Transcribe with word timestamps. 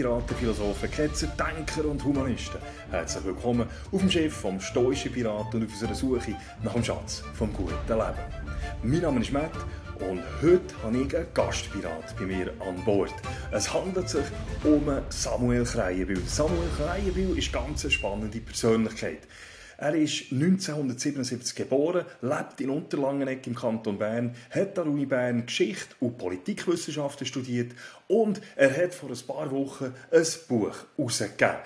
Piraten, 0.00 0.34
Philosophen, 0.34 0.90
Ketzer, 0.90 1.26
Denker 1.26 1.86
und 1.86 2.02
Humanisten. 2.02 2.58
Herzlich 2.90 3.22
willkommen 3.22 3.68
auf 3.92 4.00
dem 4.00 4.10
Schiff 4.10 4.32
vom 4.32 4.58
stoischen 4.58 5.12
Piraten 5.12 5.60
und 5.60 5.66
auf 5.66 5.72
unserer 5.74 5.94
Suche 5.94 6.36
nach 6.62 6.72
dem 6.72 6.82
Schatz 6.82 7.22
vom 7.34 7.52
guten 7.52 7.74
Leben. 7.86 8.14
Mein 8.82 9.00
Name 9.02 9.20
ist 9.20 9.30
Matt 9.30 9.52
und 9.98 10.22
heute 10.40 10.74
habe 10.82 10.96
ich 10.96 11.14
einen 11.14 11.26
Gastpirat 11.34 12.16
bei 12.18 12.24
mir 12.24 12.50
an 12.60 12.82
Bord. 12.82 13.12
Es 13.50 13.74
handelt 13.74 14.08
sich 14.08 14.24
um 14.64 14.90
Samuel 15.10 15.64
Kreienbühl. 15.64 16.22
Samuel 16.24 16.70
Kreienbühl 16.78 17.36
ist 17.36 17.52
ganz 17.52 17.84
eine 17.84 17.90
spannende 17.90 18.40
Persönlichkeit. 18.40 19.28
Er 19.80 19.94
ist 19.94 20.30
1977 20.30 21.54
geboren, 21.54 22.04
lebt 22.20 22.60
in 22.60 22.68
Unterlangenegg 22.68 23.46
im 23.46 23.54
Kanton 23.54 23.96
Bern, 23.96 24.34
hat 24.50 24.78
an 24.78 24.84
der 24.84 24.86
Uni 24.86 25.06
Bern 25.06 25.46
Geschichte 25.46 25.94
und 26.00 26.18
Politikwissenschaften 26.18 27.26
studiert 27.26 27.72
und 28.06 28.42
er 28.56 28.76
hat 28.76 28.92
vor 28.92 29.08
ein 29.08 29.26
paar 29.26 29.50
Wochen 29.50 29.94
ein 30.12 30.26
Buch 30.48 30.76
herausgegeben. 30.98 31.56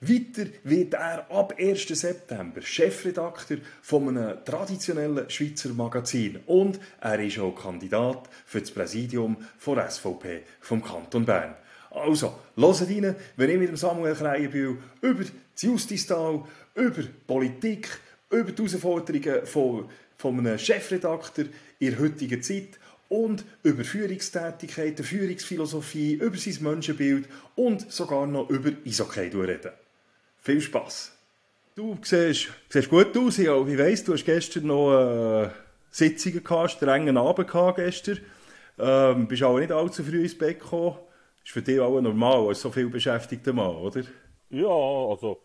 Weiter 0.00 0.50
wird 0.64 0.94
er 0.94 1.30
ab 1.30 1.54
1. 1.56 1.86
September 1.86 2.62
Chefredakteur 2.62 3.58
von 3.80 4.08
einem 4.08 4.44
traditionellen 4.44 5.30
Schweizer 5.30 5.68
Magazin 5.68 6.40
und 6.46 6.80
er 7.00 7.20
ist 7.20 7.38
auch 7.38 7.54
Kandidat 7.54 8.28
für 8.44 8.58
das 8.58 8.72
Präsidium 8.72 9.36
der 9.64 9.88
SVP 9.88 10.42
vom 10.60 10.82
Kanton 10.82 11.24
Bern. 11.24 11.54
Also, 11.94 12.38
hört 12.56 12.80
rein, 12.82 13.14
wenn 13.36 13.50
ich 13.50 13.58
mit 13.58 13.68
dem 13.68 13.76
Samuel 13.76 14.14
Kreienbühl 14.14 14.78
über 15.02 15.22
das 15.22 15.62
Justistal, 15.62 16.42
über 16.74 17.02
Politik, 17.26 17.88
über 18.30 18.52
die 18.52 18.62
Herausforderungen 18.62 19.46
von, 19.46 19.88
von 20.16 20.38
einem 20.38 20.58
Chefredakteur 20.58 21.46
in 21.78 21.90
der 21.90 22.00
heutigen 22.00 22.42
Zeit 22.42 22.78
und 23.08 23.44
über 23.62 23.84
Führungstätigkeiten, 23.84 25.04
Führungsphilosophie, 25.04 26.14
über 26.14 26.36
sein 26.36 26.56
Menschenbild 26.60 27.28
und 27.56 27.92
sogar 27.92 28.26
noch 28.26 28.48
über 28.48 28.70
Eishockey 28.86 29.28
reden. 29.28 29.72
Viel 30.40 30.60
Spass! 30.60 31.12
Du 31.74 31.98
siehst, 32.02 32.48
siehst 32.68 32.90
gut 32.90 33.16
aus, 33.16 33.38
ja. 33.38 33.56
Ich 33.66 33.78
weiss, 33.78 34.04
du 34.04 34.12
hast 34.12 34.24
gestern 34.26 34.66
noch 34.66 35.44
äh, 35.44 35.48
Sitzungen 35.90 36.44
gehabt, 36.44 36.72
strengen 36.72 37.16
Abend 37.16 37.48
gehabt 37.48 37.76
gestern. 37.76 38.18
Ähm, 38.78 39.26
bist 39.26 39.42
auch 39.42 39.58
nicht 39.58 39.72
allzu 39.72 40.04
früh 40.04 40.22
ins 40.22 40.36
Bett 40.36 40.60
gekommen. 40.60 40.96
Ist 41.44 41.52
für 41.52 41.62
dich 41.62 41.80
auch 41.80 42.00
normal, 42.00 42.48
als 42.48 42.60
so 42.60 42.70
viel 42.70 42.88
beschäftigter 42.88 43.52
Mann, 43.52 43.76
oder? 43.76 44.02
Ja, 44.50 44.68
also 44.68 45.40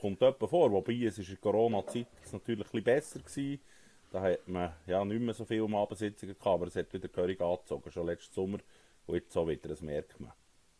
kommt 0.00 0.22
etwa 0.22 0.46
vor. 0.46 0.72
Wobei 0.72 0.94
es 0.94 1.18
ist 1.18 1.28
in 1.28 1.34
der 1.34 1.40
Corona-Zeit 1.40 2.06
natürlich 2.32 2.66
ein 2.66 2.70
bisschen 2.70 2.84
besser 2.84 3.18
gewesen. 3.20 3.60
Da 4.10 4.22
hat 4.22 4.48
man 4.48 4.72
ja 4.86 5.04
nicht 5.04 5.20
mehr 5.20 5.34
so 5.34 5.44
viel 5.44 5.60
um 5.60 5.74
Abendsitzungen 5.76 6.34
gehabt, 6.34 6.54
aber 6.54 6.66
es 6.66 6.76
hat 6.76 6.92
wieder 6.92 7.08
gehörig 7.08 7.40
angezogen, 7.40 7.90
schon 7.92 8.06
letzten 8.06 8.34
Sommer. 8.34 8.58
Und 9.06 9.14
jetzt 9.14 9.32
so 9.32 9.46
wieder, 9.48 9.68
das 9.68 9.82
merkt 9.82 10.18
man. 10.18 10.32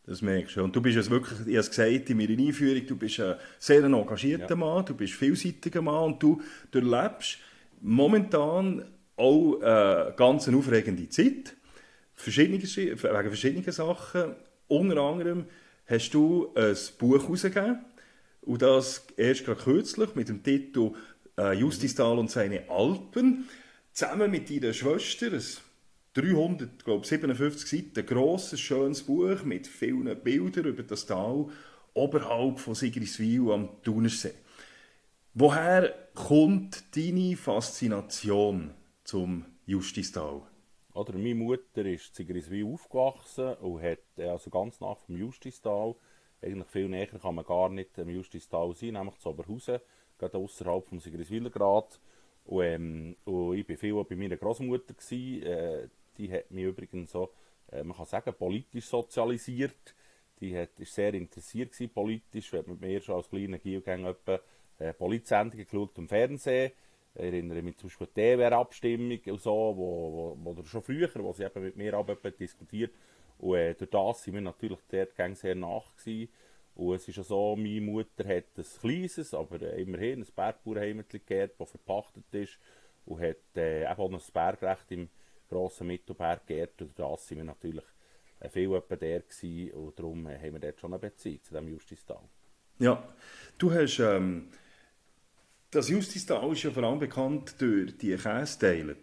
Das 0.05 0.21
merkst 0.21 0.55
du. 0.57 0.63
Und 0.63 0.75
du 0.75 0.81
bist 0.81 0.97
es 0.97 1.09
wirklich, 1.09 1.39
ich 1.41 1.45
habe 1.45 1.57
es 1.57 1.69
gesagt 1.69 2.09
in 2.09 2.17
meiner 2.17 2.37
Einführung, 2.37 2.85
du 2.87 2.95
bist 2.95 3.19
ein 3.19 3.35
sehr 3.59 3.83
engagierter 3.83 4.49
ja. 4.49 4.55
Mann, 4.55 4.85
du 4.85 4.95
bist 4.95 5.13
vielseitiger 5.13 5.81
Mann 5.81 6.13
und 6.13 6.23
du 6.23 6.41
durchlebst 6.71 7.37
momentan 7.81 8.85
auch 9.15 9.61
eine 9.61 10.13
ganz 10.17 10.47
aufregende 10.49 11.07
Zeit. 11.09 11.55
Verschiedene, 12.13 12.61
wegen 12.61 13.27
verschiedenen 13.27 13.71
Sachen. 13.71 14.35
Unter 14.67 14.97
anderem 14.97 15.45
hast 15.85 16.11
du 16.11 16.51
ein 16.55 16.75
Buch 16.97 17.21
herausgegeben 17.21 17.79
und 18.41 18.61
das 18.61 19.05
erst 19.17 19.45
gerade 19.45 19.61
kürzlich 19.61 20.15
mit 20.15 20.29
dem 20.29 20.43
Titel 20.43 20.93
äh, 21.37 21.53
Justistal 21.53 22.17
und 22.17 22.29
seine 22.29 22.69
Alpen. 22.69 23.47
Zusammen 23.93 24.31
mit 24.31 24.49
ihrer 24.49 24.73
Schwester, 24.73 25.31
ein 25.31 25.43
357 26.13 27.69
Seiten 27.69 28.05
grosses, 28.05 28.59
schönes 28.59 29.03
Buch 29.03 29.43
mit 29.43 29.67
vielen 29.67 30.19
Bildern 30.21 30.65
über 30.65 30.83
das 30.83 31.05
Tal 31.05 31.47
oberhalb 31.93 32.59
von 32.59 32.75
Sigriswil 32.75 33.51
am 33.51 33.69
Thunersee. 33.83 34.33
Woher 35.33 35.93
kommt 36.13 36.95
deine 36.95 37.37
Faszination 37.37 38.73
zum 39.03 39.45
Justistal? 39.65 40.41
Oder 40.93 41.13
meine 41.13 41.35
Mutter 41.35 41.85
ist 41.85 42.09
in 42.09 42.27
Sigriswil 42.27 42.65
aufgewachsen 42.65 43.53
und 43.55 43.81
hat 43.81 43.99
also 44.17 44.49
ganz 44.49 44.79
nach 44.81 44.97
vom 44.97 45.15
Justistal 45.15 45.95
eigentlich 46.41 46.67
viel 46.67 46.89
näher 46.89 47.07
kann 47.07 47.35
man 47.35 47.45
gar 47.45 47.69
nicht 47.69 47.97
im 47.97 48.09
Justistal 48.09 48.73
sein, 48.73 48.93
nämlich 48.93 49.17
zu 49.19 49.29
Oberhausen, 49.29 49.79
gerade 50.17 50.37
außerhalb 50.37 50.87
vom 50.87 50.99
Sigriswilergrad. 50.99 51.99
Und, 52.45 52.63
ähm, 52.63 53.15
und 53.25 53.55
ich 53.55 53.69
war 53.69 53.77
viel 53.77 54.03
bei 54.03 54.15
meiner 54.15 54.37
Großmutter. 54.37 54.95
Äh, 55.11 55.87
die 56.17 56.31
hat 56.31 56.51
mich 56.51 56.65
übrigens 56.65 57.11
so, 57.11 57.31
äh, 57.71 57.83
man 57.83 57.95
kann 57.95 58.05
sagen, 58.05 58.33
politisch 58.37 58.85
sozialisiert. 58.85 59.95
Die 60.39 60.57
hat, 60.57 60.79
ist 60.79 60.95
sehr 60.95 61.13
interessiert 61.13 61.71
gewesen, 61.71 61.93
politisch, 61.93 62.53
hat 62.53 62.67
mit 62.67 62.81
mir 62.81 62.99
schon 63.01 63.15
als 63.15 63.29
kleiner 63.29 63.59
etwa 64.09 64.39
äh, 64.79 64.93
Polizsendungen 64.93 65.65
geschaut 65.65 65.97
im 65.97 66.07
Fernsehen. 66.07 66.71
Ich 67.13 67.21
erinnere 67.21 67.61
mich 67.61 67.77
zum 67.77 67.89
Beispiel 67.89 68.07
an 68.07 68.13
die 68.15 68.35
DWR-Abstimmung 68.35 69.19
und 69.27 69.41
so, 69.41 69.51
wo, 69.51 70.37
wo, 70.41 70.49
oder 70.49 70.65
schon 70.65 70.81
früher, 70.81 71.09
wo 71.15 71.33
sie 71.33 71.43
eben 71.43 71.61
mit 71.61 71.75
mir 71.75 72.03
diskutiert 72.39 72.93
und 73.41 73.55
äh, 73.55 73.73
durch 73.73 73.89
das 73.89 74.23
sind 74.23 74.35
wir 74.35 74.41
natürlich 74.41 74.79
dort 74.87 75.35
sehr 75.35 75.55
nach 75.55 75.95
gewesen. 75.97 76.31
Und 76.75 76.95
es 76.95 77.07
ist 77.07 77.17
ja 77.17 77.23
so, 77.23 77.55
meine 77.55 77.81
Mutter 77.81 78.23
hat 78.23 78.45
ein 78.55 78.65
kleines, 78.79 79.33
aber 79.33 79.61
äh, 79.61 79.81
immerhin 79.81 80.21
ein 80.21 80.27
Bergbauernheimatli 80.33 81.21
geerbt, 81.25 81.59
das 81.59 81.71
verpachtet 81.71 82.23
ist 82.33 82.59
und 83.05 83.19
hat 83.19 83.37
äh, 83.55 83.87
auch 83.87 84.09
noch 84.09 84.21
ein 84.21 84.31
Bergrecht 84.31 84.91
im 84.91 85.09
grossen 85.49 85.87
Mittelberg 85.87 86.45
geerbt. 86.45 86.83
Und 86.83 86.97
durch 86.97 87.09
das 87.09 87.27
sind 87.27 87.39
wir 87.39 87.45
natürlich 87.45 87.83
äh, 88.39 88.47
viel 88.47 88.71
öppe 88.73 88.95
der 88.95 89.21
gewesen 89.21 89.71
und 89.71 89.97
darum 89.97 90.27
äh, 90.27 90.37
haben 90.37 90.53
wir 90.53 90.59
dort 90.59 90.79
schon 90.79 90.93
eine 90.93 90.99
Beziehung 90.99 91.43
zu 91.43 91.53
dem 91.55 91.67
Justistal. 91.67 92.21
Ja, 92.77 93.03
du 93.57 93.73
hast... 93.73 93.99
Ähm, 93.99 94.49
das 95.71 95.89
Justistal 95.89 96.51
ist 96.51 96.63
ja 96.63 96.69
vor 96.69 96.83
allem 96.83 96.99
bekannt 96.99 97.55
durch 97.59 97.97
die 97.97 98.15
Kästeile. 98.17 98.97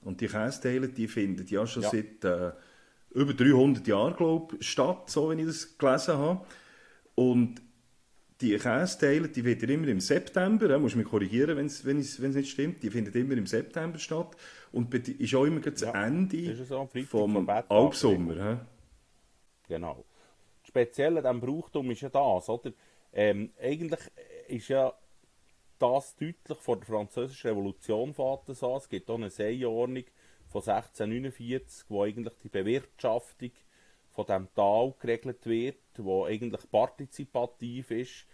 Und 0.00 0.20
die 0.20 0.28
Kästeile, 0.28 0.88
die 0.88 1.06
finden 1.06 1.46
ja 1.48 1.66
schon 1.66 1.82
ja. 1.82 1.90
seit... 1.90 2.24
Äh, 2.24 2.52
über 3.14 3.32
300 3.32 3.86
Jahre, 3.86 4.14
glaube 4.14 4.56
ich, 4.58 4.68
statt, 4.68 5.08
so 5.08 5.30
wie 5.30 5.40
ich 5.40 5.46
das 5.46 5.78
gelesen 5.78 6.18
habe. 6.18 6.44
Und 7.14 7.62
die 8.40 8.56
Kästeile, 8.58 9.28
die 9.28 9.44
werden 9.44 9.70
immer 9.70 9.88
im 9.88 10.00
September, 10.00 10.68
ja, 10.68 10.78
muss 10.78 10.96
mich 10.96 11.06
korrigieren, 11.06 11.56
wenn 11.56 11.66
es 11.66 12.18
nicht 12.18 12.50
stimmt, 12.50 12.82
die 12.82 12.90
finden 12.90 13.16
immer 13.16 13.36
im 13.36 13.46
September 13.46 13.98
statt 13.98 14.36
und 14.72 14.92
ist 14.92 15.34
auch 15.34 15.44
immer 15.44 15.60
das 15.60 15.80
ja, 15.80 16.04
Ende 16.04 16.54
das 16.54 16.68
so, 16.68 16.88
vom 17.06 17.48
Albsommer. 17.48 18.36
Ja. 18.36 18.66
Genau. 19.68 20.04
Speziell 20.64 21.16
an 21.18 21.22
diesem 21.22 21.40
Brauchtum 21.40 21.90
ist 21.92 22.00
ja 22.00 22.08
das, 22.08 22.48
oder? 22.48 22.72
Ähm, 23.12 23.52
eigentlich 23.60 24.00
ist 24.48 24.68
ja 24.68 24.92
das 25.78 26.16
deutlich 26.16 26.58
vor 26.58 26.76
der 26.76 26.86
Französischen 26.86 27.50
Revolution 27.50 28.12
fährt 28.12 28.48
das 28.48 28.62
an. 28.62 28.76
Es 28.78 28.88
gibt 28.88 29.08
auch 29.08 29.16
eine 29.16 29.30
Seeordnung, 29.30 30.04
von 30.54 30.60
1649, 30.60 31.86
wo 31.88 32.04
eigentlich 32.04 32.34
die 32.44 32.48
Bewirtschaftung 32.48 33.50
von 34.12 34.26
dem 34.26 34.48
Tal 34.54 34.94
geregelt 35.00 35.44
wird, 35.46 35.78
wo 35.96 36.26
eigentlich 36.26 36.70
partizipativ 36.70 37.90
ist 37.90 38.24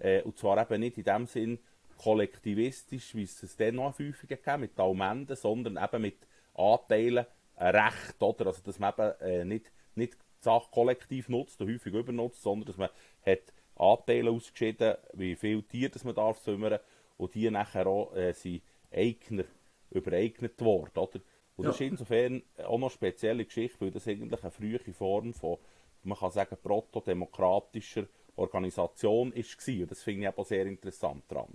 äh, 0.00 0.22
und 0.22 0.36
zwar 0.36 0.60
eben 0.60 0.80
nicht 0.80 0.98
in 0.98 1.04
dem 1.04 1.26
Sinn 1.26 1.60
kollektivistisch, 1.96 3.14
wie 3.14 3.22
es 3.22 3.40
es 3.44 3.56
dann 3.56 3.76
noch 3.76 3.96
häufig 3.96 4.28
gegeben 4.28 4.62
mit 4.62 4.74
Talmenden, 4.74 5.36
sondern 5.36 5.78
eben 5.80 6.02
mit 6.02 6.16
Anteilen 6.54 7.26
ein 7.54 7.76
Recht, 7.76 8.20
oder? 8.20 8.46
Also, 8.48 8.60
dass 8.64 8.80
man 8.80 8.92
eben 8.94 9.20
äh, 9.20 9.44
nicht, 9.44 9.72
nicht 9.94 10.14
die 10.14 10.44
Sache 10.44 10.68
kollektiv 10.72 11.28
nutzt 11.28 11.60
und 11.60 11.72
häufig 11.72 11.94
übernutzt, 11.94 12.42
sondern 12.42 12.66
dass 12.66 12.76
man 12.76 12.88
hat 13.24 13.52
Anteile 13.76 14.32
ausgeschieden, 14.32 14.96
wie 15.12 15.36
viele 15.36 15.62
Tiere 15.62 15.90
das 15.90 16.02
man 16.02 16.16
darf 16.16 16.42
kümmern 16.42 16.80
und 17.18 17.36
die 17.36 17.48
nachher 17.52 17.86
auch 17.86 18.16
äh, 18.16 18.32
sind 18.32 18.62
Eigner 18.92 19.44
übereignet 19.92 20.60
worden, 20.60 20.98
oder? 20.98 21.20
Und 21.58 21.64
ja. 21.64 21.70
das 21.70 21.80
ist 21.80 21.90
insofern 21.90 22.42
auch 22.58 22.78
noch 22.78 22.86
eine 22.86 22.90
spezielle 22.90 23.44
Geschichte, 23.44 23.80
weil 23.80 23.90
das 23.90 24.06
eigentlich 24.06 24.42
eine 24.42 24.50
frühe 24.52 24.78
Form 24.94 25.34
von, 25.34 25.58
man 26.04 26.16
kann 26.16 26.30
sagen, 26.30 26.56
protodemokratischer 26.62 28.06
Organisation 28.36 29.32
ist 29.32 29.68
Und 29.68 29.90
das 29.90 30.02
finde 30.04 30.22
ich 30.22 30.28
aber 30.28 30.44
sehr 30.44 30.66
interessant 30.66 31.24
daran. 31.26 31.48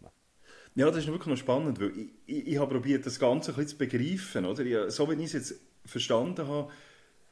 Ja, 0.76 0.88
das 0.88 0.98
ist 0.98 1.08
wirklich 1.08 1.28
noch 1.28 1.38
spannend, 1.38 1.80
weil 1.80 1.98
ich, 1.98 2.10
ich, 2.26 2.48
ich 2.48 2.58
habe 2.58 2.76
probiert, 2.76 3.06
das 3.06 3.18
Ganze 3.18 3.52
ein 3.52 3.56
bisschen 3.56 3.70
zu 3.70 3.78
begreifen. 3.78 4.46
Oder? 4.46 4.66
Ich, 4.66 4.94
so 4.94 5.10
wie 5.10 5.16
ich 5.16 5.34
es 5.34 5.34
jetzt 5.34 5.62
verstanden 5.86 6.50
habe, 6.50 6.70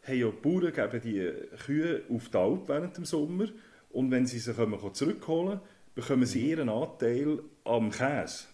haben 0.03 0.18
ja 0.18 0.29
die 0.29 0.41
Bauern 0.41 0.73
geben 0.73 1.01
die 1.03 1.57
Kühe 1.65 2.03
auf 2.09 2.29
die 2.29 2.38
Alp 2.38 2.69
während 2.69 2.95
dem 2.95 3.06
Sommer 3.06 3.47
und 3.89 4.12
wenn 4.12 4.25
sie 4.25 4.39
sie 4.39 4.53
kommen, 4.53 4.79
zurückholen 4.94 5.59
bekommen 5.94 6.25
sie 6.25 6.39
mhm. 6.39 6.50
ihren 6.50 6.69
Anteil 6.69 7.39
am 7.65 7.91
Käse. 7.91 8.45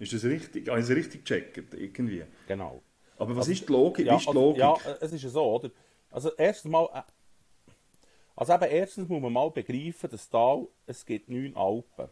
Ist 0.00 0.12
das 0.12 0.24
richtig? 0.24 0.68
Habe 0.68 0.80
ich 0.80 0.88
es 0.88 0.96
richtig 0.96 1.24
gecheckt? 1.24 1.74
Irgendwie? 1.74 2.24
Genau. 2.48 2.82
Aber 3.20 3.36
was 3.36 3.48
also, 3.48 3.52
ist 3.52 3.68
die 3.68 3.72
Logik? 3.72 4.06
Ja, 4.06 4.16
ist 4.16 4.28
die 4.28 4.32
Logik? 4.32 4.62
Also, 4.62 4.88
ja, 4.88 4.96
es 5.00 5.12
ist 5.12 5.22
ja 5.22 5.28
so, 5.28 5.44
oder? 5.44 5.70
Also 6.10 6.30
erstens 6.36 6.70
mal, 6.70 6.88
äh, 6.94 7.02
also 8.34 8.54
eben 8.54 8.64
erstens 8.64 9.08
muss 9.08 9.20
man 9.20 9.32
mal 9.32 9.50
begreifen, 9.50 10.10
dass 10.10 10.30
da, 10.30 10.58
es 10.86 11.04
gibt 11.04 11.28
neun 11.28 11.54
Alpen. 11.54 12.08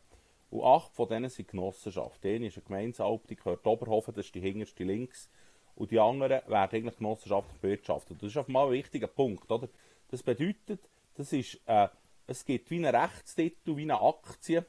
Und 0.50 0.64
acht 0.64 0.94
von 0.94 1.08
denen 1.08 1.30
sind 1.30 1.48
Genossenschaft. 1.48 2.22
Die 2.22 2.34
eine 2.34 2.46
ist 2.46 2.56
eine 2.56 2.64
Gemeinsalp, 2.64 3.26
die 3.26 3.36
gehört 3.36 3.66
Oberhofen, 3.66 4.14
das 4.14 4.26
ist 4.26 4.34
die 4.34 4.40
hinterste 4.40 4.84
links. 4.84 5.30
Und 5.74 5.90
die 5.90 5.98
anderen 5.98 6.42
werden 6.46 6.70
eigentlich 6.70 6.96
genossenschaftlich 6.96 7.58
bewirtschaftet. 7.60 8.22
Das 8.22 8.30
ist 8.30 8.36
auf 8.36 8.48
mal 8.48 8.66
ein 8.66 8.72
wichtiger 8.72 9.06
Punkt, 9.06 9.50
oder? 9.50 9.68
Das 10.10 10.22
bedeutet, 10.22 10.80
Das 11.14 11.32
ist, 11.32 11.60
äh, 11.66 11.88
es 12.26 12.44
gibt 12.44 12.70
wie 12.70 12.76
einen 12.76 12.94
Rechtstitel, 12.94 13.76
wie 13.76 13.82
eine 13.82 14.00
Aktie, 14.00 14.64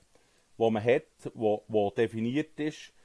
wo 0.58 0.70
man 0.72 0.84
hat, 0.84 1.04
wo, 1.34 1.64
wo 1.68 1.92
definiert 1.92 2.60
ist, 2.60 2.90
äh, 2.90 2.99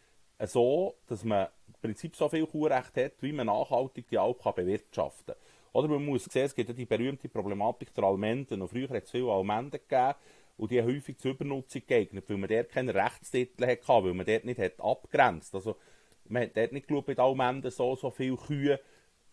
so, 0.47 0.95
dass 1.07 1.25
man 1.25 1.49
im 1.67 1.75
Prinzip 1.81 2.17
so 2.17 2.29
viel 2.29 2.47
Kuhrecht 2.47 2.97
hat, 2.97 3.13
wie 3.21 3.33
man 3.33 3.47
nachhaltig 3.47 4.09
die 4.09 4.19
Alp 4.19 4.43
kann 4.43 4.55
bewirtschaften 4.55 5.35
kann. 5.35 5.43
Oder 5.73 5.89
man 5.89 6.05
muss 6.05 6.25
sehen, 6.25 6.47
es 6.47 6.55
gibt 6.55 6.69
ja 6.69 6.75
die 6.75 6.87
berühmte 6.87 7.29
Problematik 7.29 7.93
der 7.95 8.05
Almenden. 8.05 8.63
Und 8.63 8.69
früher 8.69 8.89
hat 8.91 9.05
es 9.05 9.11
viele 9.11 9.31
Almenden 9.31 9.81
gegeben 9.81 10.15
und 10.57 10.71
die 10.71 10.81
haben 10.81 10.89
häufig 10.89 11.19
zur 11.19 11.33
Übernutzung 11.33 11.83
geeignet, 11.87 12.25
weil 12.29 12.37
man 12.37 12.49
dort 12.49 12.69
keinen 12.69 12.91
Rechtstitel 12.91 13.67
hatte, 13.67 13.89
weil 13.89 14.15
man 14.15 14.25
dort 14.25 14.45
nicht 14.45 14.61
hat 14.61 14.81
abgrenzt. 14.81 15.55
Also 15.55 15.77
man 16.29 16.45
hat 16.45 16.57
dort 16.57 16.73
nicht 16.73 16.87
geschaut, 16.87 17.07
bei 17.07 17.19
Almenden 17.19 17.71
so, 17.71 17.97
so 17.97 18.11
viele 18.11 18.37
Kühe 18.37 18.81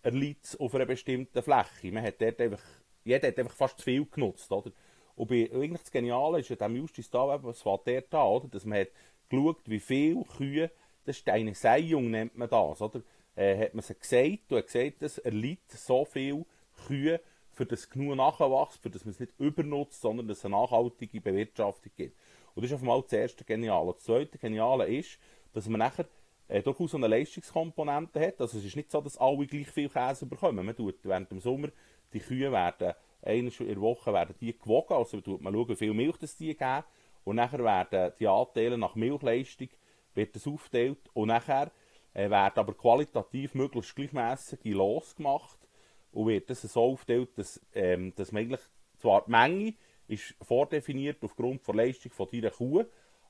erliegt 0.01 0.57
auf 0.59 0.73
einer 0.73 0.87
bestimmten 0.87 1.43
Fläche. 1.43 1.91
Man 1.91 2.03
hat 2.03 2.19
dort 2.19 2.41
einfach, 2.41 2.61
jeder 3.03 3.27
hat 3.27 3.37
einfach 3.37 3.55
fast 3.55 3.77
zu 3.77 3.83
viel 3.83 4.05
genutzt, 4.05 4.51
oder? 4.51 4.71
Und 5.15 5.29
bei, 5.29 5.49
eigentlich 5.53 5.81
das 5.81 5.91
Geniale 5.91 6.39
ist 6.39 6.49
ja 6.49 6.55
dem 6.55 6.75
Justus 6.75 7.09
da, 7.09 7.43
was 7.43 7.61
fällt 7.61 7.85
der 7.85 8.01
da, 8.01 8.23
oder? 8.23 8.47
Dass 8.47 8.65
man 8.65 8.79
hat 8.79 8.89
geschaut, 9.29 9.61
wie 9.65 9.79
viele 9.79 10.23
Kühe, 10.23 10.71
das 11.05 11.17
ist 11.17 11.29
eine 11.29 11.53
Seiung, 11.55 12.11
nennt 12.11 12.37
man 12.37 12.49
das, 12.49 12.81
oder? 12.81 13.01
Äh, 13.35 13.57
hat 13.57 13.73
man 13.73 13.83
sie 13.83 13.95
gesagt 13.95 14.51
und 14.51 14.57
hat 14.57 14.67
gesagt, 14.67 15.01
es 15.01 15.17
erliegt 15.17 15.71
so 15.71 16.05
viele 16.05 16.45
Kühe, 16.87 17.19
für 17.53 17.65
das 17.65 17.89
genug 17.89 18.15
Nachwachs, 18.15 18.77
für 18.77 18.89
das 18.89 19.05
man 19.05 19.11
es 19.11 19.19
nicht 19.19 19.33
übernutzt, 19.37 20.01
sondern 20.01 20.27
dass 20.27 20.39
es 20.39 20.45
eine 20.45 20.55
nachhaltige 20.55 21.21
Bewirtschaftung 21.21 21.91
gibt. 21.95 22.17
Und 22.55 22.63
das 22.63 22.71
ist 22.71 22.75
auf 22.75 22.81
einmal 22.81 23.01
das 23.01 23.13
erste 23.13 23.43
Geniale. 23.43 23.93
Das 23.93 24.03
zweite 24.03 24.37
Geniale 24.37 24.87
ist, 24.87 25.19
dass 25.53 25.67
man 25.67 25.79
nachher 25.79 26.05
äh, 26.47 26.61
durchaus 26.61 26.95
eine 26.95 27.07
Leistungskomponente 27.07 28.19
hat. 28.19 28.41
Also 28.41 28.57
es 28.57 28.65
ist 28.65 28.75
nicht 28.75 28.91
so, 28.91 29.01
dass 29.01 29.17
alle 29.17 29.45
gleich 29.45 29.69
viel 29.69 29.89
Käse 29.89 30.25
bekommen. 30.25 30.65
Man 30.65 30.75
tut 30.75 30.95
während 31.03 31.29
dem 31.31 31.39
Sommer, 31.39 31.69
die 32.13 32.19
Kühe 32.19 32.51
werden, 32.51 32.93
einmal 33.21 33.53
in 33.59 33.67
der 33.67 33.81
Woche 33.81 34.13
werden 34.13 34.35
die 34.41 34.57
gewogen, 34.57 34.93
also 34.93 35.21
man 35.39 35.53
schauen, 35.53 35.69
wie 35.69 35.75
viel 35.75 35.93
Milch 35.93 36.17
das 36.17 36.35
die 36.35 36.55
geben. 36.55 36.83
Und 37.23 37.35
nachher 37.35 37.63
werden 37.63 38.13
die 38.19 38.27
Anteile 38.27 38.77
nach 38.77 38.95
Milchleistung 38.95 39.69
wird 40.15 40.35
das 40.35 40.47
aufgeteilt 40.47 40.99
und 41.13 41.29
nachher 41.29 41.71
äh, 42.13 42.29
werden 42.29 42.59
aber 42.59 42.73
qualitativ 42.73 43.53
möglichst 43.55 43.95
gleichmäßige 43.95 44.59
Los 44.65 45.15
gemacht 45.15 45.57
und 46.11 46.27
wird 46.27 46.49
das 46.49 46.61
so 46.61 46.81
aufgeteilt, 46.81 47.29
dass, 47.37 47.61
ähm, 47.73 48.13
dass 48.15 48.31
man 48.31 48.43
eigentlich, 48.43 48.61
zwar 48.97 49.23
die 49.25 49.31
Menge 49.31 49.73
ist 50.07 50.35
vordefiniert 50.41 51.23
aufgrund 51.23 51.65
der 51.67 51.75
Leistung 51.75 52.11
von 52.11 52.27
deiner 52.31 52.51
Kuh, 52.51 52.83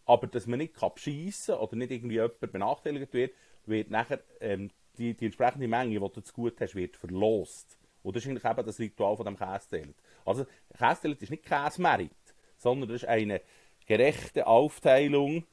aber 0.05 0.27
dass 0.27 0.47
man 0.47 0.59
nicht 0.59 0.73
beschissen 0.73 1.55
kann 1.55 1.63
oder 1.63 1.75
nicht 1.75 1.91
irgendwie 1.91 2.15
jemand 2.15 2.39
benachteiligt 2.39 3.13
wird, 3.13 3.33
wird 3.65 3.91
nachher 3.91 4.21
ähm, 4.39 4.71
die, 4.97 5.13
die 5.13 5.25
entsprechende 5.25 5.67
Menge, 5.67 5.99
die 5.99 5.99
du 5.99 6.21
zu 6.21 6.33
gut 6.33 6.59
hast, 6.59 6.75
wird 6.75 6.97
verlost. 6.97 7.77
Und 8.03 8.15
das 8.15 8.23
ist 8.23 8.29
eigentlich 8.29 8.45
eben 8.45 8.65
das 8.65 8.79
Ritual 8.79 9.15
von 9.15 9.25
dem 9.25 9.37
Käseteilen. 9.37 9.93
Also 10.25 10.45
Käseteilen 10.75 11.17
ist 11.19 11.29
nicht 11.29 11.45
Käsemerit, 11.45 12.11
sondern 12.57 12.89
das 12.89 13.03
ist 13.03 13.07
eine 13.07 13.41
gerechte 13.85 14.47
Aufteilung 14.47 15.45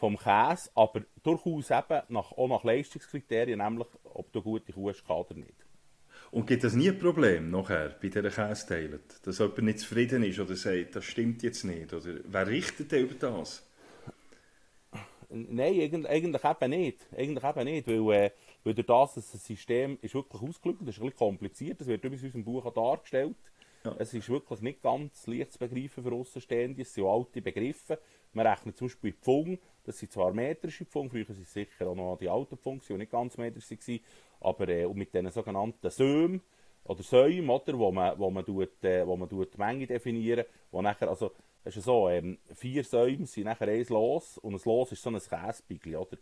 vom 0.00 0.16
Käse, 0.16 0.70
aber 0.74 1.02
durchaus 1.22 1.70
eben 1.70 2.02
nach, 2.08 2.32
auch 2.32 2.48
nach 2.48 2.64
Leistungskriterien, 2.64 3.58
nämlich 3.58 3.86
ob 4.04 4.32
du 4.32 4.42
gute 4.42 4.72
Kuh 4.72 4.90
hast 4.90 5.08
oder 5.08 5.34
nicht. 5.34 5.54
Und 6.30 6.46
gibt 6.46 6.64
es 6.64 6.74
nie 6.74 6.88
ein 6.88 6.98
Problem 6.98 7.50
nachher 7.50 7.96
bei 8.00 8.08
dieser 8.08 8.30
Käseteilen, 8.30 9.00
dass 9.24 9.38
jemand 9.38 9.62
nicht 9.62 9.80
zufrieden 9.80 10.22
ist 10.22 10.38
oder 10.38 10.54
sagt, 10.54 10.96
das 10.96 11.04
stimmt 11.04 11.42
jetzt 11.42 11.64
nicht? 11.64 11.92
Oder 11.92 12.20
wer 12.24 12.46
richtet 12.46 12.92
denn 12.92 13.04
über 13.04 13.14
das? 13.14 13.66
Nein, 15.28 16.06
eigentlich, 16.08 16.44
eben 16.44 16.70
nicht. 16.70 17.06
Eigentlich 17.16 17.44
eben 17.44 17.64
nicht, 17.64 17.86
weil, 17.86 18.24
äh, 18.24 18.30
weil 18.64 18.74
durch 18.74 18.86
das, 18.86 19.14
das 19.14 19.44
System 19.44 19.98
ist 20.02 20.14
wirklich 20.14 20.42
ausgelegt, 20.42 20.80
das 20.82 20.96
ist 20.96 20.98
ein 20.98 21.06
bisschen 21.06 21.18
kompliziert, 21.18 21.80
das 21.80 21.86
wird 21.86 22.04
übrigens 22.04 22.22
in 22.22 22.26
unserem 22.28 22.44
Buch 22.44 22.66
auch 22.66 22.74
dargestellt. 22.74 23.36
Ja. 23.84 23.94
Es 23.98 24.12
ist 24.12 24.28
wirklich 24.28 24.60
nicht 24.60 24.82
ganz 24.82 25.26
leicht 25.26 25.52
zu 25.52 25.58
begreifen 25.58 26.02
für 26.02 26.12
Außenstehende, 26.12 26.82
es 26.82 26.92
sind 26.92 27.06
alte 27.06 27.40
Begriffe. 27.40 27.98
Man 28.32 28.46
rechnet 28.46 28.76
zum 28.76 28.86
Beispiel 28.86 29.12
Pfung, 29.12 29.58
das 29.84 29.98
sind 29.98 30.12
zwar 30.12 30.32
metrische 30.32 30.84
Pfung, 30.84 31.10
früher 31.10 31.28
waren 31.28 31.42
es 31.42 31.52
sicher 31.52 31.88
auch 31.88 31.96
noch 31.96 32.16
die 32.18 32.28
alten 32.28 32.56
Pfung, 32.56 32.80
die 32.86 32.94
nicht 32.94 33.10
ganz 33.10 33.36
metrisch 33.36 33.70
waren, 33.70 34.00
aber 34.40 34.68
äh, 34.68 34.86
mit 34.88 35.12
diesen 35.12 35.30
sogenannten 35.30 35.90
Sömen 35.90 36.40
oder 36.84 37.02
Säumen, 37.02 37.50
oder, 37.50 37.78
wo 37.78 37.90
man, 37.90 38.18
wo 38.18 38.30
man, 38.30 38.44
tut, 38.44 38.84
äh, 38.84 39.06
wo 39.06 39.16
man 39.16 39.28
tut 39.28 39.54
die 39.54 39.58
Menge 39.58 39.86
definieren, 39.86 40.44
wo 40.70 40.80
nachher, 40.80 41.08
also 41.08 41.32
es 41.64 41.76
ist 41.76 41.84
so, 41.84 42.08
ähm, 42.08 42.38
vier 42.54 42.84
Säume 42.84 43.26
sind 43.26 43.44
nachher 43.44 43.68
ein 43.68 43.84
Los 43.88 44.38
und 44.38 44.54
ein 44.54 44.60
Los 44.64 44.92
ist 44.92 45.02
so 45.02 45.10
ein 45.10 45.18
Käsebigli, 45.18 45.96
oder? 45.96 46.16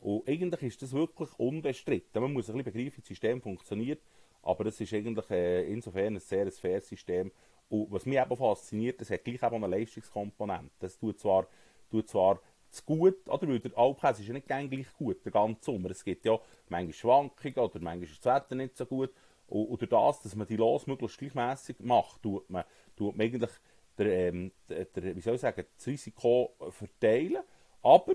Und 0.00 0.28
eigentlich 0.28 0.62
ist 0.62 0.82
das 0.82 0.92
wirklich 0.92 1.30
unbestritten. 1.38 2.22
Man 2.22 2.32
muss 2.32 2.48
ein 2.48 2.56
bisschen 2.56 2.72
begreifen, 2.72 2.96
wie 2.98 3.00
das 3.00 3.08
System 3.08 3.40
funktioniert, 3.40 4.00
aber 4.42 4.66
es 4.66 4.80
ist 4.80 4.92
eigentlich 4.92 5.30
äh, 5.30 5.64
insofern 5.64 6.14
ein 6.14 6.20
sehr 6.20 6.50
faires 6.52 6.88
System. 6.88 7.32
Und 7.68 7.90
was 7.90 8.06
mich 8.06 8.18
eben 8.18 8.36
fasziniert, 8.36 9.00
es 9.00 9.10
hat 9.10 9.24
gleich 9.24 9.42
eben 9.42 9.64
eine 9.64 9.76
Leistungskomponente. 9.76 10.70
Das 10.78 10.98
tut 10.98 11.18
zwar, 11.18 11.46
tut 11.90 12.08
zwar 12.08 12.40
zu 12.70 12.84
gut, 12.84 13.28
oder? 13.28 13.48
Weil 13.48 13.58
der 13.60 13.76
Alpkäse 13.78 14.22
ist 14.22 14.28
ja 14.28 14.34
nicht 14.34 14.46
gleich 14.46 14.92
gut, 14.98 15.24
der 15.24 15.32
ganze 15.32 15.64
Sommer. 15.64 15.90
Es 15.90 16.04
gibt 16.04 16.24
ja 16.24 16.38
manchmal 16.68 16.92
Schwankungen 16.92 17.58
oder 17.58 17.80
manchmal 17.80 18.02
ist 18.02 18.24
das 18.24 18.34
Wetter 18.34 18.54
nicht 18.54 18.76
so 18.76 18.86
gut. 18.86 19.12
Und, 19.46 19.66
und 19.66 19.92
das, 19.92 20.22
dass 20.22 20.34
man 20.34 20.46
die 20.46 20.56
Los 20.56 20.86
möglichst 20.86 21.18
gleichmäßig 21.18 21.76
macht, 21.80 22.22
tut 22.22 22.48
man, 22.50 22.64
tut 22.96 23.16
man 23.16 23.26
eigentlich 23.26 23.50
der, 23.96 24.06
ähm, 24.06 24.52
der, 24.68 24.86
der, 24.86 25.16
wie 25.16 25.20
soll 25.20 25.36
ich 25.36 25.40
sagen, 25.40 25.64
das 25.76 25.86
Risiko 25.86 26.54
verteilen. 26.70 27.42
Aber 27.82 28.14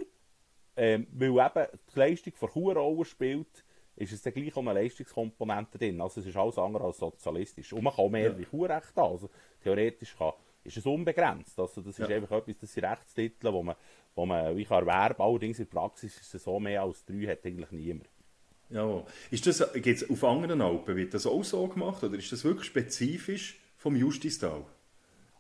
ähm, 0.76 1.08
weil 1.12 1.30
eben 1.30 1.68
die 1.94 2.00
Leistung 2.00 2.34
von 2.36 2.50
Kuh 2.50 2.70
eine 2.72 2.80
Rolle 2.80 3.06
spielt, 3.06 3.66
ist 4.00 4.14
es 4.14 4.22
dann 4.22 4.34
gleich 4.34 4.56
auch 4.56 4.62
eine 4.62 4.74
Leistungskomponente 4.74 5.78
drin. 5.78 6.00
Also 6.02 6.22
es 6.22 6.28
ist 6.28 6.38
alles 6.38 6.58
andere 6.58 6.86
als 6.86 6.98
sozialistisch. 6.98 7.74
Und 7.74 7.84
man 7.84 7.94
kann 7.94 8.10
mehrere 8.10 8.40
ja. 8.40 8.46
Kuhrechte 8.46 9.02
haben. 9.02 9.12
Also 9.12 9.30
theoretisch 9.62 10.16
kann, 10.18 10.34
ist 10.64 10.78
es 10.78 10.86
unbegrenzt. 10.86 11.60
Also 11.60 11.82
das 11.82 12.00
ist 12.00 12.10
ja. 12.10 12.16
einfach 12.16 12.38
etwas, 12.38 12.58
das 12.60 12.74
sind 12.74 12.86
Rechtstitel, 12.86 13.52
wo 13.52 13.62
man, 13.62 13.76
wo 14.16 14.26
man 14.26 14.56
wie 14.56 14.66
kann 14.66 14.88
erwerben 14.88 15.22
Allerdings 15.22 15.60
in 15.60 15.66
der 15.66 15.80
Praxis 15.80 16.20
ist 16.20 16.34
es 16.34 16.44
so, 16.44 16.60
mehr 16.60 16.82
als 16.82 17.04
drei 17.04 17.28
hat 17.28 17.46
eigentlich 17.46 17.72
niemand. 17.72 18.10
Ja, 18.70 19.04
ist 19.32 19.48
das, 19.48 19.66
geht's 19.74 20.08
auf 20.10 20.24
anderen 20.24 20.62
Alpen, 20.62 20.96
wird 20.96 21.14
das 21.14 21.26
auch 21.26 21.44
so 21.44 21.68
gemacht 21.68 22.04
oder 22.04 22.18
ist 22.18 22.32
das 22.32 22.44
wirklich 22.44 22.68
spezifisch 22.68 23.60
vom 23.76 23.96
Justistal? 23.96 24.64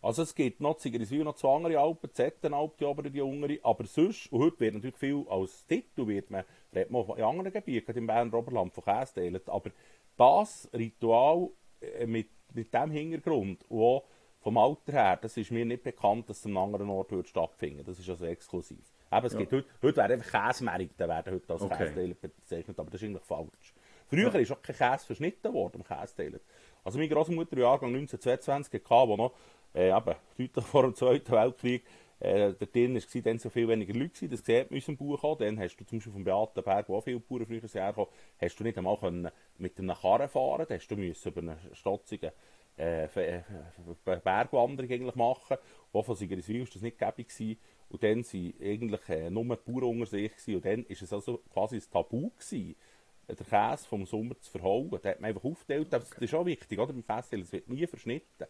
Also 0.01 0.21
es 0.23 0.33
gibt 0.33 0.61
noch 0.61 0.77
Zigriswil, 0.77 1.23
noch 1.23 1.35
zwei 1.35 1.55
andere 1.55 1.79
Alpen, 1.79 2.13
Zettenalp, 2.13 2.77
die 2.77 2.85
obere, 2.85 3.11
die 3.11 3.21
untere, 3.21 3.59
aber 3.63 3.85
sonst, 3.85 4.31
und 4.31 4.41
heute 4.41 4.59
wird 4.61 4.75
natürlich 4.75 4.95
viel 4.95 5.25
als 5.29 5.65
Titel, 5.67 6.07
wird 6.07 6.29
man, 6.29 6.45
redet 6.73 6.91
man 6.91 7.05
in 7.17 7.23
anderen 7.23 7.51
Gebieten, 7.51 7.97
im 7.97 8.07
Berner 8.07 8.33
Oberland 8.33 8.73
von 8.73 8.83
Käse 8.83 9.15
teilen, 9.15 9.41
aber 9.47 9.71
das 10.15 10.69
Ritual 10.73 11.49
äh, 11.81 12.05
mit, 12.05 12.29
mit 12.53 12.73
dem 12.73 12.91
Hintergrund 12.91 13.65
und 13.69 13.81
auch 13.81 14.05
vom 14.41 14.57
Alter 14.57 14.93
her, 14.93 15.19
das 15.21 15.35
ist 15.35 15.51
mir 15.51 15.65
nicht 15.65 15.83
bekannt, 15.83 16.29
dass 16.29 16.39
es 16.39 16.45
an 16.45 16.51
einem 16.51 16.73
anderen 16.73 16.89
Ort 16.89 17.11
wird 17.11 17.27
stattfinden 17.27 17.83
Das 17.83 17.99
ist 17.99 18.09
also 18.09 18.25
exklusiv. 18.25 18.93
Eben, 19.11 19.25
es 19.25 19.33
ja. 19.33 19.39
gibt 19.39 19.51
heute, 19.51 19.67
heute 19.81 19.97
werden 19.97 20.13
einfach 20.13 20.47
Käsemärkte 20.47 21.07
werden 21.09 21.33
heute 21.33 21.53
als 21.53 21.61
okay. 21.61 21.77
Käseteiler 21.77 22.13
bezeichnet, 22.13 22.79
aber 22.79 22.89
das 22.89 23.01
ist 23.01 23.07
eigentlich 23.07 23.23
falsch. 23.23 23.73
Früher 24.07 24.33
ja. 24.33 24.39
ist 24.39 24.51
auch 24.51 24.61
kein 24.61 24.75
Käse 24.75 25.05
verschnitten 25.05 25.53
worden 25.53 25.81
im 25.81 25.83
Käseteiler. 25.83 26.39
Also 26.83 26.97
meine 26.97 27.09
Großmutter 27.09 27.53
im 27.53 27.59
Jahrgang 27.59 27.89
1922 27.89 28.73
hatte, 28.73 29.09
wo 29.09 29.17
noch 29.17 29.33
äh, 29.73 29.89
eben, 29.89 30.15
deutlich 30.37 30.65
vor 30.65 30.83
dem 30.83 30.95
Zweiten 30.95 31.31
Weltkrieg, 31.31 31.83
äh, 32.19 32.53
der 32.53 32.67
drin 32.67 32.95
war, 32.95 33.21
dann 33.21 33.39
so 33.39 33.49
viel 33.49 33.67
weniger 33.67 33.93
Leute 33.93 34.09
gewesen, 34.09 34.31
das 34.31 34.45
sieht 34.45 34.69
man 34.69 34.71
in 34.71 34.75
unserem 34.75 34.97
Buch 34.97 35.23
auch. 35.23 35.37
Dann 35.37 35.59
hast 35.59 35.77
du 35.77 35.85
zum 35.85 35.99
Beispiel 35.99 36.13
vom 36.13 36.23
Beatenberg, 36.23 36.89
wo 36.89 36.97
auch 36.97 37.03
viele 37.03 37.19
Bauern 37.19 37.45
früher 37.45 37.61
herkommen, 37.61 38.09
hast 38.41 38.59
du 38.59 38.63
nicht 38.63 38.77
einmal 38.77 38.97
können 38.97 39.29
mit 39.57 39.79
einem 39.79 39.95
Karren 39.95 40.29
fahren 40.29 40.65
dann 40.67 40.77
hast 40.77 40.87
du 40.87 40.95
müssen 40.97 41.31
über 41.31 41.41
eine 41.41 41.57
stotzigen 41.73 42.31
äh, 42.77 43.05
äh 43.05 43.43
Bergwanderung 44.23 44.91
eigentlich 44.91 45.15
machen. 45.15 45.57
Auch 45.93 46.05
von 46.05 46.15
Sigriswil 46.15 46.61
war 46.61 46.67
das 46.71 46.81
nicht 46.81 46.97
gäbig 46.97 47.29
gewesen. 47.29 47.59
Und 47.89 48.03
dann 48.03 48.23
waren 48.23 48.53
eigentlich 48.61 49.09
äh, 49.09 49.29
nur 49.29 49.43
die 49.43 49.71
Bauern 49.71 49.83
unter 49.83 50.05
sich 50.05 50.31
gewesen. 50.31 50.55
Und 50.55 50.65
dann 50.65 50.83
war 50.83 51.01
es 51.01 51.13
also 51.13 51.39
quasi 51.51 51.77
ein 51.77 51.83
Tabu 51.91 52.29
gewesen, 52.29 52.75
den 53.27 53.37
Käse 53.37 53.87
vom 53.87 54.05
Sommer 54.05 54.39
zu 54.39 54.51
verhauen. 54.51 54.91
Da 55.01 55.09
hat 55.09 55.21
man 55.21 55.29
einfach 55.29 55.43
aufgeteilt. 55.43 55.91
Das 55.91 56.11
ist 56.11 56.33
auch 56.33 56.45
wichtig, 56.45 56.79
oder? 56.79 56.93
Beim 56.93 57.03
Festival, 57.03 57.43
es 57.43 57.51
wird 57.51 57.69
nie 57.69 57.85
verschnitten. 57.87 58.45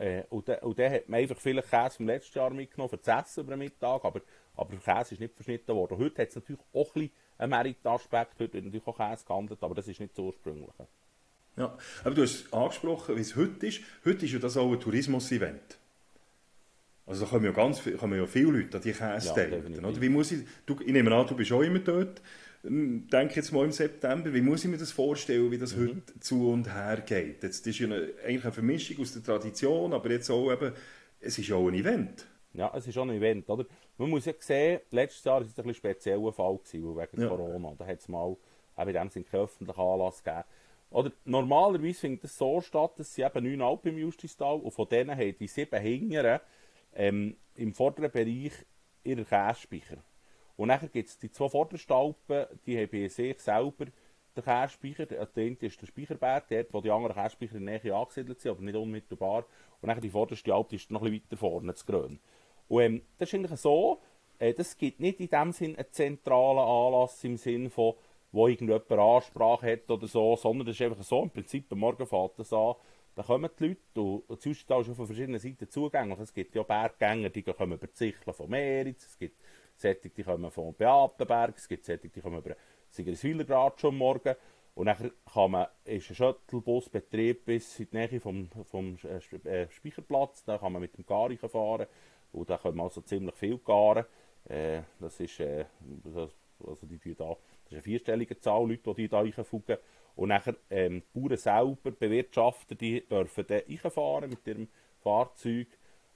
Äh, 0.00 0.24
und, 0.30 0.48
und 0.48 0.78
dann 0.78 0.92
hat 0.92 1.08
man 1.08 1.20
einfach 1.20 1.36
vielleicht 1.36 1.68
Käse 1.68 1.96
vom 1.96 2.06
letzten 2.06 2.38
Jahr 2.38 2.50
mitgenommen 2.50 2.88
für 2.88 2.96
das 2.96 3.24
Essen 3.26 3.40
über 3.40 3.52
den 3.54 3.58
Mittag, 3.58 4.02
aber, 4.02 4.22
aber 4.56 4.70
der 4.74 4.80
Käse 4.80 5.14
ist 5.14 5.20
nicht 5.20 5.34
verschnitten 5.34 5.76
worden. 5.76 5.98
Heute 5.98 6.22
hat 6.22 6.28
es 6.30 6.36
natürlich 6.36 6.62
auch 6.72 6.94
ein 6.96 7.10
einen 7.36 7.50
Merit-Aspekt, 7.50 8.38
heute 8.38 8.54
wird 8.54 8.64
natürlich 8.64 8.86
auch 8.86 8.96
Käse 8.96 9.24
gehandelt, 9.26 9.62
aber 9.62 9.74
das 9.74 9.88
ist 9.88 10.00
nicht 10.00 10.14
so 10.14 10.26
ursprünglich. 10.26 10.70
Ja, 11.56 11.76
aber 12.04 12.14
du 12.14 12.22
hast 12.22 12.52
angesprochen, 12.52 13.16
wie 13.16 13.20
es 13.20 13.36
heute 13.36 13.66
ist. 13.66 13.80
Heute 14.04 14.24
ist 14.24 14.32
ja 14.32 14.38
das 14.38 14.56
auch 14.56 14.70
ein 14.72 14.80
Tourismus-Event. 14.80 15.78
Also 17.06 17.24
da 17.24 17.30
kommen 17.30 17.44
ja 17.44 17.50
ganz 17.50 17.82
kommen 17.98 18.18
ja 18.18 18.26
viele 18.26 18.52
Leute 18.52 18.76
an 18.76 18.82
die 18.82 18.92
Käse 18.92 19.28
ja, 19.28 20.00
Wie 20.00 20.08
muss 20.08 20.32
ich, 20.32 20.46
du, 20.64 20.78
ich 20.80 20.92
nehme 20.92 21.14
an, 21.14 21.26
du 21.26 21.34
bist 21.34 21.50
auch 21.52 21.62
immer 21.62 21.80
dort. 21.80 22.22
Hm, 22.62 23.08
denke 23.08 23.36
jetzt 23.36 23.52
mal 23.52 23.64
im 23.64 23.72
September, 23.72 24.32
wie 24.34 24.42
muss 24.42 24.64
ich 24.64 24.70
mir 24.70 24.76
das 24.76 24.92
vorstellen, 24.92 25.50
wie 25.50 25.58
das 25.58 25.74
mhm. 25.74 25.88
heute 25.88 26.20
zu 26.20 26.50
und 26.50 26.72
her 26.72 27.02
geht? 27.06 27.42
Jetzt 27.42 27.66
ist 27.66 27.78
ja 27.78 27.86
eine, 27.86 28.12
eigentlich 28.24 28.44
eine 28.44 28.52
Vermischung 28.52 29.00
aus 29.00 29.12
der 29.12 29.22
Tradition, 29.22 29.92
aber 29.94 30.10
jetzt 30.10 30.30
auch 30.30 30.52
eben, 30.52 30.72
es 31.20 31.38
ist 31.38 31.48
ja 31.48 31.56
auch 31.56 31.68
ein 31.68 31.74
Event. 31.74 32.26
Ja, 32.52 32.72
es 32.76 32.86
ist 32.86 32.98
auch 32.98 33.02
ein 33.02 33.10
Event, 33.10 33.48
oder? 33.48 33.64
Man 33.96 34.10
muss 34.10 34.26
ja 34.26 34.34
sehen, 34.38 34.80
letztes 34.90 35.24
Jahr 35.24 35.36
war 35.36 35.42
es 35.42 35.48
ein 35.48 35.54
bisschen 35.54 35.74
spezieller 35.74 36.32
Fall, 36.32 36.58
gewesen, 36.58 36.96
wegen 36.96 37.22
ja. 37.22 37.28
Corona. 37.28 37.74
Da 37.78 37.86
hat 37.86 38.00
es 38.00 38.08
mal, 38.08 38.36
auch 38.76 38.86
in 38.86 38.92
dem 38.92 39.08
Sinne 39.08 39.24
keinen 39.24 39.42
öffentlichen 39.42 39.80
Anlass 39.80 40.22
gegeben. 40.22 40.44
oder 40.90 41.12
normalerweise 41.24 42.00
findet 42.00 42.24
es 42.24 42.36
so 42.36 42.60
statt, 42.60 42.92
dass 42.96 43.14
sie 43.14 43.22
eben 43.22 43.44
neun 43.44 43.62
Alpen 43.62 43.92
im 43.92 43.98
Justistal 43.98 44.58
und 44.58 44.70
von 44.70 44.88
denen 44.88 45.16
haben 45.16 45.34
die 45.38 45.46
sieben 45.46 45.80
hinteren 45.80 46.40
ähm, 46.94 47.36
im 47.54 47.72
vorderen 47.72 48.10
Bereich 48.10 48.52
ihre 49.04 49.24
Käsespeicher. 49.24 49.98
Und 50.60 50.68
dann 50.68 50.90
gibt 50.92 51.08
es 51.08 51.18
die 51.18 51.30
zwei 51.30 51.48
vordersten 51.48 51.94
Alpen, 51.94 52.44
die 52.66 52.76
haben 52.76 52.90
bei 52.90 53.08
sich 53.08 53.40
selber 53.40 53.86
den 54.36 54.44
Käsespeicher. 54.44 55.06
Also 55.18 55.32
der 55.34 55.44
eine 55.44 55.56
ist 55.58 55.80
der 55.80 55.86
Speicherberg, 55.86 56.48
dort, 56.50 56.74
wo 56.74 56.82
die 56.82 56.90
anderen 56.90 57.16
Käsespeicher 57.16 57.54
in 57.54 57.64
der 57.64 57.80
Nähe 57.82 57.96
angesiedelt 57.96 58.42
sind, 58.42 58.50
aber 58.50 58.60
nicht 58.60 58.76
unmittelbar. 58.76 59.46
Und 59.80 59.88
dann 59.88 59.98
die 60.02 60.10
vorderste 60.10 60.52
Alp 60.52 60.70
ist 60.74 60.90
noch 60.90 61.00
ein 61.00 61.12
bisschen 61.12 61.24
weiter 61.24 61.36
vorne, 61.38 61.74
zu 61.74 61.86
Grün. 61.86 62.20
Und 62.68 62.82
ähm, 62.82 63.02
das 63.16 63.30
ist 63.30 63.36
eigentlich 63.36 63.58
so, 63.58 64.02
äh, 64.38 64.52
das 64.52 64.76
gibt 64.76 65.00
nicht 65.00 65.20
in 65.20 65.30
dem 65.30 65.50
Sinn 65.52 65.76
einen 65.76 65.90
zentralen 65.92 66.58
Anlass 66.58 67.24
im 67.24 67.38
Sinn 67.38 67.70
von, 67.70 67.94
wo 68.30 68.46
irgendjemand 68.46 68.92
Ansprache 68.92 69.72
hat 69.72 69.90
oder 69.90 70.06
so, 70.08 70.36
sondern 70.36 70.66
das 70.66 70.76
ist 70.76 70.82
einfach 70.82 71.02
so, 71.02 71.22
im 71.22 71.30
Prinzip 71.30 71.72
am 71.72 71.78
Morgen 71.78 72.06
fährt 72.06 72.38
das 72.38 72.52
an, 72.52 72.74
da 73.14 73.22
kommen 73.22 73.48
die 73.58 73.68
Leute 73.68 73.80
und, 73.94 74.28
und 74.28 74.42
sonst 74.42 74.60
ist 74.60 74.68
schon 74.68 74.94
von 74.94 75.06
verschiedenen 75.06 75.40
Seiten 75.40 75.70
zugänglich. 75.70 76.18
Es 76.18 76.34
gibt 76.34 76.54
ja 76.54 76.62
Berggänger, 76.62 77.30
die 77.30 77.42
kommen 77.44 77.72
über 77.72 77.86
die 77.86 77.94
Zicheln 77.94 78.34
von 78.34 78.50
Meritz, 78.50 79.06
es 79.06 79.18
gibt 79.18 79.40
solche, 79.80 80.10
die 80.10 80.22
kommen 80.22 80.50
von 80.50 80.74
Beatenberg, 80.74 81.56
es 81.56 81.68
gibt 81.68 81.84
solche, 81.84 82.08
die 82.08 82.20
kommen 82.20 82.38
über 82.38 82.56
Sigriswiler 82.90 83.44
gerade 83.44 83.78
schon 83.78 83.96
morgen. 83.96 84.34
Und 84.74 84.86
dann 84.86 85.10
kann 85.32 85.50
man, 85.50 85.66
ist 85.84 86.10
ein 86.10 86.16
Shuttlebusbetrieb 86.16 87.44
bis 87.44 87.80
in 87.80 87.88
die 87.90 87.96
Nähe 87.96 88.20
vom, 88.20 88.48
vom 88.64 88.96
äh, 89.44 89.68
Speicherplatz, 89.68 90.44
da 90.44 90.58
kann 90.58 90.72
man 90.72 90.82
mit 90.82 90.96
dem 90.96 91.04
Gari 91.04 91.36
fahren 91.36 91.86
und 92.32 92.48
da 92.48 92.56
können 92.56 92.76
wir 92.76 92.84
also 92.84 93.00
ziemlich 93.00 93.34
viel 93.34 93.58
garen. 93.58 94.04
Äh, 94.48 94.82
das 95.00 95.18
ist, 95.20 95.40
äh, 95.40 95.66
also 96.64 96.86
die, 96.86 96.98
die 96.98 97.14
da 97.14 97.36
das 97.70 97.78
ist 97.78 97.84
eine 97.86 97.92
vierstellige 97.92 98.40
Zahl 98.40 98.68
Leute, 98.68 98.94
die 98.94 99.08
da 99.08 99.20
reinfugen. 99.20 99.76
Und 100.16 100.30
nachher, 100.30 100.56
ähm, 100.70 101.04
die 101.14 101.20
Bauern 101.20 101.36
selber, 101.36 101.92
Bewirtschafter, 101.92 102.74
die 102.74 103.06
dürfen 103.06 103.46
dann 103.46 103.62
reinfahren 103.68 104.30
mit 104.30 104.44
ihrem 104.44 104.68
Fahrzeug. 104.98 105.68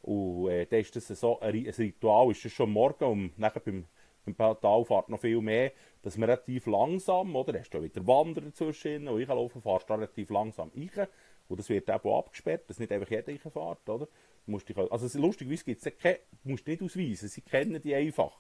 Und 0.04 0.50
äh, 0.50 0.66
dann 0.66 0.80
ist 0.80 0.94
das 0.94 1.08
so 1.08 1.40
ein, 1.40 1.54
ein 1.54 1.70
Ritual, 1.70 2.30
ist 2.30 2.44
das 2.44 2.52
schon 2.52 2.70
morgen 2.70 3.04
und 3.04 3.38
nachher 3.38 3.61
beim, 3.61 3.87
beim 4.26 4.37
Talfahrt 4.61 5.08
noch 5.08 5.18
viel 5.18 5.40
mehr, 5.40 5.73
dass 6.02 6.18
man 6.18 6.28
relativ 6.28 6.66
langsam, 6.66 7.34
oder, 7.34 7.58
hast 7.58 7.70
du 7.70 7.82
wieder 7.82 8.06
Wanderer 8.06 8.44
dazwischen 8.44 9.08
und 9.08 9.18
ich 9.18 9.28
laufe, 9.28 9.62
fahrst 9.62 9.88
du 9.88 9.94
relativ 9.94 10.28
langsam 10.28 10.70
rein. 10.76 11.08
Und 11.49 11.58
das 11.58 11.70
wird 11.70 11.90
auch 11.90 12.18
abgesperrt, 12.18 12.68
dass 12.68 12.78
nicht 12.78 12.92
einfach 12.92 13.11
jeder 13.11 13.28
reinfährt, 13.28 13.88
oder? 13.88 14.06
Musst 14.44 14.68
dich, 14.68 14.76
also 14.76 15.18
lustigerweise 15.18 15.64
gibt 15.64 15.87
es 15.87 15.99
keine, 15.99 16.18
musst 16.42 16.66
nicht 16.66 16.82
ausweisen, 16.82 17.28
sie 17.30 17.40
kennen 17.40 17.80
die 17.80 17.94
einfach. 17.94 18.37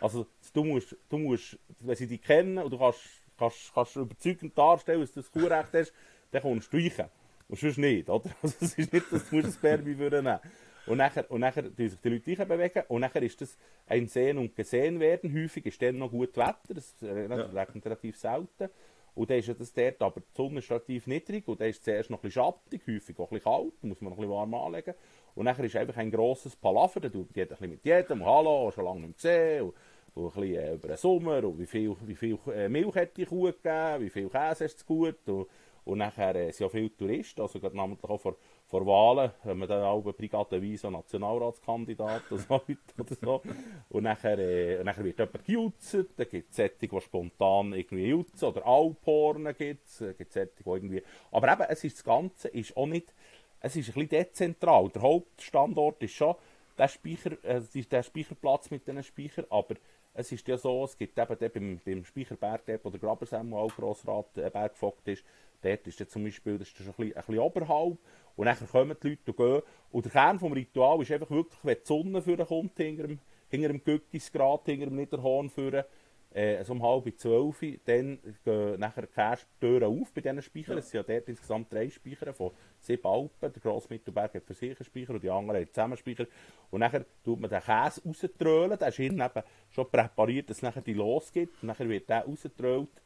Also 0.00 0.26
du 0.52 0.64
musst, 0.64 0.96
du 1.08 1.18
musst, 1.18 1.60
wenn 1.78 1.94
sie 1.94 2.08
dich 2.08 2.22
kennen 2.22 2.58
und 2.58 2.72
du 2.72 2.78
kannst, 2.78 3.00
kannst, 3.38 3.72
kannst 3.72 3.94
überzeugend 3.94 4.58
darstellen, 4.58 5.00
dass 5.00 5.12
du 5.12 5.20
das 5.20 5.30
Kuhrecht 5.30 5.72
hast, 5.74 5.92
dann 6.32 6.42
kommst 6.42 6.72
du 6.72 6.80
streichen. 6.80 7.06
Und 7.48 7.58
sonst 7.60 7.78
nicht, 7.78 8.08
oder? 8.08 8.30
Also 8.42 8.56
es 8.60 8.76
ist 8.76 8.92
nicht, 8.92 9.12
dass 9.12 9.30
du 9.30 9.40
das 9.40 9.56
Bärbi 9.56 9.94
nehmen 9.94 10.40
und 10.88 10.98
nachher, 10.98 11.30
und 11.30 11.40
nachher 11.40 11.64
tun 11.64 11.88
sich 11.88 12.00
die 12.00 12.08
Leute 12.08 12.46
bewegen 12.46 12.82
und 12.88 13.00
nachher 13.00 13.22
ist 13.22 13.40
das 13.40 13.56
ein 13.86 14.08
Sehen 14.08 14.38
und 14.38 14.56
Gesehen 14.56 15.00
werden. 15.00 15.34
Häufig 15.34 15.66
ist 15.66 15.80
dann 15.82 15.98
noch 15.98 16.10
gut 16.10 16.36
Wetter, 16.36 16.74
das 16.74 16.94
regnet 17.02 17.52
ja. 17.54 17.80
relativ 17.84 18.16
selten. 18.16 18.68
Und 19.14 19.30
dann 19.30 19.38
ist 19.38 19.48
das 19.48 19.72
dort, 19.72 20.00
aber 20.00 20.20
die 20.20 20.36
Sonne 20.36 20.60
ist 20.60 20.70
relativ 20.70 21.08
niedrig. 21.08 21.48
Und 21.48 21.60
dann 21.60 21.68
ist 21.68 21.78
es 21.78 21.82
zuerst 21.82 22.08
noch 22.08 22.18
ein 22.18 22.22
bisschen 22.22 22.44
schattig, 22.44 22.82
häufig 22.86 23.18
auch 23.18 23.30
ein 23.32 23.38
bisschen 23.38 23.52
kalt, 23.52 23.84
muss 23.84 24.00
man 24.00 24.10
noch 24.10 24.18
ein 24.18 24.20
bisschen 24.20 24.30
warm 24.30 24.54
anlegen. 24.54 24.94
Und 25.34 25.44
nachher 25.44 25.64
ist 25.64 25.76
einfach 25.76 25.96
ein 25.96 26.10
grosses 26.10 26.56
Palaver, 26.56 27.00
da 27.00 27.08
tut 27.08 27.28
jeder 27.34 27.46
ein 27.46 27.48
bisschen 27.48 27.70
mit 27.70 27.84
jedem, 27.84 28.24
hallo, 28.24 28.70
schon 28.70 28.84
lange 28.84 29.02
nicht 29.02 29.16
gesehen, 29.16 29.62
und, 29.62 29.74
und 30.14 30.36
ein 30.36 30.40
bisschen 30.40 30.56
äh, 30.56 30.74
über 30.74 30.88
den 30.88 30.96
Sommer, 30.96 31.44
und 31.44 31.58
wie 31.58 31.66
viel, 31.66 31.96
wie 32.06 32.14
viel 32.16 32.38
äh, 32.52 32.68
Milch 32.68 32.94
hat 32.96 33.16
die 33.16 33.24
Kuh 33.24 33.44
gegeben, 33.44 34.04
wie 34.04 34.10
viel 34.10 34.28
Käse 34.28 34.64
ist 34.64 34.78
es 34.78 34.86
gut, 34.86 35.28
und, 35.28 35.46
und 35.84 35.98
nachher 35.98 36.34
äh, 36.34 36.50
sind 36.50 36.66
ja 36.66 36.68
viele 36.68 36.96
Touristen, 36.96 37.40
also 37.40 37.60
gerade 37.60 37.76
namentlich 37.76 38.10
auch 38.10 38.20
vor, 38.20 38.36
vor 38.68 38.86
Wahlen, 38.86 39.32
haben 39.44 39.60
wir 39.60 39.66
dann 39.66 39.82
auch 39.82 40.02
brigadenweise 40.02 40.90
Nationalratskandidat 40.90 42.30
oder 42.30 42.40
so, 42.40 42.54
oder 42.98 43.14
so. 43.20 43.42
Und 43.88 44.04
nachher, 44.04 44.38
äh, 44.38 44.84
wird 44.84 45.18
jemand 45.18 45.44
gejutzt, 45.44 45.94
dann 46.16 46.28
gibt 46.28 46.50
es 46.50 46.56
solche, 46.56 46.86
die 46.86 47.00
spontan 47.00 47.72
irgendwie 47.72 48.06
jutzen, 48.06 48.48
oder 48.48 48.66
Alphornen 48.66 49.56
gibt 49.56 49.86
es, 49.86 50.04
gibt 50.16 50.32
solche, 50.32 50.52
die 50.58 50.68
irgendwie... 50.68 51.02
Aber 51.32 51.52
eben, 51.52 51.62
es 51.68 51.82
ist, 51.82 51.96
das 51.96 52.04
Ganze 52.04 52.48
ist 52.48 52.76
auch 52.76 52.86
nicht 52.86 53.12
es 53.60 53.76
ist 53.76 53.88
ein 53.88 53.94
bisschen 53.94 54.08
dezentral. 54.08 54.88
Der 54.90 55.02
Hauptstandort 55.02 56.02
ist 56.02 56.14
schon 56.14 56.34
der, 56.76 56.88
Speicher, 56.88 57.32
äh, 57.44 57.60
der 57.60 58.02
Speicherplatz 58.02 58.70
mit 58.70 58.86
diesen 58.86 59.02
Speichern, 59.02 59.46
aber 59.50 59.74
es 60.14 60.32
ist 60.32 60.46
ja 60.48 60.56
so, 60.56 60.84
es 60.84 60.96
gibt 60.96 61.18
eben 61.18 61.36
beim, 61.38 61.80
beim 61.84 62.04
Speicherberg, 62.04 62.64
dort, 62.66 62.84
wo 62.84 62.90
der 62.90 63.00
Grabersemmel 63.00 63.58
auch 63.58 63.74
Grossrat 63.74 64.36
äh, 64.36 64.50
Bergvogt 64.50 65.06
ist, 65.08 65.24
dort 65.62 65.86
ist 65.86 66.00
ja 66.00 66.06
zum 66.06 66.24
Beispiel, 66.24 66.58
das 66.58 66.68
ist 66.68 66.76
schon 66.76 66.86
ein 66.86 66.92
bisschen, 66.92 67.16
ein 67.16 67.24
bisschen 67.24 67.38
oberhalb 67.38 67.98
und 68.38 68.46
dann 68.46 68.56
kommen 68.56 68.96
die 69.02 69.08
Leute 69.08 69.32
und 69.32 69.36
gehen. 69.36 69.62
Und 69.90 70.04
der 70.04 70.12
Kern 70.12 70.38
des 70.38 70.52
Rituals 70.52 71.02
ist 71.02 71.12
einfach 71.12 71.30
wirklich, 71.30 71.58
wenn 71.64 71.76
die 71.76 71.86
Sonne 72.22 72.46
kommt, 72.46 72.76
hinter 72.76 73.08
dem, 73.08 73.18
hinter 73.48 73.68
dem 73.68 73.82
Göttisgrat, 73.82 74.60
hinter 74.66 74.86
dem 74.86 74.94
Niederhorn 74.94 75.50
führen, 75.50 75.82
äh, 76.32 76.62
so 76.62 76.72
um 76.72 76.82
halb 76.84 77.18
zwölf, 77.18 77.58
dann 77.84 78.20
gehen 78.44 78.78
nachher 78.78 79.06
die 79.06 79.12
Kersttüren 79.12 80.00
auf 80.00 80.12
bei 80.12 80.20
diesen 80.20 80.40
Speichern. 80.40 80.74
Ja. 80.74 80.78
Es 80.78 80.90
sind 80.90 81.08
ja 81.08 81.14
dort 81.14 81.28
insgesamt 81.28 81.72
drei 81.72 81.90
Speicher 81.90 82.32
von 82.32 82.52
sieben 82.78 83.04
Alpen. 83.04 83.52
Der 83.52 83.60
grosse 83.60 83.88
Mittelberg 83.90 84.32
hat 84.32 84.44
für 84.44 84.54
sich 84.54 84.70
einen 84.70 84.84
Speicher 84.84 85.14
und 85.14 85.24
die 85.24 85.30
anderen 85.30 85.60
haben 85.60 85.72
zusammen 85.72 85.96
Speicher. 85.96 86.26
Und 86.70 86.78
nachher 86.78 87.04
tut 87.24 87.40
man 87.40 87.50
den 87.50 87.60
Käse 87.60 88.02
rauströlen. 88.04 88.78
Der 88.78 88.88
ist 88.88 89.00
eben 89.00 89.20
schon 89.70 89.90
präpariert, 89.90 90.48
dass 90.48 90.58
es 90.58 90.62
nachher 90.62 90.82
die 90.82 90.94
losgeht. 90.94 91.50
Und 91.60 91.66
nachher 91.66 91.88
wird 91.88 92.08
der 92.08 92.24
rausgetrölt. 92.24 93.02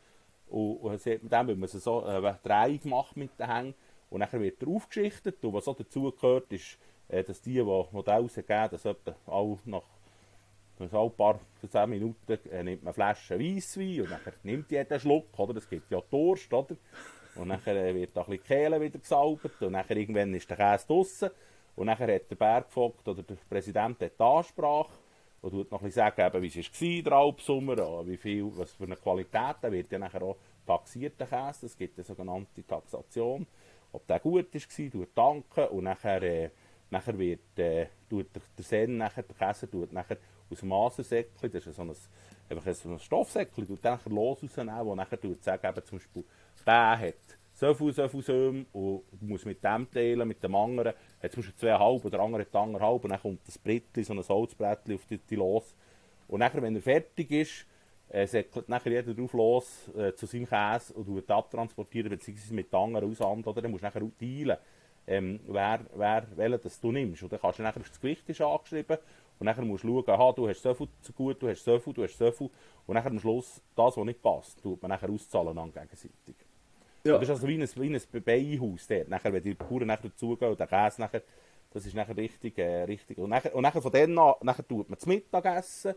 Und, 0.49 0.77
und 0.77 1.33
dann 1.33 1.47
wird 1.47 1.59
man 1.59 1.69
so 1.71 2.05
eine 2.05 2.39
Drehung 2.43 2.81
macht 2.85 3.17
mit 3.17 3.31
den 3.39 3.51
Hängen. 3.51 3.75
Und 4.13 4.19
nachher 4.19 4.43
wird 4.43 4.63
er 4.63 4.69
aufgeschichtet. 4.69 5.43
Und 5.43 5.55
was 5.55 5.67
auch 5.67 5.77
dazu 5.77 6.13
gehört, 6.13 6.53
ist, 6.53 6.77
äh, 7.09 7.25
dass 7.25 7.41
die, 7.41 7.55
die, 7.55 7.59
den 7.59 7.65
rausgeben, 7.65 8.69
dass 8.71 8.85
etwa 8.85 9.15
nach 9.65 9.83
ein 10.79 10.91
paar 11.17 11.41
10 11.71 11.89
Minuten 11.89 12.39
äh, 12.51 12.63
nimmt 12.63 12.83
man 12.83 12.93
Flaschen 12.93 13.41
Weisswein 13.41 14.03
und 14.03 14.11
dann 14.11 14.21
nimmt 14.43 14.71
jeder 14.71 14.91
einen 14.91 15.01
Schluck, 15.01 15.39
oder? 15.39 15.57
Es 15.57 15.69
gibt 15.69 15.91
ja 15.91 16.03
Durst, 16.11 16.53
oder? 16.53 16.77
Und 17.37 17.49
dann 17.49 17.61
äh, 17.65 17.95
wird 17.95 18.15
da 18.15 18.23
ein 18.23 18.31
bisschen 18.31 18.45
Kehle 18.45 18.81
wieder 18.81 18.99
gesaubert 18.99 19.63
und 19.63 19.73
nachher 19.73 19.97
irgendwann 19.97 20.35
ist 20.35 20.51
der 20.51 20.59
Käse 20.59 20.87
draussen 20.87 21.31
und 21.77 21.87
nachher 21.87 22.15
hat 22.15 22.31
der 22.31 22.37
Bergvogt 22.37 23.09
oder 23.09 23.23
der 23.23 23.37
Präsident 23.49 23.99
die 24.01 24.11
Ansprache 24.19 24.93
und 25.41 25.53
tut 25.53 25.71
noch 25.71 25.81
ein 25.81 25.87
bisschen 25.87 26.03
sagen, 26.03 26.21
eben, 26.21 26.43
wie 26.43 26.61
es 26.61 26.83
war, 26.83 27.03
der 27.03 27.13
Alpsommer, 27.13 28.07
wie 28.07 28.17
viel, 28.19 28.53
was 28.57 28.73
für 28.73 28.85
eine 28.85 28.97
Qualität, 28.97 29.57
da 29.63 29.73
wird 29.73 29.91
ja 29.91 29.99
nachher 29.99 30.23
auch 30.23 30.37
taxiert, 30.67 31.19
der 31.19 31.29
Käse, 31.29 31.67
es 31.67 31.77
gibt 31.77 31.97
eine 31.99 32.05
sogenannte 32.05 32.67
Taxation, 32.67 33.47
ob 33.93 34.07
der 34.07 34.21
gut 34.21 34.55
war, 34.55 34.91
tut 34.91 35.09
danken 35.17 35.65
und 35.69 35.85
nachher, 35.85 36.23
äh, 36.23 36.51
nachher 36.91 37.19
wird, 37.19 37.59
äh, 37.59 37.87
tut 38.09 38.27
der, 38.35 38.65
Sen, 38.65 38.97
nachher, 38.97 39.23
der 39.23 39.37
Käse 39.37 39.71
tut 39.71 39.93
nachher 39.93 40.17
aus 40.51 40.61
dem 40.61 40.69
Masersäckchen, 40.69 41.51
das 41.51 41.67
ist 41.67 41.77
so 41.77 41.83
ein, 41.83 41.95
einfach 42.49 42.75
so 42.75 42.91
ein 42.91 42.99
Stoffsäckchen, 42.99 43.67
und 43.67 43.85
dann 43.85 43.99
los 44.07 44.43
rausnehmen, 44.43 44.87
wo 44.87 44.95
nachher 44.95 45.19
sagen, 45.41 45.67
eben 45.67 45.85
zum 45.85 45.99
Beispiel, 45.99 46.25
der 46.67 46.99
hat 46.99 47.15
so 47.55 47.75
viel, 47.75 47.93
so 47.93 48.09
viel 48.09 48.23
Söhne 48.23 48.67
und 48.73 49.03
du 49.13 49.27
musst 49.27 49.47
mit 49.47 49.63
dem 49.63 49.91
teilen, 49.91 50.27
mit 50.27 50.43
dem 50.43 50.55
anderen, 50.55 50.95
hat 51.23 51.33
zum 51.33 51.43
Beispiel 51.43 51.57
zweieinhalb 51.57 52.05
oder 52.05 52.17
der 52.17 52.21
andere 52.21 52.43
hat 52.43 52.57
anderthalb 52.57 53.05
und 53.05 53.11
dann 53.11 53.21
kommt 53.21 53.47
das 53.47 53.59
Brettchen, 53.59 54.05
so 54.05 54.13
ein 54.15 54.23
Holzbrettchen 54.23 54.95
auf 54.95 55.07
die, 55.07 55.19
die 55.19 55.37
los. 55.37 55.75
Und 56.29 56.41
nachher, 56.41 56.63
wenn 56.63 56.75
er 56.75 56.83
fertig 56.83 57.31
ist, 57.31 57.67
äh, 58.09 58.27
säckelt 58.27 58.69
nachher 58.69 58.93
jeder 58.93 59.15
drauf 59.15 59.33
los 59.33 59.91
äh, 59.97 60.15
zu 60.15 60.27
seinem 60.27 60.47
Käse 60.47 60.93
und 60.95 61.15
wird 61.15 61.31
abtransportieren, 61.31 62.11
beziehungsweise 62.11 62.55
mit 62.55 62.73
anderen 62.75 63.11
aushandeln, 63.11 63.47
oder 63.47 63.63
dann 63.63 63.71
musst 63.71 63.83
du 63.83 63.87
nachher 63.87 64.03
auch 64.03 64.19
teilen, 64.19 64.57
ähm, 65.07 65.41
wer, 65.47 65.81
wer, 65.95 66.27
welchen 66.37 66.61
das 66.63 66.81
du 66.81 66.93
nimmst. 66.93 67.23
Und 67.23 67.33
dann 67.33 67.41
kannst 67.41 67.59
du 67.59 67.63
nachher, 67.63 67.81
das 67.81 68.01
Gewicht 68.01 68.29
ist 68.29 68.41
angeschrieben 68.41 68.99
und 69.39 69.47
dann 69.47 69.67
musst 69.67 69.85
du 69.85 69.89
schauen, 69.89 70.09
aha, 70.09 70.33
du 70.33 70.49
hast 70.49 70.63
so 70.63 70.75
viel 70.75 70.89
zu 71.01 71.13
gut, 71.13 71.43
du 71.43 71.49
hast 71.49 71.65
so 71.65 71.79
viel, 71.79 71.93
du 71.93 72.05
hast 72.05 72.17
so 72.17 72.31
viel. 72.31 72.51
Und 72.87 72.95
dann 72.95 73.07
am 73.07 73.19
Schluss, 73.19 73.61
das, 73.75 73.97
was 73.97 74.05
nicht 74.05 74.23
passt, 74.23 74.63
tut 74.63 74.81
man 74.83 74.91
nachher 74.91 75.11
auszahlen 75.11 75.59
an 75.59 75.73
gegenseitig. 75.73 76.37
Ja. 77.05 77.15
Das 77.15 77.23
ist 77.23 77.31
also 77.31 77.49
wie 77.49 77.61
ein, 77.61 77.69
wie 77.77 77.97
ein 77.97 78.23
Beihaus 78.23 78.87
dort. 78.87 79.09
Nachher, 79.09 79.33
wenn 79.33 79.43
die 79.43 79.55
Bauern 79.55 79.87
nachher 79.87 80.09
dazugehen 80.09 80.51
und 80.53 80.61
der 80.61 80.69
Käse 80.69 81.01
nachher, 81.01 81.23
das 81.73 81.87
ist 81.87 81.95
nachher 81.95 82.17
richtig, 82.17 82.59
äh, 82.59 82.85
richtig. 82.85 83.19
Und 83.19 83.31
nachher, 83.31 83.55
und 83.55 83.63
nachher 83.63 83.83
von 83.83 83.91
dann 83.91 84.17
an, 84.17 84.35
nachher 84.43 84.67
tut 84.67 84.89
man 84.89 84.97
das 84.97 85.07
Mittagessen. 85.07 85.95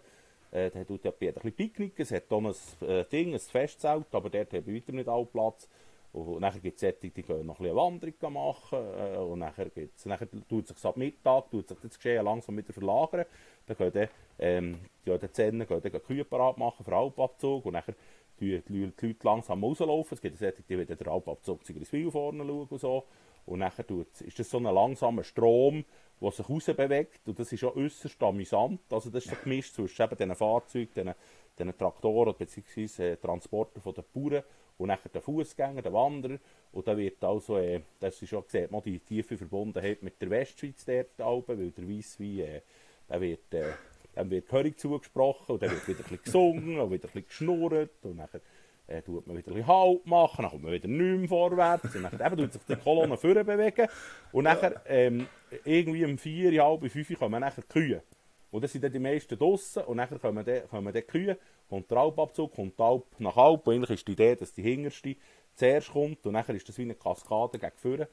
Äh, 0.56 0.72
dann 0.72 0.88
tut 0.88 1.04
ja 1.04 1.12
ein 1.12 1.34
bisschen 1.34 1.52
Picknick. 1.52 2.00
Es 2.00 2.12
hat 2.12 2.24
hier 2.30 2.38
ein 2.38 2.88
äh, 2.88 3.04
Ding, 3.06 3.34
ein 3.34 3.40
Festzelt, 3.40 4.08
aber 4.12 4.30
dort 4.30 4.54
haben 4.54 4.66
wir 4.66 4.76
weiter 4.76 4.94
nicht 4.94 5.10
alle 5.10 5.26
Platz. 5.26 5.68
Und 6.14 6.40
nachher 6.40 6.62
gibt 6.62 6.76
es 6.76 6.82
solche, 6.82 7.10
die 7.10 7.24
gehen 7.24 7.46
noch 7.46 7.60
ein 7.60 7.66
eine 7.66 7.76
Wanderung 7.76 8.34
machen. 8.34 8.80
Äh, 8.80 9.18
und 9.18 9.40
nachher, 9.40 9.70
gibt's, 9.70 10.06
nachher 10.06 10.28
tut 10.48 10.68
sich 10.68 10.86
ab 10.86 10.96
Mittag 10.96 11.52
tut 11.52 11.68
sich 11.68 11.78
das 11.78 11.98
Geschehen 11.98 12.24
langsam 12.24 12.56
wieder 12.56 12.72
verlagern. 12.72 13.26
Dann 13.66 13.92
gehen 13.92 14.08
ähm, 14.40 14.80
die, 15.06 15.18
die 15.18 15.32
Zähne 15.34 15.66
gehen 15.66 15.82
dann 15.82 16.04
Kühe 16.04 16.24
parat 16.24 16.58
machen 16.58 16.86
für 16.86 16.96
Alpabzug. 16.96 17.66
Und 17.66 17.74
nachher 17.74 17.96
die, 18.40 18.62
die, 18.62 18.92
die 18.96 19.08
Leute 19.08 19.28
langsam 19.28 19.62
rauslaufen. 19.62 20.16
Es 20.16 20.22
gibt 20.22 20.38
solche, 20.38 20.64
die 20.64 20.80
wieder 20.80 20.96
den 20.96 21.08
Alpabzug 21.10 21.66
zu 21.66 21.74
Griswil 21.74 22.10
vorne 22.12 22.46
schauen 22.46 22.68
und 22.70 22.80
so. 22.80 23.04
Und 23.46 23.60
nachher 23.60 23.86
tut, 23.86 24.22
ist 24.22 24.40
das 24.40 24.50
so 24.50 24.58
ein 24.58 24.64
langsamer 24.64 25.26
Strom, 25.26 25.84
der 26.22 26.32
sich 26.32 26.50
rausbewegt. 26.50 27.28
Und 27.28 27.40
das 27.40 27.52
ist 27.52 27.64
auch 27.64 27.76
äußerst 27.76 28.22
amüsant. 28.24 28.82
Also 28.90 29.10
das 29.10 29.26
ist 29.26 29.32
so 29.32 29.38
gemischt 29.44 29.76
zwischen 29.76 30.02
eben 30.02 30.18
diesen 30.18 30.36
Fahrzeugen, 30.36 30.92
diesen, 30.96 31.14
diesen 31.58 31.78
Traktoren 31.78 32.36
bzw. 32.38 33.12
Äh, 33.12 33.18
Transportern 33.18 33.82
von 33.82 33.94
den 33.94 34.04
Bauern 34.14 34.44
und 34.78 34.88
nachher 34.88 35.10
der 35.10 35.22
Fußgänger, 35.22 35.82
der 35.82 35.94
Wanderer. 35.94 36.38
Und 36.72 36.88
da 36.88 36.98
wird 36.98 37.24
also, 37.24 37.58
äh, 37.58 37.82
das 38.00 38.22
ist 38.22 38.30
schon 38.30 38.44
gesehen, 38.44 38.72
mal 38.72 38.82
die 38.82 39.00
tiefe 39.00 39.38
Verbundenheit 39.38 40.04
mit 40.04 40.22
der 40.22 40.30
Westschweiz 40.30 40.86
dort 40.86 41.22
Alpen, 41.22 41.60
weil 41.60 41.72
der 41.72 41.90
Weisswein, 41.90 42.40
äh, 42.40 42.62
der 43.10 43.22
wird, 43.22 43.54
äh, 43.54 43.74
dann 44.14 44.30
wird 44.30 44.48
Körig 44.48 44.80
zugesprochen 44.80 45.54
und 45.54 45.64
dann 45.64 45.72
wird 45.72 45.88
wieder 45.88 46.00
ein 46.00 46.04
bisschen 46.04 46.24
gesungen 46.24 46.80
und 46.80 46.92
wieder 46.92 47.08
ein 47.08 47.12
bisschen 47.12 47.28
geschnurrt 47.28 48.04
und 48.04 48.18
nachher 48.18 48.42
äh, 48.88 49.02
tut 49.02 49.26
man 49.28 49.38
wieder 49.38 49.48
ein 49.50 49.54
bisschen 49.56 49.68
Halt 49.68 50.06
machen, 50.06 50.42
dann 50.44 50.52
kommt 50.52 50.64
man 50.64 50.72
wieder 50.74 50.88
nicht 50.88 51.20
mehr 51.20 51.28
vorwärts 51.30 51.96
und 51.96 52.04
dann 52.04 52.14
eben 52.14 52.38
tut 52.38 52.54
sich 52.54 52.62
die 52.64 52.76
Kolonne 52.76 53.18
vorne 53.18 53.44
bewegen 53.44 53.88
und 54.32 54.44
nachher 54.44 54.82
ähm, 54.88 55.28
irgendwie 55.64 56.06
um 56.06 56.18
vier, 56.18 56.64
halb 56.64 56.90
fünf 56.92 57.20
kommen 57.20 57.40
nachher 57.42 57.64
die 57.64 57.68
Kühe. 57.68 58.04
Und 58.52 58.62
dann 58.62 58.70
sind 58.70 58.84
dann 58.84 58.92
die 58.94 59.00
meisten 59.00 59.38
draussen 59.38 59.84
und 59.84 59.98
dann 59.98 60.20
kommen 60.20 60.46
dann, 60.46 60.68
kommen 60.70 60.86
dann 60.86 60.94
die 60.94 61.02
Kühe, 61.02 61.38
kommt 61.68 61.90
der 61.92 61.98
Alpabzug, 61.98 62.54
kommt 62.54 62.80
die 62.80 62.84
Alp 62.84 63.04
nach 63.20 63.36
Alp. 63.36 63.68
Und 63.68 63.74
eigentlich 63.76 63.90
ist 64.00 64.08
die 64.08 64.14
Idee, 64.14 64.36
dass 64.36 64.54
die 64.54 64.62
hinterste 64.62 65.16
zuerst 65.56 65.92
kommt 65.92 66.26
und 66.26 66.34
nachher 66.34 66.56
ist 66.56 66.70
das 66.70 66.78
wie 66.78 66.84
eine 66.84 66.96
Kaskade 66.96 67.60
gegen 67.60 67.76
vorne. 67.76 68.08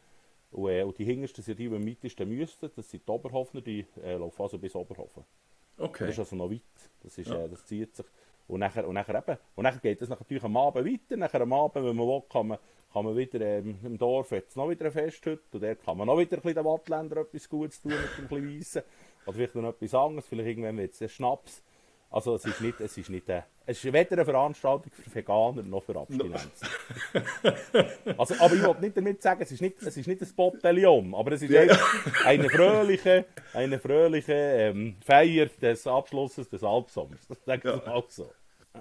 Und, 0.50 0.68
äh, 0.70 0.82
und 0.82 0.98
die 0.98 1.04
hintersten 1.04 1.44
sind 1.44 1.58
die, 1.58 1.68
die 1.68 1.76
am 1.76 1.86
weitesten 1.86 2.28
müssten. 2.28 2.70
Das 2.74 2.90
sind 2.90 3.06
die 3.06 3.10
Oberhofner, 3.12 3.60
die 3.60 3.86
äh, 4.02 4.16
laufen 4.16 4.42
also 4.42 4.58
bis 4.58 4.74
Oberhofen. 4.74 5.24
Okay. 5.78 6.06
Das 6.06 6.14
ist 6.14 6.18
also 6.18 6.36
noch 6.36 6.50
weit. 6.50 6.60
Das, 7.02 7.16
ist, 7.18 7.28
Ja. 7.28 7.44
äh, 7.44 7.48
das 7.48 7.64
zieht 7.66 7.94
sich. 7.94 8.06
Und 8.48 8.60
nachher, 8.60 8.86
und 8.86 8.94
nachher 8.94 9.16
eben, 9.16 9.38
und 9.54 9.64
nachher 9.64 9.80
geht 9.80 10.02
es 10.02 10.08
natürlich 10.08 10.42
am 10.42 10.56
Abend 10.56 10.86
weiter. 10.86 11.16
Nachher 11.16 11.40
am 11.40 11.52
Abend, 11.52 11.84
wenn 11.86 11.96
man 11.96 12.06
will, 12.06 12.22
kann 12.28 12.48
man, 12.48 12.58
kann 12.92 13.04
man 13.04 13.16
wieder 13.16 13.40
ähm, 13.40 13.78
im 13.82 13.96
Dorf 13.96 14.32
jetzt 14.32 14.56
noch 14.56 14.68
wieder 14.68 14.86
eine 14.86 14.92
Festhütte. 14.92 15.42
Und 15.52 15.62
dort 15.62 15.82
kann 15.84 15.96
man 15.96 16.06
noch 16.06 16.18
wieder 16.18 16.36
ein 16.36 16.42
bisschen 16.42 16.56
den 16.56 16.64
Wattländer 16.64 17.18
etwas 17.18 17.48
Gutes 17.48 17.80
tun 17.80 17.92
mit 17.92 18.30
dem 18.30 18.58
Weissen. 18.58 18.82
Oder 19.26 19.34
vielleicht 19.34 19.54
noch 19.54 19.68
etwas 19.70 19.94
anderes. 19.94 20.26
Vielleicht 20.26 20.48
irgendwann 20.48 20.76
wird 20.76 21.00
es 21.00 21.12
Schnaps. 21.12 21.62
Also 22.12 22.34
es 22.36 22.44
ist 22.44 22.60
nicht, 22.60 22.78
es 22.80 22.96
ist 22.98 23.08
nicht, 23.08 23.28
äh, 23.30 23.42
es 23.64 23.82
ist 23.82 23.92
weder 23.92 24.12
eine 24.12 24.24
Veranstaltung 24.24 24.92
für 24.92 25.14
Veganer 25.14 25.62
noch 25.62 25.82
für 25.82 25.96
Abstinenz. 25.98 26.60
Also, 28.18 28.34
aber 28.38 28.54
ich 28.54 28.62
wollte 28.62 28.80
nicht 28.82 28.96
damit 28.96 29.22
sagen, 29.22 29.42
es 29.42 29.50
ist 29.52 29.62
nicht, 29.62 29.80
es 29.82 29.96
ist 29.96 30.06
nicht 30.06 30.20
ein 30.20 30.28
Botellion, 30.36 31.14
aber 31.14 31.32
es 31.32 31.42
ist 31.42 31.54
einfach 31.54 32.26
eine 32.26 32.48
fröhliche, 32.50 33.24
eine 33.54 33.78
fröhliche 33.78 34.32
ähm, 34.34 34.96
Feier 35.04 35.46
des 35.60 35.86
Abschlusses 35.86 36.48
des 36.48 36.62
Alpsommers. 36.62 37.26
Das 37.28 37.38
sage 37.44 37.70
ich 37.76 37.86
Ja. 37.86 37.90
mal 37.92 38.04
so. 38.08 38.30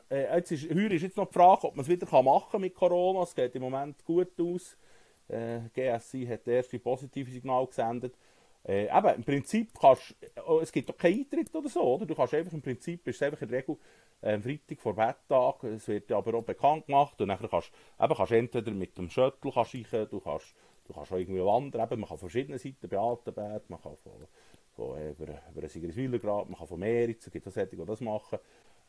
Äh, 0.09 0.35
jetzt 0.35 0.51
ist, 0.51 0.69
heuer 0.69 0.91
ist 0.91 1.01
jetzt 1.01 1.17
noch 1.17 1.27
die 1.27 1.33
Frage, 1.33 1.67
ob 1.67 1.75
man 1.75 1.83
es 1.83 1.89
wieder 1.89 2.05
kann 2.07 2.25
machen 2.25 2.61
mit 2.61 2.75
Corona. 2.75 3.23
Es 3.23 3.33
geht 3.35 3.55
im 3.55 3.61
Moment 3.61 4.03
gut 4.05 4.31
aus. 4.39 4.75
Äh, 5.27 5.59
GSI 5.73 6.25
hat 6.27 6.41
das 6.41 6.53
erste 6.53 6.79
positive 6.79 7.29
Signal 7.31 7.65
gesendet. 7.67 8.13
Äh, 8.63 8.95
eben, 8.95 9.15
im 9.15 9.23
Prinzip 9.23 9.69
kannst 9.79 10.15
oh, 10.45 10.59
es 10.61 10.71
gibt 10.71 10.87
doch 10.87 10.97
keinen 10.97 11.19
Eintritt 11.19 11.53
oder 11.55 11.67
so, 11.67 11.81
oder? 11.81 12.05
Du 12.05 12.13
kannst 12.13 12.33
einfach 12.33 12.53
im 12.53 12.61
Prinzip, 12.61 13.07
ist 13.07 13.15
es 13.15 13.23
einfach 13.23 13.41
in 13.41 13.49
der 13.49 13.59
Regel 13.59 13.77
äh, 14.21 14.39
Freitag 14.39 14.79
vor 14.79 14.95
Wetttag, 14.97 15.63
es 15.63 15.87
wird 15.87 16.11
aber 16.11 16.35
auch 16.35 16.43
bekannt 16.43 16.85
gemacht 16.85 17.19
und 17.19 17.27
dann 17.27 17.39
kannst 17.39 17.71
eben, 17.99 18.15
kannst 18.15 18.31
du 18.31 18.37
entweder 18.37 18.71
mit 18.71 18.97
dem 18.97 19.09
Shuttle 19.09 19.51
kannst 19.51 19.73
reichen, 19.73 20.07
du 20.09 20.19
kannst, 20.19 20.53
du 20.85 20.93
kannst 20.93 21.11
auch 21.11 21.17
irgendwie 21.17 21.43
wandern, 21.43 21.81
eben, 21.81 22.01
man 22.01 22.09
kann 22.09 22.19
von 22.19 22.29
verschiedenen 22.29 22.59
Seiten 22.59 22.87
bei 22.87 22.97
Altenberg, 22.97 23.67
man 23.67 23.81
kann 23.81 23.97
von, 23.97 24.13
von 24.75 24.97
äh, 24.97 25.09
über, 25.09 25.41
über 25.51 25.61
den 25.61 25.69
Sigriswilergrad, 25.69 26.49
man 26.49 26.57
kann 26.59 26.67
von 26.67 26.79
Meritz, 26.79 27.25
es 27.25 27.33
gibt 27.33 27.47
auch 27.47 27.51
solche, 27.51 27.75
die 27.75 27.85
das 27.85 28.01
machen, 28.01 28.37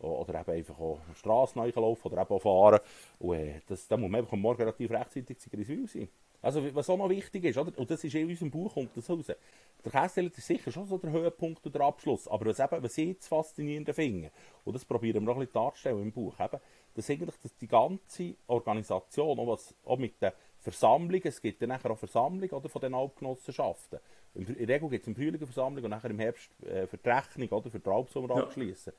oder 0.00 0.40
eben 0.40 0.50
einfach 0.50 0.78
auch 0.78 1.00
die 1.10 1.18
Strasse 1.18 1.58
laufen 1.58 2.12
oder 2.12 2.22
eben 2.22 2.30
auch 2.30 2.42
fahren 2.42 2.80
und 3.20 3.36
äh, 3.36 3.60
das, 3.66 3.88
da 3.88 3.96
muss 3.96 4.10
man 4.10 4.20
einfach 4.20 4.32
am 4.34 4.40
Morgen 4.40 4.60
relativ 4.60 4.90
rechtzeitig 4.90 5.40
Sigriswil 5.40 5.86
sein. 5.86 6.08
Also 6.42 6.74
was 6.74 6.90
auch 6.90 6.98
noch 6.98 7.08
wichtig 7.08 7.44
ist, 7.44 7.56
oder? 7.56 7.72
und 7.78 7.88
das 7.88 8.02
ist 8.02 8.14
in 8.14 8.28
unserem 8.28 8.50
Buch 8.50 8.74
kommt 8.74 8.96
das 8.96 9.08
raus, 9.08 9.26
der 9.26 9.92
Kästeller 9.92 10.28
ist 10.28 10.44
sicher 10.44 10.72
schon 10.72 10.86
so 10.86 10.98
der 10.98 11.12
Höhepunkt 11.12 11.64
oder 11.64 11.78
der 11.78 11.86
Abschluss, 11.86 12.26
aber 12.26 12.46
was, 12.46 12.58
eben, 12.58 12.82
was 12.82 12.98
ich 12.98 13.08
jetzt 13.08 13.28
faszinierend 13.28 13.88
finde, 13.94 14.30
und 14.64 14.74
das 14.74 14.84
probieren 14.84 15.22
wir 15.22 15.26
noch 15.26 15.34
ein 15.34 15.40
bisschen 15.40 15.54
darzustellen 15.54 16.02
im 16.02 16.12
Buch, 16.12 16.34
eben, 16.40 16.58
dass 16.94 17.08
eigentlich 17.08 17.36
dass 17.36 17.56
die 17.56 17.68
ganze 17.68 18.34
Organisation, 18.48 19.38
auch, 19.38 19.46
was, 19.46 19.74
auch 19.84 19.98
mit 19.98 20.20
den 20.20 20.32
Versammlungen, 20.58 21.26
es 21.26 21.40
gibt 21.40 21.62
dann 21.62 21.70
nachher 21.70 21.90
auch 21.90 21.98
Versammlungen 21.98 22.50
oder, 22.50 22.68
von 22.68 22.80
den 22.80 22.94
Alpgenossenschaften. 22.94 24.00
In 24.34 24.46
der 24.46 24.68
Regel 24.68 24.88
gibt 24.88 25.02
es 25.02 25.08
im 25.08 25.14
Frühling 25.14 25.36
eine 25.36 25.46
Versammlung 25.46 25.84
und 25.84 25.90
nachher 25.90 26.10
im 26.10 26.18
Herbst 26.18 26.50
äh, 26.64 26.86
für 26.86 26.96
die 26.98 27.08
Rechnung 27.08 27.48
oder, 27.50 27.70
für 27.70 27.80
die 27.80 27.90
Alpsommer 27.90 28.36
Ja. 28.36 28.42
abschließen. 28.44 28.92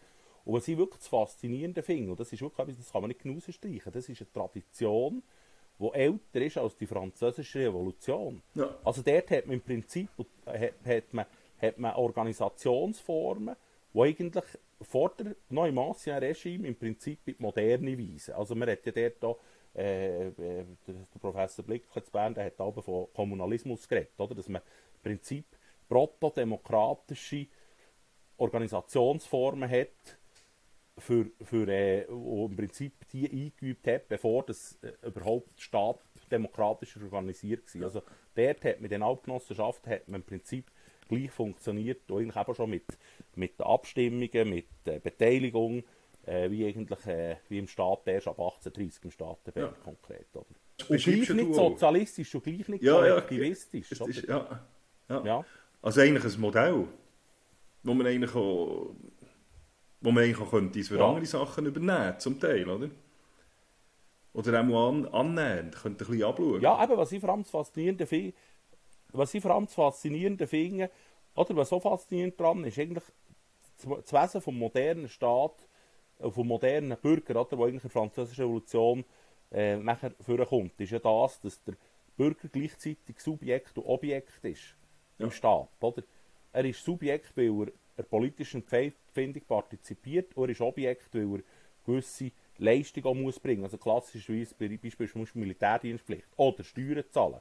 Und 0.46 0.54
was 0.56 0.68
ich 0.68 0.78
wirklich 0.78 1.00
das 1.00 1.08
Faszinierende 1.08 1.82
finde, 1.82 2.12
und 2.12 2.20
das 2.20 2.32
ist 2.34 2.42
wirklich 2.42 2.60
etwas, 2.60 2.78
das 2.78 2.92
kann 2.92 3.02
man 3.02 3.10
nicht 3.10 3.22
genug 3.22 3.42
streichen, 3.42 3.92
das 3.92 4.10
ist 4.10 4.22
eine 4.22 4.32
Tradition, 4.32 5.24
die 5.80 5.90
älter 5.94 6.42
ist 6.42 6.58
als 6.58 6.78
die 6.78 6.88
französische 6.88 7.60
Revolution. 7.60 8.42
Ja. 8.56 8.76
Also 8.84 9.02
dort 9.02 9.32
hat 9.32 9.46
man 9.46 9.56
im 9.56 9.62
Prinzip 9.62 10.10
hat, 10.46 10.74
hat 10.86 11.14
man, 11.14 11.26
hat 11.62 11.78
man 11.78 11.96
Organisationsformen, 11.96 13.56
die 13.94 14.00
eigentlich 14.00 14.46
vor 14.82 15.12
der 15.18 15.36
noch 15.50 15.66
im 15.66 15.78
Ancien 15.78 16.18
Regime 16.18 16.68
im 16.68 16.76
Prinzip 16.76 17.20
in 17.26 17.36
die 17.38 17.42
Moderne 17.42 17.98
weisen. 17.98 18.34
Also 18.34 18.56
man 18.56 18.70
hat 18.70 18.86
ja 18.86 18.92
dort 18.92 19.24
auch, 19.24 19.40
äh, 19.76 20.28
äh, 20.28 20.32
der, 20.38 20.66
der 20.88 21.20
Professor 21.20 21.66
Blick 21.66 21.86
zu 21.94 22.12
Bern, 22.12 22.34
der 22.34 22.46
hat 22.46 22.60
auch 22.60 22.84
von 22.84 23.08
Kommunalismus 23.14 23.88
geredet, 23.88 24.20
oder? 24.20 24.36
dass 24.36 24.50
man 24.50 24.62
im 24.62 25.02
Prinzip 25.02 25.46
protodemokratische 25.88 27.48
Organisationsformen 28.38 29.70
hat, 29.70 30.18
für, 30.98 31.26
für 31.42 31.68
äh, 31.68 32.06
wo 32.10 32.46
im 32.46 32.56
Prinzip 32.56 32.94
die 33.12 33.30
eingeübt 33.30 33.88
hat, 33.88 34.08
bevor 34.08 34.44
das 34.46 34.78
äh, 34.82 35.08
überhaupt 35.08 35.60
Staat 35.60 36.00
demokratisch 36.32 36.98
organisiert 36.98 37.74
war. 37.76 37.84
Also 37.84 38.04
dort 38.36 38.64
hat 38.64 38.82
mit 38.82 38.92
den 38.92 39.04
Alpgenossenschaften 39.04 39.92
hat 39.92 40.08
man 40.08 40.22
im 40.22 40.26
Prinzip 40.26 40.72
gleich 41.08 41.32
funktioniert, 41.32 42.02
eigentlich 42.12 42.36
eben 42.36 42.56
schon 42.56 42.70
mit, 42.70 42.86
mit 43.36 43.60
den 43.60 43.66
Abstimmungen, 43.66 44.50
mit 44.50 44.68
äh, 44.86 45.00
Beteiligung, 45.00 45.84
äh, 46.26 46.50
wie 46.50 46.66
eigentlich 46.66 47.06
äh, 47.06 47.38
wie 47.50 47.60
im 47.60 47.68
Staat 47.68 48.08
erst 48.08 48.28
ab 48.28 48.40
1830 48.40 49.04
im 49.04 49.12
Staatenberg 49.12 49.76
Ja. 49.76 49.84
konkret. 49.84 50.28
Oder? 50.34 50.46
Und 50.90 51.04
gleich 51.04 51.28
ja 51.30 51.36
nicht 51.36 51.54
sozialistisch 51.54 52.34
und 52.36 52.44
gleich 52.44 52.68
nicht 52.68 52.84
Ja, 52.84 53.06
ja, 53.06 53.14
kollektivistisch. 53.14 54.02
Oder? 54.02 54.10
ist, 54.10 54.24
ja, 54.28 54.62
ja. 55.10 55.26
ja. 55.26 55.46
Also 55.82 56.02
eigentlich 56.02 56.34
ein 56.34 56.40
Modell, 56.42 56.88
wo 57.84 57.94
man 57.94 58.08
eigentlich 58.08 58.34
auch, 58.34 58.96
wo 60.04 60.12
man 60.12 60.24
eigentlich 60.24 60.40
auch 60.40 60.52
könnte 60.52 60.84
für 60.84 60.98
Ja. 60.98 61.08
andere 61.08 61.26
Sachen 61.26 61.66
übernehmen, 61.66 62.20
zum 62.20 62.40
Teil, 62.40 62.70
oder? 62.70 62.90
Oder 64.34 64.60
auch 64.60 64.66
mal 64.66 64.90
an, 64.90 65.08
annähernd, 65.08 65.76
könnte 65.76 66.04
ein 66.04 66.08
bisschen 66.08 66.24
abschauen. 66.24 66.62
Ja, 66.62 66.84
eben, 66.84 66.98
was 66.98 67.12
ich 67.12 67.20
vor 67.22 67.30
allem 67.30 67.46
Faszinierende 67.46 68.06
finde, 68.06 68.34
was 69.14 69.34
ich 69.34 69.42
vor 69.42 69.52
allem 69.52 69.66
das 69.66 69.74
Faszinierende 69.74 70.46
finde, 70.46 70.92
oder 71.36 71.56
was 71.56 71.70
so 71.70 71.80
faszinierend 71.80 72.40
dran 72.40 72.64
ist, 72.64 72.78
eigentlich 72.78 73.04
das 73.78 74.14
Wesen 74.14 74.42
vom 74.42 74.58
modernen 74.58 75.08
Staat, 75.08 75.68
äh, 76.20 76.30
vom 76.30 76.48
modernen 76.48 76.98
Bürger, 76.98 77.40
oder, 77.40 77.58
wo 77.58 77.64
eigentlich 77.64 77.84
in 77.84 77.90
der 77.90 77.92
französischen 77.92 78.42
Revolution 78.42 79.06
äh, 79.52 79.78
nachher 79.78 80.12
vorkommt, 80.20 80.80
ist 80.80 80.92
ja 80.92 81.00
das, 81.00 81.40
dass 81.40 81.64
der 81.64 81.76
Bürger 82.18 82.48
gleichzeitig 82.52 83.20
Subjekt 83.20 83.78
und 83.78 83.86
Objekt 83.86 84.44
ist 84.44 84.76
im 85.18 85.32
Staat, 85.32 85.70
oder? 85.80 86.04
Er 86.52 86.66
ist 86.66 86.84
Subjekt, 86.84 87.38
weil 87.38 87.68
er 87.68 87.68
der 87.98 88.04
politischen 88.04 88.64
Empfindung 88.68 89.44
partizipiert, 89.48 90.36
und 90.36 90.46
er 90.46 90.52
ist 90.52 90.62
Objekt, 90.62 91.14
weil 91.14 91.40
er 91.40 91.44
gewisse 91.86 92.32
Leistungen 92.58 93.06
auch 93.06 93.14
muss 93.14 93.40
bringen 93.40 93.64
Also 93.64 93.78
klassischerweise 93.78 94.56
bei- 94.58 94.78
beispielsweise 94.78 95.38
Militärdienstpflicht 95.38 96.28
oder 96.38 96.64
Steuern 96.64 97.04
zahlen. 97.10 97.40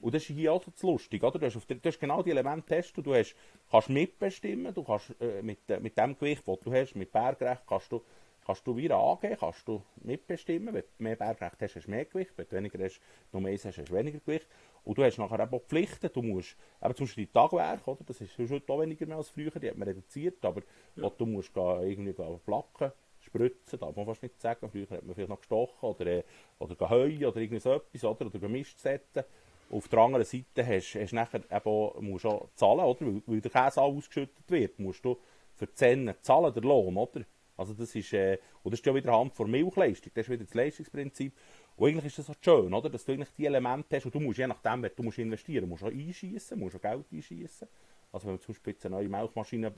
Und 0.00 0.14
das 0.14 0.22
ist 0.22 0.34
hier 0.34 0.52
auch 0.52 0.64
so 0.74 0.92
lustig, 0.92 1.22
oder? 1.22 1.38
Du 1.38 1.46
hast, 1.46 1.70
der, 1.70 1.76
du 1.76 1.88
hast 1.88 2.00
genau 2.00 2.20
die 2.20 2.30
Elemente 2.30 2.62
getestet, 2.62 3.06
du 3.06 3.14
hast, 3.14 3.36
kannst 3.70 3.88
mitbestimmen, 3.88 4.74
du 4.74 4.82
kannst 4.82 5.14
äh, 5.20 5.42
mit, 5.42 5.58
äh, 5.68 5.78
mit 5.78 5.96
dem 5.96 6.18
Gewicht, 6.18 6.42
das 6.46 6.58
du 6.60 6.72
hast, 6.72 6.96
mit 6.96 7.12
Bergrecht, 7.12 7.62
kannst 7.68 7.92
du, 7.92 8.02
kannst 8.44 8.66
du 8.66 8.76
wieder 8.76 8.96
angehen, 8.98 9.36
kannst 9.38 9.68
du 9.68 9.80
mitbestimmen. 10.02 10.74
Wenn 10.74 10.82
du 10.82 10.88
mehr 11.04 11.14
Bergrecht 11.14 11.60
hast, 11.60 11.76
hast 11.76 11.86
du 11.86 11.90
mehr 11.90 12.04
Gewicht, 12.04 12.32
wenn 12.36 12.46
du 12.48 12.56
weniger 12.56 12.84
hast, 12.84 13.00
nur 13.32 13.46
eins 13.46 13.64
hast, 13.64 13.78
hast 13.78 13.88
du 13.90 13.94
weniger 13.94 14.18
Gewicht. 14.18 14.48
Und 14.86 14.96
du 14.96 15.02
hast 15.02 15.18
nachher 15.18 15.40
eben 15.40 15.52
auch 15.52 15.64
Pflichten, 15.66 16.08
du 16.12 16.22
musst, 16.22 16.56
eben 16.80 16.94
zum 16.94 17.06
Beispiel 17.06 17.26
die 17.26 17.32
Tagwerke, 17.32 17.90
oder? 17.90 18.04
Das 18.06 18.20
ist 18.20 18.38
heute 18.38 18.72
auch 18.72 18.80
weniger 18.80 19.04
mehr 19.04 19.16
als 19.16 19.30
früher, 19.30 19.50
die 19.50 19.68
hat 19.68 19.76
man 19.76 19.88
reduziert, 19.88 20.44
aber 20.44 20.62
wo 20.94 21.10
du 21.10 21.26
musst 21.26 21.52
gehen, 21.52 21.82
irgendwie 21.82 22.12
gehen 22.12 22.40
placken, 22.44 22.92
spritzen, 23.18 23.80
darf 23.80 23.96
man 23.96 24.06
fast 24.06 24.22
nicht 24.22 24.40
sagen, 24.40 24.70
früher 24.70 24.88
hat 24.88 25.02
man 25.04 25.16
vielleicht 25.16 25.28
noch 25.28 25.40
gestochen, 25.40 25.88
oder, 25.88 26.06
äh, 26.06 26.22
oder 26.60 26.88
heuen, 26.88 27.24
oder 27.24 27.36
irgend 27.36 27.62
so 27.62 27.72
etwas, 27.72 28.04
oder, 28.04 28.26
oder 28.26 28.38
gemischt 28.38 28.78
setzen. 28.78 29.24
Auf 29.70 29.88
der 29.88 29.98
anderen 29.98 30.24
Seite 30.24 30.64
hast, 30.64 30.94
hast 30.94 31.12
nachher 31.12 31.40
eben 31.40 31.66
auch, 31.68 32.00
musst 32.00 32.24
du 32.24 32.28
auch 32.28 32.48
zahlen, 32.54 32.84
oder? 32.84 33.00
Weil, 33.00 33.22
weil 33.26 33.40
der 33.40 33.50
Käse 33.50 33.82
auch 33.82 33.92
ausgeschüttet 33.92 34.48
wird, 34.48 34.78
musst 34.78 35.04
du 35.04 35.16
für 35.56 35.66
die 35.66 35.74
Zähne 35.74 36.14
zahlen, 36.20 36.54
der 36.54 36.62
Lohn, 36.62 36.96
oder? 36.96 37.22
Also 37.56 37.74
das 37.74 37.94
ist, 37.94 38.12
äh, 38.12 38.38
und 38.62 38.72
das 38.72 38.80
ist 38.80 38.86
ja 38.86 38.94
wieder 38.94 39.18
Hand 39.18 39.34
vor 39.34 39.48
Milchleistung, 39.48 40.12
das 40.14 40.26
ist 40.26 40.30
wieder 40.30 40.44
das 40.44 40.54
Leistungsprinzip. 40.54 41.32
Und 41.76 41.88
eigentlich 41.88 42.06
ist 42.06 42.18
das 42.18 42.30
auch 42.30 42.40
schön, 42.40 42.72
oder? 42.72 42.88
Dass 42.88 43.04
du 43.04 43.12
eigentlich 43.12 43.32
die 43.36 43.44
Elemente 43.44 43.96
hast 43.96 44.06
und 44.06 44.14
du 44.14 44.20
musst 44.20 44.38
je 44.38 44.46
nachdem, 44.46 44.82
wenn 44.82 44.92
du 44.96 45.02
musst 45.02 45.18
investieren 45.18 45.68
musst, 45.68 45.84
auch 45.84 45.88
einschießen, 45.88 46.58
musst 46.58 46.76
auch 46.76 46.80
Geld 46.80 47.04
einschießen. 47.12 47.68
Also 48.12 48.26
wenn 48.26 48.34
man 48.34 48.40
zum 48.40 48.54
Beispiel 48.54 48.72
jetzt 48.72 48.86
eine 48.86 48.96
neue 48.96 49.08
Milchmaschine 49.08 49.72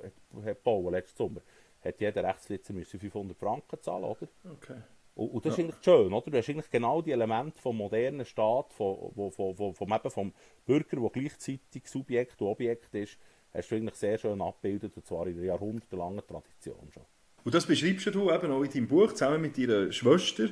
hat 0.44 0.62
bauen 0.62 0.92
letzten 0.92 1.16
Sommer, 1.16 1.40
hat 1.84 2.00
jeder 2.00 2.22
Rechtslitzer 2.22 2.72
müssen 2.72 3.00
500 3.00 3.36
Franken 3.36 3.82
zahlen, 3.82 4.04
oder? 4.04 4.28
Okay. 4.44 4.80
Und, 5.14 5.30
und 5.30 5.44
das 5.44 5.54
ist 5.54 5.58
eigentlich 5.58 5.82
schön, 5.82 6.12
oder? 6.12 6.30
Du 6.30 6.38
hast 6.38 6.48
eigentlich 6.48 6.70
genau 6.70 7.02
die 7.02 7.10
Elemente 7.10 7.60
vom 7.60 7.76
modernen 7.76 8.24
Staat, 8.24 8.72
vom, 8.72 9.12
vom, 9.12 9.32
vom, 9.32 9.56
vom, 9.56 9.74
vom, 9.74 9.92
eben 9.92 10.10
vom 10.10 10.32
Bürger, 10.64 11.00
der 11.00 11.10
gleichzeitig 11.10 11.86
Subjekt 11.86 12.40
und 12.40 12.46
Objekt 12.46 12.94
ist, 12.94 13.18
hast 13.52 13.70
du 13.70 13.74
eigentlich 13.74 13.96
sehr 13.96 14.18
schön 14.18 14.40
abgebildet, 14.40 14.96
und 14.96 15.04
zwar 15.04 15.26
in 15.26 15.34
der 15.34 15.46
jahrhundertelangen 15.46 16.24
Tradition 16.24 16.92
schon. 16.92 17.02
Und 17.44 17.54
das 17.54 17.66
beschreibst 17.66 18.06
du 18.06 18.30
eben 18.30 18.52
auch 18.52 18.62
in 18.62 18.70
deinem 18.70 18.86
Buch 18.88 19.12
zusammen 19.12 19.40
mit 19.40 19.58
deiner 19.58 19.90
Schwester. 19.90 20.50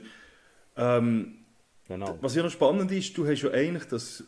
Ähm, 0.76 1.46
Genau. 1.88 2.18
Was 2.20 2.34
ja 2.34 2.42
noch 2.42 2.50
spannend 2.50 2.90
ist, 2.90 3.16
du 3.16 3.26
hast 3.26 3.42
ja 3.42 3.50
eigentlich 3.50 3.84
das, 3.84 4.24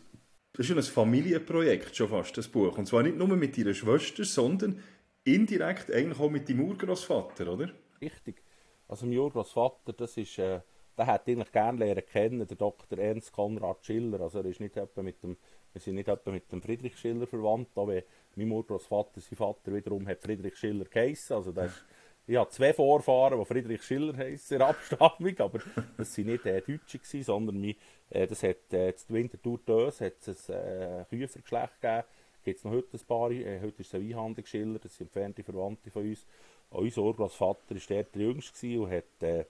das 0.52 0.66
ist 0.66 0.70
ja 0.70 0.76
ein 0.76 0.82
Familienprojekt 0.82 1.94
schon 1.96 2.08
fast, 2.08 2.36
das 2.38 2.48
Buch. 2.48 2.78
Und 2.78 2.86
zwar 2.86 3.02
nicht 3.02 3.16
nur 3.16 3.28
mit 3.28 3.58
deiner 3.58 3.74
Schwester, 3.74 4.24
sondern 4.24 4.80
indirekt 5.24 5.90
eigentlich 5.90 6.20
auch 6.20 6.30
mit 6.30 6.48
deinem 6.48 6.60
Urgroßvater, 6.68 7.52
oder? 7.52 7.70
Richtig. 8.00 8.42
Also 8.86 9.06
mein 9.06 9.18
Urgroßvater, 9.18 9.92
das 9.92 10.16
ist, 10.16 10.38
äh, 10.38 10.60
der 10.96 11.06
hätte 11.06 11.32
eigentlich 11.32 11.52
gerne 11.52 11.78
lernen 11.78 12.06
kennen, 12.06 12.46
der 12.46 12.56
Dr. 12.56 12.98
Ernst 12.98 13.32
Konrad 13.32 13.84
Schiller. 13.84 14.20
Also 14.20 14.38
er 14.38 14.46
ist 14.46 14.60
nicht 14.60 14.76
etwa 14.76 15.02
mit 15.02 15.22
dem, 15.22 15.36
wir 15.72 15.80
sind 15.80 15.96
nicht 15.96 16.08
etwa 16.08 16.30
mit 16.30 16.50
dem 16.50 16.62
Friedrich 16.62 16.96
Schiller 16.96 17.26
verwandt, 17.26 17.70
aber 17.74 18.02
mein 18.36 18.50
Urgroßvater, 18.50 19.20
sein 19.20 19.36
Vater 19.36 19.74
wiederum 19.74 20.06
hat 20.06 20.22
Friedrich 20.22 20.56
Schiller 20.56 20.84
geheissen. 20.84 21.36
Also 21.36 21.50
das 21.52 21.72
ist, 21.72 21.84
ich 22.28 22.36
habe 22.36 22.50
zwei 22.50 22.74
Vorfahren, 22.74 23.38
die 23.38 23.44
Friedrich 23.46 23.82
Schiller 23.82 24.14
heißen, 24.14 24.60
Abstammung, 24.60 25.34
aber 25.38 25.60
das 25.96 26.18
waren 26.18 26.26
nicht 26.26 26.44
äh, 26.44 26.60
Deutsche, 26.60 26.98
gewesen, 26.98 27.22
sondern 27.22 27.58
mein, 27.58 27.74
äh, 28.10 28.26
das 28.26 28.42
hat 28.42 28.70
äh, 28.70 28.94
zu 28.94 29.14
Winterthur 29.14 29.58
Dös 29.66 30.02
ein 30.02 30.08
äh, 30.08 31.04
Küfergeschlecht 31.08 31.80
gegeben. 31.80 32.04
Gibt 32.44 32.58
es 32.58 32.64
noch 32.64 32.72
heute 32.72 32.98
ein 32.98 33.06
paar, 33.06 33.30
äh, 33.30 33.60
heute 33.62 33.80
ist 33.80 33.88
es 33.88 33.94
ein 33.94 34.06
Weinhandel 34.06 34.44
Schiller, 34.44 34.78
das 34.78 34.94
sind 34.94 35.06
entfernte 35.06 35.42
Verwandte 35.42 35.90
von 35.90 36.06
uns. 36.06 36.26
Auch 36.70 36.80
unser 36.80 37.00
Urgroßvater 37.00 37.74
war 37.74 37.80
der, 37.88 38.04
der 38.04 38.22
Jüngste 38.22 38.78
und 38.78 38.90
hat, 38.90 39.22
äh, 39.22 39.44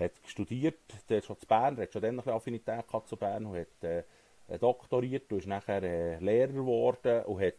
hat 0.00 0.12
studiert, 0.26 0.80
der 1.08 1.22
schon 1.22 1.38
zu 1.38 1.46
Bern, 1.46 1.76
er 1.76 1.84
hat 1.84 1.92
schon 1.92 2.02
dann 2.02 2.18
eine 2.18 2.32
Affinität 2.32 2.84
gehabt 2.84 3.08
zu 3.08 3.16
Bern 3.16 3.46
und 3.46 3.56
hat 3.56 3.84
äh, 3.84 4.02
doktoriert 4.58 5.30
und 5.30 5.38
ist 5.38 5.46
nachher 5.46 5.84
äh, 5.84 6.18
Lehrer 6.18 6.52
geworden 6.52 7.24
und 7.26 7.40
hat 7.40 7.54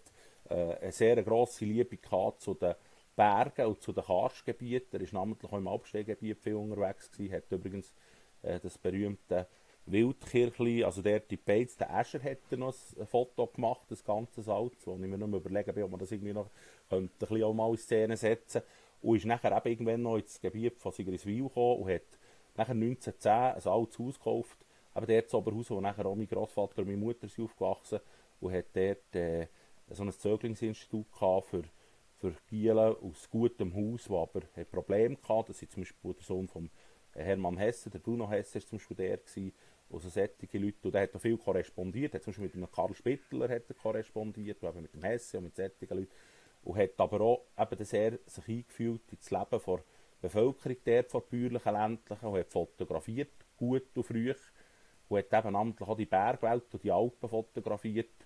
äh, 0.50 0.76
eine 0.82 0.92
sehr 0.92 1.24
grosse 1.24 1.64
Liebe 1.64 1.96
gehabt 1.96 2.42
zu 2.42 2.56
den 2.56 2.76
Bergen 3.16 3.68
und 3.68 3.82
zu 3.82 3.94
den 3.94 4.04
Karstgebieten. 4.04 5.00
Er 5.00 5.14
war 5.14 5.20
namentlich 5.22 5.52
auch 5.52 5.58
im 5.58 5.68
Abstehgebiet 5.68 6.40
viel 6.40 6.56
unterwegs 6.56 7.12
gewesen, 7.12 7.34
hat 7.34 7.52
übrigens 7.52 7.94
äh, 8.42 8.60
das 8.60 8.78
berühmte 8.78 9.48
Wildkirchli, 9.88 10.84
also 10.84 11.02
der 11.02 11.20
die 11.20 11.38
Beiz, 11.38 11.78
der 11.78 11.92
Escher 11.92 12.22
hat 12.24 12.52
noch 12.52 12.74
ein 12.98 13.06
Foto 13.06 13.46
gemacht, 13.48 13.86
das 13.90 14.04
ganze 14.04 14.42
Salz, 14.42 14.86
wo 14.86 14.94
ich 14.94 15.00
mir 15.00 15.18
nur 15.18 15.40
überlegen 15.40 15.84
ob 15.84 15.92
man 15.92 16.00
das 16.00 16.12
irgendwie 16.12 16.34
noch 16.34 16.50
könnte, 16.90 17.14
ein 17.14 17.20
bisschen 17.20 17.44
auch 17.44 17.54
mal 17.54 17.70
in 17.70 17.78
Szene 17.78 18.18
setzen 18.18 18.64
und 19.02 19.18
ist 19.18 19.26
nachher 19.26 19.56
eben 19.56 19.70
irgendwann 19.70 20.02
noch 20.02 20.18
ins 20.18 20.42
Gebiet 20.42 20.80
von 20.80 20.92
Sigriswil 20.92 21.44
gekommen 21.44 21.84
und 21.84 21.90
hat 21.92 22.02
nachher 22.56 22.74
1910 22.74 23.32
ein 23.32 23.72
altes 23.72 24.00
Haus 24.00 24.18
gekauft, 24.18 24.66
eben 24.96 25.06
dort 25.06 25.30
zu 25.30 25.38
Oberhaus, 25.38 25.70
wo 25.70 25.82
nachher 25.82 26.06
auch 26.08 26.16
mein 26.16 26.28
Großvater 26.28 26.80
und 26.80 26.88
meine 26.88 26.98
Mutter 26.98 27.28
sind 27.28 27.44
aufgewachsen 27.44 28.00
und 28.40 28.54
hat 28.54 28.66
dort 28.74 29.16
äh, 29.16 29.48
so 29.90 30.04
ein 30.04 30.12
Zöglingsinstitut 30.12 31.12
gehabt 31.12 31.48
für 31.50 31.64
für 32.18 32.34
Gielen 32.48 32.96
aus 32.96 33.30
gutem 33.30 33.76
Haus, 33.76 34.06
die 34.06 34.14
aber 34.14 34.42
ein 34.56 34.66
Problem 34.66 35.18
hatten. 35.28 35.48
Das 35.48 35.62
ist 35.62 35.72
zum 35.72 35.84
Beispiel 35.84 36.14
der 36.14 36.24
Sohn 36.24 36.48
von 36.48 36.70
Hermann 37.14 37.58
Hesse, 37.58 37.90
der 37.90 38.00
Bruno 38.00 38.30
Hesse 38.30 38.56
war 38.56 38.68
zum 38.68 38.78
Beispiel 38.78 38.98
der, 38.98 39.18
gewesen, 39.18 39.54
also 39.92 40.10
solche 40.10 40.58
Leute, 40.58 40.78
und 40.84 40.94
der 40.94 41.04
hat 41.04 41.16
auch 41.16 41.22
viel 41.22 41.38
korrespondiert, 41.38 42.14
er 42.14 42.18
hat 42.18 42.24
zum 42.24 42.32
Beispiel 42.32 42.46
mit 42.46 42.56
einem 42.56 42.72
Karl 42.72 42.94
Spittler 42.94 43.50
hat 43.50 43.70
er 43.70 43.76
korrespondiert, 43.76 44.64
eben 44.64 44.82
mit 44.82 44.94
dem 44.94 45.04
Hesse 45.04 45.38
und 45.38 45.46
mit 45.46 45.56
solchen 45.56 45.88
Leuten, 45.90 46.12
und 46.64 46.78
hat 46.78 47.00
aber 47.00 47.22
auch 47.22 47.46
eben 47.58 47.86
sehr 47.86 48.20
sich 48.26 48.48
eingefühlt 48.48 49.02
ins 49.12 49.30
Leben 49.30 49.62
der 49.66 49.84
Bevölkerung 50.22 50.78
dort, 50.84 51.12
von 51.12 51.22
bäuerlichen, 51.30 51.74
ländlichen, 51.74 52.28
und 52.28 52.40
hat 52.40 52.52
fotografiert, 52.52 53.32
gut 53.56 53.96
und 53.96 54.04
früh, 54.04 54.34
und 55.08 55.18
hat 55.18 55.46
eben 55.46 55.54
namentlich 55.54 55.88
auch 55.88 55.96
die 55.96 56.06
Bergwelt 56.06 56.74
und 56.74 56.84
die 56.84 56.92
Alpen 56.92 57.30
fotografiert, 57.30 58.25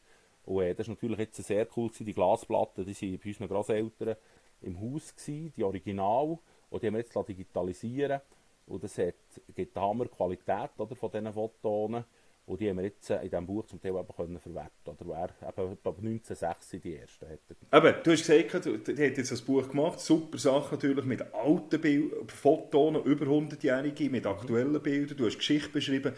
und 0.50 0.64
äh, 0.64 0.74
das 0.74 0.88
ist 0.88 0.90
natürlich 0.90 1.20
jetzt 1.20 1.44
sehr 1.44 1.68
cool 1.78 1.90
gewesen. 1.90 2.06
Die 2.06 2.14
Glasplatten, 2.14 2.84
die 2.84 3.00
waren 3.00 3.20
bei 3.20 3.30
unseren 3.30 3.48
Großeltern 3.48 4.16
im 4.62 4.82
Haus, 4.82 5.16
gewesen, 5.16 5.54
die 5.56 5.64
Original. 5.64 6.40
Und 6.72 6.82
die 6.82 6.88
haben 6.88 6.96
wir 6.96 7.02
jetzt 7.02 7.16
digitalisieren 7.28 8.20
Und 8.66 8.84
das 8.84 8.98
hat, 8.98 9.14
gibt 9.54 9.78
eine 9.78 9.86
Hammerqualität 9.86 10.72
oder, 10.80 10.96
von 10.96 11.12
diesen 11.12 11.32
Fotonen. 11.32 12.04
Und 12.48 12.60
die 12.60 12.68
haben 12.68 12.78
wir 12.78 12.86
jetzt 12.86 13.12
in 13.12 13.22
diesem 13.22 13.46
Buch 13.46 13.68
zum 13.68 13.80
Teil 13.80 13.96
eben 13.96 14.08
können 14.08 14.40
verwerten 14.40 14.90
Oder 14.90 15.06
wer, 15.06 15.50
eben, 15.50 15.78
ab 15.84 15.98
1906 16.00 16.70
die 16.82 16.96
ersten. 16.96 17.26
Eben, 17.72 17.96
du 18.04 18.12
hast 18.12 18.28
gesagt, 18.28 18.66
du, 18.66 18.78
du 18.80 18.92
hast 18.92 19.18
jetzt 19.18 19.32
ein 19.32 19.46
Buch 19.46 19.70
gemacht, 19.70 20.00
super 20.00 20.40
Sache 20.40 20.74
natürlich, 20.74 21.06
mit 21.06 21.22
alten 21.32 21.80
Bildern, 21.80 22.28
Fotonen, 22.28 23.04
über 23.04 23.28
100-Jährige, 23.28 24.10
mit 24.10 24.26
aktuellen 24.26 24.82
Bildern, 24.82 25.16
du 25.16 25.28
hast 25.28 25.38
Geschichte 25.38 25.70
beschrieben. 25.70 26.16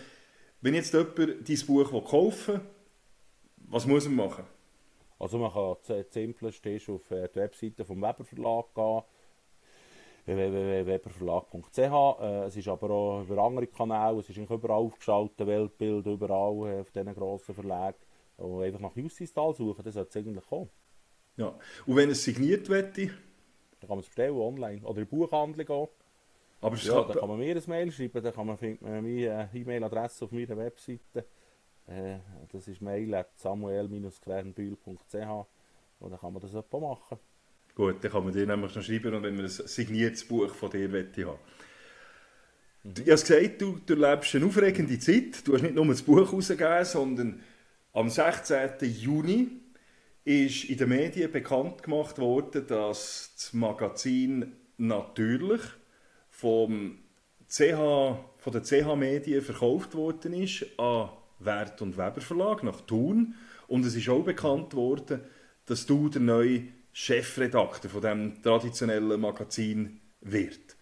Wenn 0.61 0.73
jetzt 0.73 0.93
jemand 0.93 1.17
dein 1.17 1.65
Buch 1.67 2.09
kaufen 2.09 2.53
will, 2.53 2.61
was 3.71 3.85
muss 3.85 4.05
man 4.05 4.27
machen? 4.27 4.45
Also 5.17 5.37
man 5.37 5.51
kann 5.51 5.75
das 5.87 6.11
Simpleste 6.11 6.71
ist 6.71 6.89
auf 6.89 7.09
äh, 7.11 7.29
die 7.29 7.39
Webseite 7.39 7.85
vom 7.85 8.01
Weber 8.01 8.23
Verlag 8.23 8.73
gehen, 8.73 9.03
www.weberverlag.ch. 10.25 11.77
Äh, 11.77 12.45
es 12.45 12.55
ist 12.57 12.67
aber 12.67 12.89
auch 12.89 13.21
über 13.21 13.43
andere 13.43 13.67
Kanäle, 13.67 14.19
es 14.19 14.29
ist 14.29 14.37
überall 14.37 14.77
aufgeschaltet, 14.77 15.45
Weltbild, 15.45 16.05
überall 16.05 16.67
äh, 16.67 16.81
auf 16.81 16.91
diesen 16.91 17.13
grossen 17.13 17.55
Verlagen. 17.55 17.97
Und 18.37 18.63
einfach 18.63 18.79
nach 18.79 18.95
Justice-Tal 18.95 19.53
suchen, 19.53 19.83
das 19.83 19.93
sollte 19.93 20.09
es 20.09 20.15
eigentlich 20.17 20.47
kommen. 20.47 20.69
Ja, 21.37 21.53
und 21.85 21.95
wenn 21.95 22.09
es 22.09 22.23
signiert 22.23 22.67
wird, 22.67 22.97
dann 22.97 23.07
kann 23.79 23.89
man 23.89 23.99
es 23.99 24.07
bestellen 24.07 24.35
online 24.35 24.81
oder 24.83 24.99
in 24.99 25.07
die 25.07 25.15
Buchhandlung 25.15 25.65
gehen. 25.65 25.87
Aber 26.61 26.75
ja, 26.75 27.03
dann 27.03 27.17
kann 27.17 27.29
man 27.29 27.39
mir 27.39 27.55
ein 27.55 27.63
Mail 27.67 27.91
schreiben, 27.91 28.23
dann 28.23 28.33
kann 28.33 28.47
man, 28.47 28.57
findet 28.57 28.81
man 28.81 29.01
meine 29.01 29.49
E-Mail-Adresse 29.53 30.25
auf 30.25 30.31
meiner 30.31 30.57
Webseite. 30.57 31.25
Äh, 31.91 32.19
das 32.51 32.67
ist 32.67 32.81
mail 32.81 33.25
samuel-quernbühl.ch 33.35 35.15
und 35.99 36.09
dann 36.11 36.19
kann 36.19 36.33
man 36.33 36.41
das 36.41 36.53
etwa 36.53 36.79
machen. 36.79 37.19
Gut, 37.75 38.03
dann 38.03 38.11
kann 38.11 38.23
man 38.23 38.33
dir 38.33 38.45
nämlich 38.45 38.75
noch 38.75 38.83
schreiben 38.83 39.13
und 39.13 39.23
wenn 39.23 39.35
man 39.35 39.45
ein 39.45 39.49
signiertes 39.49 40.25
Buch 40.25 40.53
von 40.53 40.69
dir 40.69 40.89
möchte 40.89 41.25
haben. 41.25 41.39
Mhm. 42.83 42.93
Du 42.93 43.11
hast 43.11 43.27
gesagt, 43.27 43.61
du, 43.61 43.79
du 43.85 43.95
lebst 43.95 44.35
eine 44.35 44.45
aufregende 44.45 44.99
Zeit. 44.99 45.45
Du 45.45 45.53
hast 45.53 45.61
nicht 45.61 45.75
nur 45.75 45.85
das 45.87 46.01
Buch 46.01 46.17
herausgegeben, 46.17 46.85
sondern 46.85 47.43
am 47.93 48.09
16. 48.09 48.71
Juni 48.81 49.49
ist 50.23 50.65
in 50.65 50.77
den 50.77 50.89
Medien 50.89 51.31
bekannt 51.31 51.83
gemacht 51.83 52.19
worden, 52.19 52.65
dass 52.67 53.31
das 53.35 53.53
Magazin 53.53 54.53
natürlich 54.77 55.61
vom 56.29 56.99
CH, 57.47 58.17
von 58.37 58.53
der 58.53 58.63
CH 58.63 58.95
Medien 58.95 59.41
verkauft 59.41 59.93
worden 59.95 60.33
ist 60.33 60.65
an 60.77 61.09
Wert 61.45 61.81
und 61.81 61.97
Weber 61.97 62.21
Verlag 62.21 62.63
nach 62.63 62.81
Thun. 62.81 63.35
Und 63.67 63.85
es 63.85 63.95
ist 63.95 64.09
auch 64.09 64.23
bekannt 64.23 64.73
worden, 64.73 65.21
dass 65.65 65.85
du 65.85 66.09
der 66.09 66.21
neue 66.21 66.63
Chefredakteur 66.93 67.89
von 67.89 68.01
dem 68.01 68.41
traditionellen 68.41 69.19
Magazin 69.21 70.01
wird. 70.21 70.75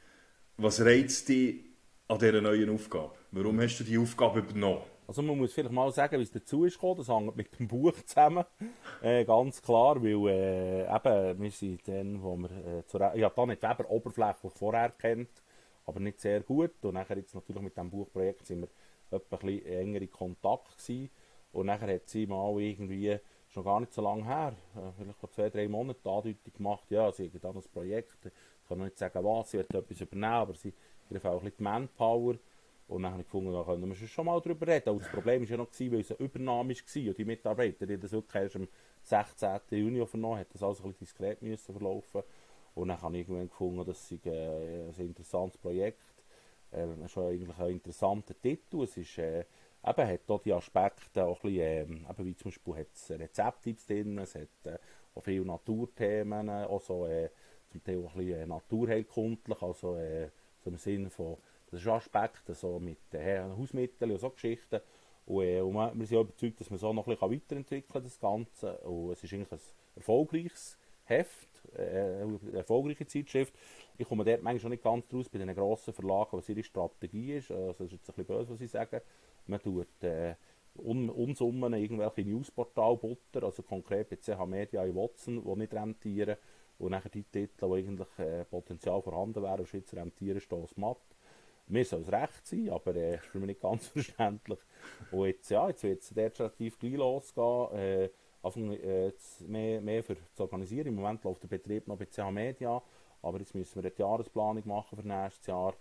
Was 0.57 0.81
reizt 0.81 1.29
dich 1.29 1.63
an 2.07 2.19
dieser 2.19 2.41
neuen 2.41 2.69
Aufgabe? 2.69 3.13
Warum 3.31 3.59
hast 3.61 3.79
du 3.79 3.83
die 3.83 3.97
Aufgabe 3.97 4.39
übernommen? 4.39 4.81
Also 5.09 5.23
man 5.23 5.37
muss 5.37 5.53
vielleicht 5.53 5.71
mal 5.71 5.91
sagen, 5.91 6.19
wie 6.19 6.23
es 6.23 6.31
dazu 6.31 6.65
ist 6.65 6.75
gekommen. 6.75 6.97
Das 6.97 7.09
hängt 7.09 7.35
mit 7.35 7.57
dem 7.57 7.67
Buch 7.67 7.93
zusammen. 8.05 8.45
Äh, 9.01 9.23
ganz 9.23 9.61
klar, 9.61 10.03
weil 10.03 10.27
äh, 10.27 10.81
eben, 10.81 11.41
wir 11.41 11.51
sind 11.51 11.87
dann, 11.87 12.21
wo 12.21 12.35
wir, 12.35 12.49
äh, 12.49 12.85
zur, 12.85 13.15
ich 13.15 13.23
habe 13.23 13.47
nicht 13.47 13.63
Weber 13.63 13.89
oberflächlich 13.89 14.51
vorher 14.51 14.89
kennt, 14.89 15.29
aber 15.85 16.01
nicht 16.01 16.19
sehr 16.19 16.41
gut. 16.41 16.73
Und 16.83 16.95
nachher 16.95 17.15
jetzt 17.15 17.33
natürlich 17.33 17.63
mit 17.63 17.77
dem 17.77 17.89
Buchprojekt 17.89 18.45
sind 18.45 18.59
wir 18.59 18.67
etwa 19.11 19.35
ein 19.37 19.45
bisschen 19.45 19.65
enger 19.65 20.01
in 20.01 20.11
Kontakt 20.11 20.77
gewesen. 20.77 21.09
Und 21.51 21.65
nachher 21.65 21.93
hat 21.95 22.07
sie 22.07 22.27
mal 22.27 22.59
irgendwie, 22.59 23.17
schon 23.49 23.63
gar 23.63 23.79
nicht 23.79 23.93
so 23.93 24.01
lange 24.01 24.25
her, 24.25 24.55
äh, 24.75 24.91
vielleicht 24.97 25.19
vor 25.19 25.31
zwei, 25.31 25.49
drei 25.49 25.67
Monaten 25.67 26.07
Andeutung 26.07 26.53
gemacht, 26.53 26.85
ja, 26.91 27.11
sie 27.11 27.31
hat 27.31 27.43
dann 27.43 27.55
ein 27.55 27.63
Projekt, 27.73 28.17
ich 28.25 28.67
kann 28.67 28.77
noch 28.77 28.85
nicht 28.85 28.97
sagen 28.97 29.23
was, 29.23 29.51
sie 29.51 29.57
wird 29.57 29.73
etwas 29.73 30.01
übernehmen, 30.01 30.33
aber 30.33 30.53
sie 30.53 30.73
hat 31.13 31.25
auch 31.25 31.33
ein 31.33 31.39
bisschen 31.39 31.57
die 31.57 31.63
Manpower. 31.63 32.35
Und 32.87 33.03
dann 33.03 33.11
habe 33.11 33.21
ich 33.21 33.27
gefunden, 33.27 33.53
da 33.53 33.63
können 33.63 33.87
wir 33.87 34.07
schon 34.07 34.25
mal 34.25 34.41
darüber 34.41 34.65
reden. 34.65 34.89
Und 34.89 35.03
das 35.03 35.11
Problem 35.11 35.43
war 35.43 35.49
ja 35.49 35.57
noch, 35.57 35.67
weil 35.79 35.99
es 35.99 36.11
eine 36.11 36.19
Übernahme 36.19 36.73
war 36.73 37.07
und 37.07 37.17
die 37.17 37.25
Mitarbeiter, 37.25 37.85
die 37.85 37.99
das 37.99 38.11
wirklich 38.11 38.41
erst 38.41 38.55
am 38.55 38.67
16. 39.03 39.59
Juni 39.71 40.05
vernommen 40.07 40.39
hat, 40.39 40.47
das 40.51 40.63
also 40.63 40.83
ein 40.83 40.89
bisschen 40.89 41.05
diskret 41.05 41.41
müssen 41.43 41.71
verlaufen. 41.71 42.23
Und 42.73 42.87
dann 42.87 42.99
habe 42.99 43.15
ich 43.15 43.21
irgendwann 43.21 43.47
gefunden, 43.47 43.85
das 43.85 44.09
sei 44.09 44.17
äh, 44.25 44.89
ein 44.89 45.05
interessantes 45.05 45.59
Projekt 45.59 46.01
äh, 46.71 47.07
schon 47.07 47.27
eigentlich 47.27 47.57
ein 47.57 47.71
interessanter 47.71 48.39
Titel. 48.39 48.83
Es 48.83 48.97
ist, 48.97 49.17
äh, 49.17 49.39
eben, 49.39 50.07
hat 50.07 50.29
auch 50.29 50.41
die 50.41 50.53
Aspekte, 50.53 51.25
auch 51.25 51.41
bisschen, 51.41 52.05
äh, 52.05 52.13
wie 52.17 52.35
zum 52.35 52.51
Beispiel 52.51 52.75
hat 52.75 52.87
es 52.93 53.09
Rezepttipps 53.11 53.85
drin, 53.85 54.17
es 54.19 54.35
hat 54.35 54.65
äh, 54.65 54.77
auch 55.15 55.23
viele 55.23 55.45
Naturthemen, 55.45 56.49
auch 56.49 56.81
so, 56.81 57.05
äh, 57.05 57.29
zum 57.69 57.83
Teil 57.83 58.05
auch 58.05 58.15
ein 58.15 58.25
bisschen 58.25 58.41
äh, 58.41 58.45
naturheilkundlich, 58.45 59.61
also 59.61 59.95
äh, 59.95 60.29
so 60.63 60.69
im 60.69 60.77
Sinne 60.77 61.09
von, 61.09 61.37
das 61.71 61.81
ist 61.81 61.87
Aspekte 61.87 62.53
so 62.55 62.79
mit 62.79 63.13
äh, 63.13 63.41
Hausmitteln 63.41 64.11
und 64.11 64.19
so 64.19 64.29
Geschichten. 64.29 64.81
Und, 65.25 65.43
äh, 65.43 65.61
und 65.61 65.75
wir 65.75 66.05
sind 66.05 66.17
auch 66.17 66.23
überzeugt, 66.23 66.59
dass 66.59 66.69
man 66.69 66.79
so 66.79 66.91
noch 66.91 67.07
ein 67.07 67.13
bisschen 67.13 67.31
weiterentwickeln 67.31 67.93
kann, 67.93 68.03
das 68.03 68.19
Ganze. 68.19 68.77
Und 68.79 69.11
es 69.11 69.23
ist 69.23 69.33
eigentlich 69.33 69.51
ein 69.51 69.59
erfolgreiches 69.95 70.77
Heft, 71.03 71.48
äh, 71.75 72.55
erfolgreiche 72.55 73.05
Zeitschrift. 73.05 73.53
Ich 73.97 74.07
komme 74.07 74.23
dort 74.25 74.41
manchmal 74.41 74.59
schon 74.59 74.71
nicht 74.71 74.83
ganz 74.83 75.05
raus 75.13 75.29
bei 75.29 75.39
den 75.39 75.53
grossen 75.55 75.93
Verlagen, 75.93 76.37
was 76.37 76.49
ihre 76.49 76.63
Strategie 76.63 77.33
ist. 77.33 77.51
Also 77.51 77.73
das 77.73 77.81
ist 77.81 77.91
jetzt 77.93 78.09
ein 78.09 78.15
bisschen 78.15 78.37
böse, 78.37 78.53
was 78.53 78.61
ich 78.61 78.71
sage. 78.71 79.01
Man 79.47 79.61
tut 79.61 80.03
äh, 80.03 80.35
un 80.77 81.09
Unsummen 81.09 81.73
irgendwelche 81.73 82.23
Newsportal 82.23 82.97
butter, 82.97 83.43
also 83.43 83.63
konkret 83.63 84.09
bei 84.09 84.17
CH 84.17 84.45
Media 84.45 84.83
in 84.85 84.95
Watson, 84.95 85.43
die 85.43 85.59
nicht 85.59 85.73
rentieren. 85.73 86.37
Und 86.77 86.91
nachher 86.91 87.09
die 87.09 87.23
Titel, 87.23 87.67
die 87.67 87.73
eigentlich 87.73 88.19
äh, 88.19 88.45
Potenzial 88.45 89.01
vorhanden 89.01 89.43
wären, 89.43 89.61
ist 89.61 89.73
jetzt 89.73 89.93
rentieren, 89.93 90.39
stehen 90.39 90.65
matt. 90.77 90.97
mir 91.67 91.85
soll 91.85 92.01
es 92.01 92.11
recht 92.11 92.47
sein, 92.47 92.69
aber 92.69 92.95
äh, 92.95 93.15
ist 93.15 93.25
für 93.25 93.39
mich 93.39 93.47
nicht 93.47 93.61
ganz 93.61 93.87
verständlich. 93.89 94.59
Und 95.11 95.27
jetzt, 95.27 95.49
ja, 95.49 95.67
jetzt 95.67 95.83
wird 95.83 96.01
es 96.03 96.15
relativ 96.15 96.79
gleich 96.79 96.93
losgehen. 96.93 97.71
Äh, 97.73 98.09
Anfang, 98.41 98.71
äh, 98.71 99.11
mehr, 99.47 99.81
mehr 99.81 100.03
für 100.03 100.15
zu 100.33 100.43
organisieren. 100.43 100.87
Im 100.87 100.95
Moment 100.95 101.23
läuft 101.23 101.43
der 101.43 101.47
Betrieb 101.47 101.87
noch 101.87 101.97
bei 101.97 102.05
CH 102.05 102.31
Media, 102.31 102.81
aber 103.21 103.39
jetzt 103.39 103.53
müssen 103.53 103.83
wir 103.83 103.89
eine 103.89 103.99
Jahresplanung 103.99 104.67
machen 104.67 104.97
für 104.97 105.07
nächstes 105.07 105.47
Jahr. 105.47 105.73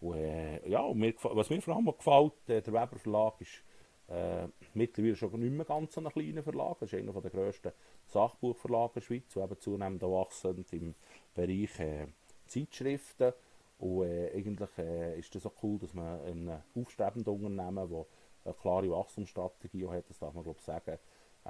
Und, 0.00 0.16
äh, 0.16 0.68
ja, 0.68 0.80
und 0.80 0.98
mir, 0.98 1.14
was 1.22 1.50
mir 1.50 1.60
vor 1.60 1.76
allem 1.76 1.86
gefällt, 1.86 2.32
äh, 2.48 2.62
der 2.62 2.72
Weber 2.72 2.98
Verlag 2.98 3.40
ist 3.40 3.62
äh, 4.08 4.48
mittlerweile 4.74 5.14
schon 5.14 5.38
nicht 5.38 5.52
mehr 5.52 5.64
ganz 5.64 5.94
so 5.94 6.00
ein 6.00 6.08
kleiner 6.08 6.42
Verlag. 6.42 6.78
Das 6.80 6.92
ist 6.92 6.98
einer 6.98 7.12
der 7.12 7.30
grössten 7.30 7.72
Sachbuchverlage 8.06 8.94
der 8.94 9.00
Schweiz, 9.02 9.32
der 9.34 9.44
eben 9.44 9.60
zunehmend 9.60 10.02
wachsend 10.02 10.72
im 10.72 10.94
Bereich 11.34 11.78
äh, 11.78 12.06
Zeitschriften. 12.46 13.32
Und 13.78 14.06
äh, 14.06 14.32
eigentlich 14.34 14.70
äh, 14.78 15.18
ist 15.18 15.34
das 15.34 15.46
auch 15.46 15.54
cool, 15.62 15.78
dass 15.78 15.94
man 15.94 16.20
ein 16.22 16.62
aufstrebender 16.74 17.32
Unternehmen, 17.32 17.88
das 17.88 18.06
eine 18.44 18.54
klare 18.54 18.90
Wachstumsstrategie 18.90 19.86
hat, 19.88 20.08
das 20.08 20.18
darf 20.18 20.34
man 20.34 20.42
glaube 20.42 20.58
ich 20.58 20.64
sagen, 20.64 20.98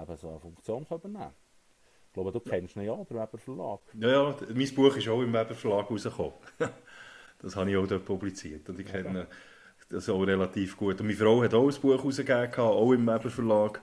eben 0.02 0.16
so 0.16 0.28
eine 0.28 0.40
Funktion 0.40 0.86
übernehmen 0.90 1.32
Ich 2.06 2.12
glaube, 2.12 2.32
du 2.32 2.40
kennst 2.40 2.76
ihn 2.76 2.82
ja, 2.82 2.96
der 2.96 3.16
Weber 3.16 3.38
Verlag. 3.38 3.80
Ja, 3.94 4.08
ja, 4.08 4.36
mein 4.54 4.74
Buch 4.74 4.96
ist 4.96 5.08
auch 5.08 5.22
im 5.22 5.32
Weber 5.32 5.54
Verlag 5.54 5.90
rausgekommen. 5.90 6.32
das 7.42 7.56
habe 7.56 7.70
ich 7.70 7.76
auch 7.76 7.86
dort 7.86 8.04
publiziert 8.04 8.68
und 8.68 8.78
ich 8.78 8.86
kenne 8.86 9.26
das 9.88 10.08
auch 10.08 10.22
relativ 10.22 10.76
gut. 10.76 11.00
Und 11.00 11.06
meine 11.06 11.18
Frau 11.18 11.42
hat 11.42 11.54
auch 11.54 11.68
ein 11.68 11.80
Buch 11.80 12.04
rausgegeben, 12.04 12.54
auch 12.54 12.92
im 12.92 13.06
Weber 13.06 13.30
Verlag. 13.30 13.80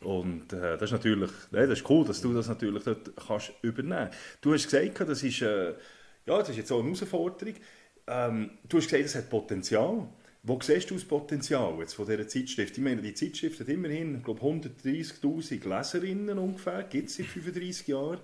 Und 0.00 0.52
äh, 0.52 0.76
das 0.76 0.82
ist 0.82 0.92
natürlich, 0.92 1.30
äh, 1.52 1.66
das 1.66 1.80
ist 1.80 1.90
cool, 1.90 2.04
dass 2.04 2.20
du 2.20 2.32
das 2.34 2.48
natürlich 2.48 2.84
dort 2.84 3.10
kannst 3.26 3.52
übernehmen. 3.62 4.10
Du 4.40 4.52
hast 4.52 4.70
gesagt, 4.70 5.08
das 5.08 5.22
ist, 5.22 5.42
äh, 5.42 5.70
ja, 6.26 6.38
das 6.38 6.50
ist 6.50 6.56
jetzt 6.56 6.72
auch 6.72 6.80
eine 6.80 6.92
Herausforderung. 6.92 7.54
Ähm, 8.06 8.50
du 8.68 8.76
hast 8.76 8.88
gesagt, 8.88 9.04
es 9.04 9.14
hat 9.14 9.30
Potenzial. 9.30 10.06
Wo 10.46 10.60
siehst 10.60 10.90
du 10.90 10.94
das 10.94 11.06
Potenzial 11.06 11.74
jetzt 11.78 11.94
von 11.94 12.04
dieser 12.06 12.28
Zeitschrift? 12.28 12.76
Ich 12.76 12.84
meine, 12.84 13.00
die 13.00 13.14
Zeitschrift 13.14 13.60
hat 13.60 13.68
immerhin, 13.68 14.18
ich 14.18 14.24
glaube, 14.24 14.42
130'000 14.42 15.66
Leserinnen 15.66 16.38
ungefähr, 16.38 16.82
gibt 16.82 17.08
es 17.08 17.16
seit 17.16 17.26
35 17.26 17.88
Jahren. 17.88 18.20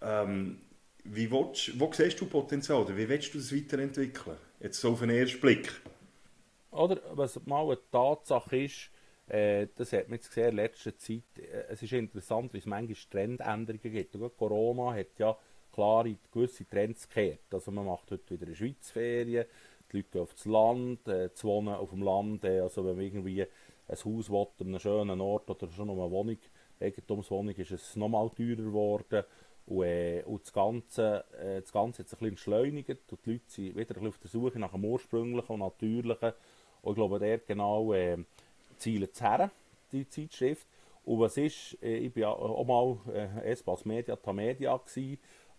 Ähm, 0.00 0.60
wie 1.02 1.28
willst, 1.28 1.78
wo 1.80 1.92
siehst 1.92 2.20
du 2.20 2.26
Potenzial 2.26 2.82
oder 2.82 2.96
wie 2.96 3.08
willst 3.08 3.34
du 3.34 3.38
das 3.38 3.52
weiterentwickeln? 3.52 4.36
Jetzt 4.60 4.80
so 4.80 4.92
auf 4.92 5.00
den 5.00 5.10
ersten 5.10 5.40
Blick. 5.40 5.72
Oder 6.70 7.00
was 7.14 7.44
mal 7.46 7.64
eine 7.64 7.78
Tatsache 7.90 8.56
ist, 8.56 8.90
äh, 9.26 9.66
das 9.74 9.92
hat 9.92 10.08
man 10.08 10.18
jetzt 10.18 10.28
gesehen 10.28 10.50
in 10.50 10.56
letzter 10.56 10.96
Zeit, 10.96 11.22
äh, 11.36 11.64
es 11.68 11.82
ist 11.82 11.92
interessant, 11.92 12.54
wie 12.54 12.58
es 12.58 12.66
manchmal 12.66 12.96
Trendänderungen 13.10 13.92
gibt. 13.92 14.14
Und 14.14 14.36
Corona 14.36 14.94
hat 14.94 15.18
ja 15.18 15.36
klare 15.72 16.16
gewisse 16.32 16.64
Trends 16.68 17.08
gekehrt. 17.08 17.52
Also 17.52 17.72
man 17.72 17.86
macht 17.86 18.08
heute 18.12 18.30
wieder 18.30 18.46
eine 18.46 18.54
Schweizferien, 18.54 19.46
die 19.92 19.98
Leute 19.98 20.08
gehen 20.10 20.22
aufs 20.22 20.44
Land, 20.44 21.08
äh, 21.08 21.32
zu 21.34 21.48
wohnen 21.48 21.74
auf 21.74 21.90
dem 21.90 22.02
Land, 22.02 22.44
äh, 22.44 22.60
also 22.60 22.84
wenn 22.84 22.96
man 22.96 23.04
irgendwie 23.04 23.42
ein 23.42 23.96
Haus 23.96 24.30
will, 24.30 24.46
an 24.58 24.66
einem 24.66 24.78
schönen 24.78 25.20
Ort 25.20 25.50
oder 25.50 25.68
schon 25.70 25.88
noch 25.88 25.94
eine 25.94 26.10
Wohnung, 26.10 26.38
Eigentumswohnung, 26.80 27.54
ist 27.54 27.70
es 27.70 27.96
nochmal 27.96 28.30
teurer 28.30 28.56
geworden. 28.56 29.24
Und, 29.66 29.82
äh, 29.84 30.22
und 30.24 30.42
das, 30.42 30.52
Ganze, 30.52 31.24
äh, 31.38 31.60
das 31.60 31.72
Ganze 31.72 32.02
hat 32.02 32.08
sich 32.08 32.18
ein 32.18 32.18
bisschen 32.18 32.32
entschleunigt 32.32 33.12
und 33.12 33.26
die 33.26 33.30
Leute 33.30 33.42
sind 33.46 33.76
wieder 33.76 34.08
auf 34.08 34.18
der 34.18 34.30
Suche 34.30 34.58
nach 34.58 34.72
dem 34.72 34.84
ursprünglichen 34.84 35.52
und 35.52 35.60
natürlichen. 35.60 36.32
Und 36.82 36.92
ich 36.92 36.96
glaube, 36.96 37.18
der 37.18 37.38
genau 37.38 37.92
äh, 37.92 38.16
zielt 38.78 39.12
es 39.12 39.20
her, 39.20 39.50
die 39.92 40.08
Zeitschrift. 40.08 40.66
Und 41.04 41.20
was 41.20 41.36
ist, 41.36 41.76
äh, 41.82 41.98
ich 41.98 42.16
war 42.16 42.38
auch 42.38 42.64
mal 42.64 42.96
äh, 43.14 43.50
Espas 43.52 43.84
Media, 43.84 44.16
Tamedia 44.16 44.80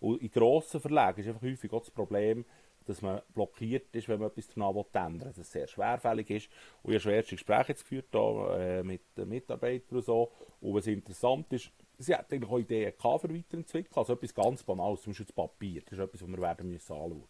und 0.00 0.20
in 0.20 0.30
grossen 0.32 0.80
Verlagen 0.80 1.20
ist 1.20 1.28
einfach 1.28 1.42
häufig 1.42 1.72
auch 1.72 1.80
das 1.80 1.90
Problem, 1.90 2.44
dass 2.86 3.02
man 3.02 3.22
blockiert 3.34 3.94
ist, 3.94 4.08
wenn 4.08 4.20
man 4.20 4.30
etwas 4.30 4.48
danach 4.48 4.70
ändern 4.70 5.20
will, 5.20 5.26
dass 5.28 5.38
es 5.38 5.52
sehr 5.52 5.66
schwerfällig 5.66 6.30
ist. 6.30 6.48
Und 6.82 6.92
ich 6.92 6.96
habe 6.96 7.00
schon 7.00 7.12
erste 7.12 7.36
Gespräche 7.36 7.74
geführt 7.74 8.06
da, 8.10 8.58
äh, 8.58 8.82
mit 8.82 9.02
den 9.16 9.28
Mitarbeitern 9.28 9.96
und 9.96 10.04
so. 10.04 10.30
Und 10.60 10.74
was 10.74 10.86
interessant 10.86 11.52
ist, 11.52 11.70
sie 11.98 12.14
hat 12.14 12.32
eigentlich 12.32 12.50
auch 12.50 12.58
Ideen 12.58 12.92
gehabt 12.96 13.20
für 13.22 13.34
Weiterentwicklung, 13.34 13.96
also 13.96 14.12
etwas 14.14 14.34
ganz 14.34 14.62
Banales, 14.62 15.02
zum 15.02 15.12
Beispiel 15.12 15.26
das 15.26 15.34
Papier, 15.34 15.82
das 15.82 15.92
ist 15.92 15.98
etwas, 15.98 16.22
was 16.22 16.28
wir 16.28 16.40
werden 16.40 16.68
müssen 16.68 16.92
anschauen 16.92 17.26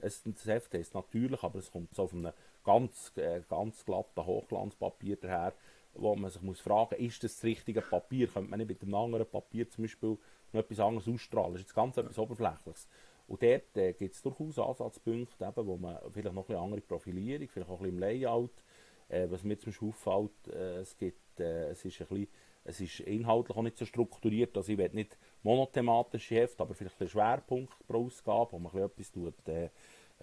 müssen. 0.00 0.34
Das 0.34 0.46
Heft 0.46 0.74
ist 0.74 0.94
natürlich, 0.94 1.42
aber 1.42 1.58
es 1.58 1.70
kommt 1.70 1.94
so 1.94 2.02
auf 2.02 2.12
einem 2.12 2.32
ganz, 2.64 3.12
äh, 3.16 3.42
ganz 3.48 3.84
glatten 3.84 4.26
Hochglanzpapier 4.26 5.16
daher, 5.16 5.52
wo 5.94 6.14
man 6.16 6.30
sich 6.30 6.42
muss 6.42 6.60
fragen 6.60 6.96
muss, 6.98 7.06
ist 7.08 7.24
das 7.24 7.34
das 7.34 7.44
richtige 7.44 7.82
Papier? 7.82 8.26
Könnte 8.26 8.50
man 8.50 8.58
nicht 8.58 8.68
mit 8.68 8.82
einem 8.82 8.94
anderen 8.94 9.26
Papier 9.26 9.68
zum 9.68 9.84
Beispiel 9.84 10.18
noch 10.52 10.60
etwas 10.60 10.80
anderes 10.80 11.08
ausstrahlen? 11.08 11.52
Das 11.52 11.60
ist 11.60 11.68
jetzt 11.68 11.74
ganz 11.74 11.96
etwas 11.96 12.18
Oberflächliches. 12.18 12.88
Und 13.32 13.42
dort 13.42 13.74
äh, 13.78 13.94
gibt 13.94 14.14
es 14.14 14.20
durchaus 14.20 14.58
Ansatzpunkte, 14.58 15.42
eben, 15.42 15.66
wo 15.66 15.78
man 15.78 15.96
vielleicht 16.10 16.34
noch 16.34 16.46
eine 16.50 16.58
andere 16.58 16.82
Profilierung, 16.82 17.48
vielleicht 17.48 17.70
auch 17.70 17.80
ein 17.80 17.84
bisschen 17.84 17.94
im 17.94 17.98
Layout, 17.98 18.62
äh, 19.08 19.26
was 19.30 19.42
mir 19.42 19.58
zum 19.58 19.72
Beispiel 19.72 19.88
auffällt, 19.88 20.54
äh, 20.54 20.80
es, 20.80 20.98
gibt, 20.98 21.40
äh, 21.40 21.70
es, 21.70 21.82
ist 21.82 21.98
ein 22.02 22.08
bisschen, 22.08 22.28
es 22.64 22.80
ist 22.82 23.00
inhaltlich 23.00 23.56
auch 23.56 23.62
nicht 23.62 23.78
so 23.78 23.86
strukturiert, 23.86 24.54
also 24.54 24.70
ich 24.70 24.76
will 24.76 24.90
nicht 24.92 25.16
monothematische 25.42 26.34
Hefte, 26.34 26.62
aber 26.62 26.74
vielleicht 26.74 27.00
ein 27.00 27.08
Schwerpunkt 27.08 27.72
pro 27.86 28.04
Ausgabe, 28.04 28.52
wo 28.52 28.58
man 28.58 28.76
etwas 28.76 29.10
tut, 29.10 29.48
äh, 29.48 29.70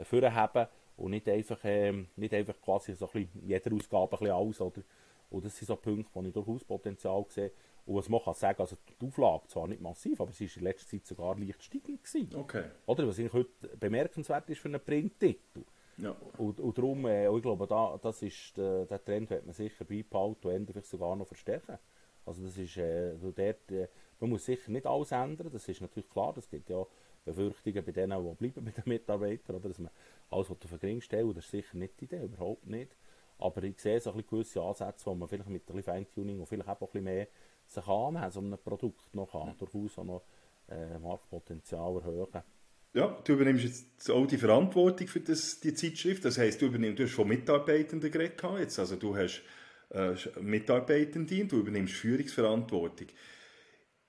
vorhaben 0.04 0.67
und 0.95 1.10
nicht 1.10 1.28
einfach, 1.30 1.63
äh, 1.63 1.91
nicht 2.15 2.34
einfach 2.36 2.62
quasi 2.62 2.93
so 2.93 3.08
ein 3.08 3.24
bisschen 3.24 3.48
jeder 3.48 3.74
Ausgabe 3.74 4.17
ein 4.17 4.19
bisschen 4.19 4.36
alles, 4.36 4.62
oder? 4.62 4.84
Und 5.32 5.45
das 5.45 5.58
sind 5.58 5.65
so 5.65 5.76
Punkte, 5.76 6.12
wo 6.13 6.22
ich 6.22 6.32
durchaus 6.32 6.63
Potenzial 6.63 7.26
sehe. 7.30 7.52
Und 7.89 7.95
was 7.95 8.08
man 8.08 8.21
kann 8.21 8.36
sagen, 8.36 8.62
also 8.62 8.78
die 9.02 9.08
Auflage 9.08 9.47
zwar 9.47 9.67
nicht 9.67 9.82
massiv, 9.82 10.21
aber 10.21 10.32
sie 10.32 10.47
war 10.47 10.58
in 10.58 10.63
letzter 10.63 10.89
Zeit 10.89 11.08
sogar 11.08 11.36
leicht 11.36 11.63
steigend 11.63 12.04
gewesen. 12.04 12.36
Okay. 12.36 12.65
Oder? 12.86 13.08
Was 13.08 13.17
eigentlich 13.17 13.34
heute 13.34 13.67
bemerkenswert 13.80 14.47
ist 14.47 14.60
für 14.60 14.67
einen 14.67 14.80
Printtitel. 14.80 15.63
Ja. 15.97 16.15
Und, 16.38 16.60
und 16.60 16.78
darum, 16.78 17.08
äh, 17.08 17.36
ich 17.36 17.41
glaube, 17.41 17.65
da, 17.65 17.97
das 17.99 18.21
ist, 18.21 18.56
äh, 18.60 18.86
der 18.86 19.04
Trend 19.04 19.32
wird 19.32 19.43
man 19.43 19.56
sicher 19.56 19.86
beibehalten 19.86 20.49
und 20.49 20.67
vielleicht 20.67 20.86
sogar 20.86 21.15
noch 21.15 21.25
verstärken. 21.25 21.80
Also 22.28 22.43
das 22.43 22.60
ist, 22.60 22.78
äh, 22.78 23.15
dort, 23.17 23.71
äh, 23.71 23.88
man 24.19 24.30
muss 24.30 24.45
sicher 24.45 24.71
nicht 24.71 24.86
alles 24.86 25.12
ändern, 25.12 25.49
das 25.52 25.67
ist 25.67 25.82
natürlich 25.82 26.12
klar, 26.12 26.38
es 26.38 26.47
gibt 26.47 26.69
ja 26.69 26.86
Befürchtungen 27.25 27.84
bei 27.84 27.91
denen, 27.91 28.23
die 28.23 28.36
bleiben 28.36 28.63
mit 28.63 28.78
den 28.78 28.84
Mitarbeitern, 28.86 29.56
oder, 29.56 29.67
dass 29.67 29.80
man 29.80 29.89
alles 30.30 30.52
auf 30.52 30.60
den 30.60 30.78
Ring 30.78 31.02
stellen, 31.02 31.34
das 31.34 31.45
ist 31.45 31.52
sicher 31.52 31.75
nicht 31.75 31.99
die 31.99 32.06
Idee, 32.06 32.23
überhaupt 32.25 32.67
nicht. 32.67 32.95
Aber 33.39 33.63
ich 33.63 33.80
sehe 33.80 33.99
so 33.99 34.12
ein 34.12 34.23
gewisse 34.28 34.62
Ansätze, 34.62 35.08
wo 35.08 35.15
man 35.15 35.28
vielleicht 35.28 35.49
mit 35.49 35.63
ein 35.63 35.65
bisschen 35.65 35.84
Feintuning 35.84 36.39
und 36.39 36.45
vielleicht 36.45 36.69
auch 36.69 36.80
ein 36.80 36.88
bisschen 36.88 37.04
mehr 37.04 37.28
sich 37.71 37.88
annehmen, 37.88 38.32
so 38.32 38.41
ein 38.41 38.58
Produkt 38.63 39.13
noch 39.15 39.32
kann, 39.32 39.55
durchaus 39.58 39.97
auch 39.97 40.03
noch 40.03 40.23
äh, 40.69 40.97
Marktpotenzial 40.99 41.95
erhöhen. 41.95 42.43
Ja, 42.93 43.19
du 43.23 43.34
übernimmst 43.34 43.65
jetzt 43.65 44.10
auch 44.10 44.25
die 44.25 44.38
Verantwortung 44.38 45.08
für 45.08 45.19
das, 45.19 45.60
die 45.60 45.73
Zeitschrift. 45.75 46.25
Das 46.25 46.39
heisst, 46.39 46.62
du, 46.62 46.65
übernimmst, 46.65 46.99
du 46.99 47.03
hast 47.03 47.13
von 47.13 47.27
Mitarbeitenden 47.27 48.10
geredet 48.10 48.41
jetzt. 48.60 48.79
Also 48.79 48.95
du 48.95 49.15
hast 49.15 49.43
äh, 49.91 50.15
Mitarbeitende 50.41 51.41
und 51.41 51.51
du 51.51 51.58
übernimmst 51.58 51.93
Führungsverantwortung. 51.93 53.08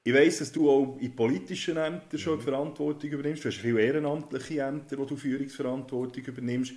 Ich 0.02 0.14
weiss, 0.14 0.38
dass 0.38 0.50
du 0.50 0.70
auch 0.70 0.98
in 0.98 1.14
politischen 1.14 1.76
Ämtern 1.76 2.18
schon 2.18 2.38
mhm. 2.38 2.42
Verantwortung 2.42 3.10
übernimmst. 3.10 3.44
Du 3.44 3.48
hast 3.48 3.58
viele 3.58 3.82
ehrenamtliche 3.82 4.62
Ämter, 4.62 4.96
wo 4.96 5.04
du 5.04 5.16
Führungsverantwortung 5.16 6.24
übernimmst. 6.24 6.72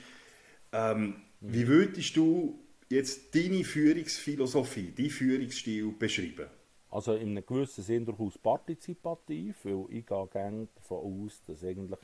Ähm, 0.74 1.02
mhm. 1.06 1.15
Wie 1.39 1.67
würdest 1.67 2.17
du 2.17 2.60
jetzt 2.89 3.34
deine 3.34 3.63
Führungsphilosophie, 3.63 4.91
deinen 4.91 5.10
Führungsstil 5.10 5.93
beschreiben? 5.98 6.48
Also 6.94 7.16
in 7.16 7.30
einem 7.30 7.44
gewissen 7.44 7.84
Sinn 7.84 8.06
durchaus 8.06 8.38
partizipativ, 8.38 9.66
weil 9.66 9.86
ich 9.90 10.06
gehe 10.06 10.28
gerne 10.28 10.68
davon 10.76 11.26
aus, 11.26 11.42
dass 11.48 11.64
eigentlich 11.64 12.00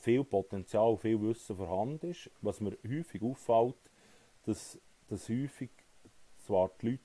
viel 0.00 0.24
Potenzial, 0.24 0.96
viel 0.96 1.22
Wissen 1.22 1.56
vorhanden 1.56 2.10
ist. 2.10 2.28
Was 2.40 2.60
mir 2.60 2.76
häufig 2.84 3.22
auffällt, 3.22 3.76
dass, 4.42 4.80
dass 5.06 5.28
häufig 5.28 5.70
zwar 6.38 6.72
die 6.82 6.86
Leute 6.90 7.00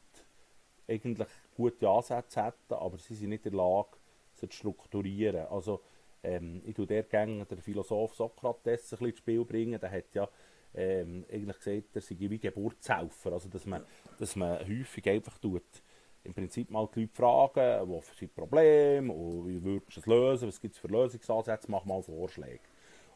eigentlich 0.88 1.28
gute 1.56 1.88
Ansätze 1.88 2.44
hätten, 2.44 2.74
aber 2.74 2.98
sie 2.98 3.14
sind 3.14 3.30
nicht 3.30 3.46
in 3.46 3.52
der 3.52 3.62
Lage, 3.62 3.98
sie 4.34 4.50
zu 4.50 4.58
strukturieren. 4.58 5.46
Also 5.52 5.82
ähm, 6.24 6.64
ich 6.66 6.74
tue 6.74 6.88
der 6.88 7.04
gerne 7.04 7.46
den 7.46 7.62
Philosoph 7.62 8.16
Sokrates 8.16 8.66
ein 8.66 8.90
bisschen 8.90 9.08
ins 9.08 9.18
Spiel 9.20 9.46
bringen. 9.46 9.80
Der 9.80 9.92
hat 9.92 10.16
ja 10.16 10.28
ähm, 10.74 11.26
eigentlich 11.32 11.58
gesagt, 11.60 11.96
er 11.96 12.02
sei 12.02 12.16
wie 12.18 12.40
Geburtshelfer. 12.40 13.34
Also 13.34 13.50
dass 13.50 13.68
man, 13.68 13.84
dass 14.18 14.36
man 14.36 14.68
häufig 14.68 15.08
einfach 15.08 15.38
tut, 15.38 15.84
im 16.24 16.34
Prinzip 16.34 16.70
mal 16.70 16.88
die 16.94 17.02
Leute 17.02 17.14
fragen, 17.14 17.92
was 17.92 18.08
sind 18.08 18.22
die 18.22 18.28
Probleme 18.28 19.12
und 19.12 19.48
wie 19.48 19.64
würdest 19.64 19.98
du 19.98 20.00
es 20.00 20.06
lösen, 20.06 20.48
was 20.48 20.62
gibt 20.62 20.76
es 20.76 20.80
für 20.80 20.88
Lösungsansätze, 20.88 21.70
mach 21.70 21.86
mal 21.86 22.02
Vorschläge. 22.02 22.62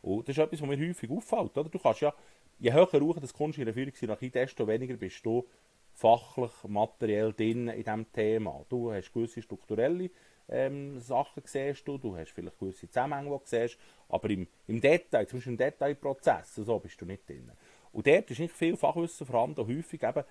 Und 0.01 0.27
das 0.27 0.37
ist 0.37 0.43
etwas, 0.43 0.61
was 0.61 0.67
mir 0.67 0.87
häufig 0.87 1.09
auffällt. 1.09 1.57
Oder? 1.57 1.69
Du 1.69 1.79
kannst 1.79 2.01
ja, 2.01 2.13
je 2.59 2.71
höher 2.71 2.87
du 2.87 3.13
das 3.13 3.33
kommst 3.33 3.57
in 3.57 3.65
der 3.65 3.73
Führungshierarchie, 3.73 4.29
desto 4.29 4.67
weniger 4.67 4.95
bist 4.97 5.25
du 5.25 5.45
fachlich, 5.93 6.51
materiell 6.67 7.33
drin 7.33 7.69
in 7.69 7.83
diesem 7.83 8.11
Thema. 8.11 8.65
Du 8.69 8.91
hast 8.91 9.13
gewisse 9.13 9.41
strukturelle 9.41 10.09
ähm, 10.47 10.99
Sachen 10.99 11.43
siehst 11.45 11.87
du, 11.87 11.97
du 11.97 12.15
hast 12.15 12.31
vielleicht 12.31 12.59
gewisse 12.59 12.87
Zusammenhänge, 12.87 13.31
die 13.31 13.37
du 13.37 13.41
siehst, 13.45 13.79
aber 14.09 14.29
im, 14.29 14.47
im 14.67 14.79
Detail, 14.79 15.27
zum 15.27 15.39
Beispiel 15.39 15.53
im 15.53 15.57
Detailprozess, 15.57 16.55
so 16.55 16.79
bist 16.79 17.01
du 17.01 17.05
nicht 17.05 17.27
drin. 17.27 17.51
Und 17.91 18.05
dort 18.05 18.29
ist 18.29 18.39
nicht 18.39 18.53
viel 18.53 18.75
Fachwissen 18.75 19.25
vorhanden, 19.25 19.65
häufig 19.65 20.03
eben, 20.03 20.23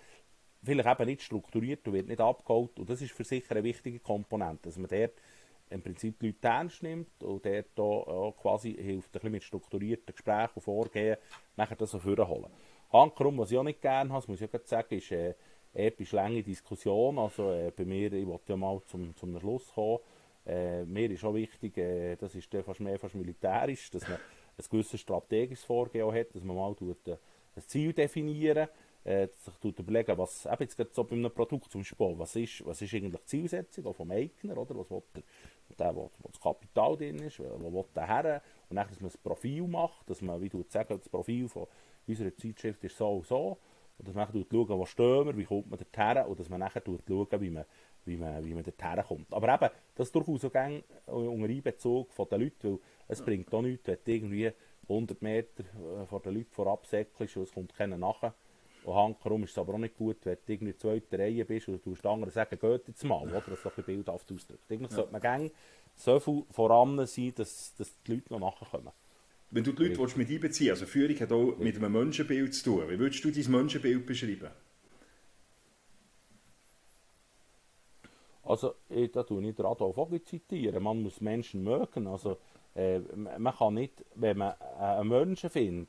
vielleicht 0.64 1.00
eben 1.00 1.08
nicht 1.08 1.22
strukturiert 1.22 1.86
und 1.86 1.94
wird 1.94 2.08
nicht 2.08 2.20
abgeholt 2.20 2.78
und 2.78 2.88
das 2.88 3.02
ist 3.02 3.12
für 3.12 3.24
sicher 3.24 3.52
eine 3.52 3.64
wichtige 3.64 3.98
Komponente, 3.98 4.68
dass 4.68 4.78
man 4.78 4.88
dort 4.88 5.12
im 5.70 5.82
Prinzip 5.82 6.18
die 6.20 6.26
Leute 6.28 6.48
ernst 6.48 6.82
nimmt 6.82 7.22
und 7.22 7.44
da 7.44 7.82
auch 7.82 8.36
quasi 8.40 8.74
hilft, 8.74 9.08
ein 9.08 9.12
bisschen 9.12 9.32
mit 9.32 9.42
strukturierten 9.42 10.14
Gesprächen 10.14 10.52
und 10.54 10.62
Vorgehen, 10.62 11.16
nachher 11.56 11.76
das 11.76 11.90
so 11.90 11.98
vorholen. 11.98 12.50
Hankerum, 12.92 13.38
was 13.38 13.50
ich 13.50 13.58
auch 13.58 13.64
nicht 13.64 13.82
gerne 13.82 14.10
habe, 14.10 14.20
das 14.20 14.28
muss 14.28 14.40
ich 14.40 14.54
auch 14.54 14.60
sagen, 14.64 14.94
ist 14.96 15.10
äh, 15.10 15.34
episch 15.72 16.12
lange 16.12 16.42
Diskussion. 16.42 17.18
Also 17.18 17.50
äh, 17.50 17.72
bei 17.74 17.84
mir, 17.84 18.12
ich 18.12 18.26
wollte 18.26 18.52
ja 18.52 18.56
mal 18.56 18.80
zum, 18.86 19.16
zum 19.16 19.38
Schluss 19.40 19.72
kommen, 19.74 19.98
äh, 20.46 20.84
mir 20.84 21.10
ist 21.10 21.24
auch 21.24 21.34
wichtig, 21.34 21.76
äh, 21.78 22.16
das 22.16 22.34
ist 22.34 22.54
fast 22.64 22.80
mehr 22.80 22.98
fast 22.98 23.14
militärisch, 23.14 23.90
dass 23.90 24.06
man 24.06 24.18
ein 24.58 24.64
gewisses 24.70 25.00
strategisches 25.00 25.64
Vorgehen 25.64 26.12
hat, 26.12 26.34
dass 26.34 26.44
man 26.44 26.56
mal 26.56 26.74
tut, 26.74 27.08
äh, 27.08 27.16
ein 27.56 27.62
Ziel 27.62 27.92
definieren 27.92 28.68
äh, 29.04 29.28
sich 29.28 29.78
überlegen, 29.78 30.16
was 30.16 30.46
eben 30.46 30.62
jetzt 30.62 30.94
so 30.94 31.04
bei 31.04 31.14
einem 31.14 31.30
Produkt 31.30 31.70
zum 31.70 31.82
Beispiel, 31.82 32.18
was 32.18 32.36
ist, 32.36 32.66
was 32.66 32.80
ist 32.80 32.94
eigentlich 32.94 33.20
die 33.20 33.26
Zielsetzung 33.26 33.86
auch 33.86 33.94
vom 33.94 34.10
Eigner, 34.10 34.56
oder? 34.56 34.76
Was 34.78 34.90
will 34.90 35.02
der, 35.14 35.22
der 35.78 35.94
wo, 35.94 36.10
wo 36.18 36.28
das 36.28 36.40
Kapital 36.40 36.96
drin 36.96 37.18
ist, 37.18 37.38
wo 37.38 37.72
will 37.72 37.84
der 37.94 38.06
her? 38.06 38.42
Und 38.70 38.76
dann, 38.76 38.88
dass 38.88 39.00
man 39.00 39.10
ein 39.10 39.18
Profil 39.22 39.68
macht, 39.68 40.08
dass 40.08 40.22
man, 40.22 40.40
wie 40.40 40.48
du 40.48 40.64
sagen, 40.68 40.98
das 40.98 41.08
Profil 41.08 41.48
von 41.48 41.66
unserer 42.06 42.34
Zeitschrift 42.34 42.82
ist 42.82 42.96
so 42.96 43.16
und 43.16 43.26
so, 43.26 43.58
und 43.98 44.08
dass 44.08 44.14
man 44.14 44.26
schaut, 44.26 44.68
wo 44.68 44.86
stehen 44.86 45.26
wir, 45.26 45.36
wie 45.36 45.44
kommt 45.44 45.70
man 45.70 45.78
dorthin, 45.78 46.24
und 46.24 46.40
dass 46.40 46.48
man 46.48 46.60
nachher 46.60 46.82
schaut, 46.84 47.40
wie 47.40 47.50
man, 47.50 47.64
wie 48.06 48.16
man, 48.16 48.44
wie 48.44 48.54
man 48.54 48.64
dorthin 48.64 49.04
kommt. 49.04 49.32
Aber 49.32 49.54
eben, 49.54 49.70
das 49.94 50.08
ist 50.08 50.14
durchaus 50.14 50.44
auch 50.46 50.54
unter 51.06 51.48
Einbezug 51.48 52.10
von 52.12 52.28
den 52.28 52.40
Leuten, 52.40 52.72
weil 52.72 52.78
es 53.08 53.22
bringt 53.22 53.52
auch 53.52 53.62
nichts, 53.62 53.86
wenn 53.86 53.98
du 54.02 54.12
irgendwie 54.12 54.50
100 54.88 55.22
Meter 55.22 55.62
äh, 55.62 56.06
vor 56.06 56.20
den 56.20 56.34
Leuten 56.34 56.50
vorab 56.52 56.86
säckelst 56.86 57.36
und 57.36 57.42
es 57.44 57.52
kommt 57.52 57.74
keiner 57.74 57.98
nachher 57.98 58.34
und 58.84 58.94
Hankerum 58.94 59.44
ist 59.44 59.52
es 59.52 59.58
aber 59.58 59.74
auch 59.74 59.78
nicht 59.78 59.96
gut, 59.96 60.18
wenn 60.24 60.36
du 60.46 60.52
in 60.52 60.64
der 60.66 60.78
zweiten 60.78 61.16
Reihe 61.16 61.44
bist 61.44 61.68
und 61.68 61.84
du 61.84 62.08
anderen 62.08 62.30
sagen, 62.30 62.58
geht 62.58 62.88
jetzt 62.88 63.04
mal, 63.04 63.22
oder? 63.22 63.40
Das 63.40 63.62
so 63.62 63.70
ein 63.74 63.84
bildhaft 63.84 64.30
ausdrückt. 64.30 64.70
Eigentlich 64.70 64.90
ja. 64.90 64.96
sollte 64.96 65.12
man 65.12 65.20
gerne 65.20 65.50
so 65.96 66.20
viel 66.20 66.44
voran 66.50 67.06
sein, 67.06 67.32
dass, 67.36 67.74
dass 67.76 67.92
die 68.02 68.14
Leute 68.14 68.32
noch 68.32 68.40
nachkommen. 68.40 68.92
Wenn 69.50 69.64
du 69.64 69.72
die 69.72 69.84
Leute 69.84 69.98
willst 69.98 70.16
mit 70.16 70.28
einbeziehen 70.28 70.70
also 70.70 70.84
Führung 70.84 71.18
hat 71.18 71.32
auch 71.32 71.56
mit 71.58 71.76
einem 71.76 71.92
Menschenbild 71.92 72.54
zu 72.54 72.64
tun. 72.64 72.88
Wie 72.88 72.98
würdest 72.98 73.24
du 73.24 73.30
dein 73.30 73.50
Menschenbild 73.50 74.04
beschreiben? 74.04 74.50
Also, 78.42 78.74
ich, 78.90 79.10
da 79.12 79.22
tue 79.22 79.48
ich 79.48 79.58
Adolf 79.58 79.94
Vogel 79.94 80.22
zitieren. 80.22 80.82
Man 80.82 81.02
muss 81.02 81.20
Menschen 81.20 81.62
mögen. 81.62 82.06
Also, 82.06 82.36
äh, 82.74 82.98
man 82.98 83.54
kann 83.54 83.74
nicht, 83.74 84.04
wenn 84.16 84.38
man 84.38 84.60
einen 84.78 85.08
Menschen 85.08 85.48
findet, 85.48 85.88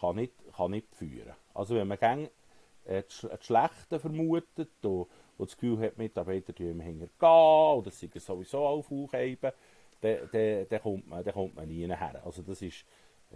kann 0.00 0.16
nicht, 0.16 0.32
kann 0.56 0.70
nicht 0.70 0.94
führen. 0.94 1.34
Also 1.54 1.74
wenn 1.74 1.88
man 1.88 1.98
gerne 1.98 2.30
äh, 2.84 3.02
das 3.02 3.44
Schlechte 3.44 3.98
vermutet 3.98 4.70
und, 4.82 5.06
und 5.38 5.50
das 5.50 5.56
Gefühl 5.56 5.78
hat, 5.80 5.98
Mitarbeiter 5.98 6.52
die 6.52 6.70
im 6.70 6.80
Hänger 6.80 7.06
gehen 7.06 7.78
oder 7.78 7.90
sie 7.90 8.08
sowieso 8.14 8.66
auf 8.66 8.90
aufheben, 8.90 9.52
dann, 10.00 10.18
dann, 10.32 10.66
dann, 10.68 10.82
kommt 10.82 11.08
man, 11.08 11.24
dann 11.24 11.34
kommt 11.34 11.56
man 11.56 11.68
nie 11.68 11.86
her. 11.86 12.22
Also 12.24 12.42
das 12.42 12.62
ist, 12.62 12.84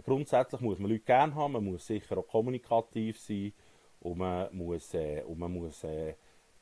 grundsätzlich 0.03 0.61
muss 0.61 0.79
man 0.79 0.91
Leute 0.91 1.03
gerne 1.03 1.35
haben, 1.35 1.53
man 1.53 1.65
muss 1.65 1.85
sicher 1.85 2.17
auch 2.17 2.27
kommunikativ 2.27 3.19
sein 3.19 3.53
und 3.99 4.17
man 4.17 4.55
muss, 4.55 4.93
äh, 4.93 5.23
und 5.23 5.39
man 5.39 5.51
muss 5.51 5.83
äh, 5.83 6.15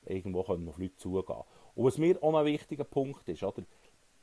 irgendwo 0.05 0.43
können 0.43 0.67
auf 0.67 0.77
Leute 0.77 0.95
zugehen. 0.95 1.43
Und 1.75 1.85
was 1.85 1.97
mir 1.97 2.21
auch 2.21 2.35
ein 2.35 2.45
wichtiger 2.45 2.83
Punkt 2.83 3.27
ist, 3.29 3.43
oder, 3.43 3.63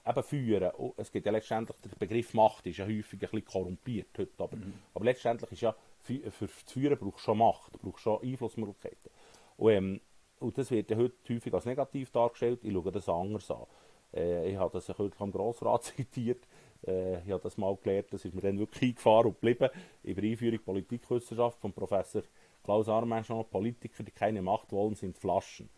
eben 0.07 0.23
führen, 0.23 0.71
oh, 0.79 0.95
es 0.97 1.11
gibt 1.11 1.27
ja 1.27 1.33
letztendlich, 1.33 1.77
der 1.83 1.99
Begriff 1.99 2.35
Macht 2.35 2.67
ist 2.67 2.79
ja 2.79 2.87
häufig 2.87 3.15
ein 3.15 3.19
bisschen 3.19 3.45
korrumpiert 3.45 4.19
heute, 4.19 4.43
aber, 4.43 4.57
mhm. 4.57 4.75
aber 4.95 5.05
letztendlich 5.05 5.51
ist 5.53 5.63
ja, 5.63 5.75
für, 6.07 6.31
für 6.31 6.47
das 6.47 6.73
Führen 6.73 6.99
braucht 6.99 7.21
schon 7.21 7.39
Macht, 7.39 7.81
braucht 7.81 8.01
schon 8.01 8.23
Einflussmöglichkeiten. 8.23 9.11
Und, 9.57 9.73
ähm, 9.73 10.01
und 10.39 10.59
das 10.59 10.71
wird 10.71 10.91
ja 10.91 10.97
heute 10.97 11.35
häufig 11.35 11.53
als 11.53 11.65
negativ 11.65 12.11
dargestellt, 12.11 12.61
ich 12.63 12.73
schaue 12.73 12.93
das 12.93 13.09
anders 13.09 13.51
an. 13.51 13.67
Äh, 14.15 14.51
ich 14.51 14.57
habe 14.57 14.73
das 14.73 14.87
ja 14.87 14.95
kürzlich 14.95 15.21
am 15.21 15.33
Grossrat 15.33 15.85
zitiert, 15.97 16.47
äh, 16.87 17.23
ich 17.25 17.31
habe 17.31 17.43
das 17.43 17.57
mal 17.57 17.77
gelernt, 17.77 18.13
das 18.13 18.25
ist 18.25 18.35
mir 18.35 18.41
dann 18.41 18.59
wirklich 18.59 18.91
eingefahren 18.91 19.27
und 19.27 19.41
geblieben, 19.41 19.71
über 20.03 20.23
Einführung 20.23 20.61
Politikwissenschaft 20.65 21.59
von 21.61 21.73
Professor 21.73 22.23
Klaus 22.63 22.89
Armenchon, 22.89 23.49
Politiker, 23.49 24.03
die 24.03 24.11
keine 24.11 24.43
Macht 24.43 24.73
wollen, 24.73 24.95
sind 24.95 25.17
Flaschen. 25.17 25.71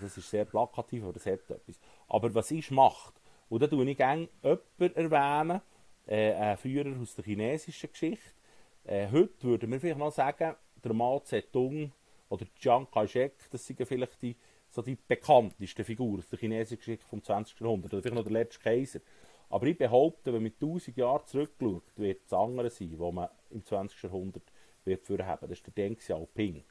Das 0.00 0.16
ist 0.16 0.30
sehr 0.30 0.44
plakativ, 0.44 1.02
aber 1.04 1.12
das 1.12 1.26
hat 1.26 1.50
etwas. 1.50 1.78
Aber 2.08 2.34
was 2.34 2.50
ist 2.50 2.70
Macht? 2.70 3.14
Und 3.48 3.62
da 3.62 3.66
tue 3.66 3.88
ich 3.88 3.96
gerne 3.96 4.28
jemanden 4.42 5.12
erwähnen, 5.12 5.60
äh, 6.06 6.32
einen 6.34 6.56
Führer 6.56 7.00
aus 7.00 7.14
der 7.14 7.24
chinesischen 7.24 7.90
Geschichte. 7.90 8.37
Äh, 8.88 9.10
heute 9.12 9.42
würden 9.42 9.70
wir 9.70 9.80
vielleicht 9.80 9.98
noch 9.98 10.10
sagen, 10.10 10.56
der 10.82 10.92
Mao 10.94 11.20
Zedong 11.20 11.92
oder 12.30 12.46
Chiang 12.58 12.90
Kai-shek, 12.90 13.34
das 13.50 13.66
sind 13.66 13.86
vielleicht 13.86 14.22
die, 14.22 14.34
so 14.70 14.80
die 14.80 14.96
bekanntesten 14.96 15.84
Figuren 15.84 16.20
aus 16.20 16.28
der 16.28 16.38
chinesischen 16.38 16.78
Geschichte 16.78 17.04
vom 17.04 17.22
20. 17.22 17.60
Jahrhundert, 17.60 17.92
oder 17.92 18.00
vielleicht 18.00 18.16
noch 18.16 18.24
der 18.24 18.32
letzte 18.32 18.60
Kaiser. 18.60 19.00
Aber 19.50 19.66
ich 19.66 19.76
behaupte, 19.76 20.32
wenn 20.32 20.42
man 20.42 20.52
1000 20.52 20.96
Jahre 20.96 21.22
zurückschaut, 21.26 21.82
wird 21.96 22.24
es 22.24 22.32
andere 22.32 22.70
sein, 22.70 22.94
wo 22.96 23.12
man 23.12 23.28
im 23.50 23.62
20. 23.62 24.04
Jahrhundert 24.04 24.44
wird 24.84 25.02
für 25.02 25.18
haben. 25.26 25.46
Das 25.46 25.58
ist 25.58 25.66
der 25.66 25.74
Deng 25.74 25.94
Xiaoping. 25.94 26.64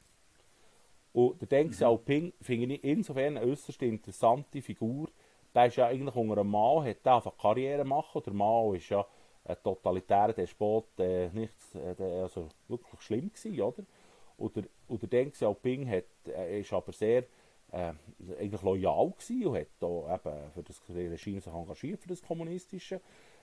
Und 1.12 1.40
der 1.40 1.46
Deng 1.46 1.68
mhm. 1.68 1.70
Xiaoping 1.70 2.32
finde 2.40 2.74
ich 2.74 2.84
insofern 2.84 3.36
eine 3.36 3.46
äußerst 3.46 3.80
interessante 3.82 4.60
Figur, 4.60 5.08
der 5.54 5.66
ist 5.66 5.76
ja 5.76 5.86
eigentlich 5.86 6.16
unter 6.16 6.40
einem 6.40 6.50
Mao, 6.50 6.82
hat 6.82 7.06
einfach 7.06 7.38
Karriere 7.38 7.84
machen. 7.84 8.22
Der 8.24 8.32
Mao 8.32 8.74
ist 8.74 8.88
ja 8.88 9.06
ein 9.48 9.56
totalitärer 9.62 10.32
Despot, 10.32 10.86
äh, 10.98 11.28
nichts, 11.30 11.74
äh, 11.74 12.02
also 12.02 12.48
wirklich 12.68 13.00
schlimm 13.00 13.32
gewesen, 13.32 13.60
oder? 13.60 13.82
Und 14.36 14.56
der, 14.56 14.64
und 14.86 15.02
der 15.02 15.08
Deng 15.08 15.32
Xiaoping 15.32 15.88
hat, 15.88 16.04
äh, 16.28 16.60
ist 16.60 16.72
aber 16.72 16.92
sehr 16.92 17.24
äh, 17.72 17.92
eigentlich 18.38 18.62
loyal 18.62 19.12
und 19.12 19.56
hat 19.56 19.68
da 19.80 20.14
eben 20.14 20.50
für 20.52 20.62
das 20.62 20.82
Regime 20.88 21.40
sich 21.40 21.52
engagiert, 21.52 22.00
für 22.02 22.08
das 22.08 22.22
Kommunistische, 22.22 23.00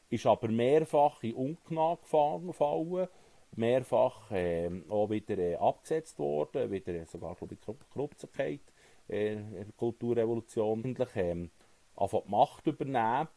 ist 0.10 0.26
aber 0.26 0.48
mehrfach 0.48 1.22
in 1.24 1.34
Ungnade 1.34 2.02
gefallen, 2.02 3.08
mehrfach 3.56 4.32
äh, 4.32 4.70
auch 4.90 5.10
wieder 5.10 5.38
äh, 5.38 5.56
abgesetzt 5.56 6.20
worden, 6.20 6.72
wieder 6.72 7.06
sogar, 7.06 7.36
glaube 7.36 7.56
ich, 7.56 7.90
Krutzigkeit 7.92 8.62
äh, 9.10 9.34
in 9.34 9.54
der 9.54 9.66
Kulturrevolution. 9.78 10.84
Eigentlich, 10.84 11.16
ähm, 11.16 11.52
einfach 11.96 12.22
die 12.24 12.32
Macht 12.32 12.68
übernehmen. 12.68 13.28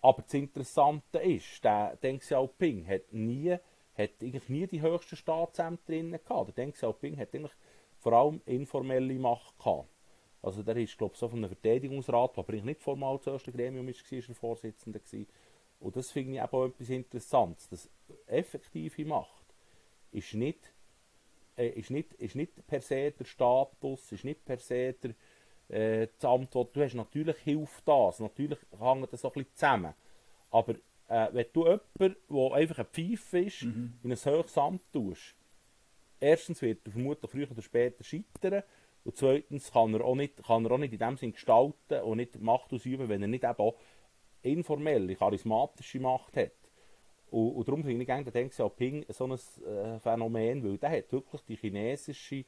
Aber 0.00 0.22
das 0.22 0.34
Interessante 0.34 1.18
ist, 1.18 1.62
der 1.64 1.96
Deng 1.96 2.18
Xiaoping 2.18 2.86
hat 2.86 3.12
nie, 3.12 3.56
hat 3.94 4.10
eigentlich 4.22 4.48
nie 4.48 4.66
die 4.66 4.80
höchsten 4.80 5.16
Staatsämter 5.16 5.84
drin 5.86 6.12
gehabt. 6.12 6.48
Der 6.48 6.64
Deng 6.64 6.72
Xiaoping 6.72 7.18
hat 7.18 7.34
eigentlich 7.34 7.54
vor 7.98 8.12
allem 8.12 8.40
informelle 8.46 9.18
Macht 9.18 9.58
gehabt. 9.58 9.88
Also 10.40 10.62
der 10.62 10.76
ist, 10.76 10.96
glaube 10.96 11.14
ich, 11.14 11.18
so 11.18 11.28
von 11.28 11.40
einem 11.40 11.48
Verteidigungsrat, 11.48 12.36
der 12.36 12.44
aber 12.44 12.52
nicht 12.52 12.80
formal 12.80 13.18
das 13.18 13.26
erste 13.26 13.52
Gremium 13.52 13.88
ist, 13.88 14.10
war, 14.10 14.20
der 14.20 14.34
Vorsitzende 14.34 15.00
gewesen. 15.00 15.26
Und 15.80 15.96
das 15.96 16.10
finde 16.10 16.34
ich 16.34 16.42
auch 16.42 16.66
etwas 16.66 16.90
Interessantes. 16.90 17.68
Das 17.68 17.90
effektive 18.26 19.04
Macht 19.04 19.54
ist 20.12 20.34
nicht, 20.34 20.72
äh, 21.56 21.68
ist, 21.70 21.90
nicht, 21.90 22.12
ist 22.14 22.36
nicht 22.36 22.66
per 22.66 22.80
se 22.80 23.10
der 23.10 23.24
Status, 23.24 24.12
ist 24.12 24.24
nicht 24.24 24.44
per 24.44 24.58
se 24.58 24.92
der, 24.92 25.14
äh, 25.68 26.08
die 26.20 26.26
Antwort, 26.26 26.74
du 26.74 26.82
hast 26.82 26.94
natürlich 26.94 27.36
hilft 27.38 27.86
das, 27.86 28.20
natürlich 28.20 28.58
hängt 28.78 29.12
das 29.12 29.20
so 29.20 29.28
ein 29.28 29.34
bisschen 29.34 29.54
zusammen. 29.54 29.94
Aber 30.50 30.74
äh, 31.08 31.28
wenn 31.32 31.46
du 31.52 31.64
jemanden, 31.64 32.16
der 32.30 32.52
einfach 32.52 32.78
ein 32.78 32.86
Pfeife 32.86 33.38
ist, 33.40 33.62
mhm. 33.62 33.94
in 34.02 34.12
ein 34.12 34.18
höchstes 34.18 34.58
Amt 34.58 34.82
tust, 34.92 35.34
erstens 36.20 36.62
wird 36.62 36.86
er 36.86 36.92
vermutlich 36.92 37.30
früher 37.30 37.50
oder 37.50 37.62
später 37.62 38.02
scheitern 38.02 38.62
und 39.04 39.16
zweitens 39.16 39.70
kann 39.72 39.94
er 39.94 40.04
auch 40.04 40.14
nicht, 40.14 40.42
kann 40.42 40.64
er 40.64 40.72
auch 40.72 40.78
nicht 40.78 40.92
in 40.92 40.98
dem 40.98 41.16
Sinn 41.16 41.32
gestalten 41.32 42.02
und 42.02 42.16
nicht 42.18 42.40
Macht 42.40 42.72
ausüben, 42.72 43.08
wenn 43.08 43.22
er 43.22 43.28
nicht 43.28 43.44
eben 43.44 43.58
auch 43.58 43.76
informelle, 44.42 45.14
charismatische 45.14 46.00
Macht 46.00 46.36
hat. 46.36 46.52
Und, 47.30 47.52
und 47.52 47.68
darum 47.68 47.84
finde 47.84 48.04
ich 48.04 48.12
eigentlich 48.12 48.32
Deng 48.32 48.50
Xiaoping 48.50 49.06
so 49.08 49.26
ein 49.26 49.32
äh, 49.32 49.98
Phänomen, 50.00 50.64
weil 50.64 50.78
der 50.78 50.90
hat 50.90 51.12
wirklich 51.12 51.42
die 51.42 51.56
chinesische 51.56 52.44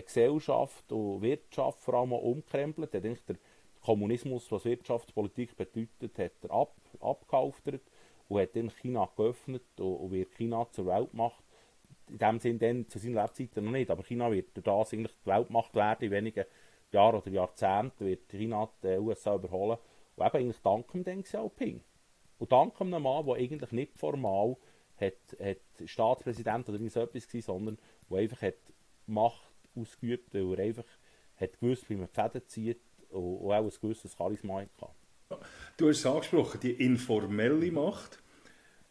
Gesellschaft 0.00 0.90
und 0.90 1.22
Wirtschaft 1.22 1.80
vor 1.80 1.94
allem 1.94 2.12
umkrempelt. 2.12 2.94
Er 2.94 3.10
hat 3.10 3.28
der 3.28 3.36
Kommunismus, 3.82 4.50
was 4.50 4.64
Wirtschaftspolitik 4.64 5.56
bedeutet, 5.56 6.18
hat 6.18 6.32
er 6.42 6.50
ab, 6.50 6.74
abgehalftert 7.00 7.82
und 8.28 8.40
hat 8.40 8.56
dann 8.56 8.70
China 8.70 9.08
geöffnet 9.16 9.64
und, 9.78 9.94
und 9.96 10.12
wird 10.12 10.34
China 10.34 10.66
zur 10.70 10.86
Weltmacht. 10.86 11.44
In 12.08 12.18
dem 12.18 12.38
Sinne 12.38 12.58
dann 12.58 12.88
zu 12.88 12.98
seinen 12.98 13.14
Lebzeiten 13.14 13.64
noch 13.64 13.72
nicht, 13.72 13.90
aber 13.90 14.02
China 14.02 14.30
wird 14.30 14.48
das 14.54 14.92
eigentlich 14.92 15.12
die 15.24 15.30
Weltmacht 15.30 15.74
werden. 15.74 16.04
In 16.04 16.10
wenigen 16.10 16.44
Jahren 16.90 17.16
oder 17.16 17.30
Jahrzehnten 17.30 18.06
wird 18.06 18.30
China 18.30 18.68
die 18.82 18.98
USA 18.98 19.34
überholen. 19.34 19.78
Und 20.16 20.26
eben 20.26 20.36
eigentlich 20.36 20.60
dank 20.62 20.90
dem 20.92 21.04
Deng 21.04 21.22
Xiaoping. 21.22 21.80
Und 22.38 22.52
dank 22.52 22.80
einem 22.80 23.02
Mann, 23.02 23.24
der 23.24 23.34
eigentlich 23.34 23.72
nicht 23.72 23.98
formal 23.98 24.56
hat, 24.96 25.14
hat 25.40 25.58
Staatspräsident 25.84 26.68
oder 26.68 26.78
so 26.78 27.00
etwas 27.00 27.32
war, 27.32 27.40
sondern 27.40 27.78
der 28.10 28.18
einfach 28.18 28.42
hat 28.42 28.54
Macht 29.06 29.51
ausgeübt, 29.74 30.34
weil 30.34 30.58
er 30.58 30.64
einfach 30.64 30.84
hat 31.36 31.58
gewusst, 31.60 31.88
wie 31.88 31.96
man 31.96 32.08
die 32.08 32.20
Fäden 32.20 32.48
zieht 32.48 32.80
und, 33.10 33.52
auch 33.52 33.64
ein 33.64 33.70
gewisses 33.80 34.16
Charisma 34.16 34.60
hatte. 34.60 35.40
Du 35.76 35.88
hast 35.88 35.98
es 35.98 36.06
angesprochen, 36.06 36.60
die 36.60 36.72
informelle 36.72 37.70
Macht. 37.72 38.18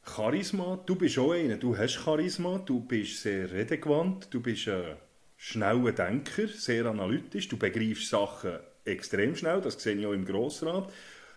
Charisma, 0.03 0.79
du 0.86 0.95
bist 0.95 1.19
auch 1.19 1.32
einer, 1.32 1.57
du 1.57 1.77
hast 1.77 1.93
Charisma, 1.93 2.57
du 2.57 2.79
bist 2.82 3.21
sehr 3.21 3.51
redegewandt, 3.51 4.27
du 4.32 4.41
bist 4.41 4.67
ein 4.67 4.97
schneller 5.38 5.91
Denker, 5.91 6.47
sehr 6.47 6.88
analytisch, 6.88 7.47
du 7.47 7.57
begreifst 7.57 8.09
Sachen 8.09 8.59
extrem 8.86 9.36
schnell, 9.36 9.61
das 9.61 9.82
sehe 9.82 9.95
ich 9.95 10.05
auch 10.05 10.13
im 10.13 10.25
Grossrat. 10.25 10.91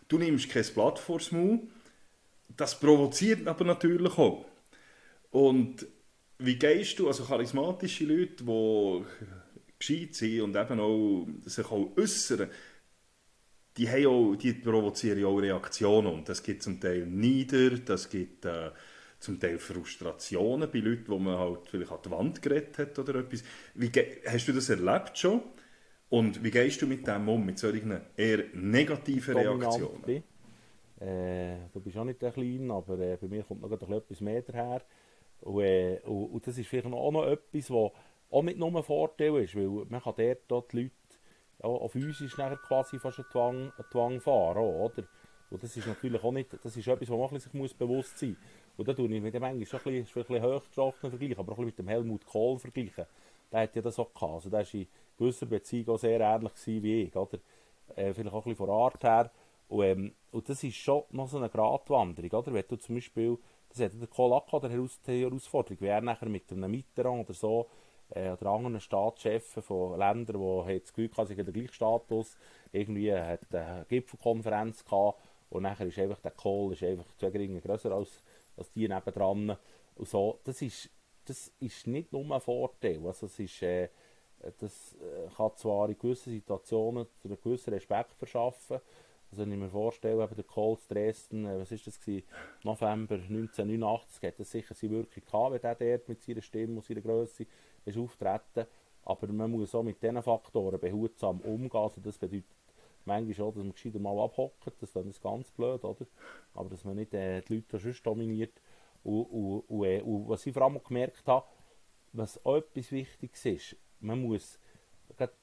du 0.09 0.19
nimmst 0.19 0.49
kein 0.49 0.65
Blatt 0.75 0.99
vors 0.99 1.31
Maul. 1.33 1.61
Das 2.57 2.79
provoziert 2.79 3.47
aber 3.47 3.65
natürlich 3.65 4.17
auch. 4.17 4.47
Und 5.31 5.87
wie 6.39 6.57
gehst 6.57 6.99
du, 6.99 7.07
also 7.07 7.25
charismatische 7.25 8.05
Leute, 8.05 8.45
die 8.45 9.05
gescheit 9.79 10.15
sind 10.15 10.41
und 10.43 10.57
eben 10.57 10.81
auch 10.81 11.27
sich 11.45 11.67
auch 11.67 11.97
äußern, 11.97 12.51
die, 13.77 13.89
haben 13.89 14.07
auch, 14.07 14.37
die 14.37 14.53
provozieren 14.53 15.25
auch 15.25 15.39
Reaktionen. 15.39 16.13
Und 16.13 16.29
das 16.29 16.43
gibt 16.43 16.63
zum 16.63 16.81
Teil 16.81 17.07
Nieder, 17.07 17.71
das 17.71 18.09
gibt 18.09 18.45
äh, 18.45 18.71
zum 19.19 19.41
Teil 19.41 19.59
Frustrationen 19.59 20.71
bei 20.71 20.79
Leuten, 20.79 21.09
wo 21.09 21.19
man 21.19 21.39
halt 21.39 21.69
vielleicht 21.69 21.91
an 21.91 21.99
die 22.05 22.11
Wand 22.11 22.43
geredet 22.43 22.79
hat 22.79 22.99
oder 22.99 23.17
etwas. 23.17 23.43
Wie, 23.75 23.91
hast 24.27 24.49
du 24.49 24.53
das 24.53 24.69
erlebt 24.69 25.19
schon? 25.19 25.43
Und 26.11 26.45
wie 26.45 26.51
gehst 26.51 26.81
du 26.83 26.87
mit 26.87 27.07
dem 27.07 27.29
um, 27.29 27.45
mit 27.45 27.59
solchen 27.59 28.01
eher 28.17 28.45
negativen 28.53 29.37
Reaktionen? 29.37 30.23
Äh, 31.01 31.57
du 31.73 31.81
bist 31.81 31.97
auch 31.97 32.05
nicht 32.05 32.23
der 32.23 32.31
Kleine, 32.31 32.73
aber 32.73 32.99
äh, 32.99 33.17
bei 33.21 33.27
mir 33.27 33.43
kommt 33.43 33.63
noch 33.63 33.73
etwas 33.73 34.21
mehr 34.21 34.43
daher. 34.43 34.83
Und, 35.45 35.63
äh, 35.63 36.01
und, 36.05 36.27
und, 36.27 36.47
das 36.47 36.57
ist 36.57 36.69
vielleicht 36.69 36.87
auch 36.87 37.11
noch 37.11 37.27
etwas, 37.27 37.71
was 37.71 37.93
auch 38.31 38.43
nicht 38.43 38.59
nur 38.59 38.75
ein 38.75 38.83
Vorteil 38.83 39.37
ist, 39.37 39.55
weil 39.55 39.69
man 39.69 40.03
kann 40.03 40.15
dort, 40.17 40.73
die 40.73 40.83
Leute 40.83 40.95
auch, 41.61 41.83
auf 41.83 41.95
uns 41.95 42.21
ist 42.21 42.39
nachher 42.39 42.57
quasi 42.57 42.99
fast 42.99 43.19
ein 43.19 43.27
Zwang, 43.31 43.73
ein 43.77 43.85
Zwang 43.91 44.21
fahren, 44.21 44.59
oder? 44.59 45.05
Und 45.51 45.63
das 45.63 45.77
ist 45.77 45.87
natürlich 45.87 46.23
auch 46.25 46.33
nicht, 46.33 46.49
das 46.65 46.77
ist 46.77 46.89
etwas, 46.89 47.11
was 47.11 47.31
man 47.31 47.41
sich 47.41 47.53
muss 47.53 47.75
bewusst 47.75 48.19
sein 48.19 48.31
muss. 48.31 48.39
Und 48.79 48.89
da 48.89 48.95
tue 48.95 49.15
ich 49.15 49.23
mit 49.23 49.35
dem 49.35 49.43
Englisch 49.43 49.69
schon 49.69 49.81
ein 49.85 50.03
bisschen, 50.03 50.23
bisschen 50.23 50.43
hochgestochenen 50.43 51.11
Vergleich, 51.11 51.39
aber 51.39 51.53
auch 51.53 51.59
ein 51.59 51.67
bisschen 51.67 51.67
mit 51.67 51.79
dem 51.79 51.89
Helmut 51.89 52.27
Kohl 52.27 52.59
vergleichen. 52.59 53.07
Der 53.53 53.61
hat 53.61 53.77
ja 53.77 53.83
das 53.83 53.99
auch 53.99 54.13
gehabt. 54.13 54.33
Also 54.33 54.51
der 54.51 54.61
war 54.61 54.75
in 54.75 54.89
gewisser 55.17 55.47
Beziehung 55.47 55.95
auch 55.95 55.99
sehr 55.99 56.21
ähnlich 56.21 56.53
wie 56.67 57.03
ich, 57.03 57.15
oder? 57.15 57.39
Äh, 57.95 58.15
vielleicht 58.15 58.35
auch 58.35 58.47
ein 58.47 58.51
bisschen 58.51 58.67
von 58.67 58.71
Art 58.71 59.05
her. 59.05 59.31
Und, 59.69 59.85
ähm, 59.85 60.13
und 60.33 60.49
das 60.49 60.65
ist 60.65 60.77
schon 60.77 61.05
noch 61.11 61.29
so 61.29 61.37
eine 61.37 61.51
Gratwanderung, 61.51 62.31
oder? 62.31 62.53
Wenn 62.53 62.65
du 62.67 62.77
zum 62.77 62.97
Beispiel, 62.97 63.39
das 63.75 63.87
hat 63.87 64.01
der 64.01 64.09
Kohl 64.09 64.33
auch 64.33 64.61
der 64.61 64.71
Herausforderung, 64.71 65.81
wie 65.81 65.87
er 65.87 66.01
nachher 66.01 66.29
mit 66.29 66.51
einem 66.51 66.71
Mitterrand 66.71 67.25
oder 67.25 67.35
so, 67.35 67.69
äh, 68.11 68.31
oder 68.31 68.47
anderen 68.47 68.81
Staatschefen 68.81 69.63
von 69.63 69.99
Ländern, 69.99 70.67
die 70.67 70.79
das 70.79 70.93
Gefühl 70.93 71.11
hatten, 71.17 71.27
sie 71.27 71.35
haben 71.35 71.45
den 71.45 71.55
gleichen 71.55 71.75
Status, 71.75 72.37
irgendwie 72.73 73.13
hat 73.13 73.53
eine 73.53 73.85
Gipfelkonferenz 73.89 74.85
gehabt 74.85 75.21
und 75.51 75.63
nachher 75.63 75.87
ist 75.87 75.99
einfach 75.99 76.21
der 76.21 76.33
Kohl 76.33 76.73
ist 76.73 76.83
einfach 76.83 77.07
zwei 77.17 77.31
Geringe 77.31 77.61
grösser 77.61 77.93
als, 77.93 78.21
als 78.57 78.71
die 78.73 78.89
nebendran. 78.89 79.57
Und 79.97 80.09
so, 80.09 80.41
das 80.45 80.63
ist, 80.63 80.91
das 81.25 81.53
ist 81.61 81.87
nicht 81.87 82.13
nur 82.13 82.31
ein 82.33 82.41
Vorteil, 82.41 83.05
also 83.05 83.27
es 83.27 83.39
ist, 83.39 83.63
äh, 83.63 83.89
das 84.59 84.95
äh, 84.95 85.29
kann 85.35 85.53
zwar 85.57 85.89
in 85.89 85.99
gewissen 85.99 86.33
Situationen 86.33 87.07
einen 87.25 87.41
gewissen 87.41 87.73
Respekt 87.73 88.15
verschaffen, 88.15 88.81
also 89.35 89.43
wenn 89.43 89.53
ich 89.53 89.59
mir 89.59 89.69
vorstelle, 89.69 90.23
eben 90.23 90.35
der 90.35 90.45
Kohl 90.45 90.79
Dresden, 90.89 91.45
äh, 91.45 91.59
was 91.59 91.73
ist 91.73 91.87
das 91.87 91.99
gewesen, 91.99 92.25
November 92.63 93.17
1989, 93.17 94.23
hat 94.23 94.39
das 94.39 94.51
sicher 94.51 94.75
seine 94.75 94.93
Wirkung 94.93 95.25
gehabt, 95.25 95.53
wenn 95.53 95.61
der 95.61 95.75
dort 95.75 96.09
mit 96.09 96.23
seiner 96.23 96.41
Stimme 96.41 96.77
und 96.77 96.85
seiner 96.85 97.01
Größe 97.01 97.47
ist 97.85 97.99
auftreten. 97.99 98.67
Aber 99.05 99.27
man 99.33 99.51
muss 99.51 99.75
auch 99.75 99.83
mit 99.83 100.01
diesen 100.03 100.23
Faktoren 100.23 100.79
behutsam 100.79 101.41
umgehen. 101.41 101.81
Also 101.81 102.01
das 102.01 102.17
bedeutet 102.17 102.47
manchmal 103.05 103.47
auch, 103.47 103.53
dass 103.53 103.63
man 103.65 103.73
gescheiter 103.73 103.99
mal 103.99 104.19
abhockt. 104.23 104.73
Das 104.81 104.95
ist 104.95 105.23
ganz 105.23 105.51
blöd, 105.51 105.85
oder? 105.85 106.07
Aber 106.55 106.71
dass 106.71 106.85
man 106.85 106.97
nicht 106.97 107.13
äh, 107.13 107.43
die 107.43 107.57
Leute 107.57 107.79
sonst 107.79 108.07
dominiert. 108.07 108.63
Und, 109.03 109.25
und, 109.25 109.61
und, 109.69 109.85
äh, 109.85 110.01
und, 110.01 110.29
was 110.29 110.47
ich 110.47 110.55
vor 110.55 110.63
allem 110.63 110.81
gemerkt 110.83 111.27
habe, 111.27 111.45
was 112.13 112.45
auch 112.47 112.57
etwas 112.57 112.93
Wichtiges 112.93 113.45
ist, 113.45 113.77
man 114.01 114.23
muss 114.23 114.59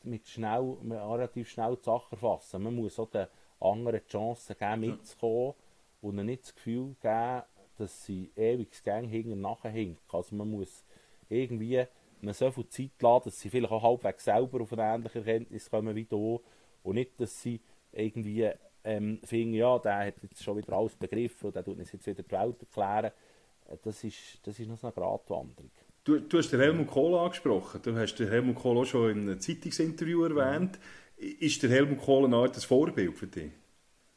mit 0.03 0.27
schnell, 0.27 0.77
relativ 0.89 1.49
schnell 1.49 1.75
die 1.75 1.83
Sachen 1.83 2.13
erfassen. 2.13 2.63
Man 2.63 2.75
muss 2.75 2.97
auch 2.97 3.09
den 3.09 3.27
anderen 3.61 4.01
die 4.03 4.11
Chance 4.11 4.55
geben, 4.55 4.81
mitzukommen 4.81 5.53
und 6.01 6.15
ihnen 6.15 6.25
nicht 6.25 6.43
das 6.43 6.55
Gefühl 6.55 6.95
geben, 7.01 7.43
dass 7.77 8.05
sie 8.05 8.31
ewig 8.35 8.83
Gang 8.83 9.07
hinten 9.07 9.41
nachher 9.41 9.71
hinken. 9.71 9.99
Also 10.11 10.35
man 10.35 10.49
muss 10.49 10.83
irgendwie 11.29 11.85
man 12.21 12.33
so 12.33 12.51
viel 12.51 12.67
Zeit 12.69 13.01
lassen, 13.01 13.25
dass 13.25 13.39
sie 13.39 13.49
vielleicht 13.49 13.71
auch 13.71 13.83
halbwegs 13.83 14.25
selber 14.25 14.61
auf 14.61 14.73
eine 14.73 14.83
ähnliche 14.83 15.19
Erkenntnis 15.19 15.69
kommen 15.69 15.95
wie 15.95 16.05
du 16.05 16.41
und 16.83 16.95
nicht, 16.95 17.19
dass 17.19 17.41
sie 17.41 17.59
irgendwie 17.91 18.49
ähm, 18.83 19.19
finden, 19.23 19.53
ja, 19.53 19.77
der 19.79 20.07
hat 20.07 20.15
jetzt 20.21 20.43
schon 20.43 20.57
wieder 20.57 20.73
alles 20.73 20.95
begriffen 20.95 21.47
und 21.47 21.55
der 21.55 21.63
tut 21.63 21.77
uns 21.77 21.91
jetzt 21.91 22.05
wieder 22.05 22.23
die 22.23 22.31
Welt 22.31 22.57
erklären. 22.59 23.11
Äh, 23.67 23.77
das 23.81 24.03
ist, 24.03 24.39
das 24.43 24.59
ist 24.59 24.67
noch 24.67 24.77
so 24.77 24.87
eine 24.87 24.93
Gratwanderung. 24.93 25.71
Du, 26.03 26.19
du 26.19 26.37
hast 26.37 26.51
den 26.51 26.59
Helmut 26.59 26.87
Kohl 26.87 27.15
angesprochen. 27.15 27.79
Du 27.83 27.95
hast 27.95 28.15
den 28.15 28.27
Helmut 28.27 28.55
Kohl 28.55 28.77
auch 28.77 28.85
schon 28.85 29.11
in 29.11 29.19
einem 29.21 29.39
Zeitungsinterview 29.39 30.23
erwähnt. 30.23 30.79
Mhm. 30.79 31.00
Ist 31.21 31.61
der 31.61 31.69
Helmut 31.69 31.99
Kohl 31.99 32.25
eine 32.25 32.35
Art 32.35 32.55
Vorbild 32.55 33.15
für 33.15 33.27
dich? 33.27 33.51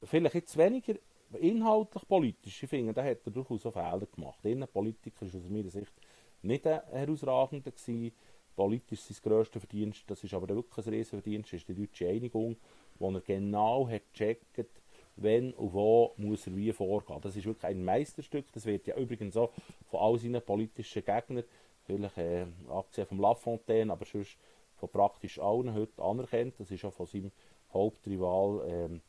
Vielleicht 0.05 0.37
jetzt 0.37 0.57
weniger 0.57 0.95
inhaltlich 1.39 2.09
politisch. 2.09 2.63
Ich 2.63 2.69
finde, 2.71 2.95
da 2.95 3.05
hat 3.05 3.19
er 3.27 3.31
durchaus 3.31 3.67
auch 3.67 3.75
Fehler 3.75 4.07
gemacht. 4.07 4.43
Innenpolitiker 4.43 5.27
ist 5.27 5.35
aus 5.35 5.51
meiner 5.51 5.69
Sicht 5.69 5.93
nicht 6.41 6.67
ein 6.67 6.81
herausragender 6.91 7.73
gewesen. 7.73 8.11
Politisch 8.57 9.01
sein 9.01 9.19
grösster 9.23 9.61
Verdienst, 9.61 10.05
das 10.07 10.25
ist 10.25 10.33
aber 10.33 10.49
wirklich 10.49 10.87
ein 10.87 10.95
Riesenverdienst, 10.95 11.53
ist 11.53 11.69
die 11.69 11.75
deutsche 11.75 12.09
Einigung, 12.09 12.57
wo 12.99 13.11
er 13.11 13.21
genau 13.21 13.87
hat 13.87 14.11
gecheckt, 14.15 14.71
wenn 15.17 15.53
und 15.53 15.75
wo 15.75 16.15
muss 16.17 16.47
er 16.47 16.57
wie 16.57 16.73
vorgehen. 16.73 17.21
Das 17.21 17.37
ist 17.37 17.45
wirklich 17.45 17.65
ein 17.71 17.85
Meisterstück. 17.85 18.47
Das 18.53 18.65
wird 18.65 18.87
ja 18.87 18.97
übrigens 18.97 19.37
auch 19.37 19.53
von 19.91 20.01
all 20.01 20.19
seinen 20.19 20.41
politischen 20.41 21.05
Gegnern, 21.05 21.45
vielleicht 21.85 22.17
äh, 22.17 22.47
abgesehen 22.71 23.09
von 23.09 23.19
Lafontaine, 23.19 23.93
aber 23.93 24.07
sonst 24.07 24.39
von 24.77 24.89
praktisch 24.89 25.39
allen 25.39 25.75
heute 25.75 26.03
anerkannt. 26.03 26.55
Das 26.59 26.71
ist 26.71 26.85
auch 26.85 26.93
von 26.93 27.07
seinem 27.07 27.33
Hauptrival, 27.73 28.63
ähm, 28.69 29.01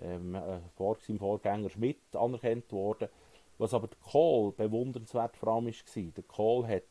ähm, 0.00 0.34
äh, 0.34 0.60
vor 0.76 0.96
seinem 0.96 1.18
Vorgänger 1.18 1.70
Schmidt 1.70 2.14
anerkannt 2.14 2.70
worden. 2.72 3.08
Was 3.58 3.74
aber 3.74 3.86
der 3.86 3.98
Kohl 3.98 4.52
bewundernswert 4.52 5.36
vor 5.36 5.54
allem 5.54 5.66
war, 5.66 6.12
der 6.16 6.24
Kohl 6.24 6.66
hat 6.66 6.82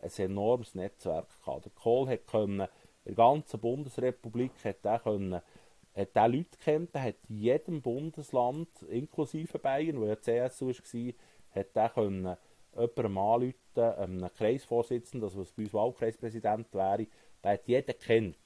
ein 0.00 0.10
enormes 0.24 0.74
Netzwerk 0.74 1.28
gehabt. 1.44 1.64
Der 1.64 1.72
Kohl 1.72 2.08
hat 2.08 2.26
können, 2.26 2.60
in 3.04 3.14
der 3.14 3.14
ganzen 3.14 3.60
Bundesrepublik 3.60 4.52
hat 4.64 4.84
er 4.84 4.98
können, 4.98 5.40
hat 5.94 6.08
er 6.14 6.28
Leute 6.28 6.58
kennt, 6.62 6.94
der 6.94 7.02
hat 7.02 7.16
jedem 7.28 7.82
Bundesland, 7.82 8.68
inklusive 8.82 9.58
Bayern, 9.58 10.00
wo 10.00 10.06
ja 10.06 10.20
CSU 10.20 10.68
war, 10.68 11.12
hat 11.54 11.74
er 11.74 11.88
können 11.90 12.36
jemandem 12.74 13.18
anrufen, 13.18 13.54
einem 13.76 14.32
Kreisvorsitzenden, 14.34 15.28
also 15.28 15.40
was 15.40 15.52
bei 15.52 15.64
uns 15.64 15.74
Wahlkreispräsident 15.74 16.72
wäre, 16.74 17.06
der 17.48 17.54
hat 17.54 17.68
jeden 17.68 17.98
kennt. 17.98 18.36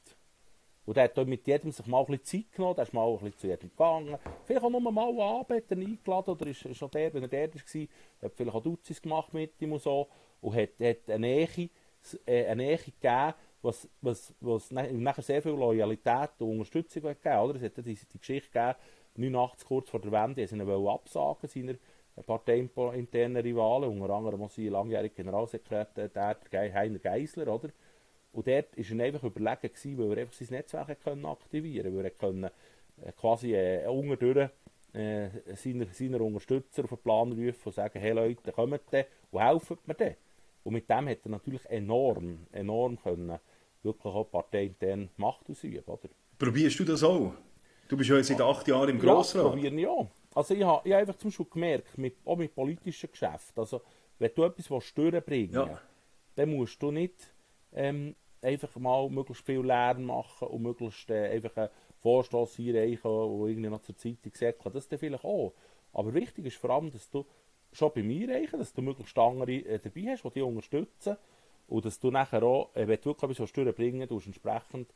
Und 0.84 0.96
er 0.96 1.04
hat 1.04 1.16
mit 1.26 1.46
jedem 1.46 1.70
sich 1.70 1.86
mal 1.86 2.00
ein 2.00 2.06
bisschen 2.06 2.44
Zeit 2.44 2.52
genommen, 2.52 2.74
der 2.74 2.84
ist 2.84 2.92
mal 2.92 3.08
ein 3.08 3.18
bisschen 3.18 3.38
zu 3.38 3.46
jedem 3.46 3.70
gegangen. 3.70 4.18
Vielleicht 4.44 4.64
auch 4.64 4.70
nur 4.70 4.80
mal 4.80 5.08
einen 5.08 5.20
Anbieter 5.20 5.76
eingeladen, 5.76 6.30
oder 6.30 6.46
ist, 6.46 6.64
ist 6.64 6.82
auch 6.82 6.90
der, 6.90 7.14
wenn 7.14 7.22
er 7.22 7.28
der 7.28 7.54
war, 7.54 7.86
hat 8.22 8.34
vielleicht 8.34 8.56
auch 8.56 8.62
Duzis 8.62 9.00
gemacht 9.00 9.32
mit 9.32 9.60
ihm 9.60 9.72
und 9.72 9.82
so. 9.82 10.08
Und 10.40 10.56
hat, 10.56 10.70
hat 10.80 11.08
eine, 11.08 11.18
Nähe, 11.18 11.70
äh, 12.26 12.46
eine 12.46 12.64
Nähe 12.64 12.78
gegeben, 12.78 13.34
was, 13.62 13.88
was, 14.00 14.34
was 14.40 14.72
nachher 14.72 15.22
sehr 15.22 15.40
viel 15.40 15.52
Loyalität 15.52 16.30
und 16.40 16.50
Unterstützung 16.50 17.02
gegeben 17.02 17.38
oder? 17.38 17.56
Es 17.56 17.62
hat 17.62 17.76
die, 17.76 17.94
die 17.94 18.18
Geschichte 18.18 18.50
gegeben, 18.50 18.74
89 19.14 19.68
kurz 19.68 19.88
vor 19.88 20.00
der 20.00 20.10
Wende, 20.10 20.44
sie 20.44 20.66
wollten 20.66 20.88
absagen, 20.88 21.48
seiner 21.48 21.74
parteiinternen 22.26 23.40
Rivalen, 23.40 23.88
unter 23.88 24.14
anderem 24.14 24.42
auch 24.42 24.50
sein 24.50 24.66
langjähriger 24.66 25.14
Generalsekretär, 25.14 26.36
Heiner 26.74 26.98
Geisler, 26.98 27.46
oder? 27.46 27.68
Und 28.32 28.46
dort 28.46 28.76
war 28.76 28.98
er 28.98 29.04
einfach 29.04 29.24
überlegen, 29.24 29.74
gewesen, 29.74 29.98
weil 29.98 30.12
er 30.12 30.22
einfach 30.22 30.34
sein 30.34 30.48
Netzwerk 30.50 31.04
können 31.04 31.26
aktivieren 31.26 31.84
konnte, 31.84 31.98
weil 31.98 32.04
er 32.04 32.10
können, 32.10 32.50
äh, 33.04 33.12
quasi 33.12 33.54
äh, 33.54 33.86
unterdurch 33.86 34.50
äh, 34.94 35.28
seiner, 35.54 35.86
seiner 35.92 36.20
Unterstützer 36.20 36.84
auf 36.84 36.90
den 36.90 36.98
Plan 36.98 37.32
rufen 37.32 37.60
und 37.64 37.74
sagen, 37.74 38.00
hey 38.00 38.12
Leute, 38.12 38.52
kommt 38.52 38.80
dann 38.90 39.04
und 39.30 39.40
helft 39.40 39.88
mir 39.88 39.94
dann. 39.94 40.14
Und 40.64 40.72
mit 40.74 40.88
dem 40.88 41.08
hat 41.08 41.18
er 41.24 41.30
natürlich 41.30 41.64
enorm, 41.66 42.46
enorm 42.52 43.00
können, 43.02 43.38
wirklich 43.82 44.14
auch 44.14 44.30
parteiintern 44.30 45.10
Macht 45.16 45.50
ausüben. 45.50 45.84
Oder? 45.86 46.08
Probierst 46.38 46.78
du 46.78 46.84
das 46.84 47.02
auch? 47.02 47.34
Du 47.88 47.96
bist 47.96 48.08
ja 48.08 48.16
jetzt 48.16 48.28
seit 48.28 48.40
acht 48.40 48.66
Jahren 48.68 48.90
im 48.90 48.98
Grossrat. 48.98 49.44
Ja, 49.44 49.50
probiere 49.50 49.74
ich 49.74 49.86
auch. 49.86 50.08
Also 50.34 50.54
ich 50.54 50.62
habe, 50.62 50.88
ich 50.88 50.92
habe 50.92 51.00
einfach 51.00 51.18
zum 51.18 51.30
Beispiel 51.30 51.46
gemerkt, 51.50 51.98
mit, 51.98 52.16
auch 52.24 52.36
mit 52.36 52.54
politischen 52.54 53.10
Geschäften, 53.10 53.60
also 53.60 53.82
wenn 54.18 54.30
du 54.34 54.44
etwas 54.44 54.84
stören 54.84 55.22
bringen 55.22 55.52
ja. 55.52 55.80
dann 56.34 56.50
musst 56.50 56.80
du 56.82 56.90
nicht 56.90 57.32
ähm, 57.74 58.14
einfach 58.42 58.76
mal 58.76 59.08
möglichst 59.08 59.46
viel 59.46 59.60
Lärm 59.60 60.04
machen 60.04 60.48
und 60.48 60.62
möglichst 60.62 61.10
äh, 61.10 61.30
einfach 61.30 61.56
einen 61.56 61.70
Vorstoß 62.00 62.58
einreichen, 62.58 63.02
der 63.02 63.48
irgendwie 63.48 63.70
noch 63.70 63.82
zur 63.82 63.96
Zeitung 63.96 64.32
sagt, 64.34 64.74
das 64.74 64.88
dann 64.88 64.98
vielleicht 64.98 65.24
auch. 65.24 65.54
Aber 65.92 66.12
wichtig 66.12 66.46
ist 66.46 66.56
vor 66.56 66.70
allem, 66.70 66.90
dass 66.90 67.08
du 67.10 67.24
schon 67.72 67.92
beim 67.94 68.10
Einreichen, 68.10 68.58
dass 68.58 68.72
du 68.72 68.82
möglichst 68.82 69.16
andere 69.16 69.52
äh, 69.52 69.78
dabei 69.78 70.12
hast, 70.12 70.24
die 70.24 70.30
dich 70.30 70.42
unterstützen 70.42 71.16
und 71.68 71.84
dass 71.84 71.98
du 71.98 72.10
nachher 72.10 72.42
auch, 72.42 72.74
äh, 72.74 72.86
wenn 72.86 73.00
du 73.00 73.10
wirklich 73.10 73.30
etwas 73.30 73.52
durchbringen 73.52 74.10
willst, 74.10 74.26
entsprechend 74.26 74.92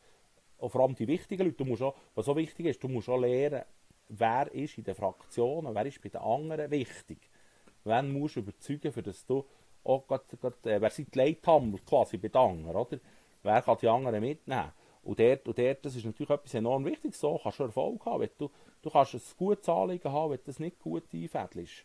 auch 0.58 0.70
vor 0.70 0.82
allem 0.82 0.94
die 0.94 1.06
wichtigen 1.06 1.44
Leute, 1.44 1.56
du 1.56 1.64
musst 1.64 1.82
auch, 1.82 1.94
was 2.14 2.28
auch 2.28 2.36
wichtig 2.36 2.66
ist, 2.66 2.82
du 2.82 2.88
musst 2.88 3.08
auch 3.08 3.18
lernen, 3.18 3.62
wer 4.08 4.52
ist 4.52 4.78
in 4.78 4.84
den 4.84 4.94
Fraktionen, 4.94 5.74
wer 5.74 5.86
ist 5.86 6.00
bei 6.02 6.08
den 6.08 6.20
anderen 6.20 6.70
wichtig. 6.70 7.30
Wen 7.84 8.12
musst 8.12 8.36
du 8.36 8.40
überzeugen, 8.40 8.92
für 8.92 9.02
dass 9.02 9.24
du 9.24 9.44
auch 9.84 10.06
grad, 10.06 10.24
äh, 10.66 10.80
wer 10.80 10.90
sind 10.90 11.14
die 11.14 11.18
Leithammel 11.18 11.78
quasi 11.86 12.16
bei 12.16 12.28
den 12.28 12.40
anderen, 12.40 12.76
oder? 12.76 12.98
Wer 13.46 13.62
kann 13.62 13.78
die 13.80 13.88
anderen 13.88 14.20
mitnehmen? 14.20 14.72
Und 15.02 15.20
dort, 15.20 15.46
und 15.46 15.56
dort, 15.56 15.84
das 15.84 15.94
ist 15.94 16.04
natürlich 16.04 16.30
etwas 16.30 16.54
enorm 16.54 16.84
Wichtiges. 16.84 17.20
So 17.20 17.38
kannst 17.40 17.60
du 17.60 17.64
Erfolg 17.64 18.04
haben. 18.04 18.22
Wenn 18.22 18.30
du, 18.38 18.50
du 18.82 18.90
kannst 18.90 19.14
ein 19.14 19.20
gutes 19.36 19.68
Anliegen 19.68 20.10
haben, 20.10 20.32
wenn 20.32 20.38
du 20.38 20.44
das 20.46 20.58
nicht 20.58 20.80
gut 20.80 21.04
einfädelst, 21.14 21.84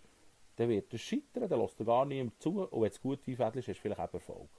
dann 0.55 0.70
wird 0.70 0.91
es 0.91 1.01
scheitern, 1.01 1.47
dann 1.47 1.59
lässt 1.59 1.80
du 1.80 1.86
gar 1.86 2.05
niemand 2.05 2.41
zu. 2.41 2.64
Und 2.64 2.82
wenn 2.82 2.89
du 2.89 2.95
es 2.95 3.01
gut 3.01 3.20
einfädelst, 3.28 3.68
hast 3.68 3.78
du 3.78 3.82
vielleicht 3.82 4.01
auch 4.01 4.14
Erfolg. 4.14 4.49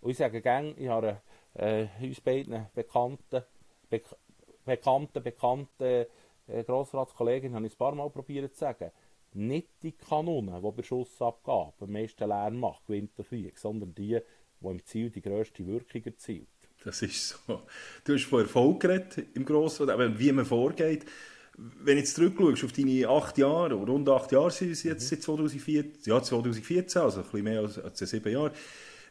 Und 0.00 0.10
ich 0.10 0.16
sage 0.16 0.40
gerne, 0.40 0.70
ich 0.76 0.88
habe 0.88 1.20
äh, 1.54 1.86
uns 2.00 2.20
beiden 2.20 2.66
Bekannten, 2.72 3.42
Be 3.88 4.02
Bekannten, 4.64 5.22
Bekannten, 5.22 5.82
äh, 5.82 6.06
ich 6.46 6.68
ein 6.68 7.70
paar 7.78 7.94
Mal 7.94 8.10
probiert 8.10 8.54
zu 8.54 8.60
sagen, 8.60 8.92
nicht 9.32 9.68
die 9.82 9.92
Kanonen, 9.92 10.62
die 10.62 10.70
bei 10.70 10.82
Schussabgabe 10.82 11.84
am 11.84 11.92
meisten 11.92 12.28
Lärm 12.28 12.60
macht, 12.60 12.86
gewinnt 12.86 13.16
der 13.16 13.24
Krieg, 13.24 13.58
sondern 13.58 13.94
die, 13.94 14.20
die 14.60 14.66
im 14.66 14.84
Ziel 14.84 15.10
die 15.10 15.22
grösste 15.22 15.66
Wirkung 15.66 16.02
erzielt. 16.04 16.48
Das 16.84 17.02
ist 17.02 17.28
so. 17.28 17.62
Du 18.04 18.14
hast 18.14 18.24
von 18.24 18.40
Erfolg 18.40 18.80
geredet 18.80 19.26
im 19.34 19.44
Grossrat, 19.44 19.90
aber 19.90 20.18
wie 20.18 20.32
man 20.32 20.44
vorgeht. 20.44 21.04
Wenn 21.56 21.96
du 21.96 22.00
jetzt 22.00 22.14
zurückschaust 22.14 22.64
auf 22.64 22.72
deine 22.72 23.06
acht 23.06 23.36
Jahre, 23.36 23.76
oder 23.76 23.92
rund 23.92 24.08
acht 24.08 24.32
Jahre 24.32 24.50
sind 24.50 24.70
es 24.70 24.82
jetzt 24.82 25.04
mhm. 25.04 25.16
seit 25.16 25.22
2014, 25.22 25.92
ja 26.04 26.22
2014, 26.22 27.02
also 27.02 27.18
ein 27.18 27.24
bisschen 27.24 27.42
mehr 27.42 27.60
als, 27.60 27.78
als 27.78 27.98
sieben 27.98 28.32
Jahre, 28.32 28.52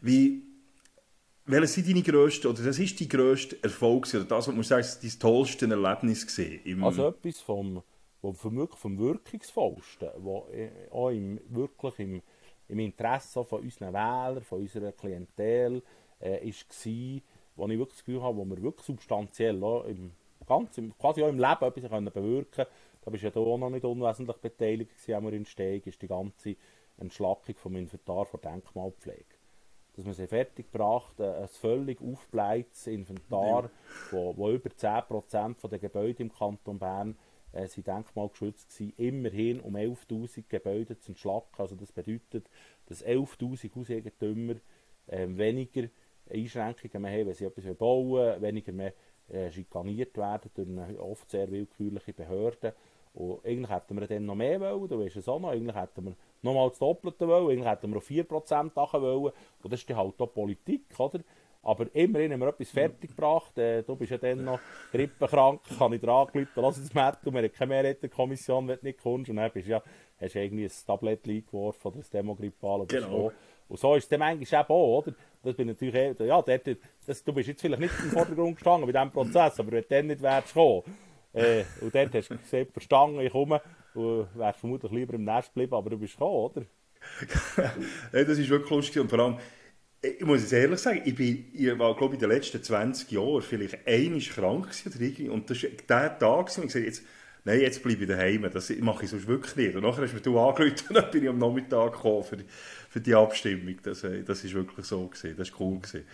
wie, 0.02 0.41
welches 1.45 1.76
sind 1.76 1.88
deine 1.88 2.02
grössten, 2.02 2.47
oder 2.47 2.64
das 2.64 2.80
ist 2.80 3.00
die 3.00 3.08
grösste 3.08 3.62
Erfolg, 3.62 4.08
oder 4.16 4.24
das, 4.24 4.47
was 4.47 4.56
man 4.56 4.64
sagt, 4.64 5.04
dein 5.04 5.20
tollste 5.20 5.70
Erlebnis 5.70 6.26
gesehen? 6.26 6.84
Also 6.84 7.10
etwas 7.10 7.39
vom, 7.39 7.84
vom, 8.20 8.68
vom 8.68 8.97
Wirkungsvollsten, 8.97 10.10
wo 10.18 10.47
auch 10.91 11.10
im, 11.10 11.39
wirklich 11.50 12.00
im, 12.00 12.22
im 12.70 12.80
Interesse 12.80 13.43
von 13.43 13.61
unseren 13.61 13.93
Wählern, 13.93 14.43
von 14.43 14.61
unserer 14.61 14.91
Klientel, 14.91 15.82
äh, 16.22 16.47
ist 16.47 16.70
war, 16.70 17.22
wo 17.55 17.67
ich 17.67 17.78
wirklich 17.78 17.97
das 17.97 18.05
Gefühl 18.05 18.22
habe, 18.22 18.38
wo 18.38 18.45
wir 18.45 18.61
wirklich 18.61 18.86
substanziell 18.86 19.61
auch 19.63 19.84
im, 19.86 20.11
ganz, 20.47 20.78
im, 20.78 20.97
quasi 20.97 21.24
auch 21.24 21.30
im 21.30 21.39
Leben 21.39 21.63
etwas 21.63 21.89
können 21.89 22.11
bewirken 22.11 22.51
können. 22.51 22.70
Da 23.01 23.11
bist 23.11 23.24
du 23.24 23.28
ja 23.28 23.36
auch 23.36 23.57
noch 23.57 23.70
nicht 23.70 23.86
unwesentlich 23.86 24.38
beteiligt 24.38 24.91
gewesen, 24.91 25.24
wir 25.24 25.34
in 25.34 25.45
Steg, 25.45 25.88
ist 25.88 26.01
die 26.01 26.07
ganze 26.07 26.55
Entschlackung 26.97 27.55
vom 27.55 27.76
Inventar 27.76 28.26
von 28.26 28.41
Denkmalpflege. 28.41 29.26
Dass 29.95 30.05
man 30.05 30.13
sie 30.13 30.28
fertig 30.28 30.72
gebracht, 30.72 31.20
ein 31.20 31.47
völlig 31.47 31.99
aufgeblähtes 32.01 32.88
Inventar, 32.88 33.63
ja. 33.63 33.70
wo, 34.11 34.38
wo 34.38 34.49
über 34.51 34.70
10% 34.70 35.67
der 35.67 35.80
Gebäude 35.80 36.24
im 36.24 36.32
Kanton 36.32 36.78
Bern 36.78 37.17
äh, 37.52 37.68
sind 37.68 37.88
denkmalgeschützt 37.88 38.80
waren, 38.80 38.93
immerhin 38.97 39.60
um 39.60 39.76
11'000 39.76 40.43
Gebäude 40.47 41.00
zu 41.00 41.12
entschlacken. 41.12 41.56
Also 41.58 41.76
das 41.76 41.91
bedeutet, 41.91 42.50
dass 42.88 43.06
11'000 43.06 43.76
Hauseigentümer 43.76 44.56
äh, 45.08 45.28
weniger 45.28 45.89
Einschränkungen 46.30 47.02
mehr 47.02 47.20
haben, 47.20 47.28
wenn 47.28 47.34
sie 47.34 47.45
etwas 47.45 47.66
bauen 47.76 48.10
wollen, 48.10 48.41
weniger 48.41 48.72
mehr 48.72 48.93
äh, 49.30 49.52
schikaniert 49.52 50.18
werden 50.18 50.52
durch 50.54 50.68
eine 50.68 51.00
oft 51.00 51.30
sehr 51.30 51.50
willkürliche 51.52 52.14
Behörde. 52.14 52.74
Und 53.14 53.43
eigentlich 53.43 53.70
hätten 53.70 54.00
wir 54.00 54.08
dann 54.08 54.26
noch 54.26 54.36
mehr 54.36 54.60
wollen, 54.60 54.88
du 54.88 55.00
weißt 55.00 55.18
es 55.18 55.28
auch 55.28 55.39
noch, 55.39 55.50
eigentlich 55.50 55.76
hätten 55.76 56.06
wir 56.06 56.16
nochmal 56.41 56.70
das 56.70 56.80
Doppelte 56.80 57.28
wollen, 57.28 57.50
eigentlich 57.50 57.68
hätten 57.68 57.89
wir 57.89 57.97
auf 57.97 58.10
4% 58.10 58.72
machen 58.76 59.02
wollen. 59.02 59.34
Und 59.64 59.74
das 59.74 59.82
ist 59.82 59.89
halt 59.89 60.22
auch 60.22 60.34
Politik, 60.34 60.86
oder? 61.00 61.20
Aber 61.62 61.88
immerhin 61.93 62.32
haben 62.32 62.39
wir 62.39 62.47
etwas 62.47 62.70
fertig 62.70 63.10
gebracht. 63.10 63.57
Äh, 63.57 63.84
du 63.84 63.95
bist 63.95 64.12
ja 64.12 64.18
dann 64.18 64.45
noch 64.45 64.60
grippenkrank, 64.91 65.62
kann 65.78 65.93
ich 65.93 66.01
dir 66.01 66.10
angerufen, 66.10 66.51
lass 66.55 66.78
uns 66.78 66.93
Matt, 66.93 67.20
wir 67.24 67.34
haben 67.34 67.51
keine 67.51 67.70
Mehrheitenkommission, 67.70 68.68
wenn 68.68 68.80
du 68.80 68.86
nicht 68.86 69.01
kommst. 69.01 69.30
Und 69.30 69.36
dann 69.36 69.51
bist 69.51 69.68
ja, 69.68 69.82
hast 70.20 70.36
du 70.36 70.39
irgendwie 70.39 70.66
ein 70.66 70.72
Tablet 70.88 71.24
geworfen 71.24 71.88
oder 71.88 71.97
ein 71.97 72.05
Demogrippal 72.12 72.82
oder 72.82 72.99
genau. 72.99 73.10
so. 73.10 73.32
Und 73.68 73.80
so 73.80 73.95
ist 73.95 74.03
es 74.03 74.10
dann 74.10 74.20
manchmal 74.20 74.62
eben 74.62 74.70
auch, 74.70 74.97
oder? 74.97 75.14
Das 75.43 75.55
bin 75.55 75.68
natürlich, 75.68 75.95
eh, 75.95 76.16
ja, 76.26 76.41
dort, 76.41 76.78
das, 77.05 77.24
du 77.24 77.34
bist 77.34 77.47
jetzt 77.47 77.62
vielleicht 77.62 77.82
nicht 77.82 77.93
im 78.03 78.10
Vordergrund 78.10 78.55
gestanden 78.55 78.91
bei 78.91 78.91
diesem 78.91 79.12
Prozess, 79.12 79.60
aber 79.60 79.72
wenn 79.72 79.82
du 79.84 79.88
dann 79.88 80.07
nicht 80.07 80.22
wärst 80.22 80.47
gekommen, 80.47 80.84
äh, 81.34 81.64
und 81.82 81.93
dort 81.93 82.14
hast 82.14 82.30
du 82.30 82.38
gesehen, 82.38 82.68
verstanden, 82.72 83.20
ich 83.20 83.32
komme, 83.32 83.62
und 83.93 84.28
wärst 84.34 84.60
vermutlich 84.60 84.91
lieber 84.91 85.14
im 85.14 85.24
Nest 85.24 85.53
geblieben, 85.53 85.76
aber 85.76 85.91
du 85.91 85.97
bist 85.97 86.14
gekommen, 86.14 86.36
oder? 86.36 86.66
ja, 88.14 88.24
das 88.24 88.38
ist 88.38 88.49
wirklich 88.49 88.70
lustig 88.70 89.01
und 89.01 89.10
vor 89.10 89.20
allem, 89.20 89.38
ich 90.02 90.26
muss 90.26 90.43
es 90.43 90.52
ehrlich 90.52 90.80
sagen, 90.80 91.02
ich, 91.04 91.16
bin, 91.16 91.45
ich 91.54 91.78
war, 91.78 91.95
glaube 91.95 92.16
ich, 92.16 92.22
in 92.22 92.30
den 92.30 92.36
letzten 92.36 92.64
20 92.64 93.12
Jahren 93.12 93.41
vielleicht 93.41 93.86
einmal 93.86 94.20
krank 94.22 94.84
gewesen, 94.84 95.30
und 95.30 95.50
das 95.50 95.64
war 95.64 95.70
der 95.70 96.20
Tag, 96.20 96.58
wo 96.58 96.62
ich 96.62 96.68
gesagt 96.68 96.86
jetzt, 96.86 97.04
nein, 97.43 97.60
jetzt 97.60 97.84
bleibe 97.84 98.04
ich 98.04 98.10
daheim, 98.10 98.50
das 98.52 98.70
mache 98.80 99.04
ich 99.04 99.10
sonst 99.10 99.28
wirklich 99.28 99.56
nicht. 99.56 99.76
Und 99.76 99.84
nachher 99.84 100.04
hast 100.04 100.26
du 100.26 100.32
mich 100.32 100.39
angerufen 100.39 100.86
und 100.89 100.95
dann 100.95 101.12
bin 101.12 101.24
ich 101.24 101.30
am 101.30 101.38
Nachmittag 101.38 101.93
gekommen 101.93 102.24
für 102.24 102.38
die, 102.38 102.45
für 102.89 103.02
die 103.02 103.16
Abstimmung. 103.16 103.76
Das, 103.84 104.04
äh, 104.04 104.24
das 104.24 104.43
ist 104.43 104.54
wirklich 104.54 104.86
so 104.86 105.08
gewesen, 105.08 105.36
das 105.38 105.52
war 105.52 105.62
cool 105.62 105.80
gewesen. 105.80 106.06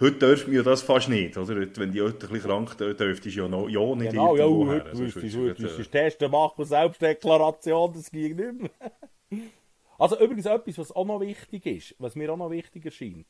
Heute 0.00 0.16
dürfen 0.16 0.52
wir 0.52 0.62
das 0.62 0.82
fast 0.82 1.08
nicht, 1.08 1.36
oder? 1.36 1.56
Wenn 1.56 1.90
die 1.90 1.98
Leute 1.98 2.26
ein 2.26 2.32
bisschen 2.32 2.48
krank 2.48 2.78
dürftest 2.78 3.36
du 3.36 3.40
ja, 3.40 3.48
noch, 3.48 3.68
ja 3.68 3.96
nicht 3.96 4.12
genau, 4.12 4.36
ja, 4.36 4.44
heute 4.44 4.96
müsstest 4.96 5.34
du 5.34 5.84
testen 5.84 6.30
machen, 6.30 6.64
Selbstdeklaration, 6.64 7.92
das 7.94 8.08
ging 8.08 8.36
nicht 8.36 8.60
mehr. 8.60 9.50
Also 9.98 10.18
übrigens 10.18 10.46
etwas, 10.46 10.78
was 10.78 10.92
auch 10.92 11.04
noch 11.04 11.20
wichtig 11.20 11.66
ist, 11.66 11.94
was 11.98 12.14
mir 12.14 12.32
auch 12.32 12.36
noch 12.36 12.50
wichtig 12.50 12.84
erscheint. 12.84 13.26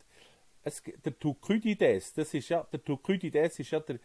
Es, 0.62 0.82
der 0.82 1.18
Thukydides, 1.18 2.12
das 2.12 2.34
ist 2.34 2.50
ja, 2.50 2.66
der 2.70 2.84
Thukydides 2.84 3.58
ist 3.58 3.70
ja 3.70 3.80
der, 3.80 3.98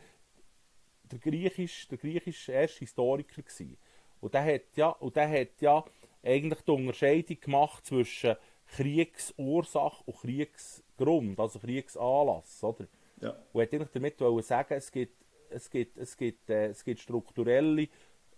der 1.12 1.20
griechisch, 1.20 1.88
der 1.90 1.98
griechisch 1.98 2.48
erste 2.48 2.80
Historiker 2.80 3.42
gewesen. 3.42 3.78
Und 4.22 4.34
der 4.34 4.46
hat 4.46 4.78
ja, 4.78 4.90
und 4.90 5.16
der 5.16 5.30
hat 5.30 5.62
ja 5.62 5.84
eigentlich 6.24 6.62
die 6.62 6.72
Unterscheidung 6.72 7.40
gemacht 7.42 7.86
zwischen 7.86 8.38
Kriegsursache 8.68 10.04
und 10.06 10.18
Kriegsgrund, 10.18 11.40
also 11.40 11.60
Kriegsanlass, 11.60 12.64
oder? 12.64 12.88
Ja. 13.22 13.36
Und 13.52 13.62
hat 13.62 13.74
eigentlich 13.74 13.92
damit 13.92 14.46
sagen, 14.46 14.74
es 14.74 14.92
gibt, 14.92 15.18
es 15.50 15.70
gibt, 15.70 15.98
es 15.98 16.18
gibt, 16.18 16.50
äh, 16.50 16.68
es 16.68 16.84
gibt 16.84 17.02
strukturelle 17.02 17.90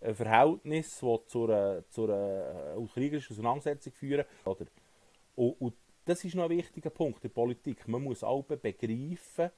ein 0.01 0.15
Verhältnis, 0.15 0.99
das 0.99 1.27
zu 1.27 1.45
einer, 1.45 1.87
zu 1.89 2.05
einer 2.05 2.75
äh, 2.77 2.87
kriegerischen 2.93 3.33
Auseinandersetzung 3.33 3.93
führen. 3.93 4.25
Oder? 4.45 4.65
Und, 5.35 5.61
und, 5.61 5.73
das 6.05 6.23
ist 6.23 6.35
noch 6.35 6.43
ein 6.43 6.51
wichtiger 6.51 6.91
Punkt 6.91 7.23
in 7.23 7.29
der 7.29 7.33
Politik. 7.33 7.87
Man 7.87 8.03
muss 8.03 8.23
auch 8.23 8.43
begreifen, 8.43 9.49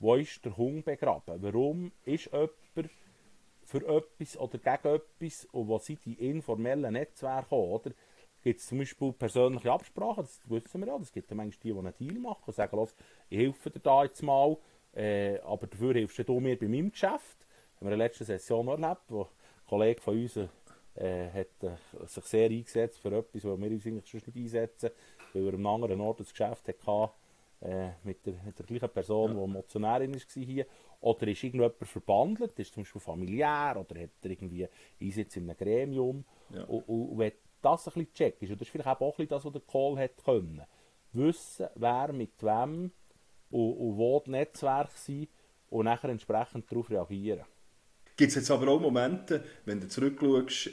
wo 0.00 0.16
ist 0.16 0.44
der 0.44 0.56
Hund 0.56 0.84
begraben. 0.84 1.40
Warum 1.40 1.92
ist 2.04 2.26
jemand 2.32 2.50
für 3.64 3.86
etwas 3.86 4.36
oder 4.36 4.58
gegen 4.58 4.96
etwas 4.96 5.46
und 5.52 5.68
wo 5.68 5.78
sind 5.78 6.04
die 6.04 6.14
informellen 6.14 6.92
Netzwerke 6.92 7.54
oder? 7.54 7.92
Gibt 8.42 8.58
es 8.58 8.66
zum 8.66 8.78
Beispiel 8.78 9.12
persönliche 9.12 9.70
Absprachen, 9.70 10.24
das 10.24 10.40
wissen 10.46 10.80
wir 10.80 10.88
ja, 10.88 10.96
es 10.96 11.12
gibt 11.12 11.30
ja 11.30 11.36
manchmal 11.36 11.60
die, 11.62 11.72
die 11.72 11.78
einen 11.78 11.94
Deal 11.96 12.20
machen 12.20 12.42
und 12.44 12.54
sagen, 12.54 12.88
ich 13.30 13.38
helfe 13.38 13.70
dir 13.70 13.78
da 13.78 14.02
jetzt 14.02 14.20
mal, 14.22 14.56
äh, 14.94 15.38
aber 15.40 15.68
dafür 15.68 15.94
hilfst 15.94 16.28
du 16.28 16.40
mir 16.40 16.58
bei 16.58 16.66
meinem 16.66 16.90
Geschäft. 16.90 17.38
Das 17.38 17.80
haben 17.80 17.86
wir 17.86 17.92
in 17.92 17.98
der 17.98 18.08
letzten 18.08 18.24
Session 18.24 18.66
erlebt, 18.66 19.02
wo 19.08 19.28
Kollege 19.72 20.02
von 20.02 20.20
uns 20.20 20.36
äh, 20.36 21.30
hat 21.30 21.62
äh, 21.62 22.06
sich 22.06 22.24
sehr 22.24 22.50
eingesetzt 22.50 23.00
für 23.00 23.16
etwas, 23.16 23.42
was 23.42 23.58
wir 23.58 23.70
uns 23.70 23.86
eigentlich 23.86 24.10
sonst 24.10 24.26
nicht 24.26 24.36
einsetzen, 24.36 24.90
weil 25.32 25.46
er 25.46 25.54
am 25.54 25.66
anderen 25.66 25.98
Ort 26.02 26.20
ein 26.20 26.26
Geschäft 26.26 26.68
hatte, 26.68 27.12
äh, 27.62 27.92
mit, 28.04 28.26
der, 28.26 28.34
mit 28.44 28.58
der 28.58 28.66
gleichen 28.66 28.90
Person, 28.90 29.34
ja. 29.34 29.46
die 29.46 29.50
Motionärin 29.50 30.14
war 30.14 30.20
hier. 30.34 30.66
Oder 31.00 31.26
ist 31.26 31.42
irgendjemand 31.42 31.88
verbandelt, 31.88 32.58
ist 32.58 32.74
zum 32.74 32.82
Beispiel 32.82 33.00
familiär, 33.00 33.76
oder 33.78 33.98
hat 33.98 34.10
er 34.22 34.30
irgendwie 34.30 34.68
Einsitz 35.00 35.36
in 35.36 35.48
einem 35.48 35.56
Gremium. 35.56 36.22
Ja. 36.50 36.64
Und, 36.64 36.86
und, 36.86 37.08
und 37.08 37.18
wenn 37.18 37.32
das 37.62 37.88
ein 37.88 37.94
bisschen 37.94 38.12
checkst, 38.12 38.42
und 38.42 38.60
das 38.60 38.68
ist 38.68 38.72
vielleicht 38.72 38.88
auch 38.88 39.00
ein 39.00 39.08
bisschen 39.08 39.28
das, 39.28 39.44
was 39.46 39.52
der 39.52 39.62
Kohl 39.62 39.98
hat 39.98 40.22
können, 40.22 40.62
wissen, 41.14 41.68
wer 41.76 42.12
mit 42.12 42.42
wem 42.42 42.92
und, 43.50 43.72
und 43.72 43.96
wo 43.96 44.20
die 44.20 44.32
Netzwerke 44.32 44.96
sind 44.96 45.30
und 45.70 45.86
nachher 45.86 46.10
entsprechend 46.10 46.70
darauf 46.70 46.90
reagieren. 46.90 47.46
Gibt 48.16 48.30
es 48.30 48.34
jetzt 48.34 48.50
aber 48.50 48.68
auch 48.68 48.80
Momente, 48.80 49.44
wenn 49.64 49.80
du 49.80 49.88
zurückschaust, 49.88 50.70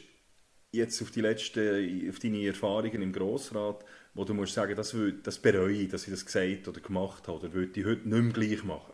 jetzt 0.71 1.01
auf, 1.01 1.11
die 1.11 1.21
letzten, 1.21 2.09
auf 2.09 2.19
deine 2.19 2.45
Erfahrungen 2.45 3.01
im 3.01 3.13
Grossrat, 3.13 3.83
wo 4.13 4.23
du 4.23 4.33
musst 4.33 4.53
sagen, 4.53 4.75
das, 4.75 4.93
will, 4.93 5.13
das 5.23 5.39
bereue 5.39 5.73
ich, 5.73 5.89
dass 5.89 6.03
ich 6.03 6.11
das 6.11 6.25
gesagt 6.25 6.67
oder 6.67 6.79
gemacht 6.79 7.27
habe, 7.27 7.39
oder 7.39 7.53
würde 7.53 7.79
ich 7.79 7.85
heute 7.85 8.07
nicht 8.07 8.21
mehr 8.21 8.33
gleich 8.33 8.63
machen? 8.63 8.93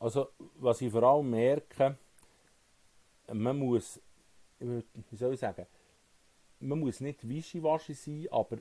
Also, 0.00 0.28
was 0.56 0.80
ich 0.80 0.90
vor 0.90 1.02
allem 1.02 1.30
merke, 1.30 1.96
man 3.32 3.58
muss, 3.58 4.00
wie 4.58 5.16
soll 5.16 5.34
ich 5.34 5.40
sagen, 5.40 5.66
man 6.60 6.78
muss 6.78 7.00
nicht 7.00 7.26
wischiwaschi 7.28 7.94
sein, 7.94 8.26
aber 8.30 8.58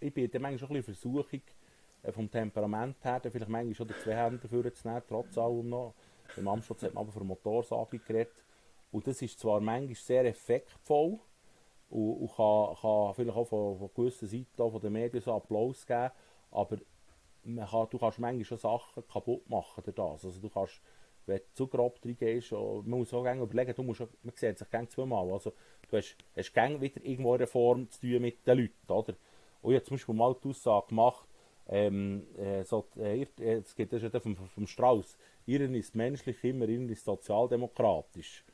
ich 0.00 0.12
bin 0.12 0.30
dann 0.30 0.42
manchmal 0.42 0.58
schon 0.58 0.76
ein 0.76 0.82
bisschen 0.82 0.94
Versuchung, 0.94 1.42
äh, 2.02 2.12
vom 2.12 2.30
Temperament 2.30 2.96
her, 3.02 3.20
vielleicht 3.20 3.48
manchmal 3.48 3.74
schon 3.74 3.88
die 3.88 3.98
zwei 4.02 4.14
Hände 4.14 4.38
dafür 4.38 4.72
zu 4.72 4.88
nehmen, 4.88 5.02
trotz 5.08 5.36
allem 5.36 5.68
noch. 5.68 5.94
Im 6.36 6.48
Amtsschutz 6.48 6.82
hat 6.82 6.94
man 6.94 7.04
aber 7.04 7.12
von 7.12 7.26
Motorsage 7.26 7.98
geredet. 7.98 8.32
Und 8.90 9.06
das 9.06 9.20
ist 9.22 9.38
zwar 9.38 9.60
manchmal 9.60 9.94
sehr 9.94 10.24
effektvoll 10.24 11.18
und, 11.90 12.12
und 12.14 12.34
kann, 12.34 12.76
kann, 12.80 13.14
vielleicht 13.14 13.36
auch 13.36 13.46
von, 13.46 13.78
von 13.78 13.90
gewissen 13.94 14.28
Seiten 14.28 14.46
von 14.56 14.80
den 14.80 14.92
Medien 14.92 15.22
so 15.22 15.34
Applaus 15.34 15.86
geben, 15.86 16.10
aber 16.50 16.78
kann, 17.44 17.86
du 17.90 17.98
kannst 17.98 18.18
manchmal 18.18 18.44
schon 18.44 18.58
Sachen 18.58 19.02
kaputt 19.06 19.48
machen 19.48 19.82
durch 19.84 19.94
das. 19.94 20.24
Also 20.24 20.40
du 20.40 20.48
kannst, 20.48 20.80
wenn 21.26 21.38
du 21.38 21.44
zu 21.54 21.66
grob 21.66 21.98
reingehst, 22.04 22.52
man 22.52 22.88
muss 22.88 23.12
auch 23.12 23.22
gerne 23.22 23.42
überlegen, 23.42 23.74
du 23.74 23.82
musst, 23.82 24.00
man 24.00 24.34
sieht 24.34 24.58
sich 24.58 24.70
gerne 24.70 24.88
zweimal. 24.88 25.30
Also 25.30 25.52
du 25.90 25.96
hast, 25.96 26.16
hast 26.36 26.52
gerne 26.52 26.80
wieder 26.80 27.04
irgendwo 27.04 27.34
eine 27.34 27.46
Form 27.46 27.88
zu 27.90 28.00
tun 28.00 28.22
mit 28.22 28.46
den 28.46 28.58
Leuten. 28.58 28.92
Oder? 28.92 29.14
Und 29.62 29.72
ich 29.72 29.76
habe 29.76 29.84
zum 29.84 29.96
Beispiel 29.96 30.14
mal 30.14 30.36
die 30.42 30.48
Aussage 30.48 30.88
gemacht, 30.88 31.28
ähm, 31.70 32.26
äh, 32.38 32.64
so, 32.64 32.86
äh, 32.96 33.26
es 33.40 33.74
geht 33.74 33.92
das 33.92 34.02
ja 34.02 34.20
vom, 34.20 34.36
vom 34.36 34.66
Strauß. 34.66 35.18
Ihren 35.48 35.74
ist 35.74 35.94
menschlich 35.94 36.44
immer, 36.44 36.68
ihren 36.68 36.90
ist 36.90 37.06
sozialdemokratisch. 37.06 38.44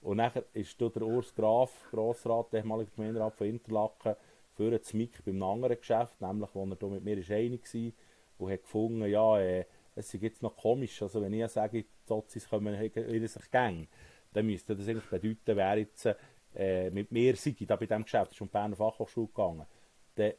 Und 0.00 0.16
nachher 0.16 0.44
ist 0.52 0.80
der 0.80 1.00
Urs 1.00 1.32
Graf, 1.32 1.70
Grossrat, 1.92 2.52
der 2.52 2.58
ehemalige 2.58 2.90
Gemeinderat 2.90 3.36
von 3.36 3.46
Interlaken, 3.46 4.16
für 4.56 4.72
ein 4.72 4.80
Mick 4.94 5.24
beim 5.24 5.40
anderen 5.44 5.78
Geschäft, 5.78 6.20
nämlich, 6.20 6.50
wo 6.52 6.64
er 6.64 6.74
da 6.74 6.86
mit 6.88 7.04
mir 7.04 7.18
ist 7.18 7.30
einig 7.30 7.72
war 7.72 7.92
und 8.38 8.52
hat 8.52 8.62
gefunden, 8.62 9.06
ja, 9.06 9.38
äh, 9.38 9.64
es 9.94 10.12
ist 10.12 10.22
jetzt 10.22 10.42
noch 10.42 10.56
komisch, 10.56 11.00
also 11.02 11.22
wenn 11.22 11.32
ich 11.32 11.46
sage, 11.46 11.84
die 11.84 11.88
Sozis 12.04 12.48
kommen 12.48 12.74
in 12.74 13.28
sich 13.28 13.50
gang, 13.52 13.86
dann 14.32 14.46
müsste 14.46 14.74
das 14.74 14.88
eigentlich 14.88 15.08
bedeuten, 15.08 15.56
wer 15.56 15.78
jetzt 15.78 16.08
äh, 16.56 16.90
mit 16.90 17.12
mir 17.12 17.36
sei, 17.36 17.54
da 17.60 17.76
bei 17.76 17.86
diesem 17.86 18.02
Geschäft, 18.02 18.32
ist 18.32 18.40
um 18.40 18.48
die 18.48 18.52
Berner 18.52 18.74
Fachhochschule 18.74 19.28
gegangen, 19.28 19.66
dann 20.16 20.32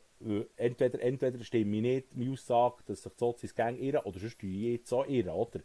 entweder, 0.57 1.01
entweder 1.01 1.41
stimme 1.41 1.77
ich 1.77 1.81
nicht 1.81 2.17
meine 2.17 2.31
Aussage, 2.33 2.83
dass 2.85 3.01
sich 3.01 3.13
die 3.13 3.17
Sozis 3.17 3.55
gang 3.55 3.79
irren, 3.79 4.03
oder 4.03 4.19
sonst 4.19 4.39
tue 4.39 4.49
ich 4.49 4.79
jetzt 4.79 4.91
auch 4.91 5.07
irren, 5.07 5.29
oder? 5.29 5.61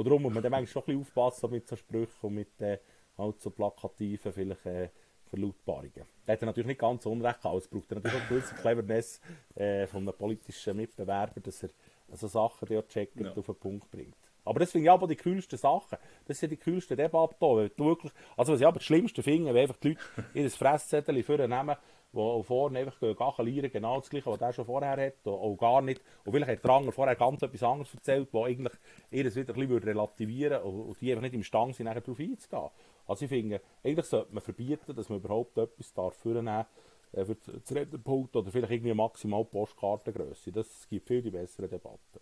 Und 0.00 0.06
darum 0.06 0.22
muss 0.22 0.32
man 0.32 0.42
dann 0.42 0.52
manchmal 0.52 0.66
schon 0.66 0.82
ein 0.94 0.98
bisschen 0.98 1.18
aufpassen 1.18 1.50
mit 1.50 1.68
so 1.68 1.76
Sprüchen 1.76 2.08
und 2.22 2.34
mit 2.34 2.58
äh, 2.62 2.78
halt 3.18 3.38
so 3.38 3.50
plakativen 3.50 4.32
vielleicht 4.32 4.64
äh, 4.64 4.88
Verlautbarungen. 5.28 6.06
Da 6.24 6.32
hat 6.32 6.40
er 6.40 6.46
natürlich 6.46 6.68
nicht 6.68 6.80
ganz 6.80 7.04
unrecht 7.04 7.42
gehabt, 7.42 7.58
es 7.58 7.68
braucht 7.68 7.90
natürlich 7.90 8.16
auch 8.16 8.20
eine 8.20 8.28
gewisse 8.30 8.54
Cleverness 8.54 9.20
äh, 9.56 9.86
von 9.86 10.00
einem 10.00 10.16
politischen 10.16 10.74
Mitbewerber, 10.78 11.38
dass 11.42 11.64
er 11.64 11.68
so 12.08 12.28
Sachen 12.28 12.66
die 12.66 12.80
checkt 12.88 13.20
ja. 13.20 13.30
auf 13.30 13.44
den 13.44 13.54
Punkt 13.56 13.90
bringt. 13.90 14.16
Aber 14.42 14.60
das 14.60 14.72
finde 14.72 14.86
ich 14.86 14.90
aber 14.90 15.06
die 15.06 15.16
coolsten 15.16 15.58
Sachen. 15.58 15.98
Das 16.24 16.38
sind 16.38 16.48
die 16.48 16.56
coolsten 16.56 16.96
Debatten. 16.96 17.38
Wirklich, 17.38 18.12
also 18.38 18.54
was 18.54 18.60
ich 18.60 18.66
aber 18.66 18.78
das 18.78 18.84
Schlimmste 18.84 19.22
finde, 19.22 19.52
wenn 19.52 19.64
einfach 19.64 19.76
die 19.76 19.88
Leute 19.88 20.00
ihr 20.32 20.50
Fresszettel 20.50 21.22
vornehmen 21.22 21.76
wo 22.12 22.42
vorne 22.42 22.80
einfach 22.80 23.00
gachelieren, 23.16 23.70
genau 23.70 24.00
das 24.00 24.10
Gleiche, 24.10 24.30
was 24.30 24.40
er 24.40 24.52
schon 24.52 24.64
vorher 24.64 24.96
hat, 25.06 25.26
auch 25.26 25.56
gar 25.56 25.80
nicht. 25.80 26.00
Und 26.24 26.32
vielleicht 26.32 26.50
hat 26.50 26.64
der 26.64 26.70
andere 26.70 26.92
vorher 26.92 27.16
ganz 27.16 27.42
etwas 27.42 27.62
anderes 27.62 27.94
erzählt, 27.94 28.28
wo 28.32 28.44
eigentlich 28.44 28.72
ihr 29.10 29.24
wieder 29.24 29.54
ein 29.54 29.68
bisschen 29.68 29.78
relativieren 29.78 30.62
würde 30.64 30.88
und 30.88 31.00
die 31.00 31.10
einfach 31.10 31.22
nicht 31.22 31.34
imstande 31.34 31.74
sind, 31.74 31.86
darauf 31.86 32.18
einzugehen. 32.18 32.70
Also 33.06 33.24
ich 33.24 33.28
finde, 33.28 33.60
eigentlich 33.84 34.06
sollte 34.06 34.32
man 34.32 34.42
verbieten, 34.42 34.94
dass 34.94 35.08
man 35.08 35.18
überhaupt 35.18 35.58
etwas 35.58 35.92
darf 35.92 36.14
vornehmen 36.14 36.64
äh, 37.12 37.24
für 37.24 37.34
das 37.34 37.74
Rednerpult 37.74 38.34
oder 38.36 38.50
vielleicht 38.50 38.72
irgendwie 38.72 38.94
maximal 38.94 39.44
Postkartengröße. 39.44 40.52
Das 40.52 40.88
gibt 40.88 41.06
viel 41.06 41.22
die 41.22 41.30
bessere 41.30 41.68
Debatten. 41.68 42.20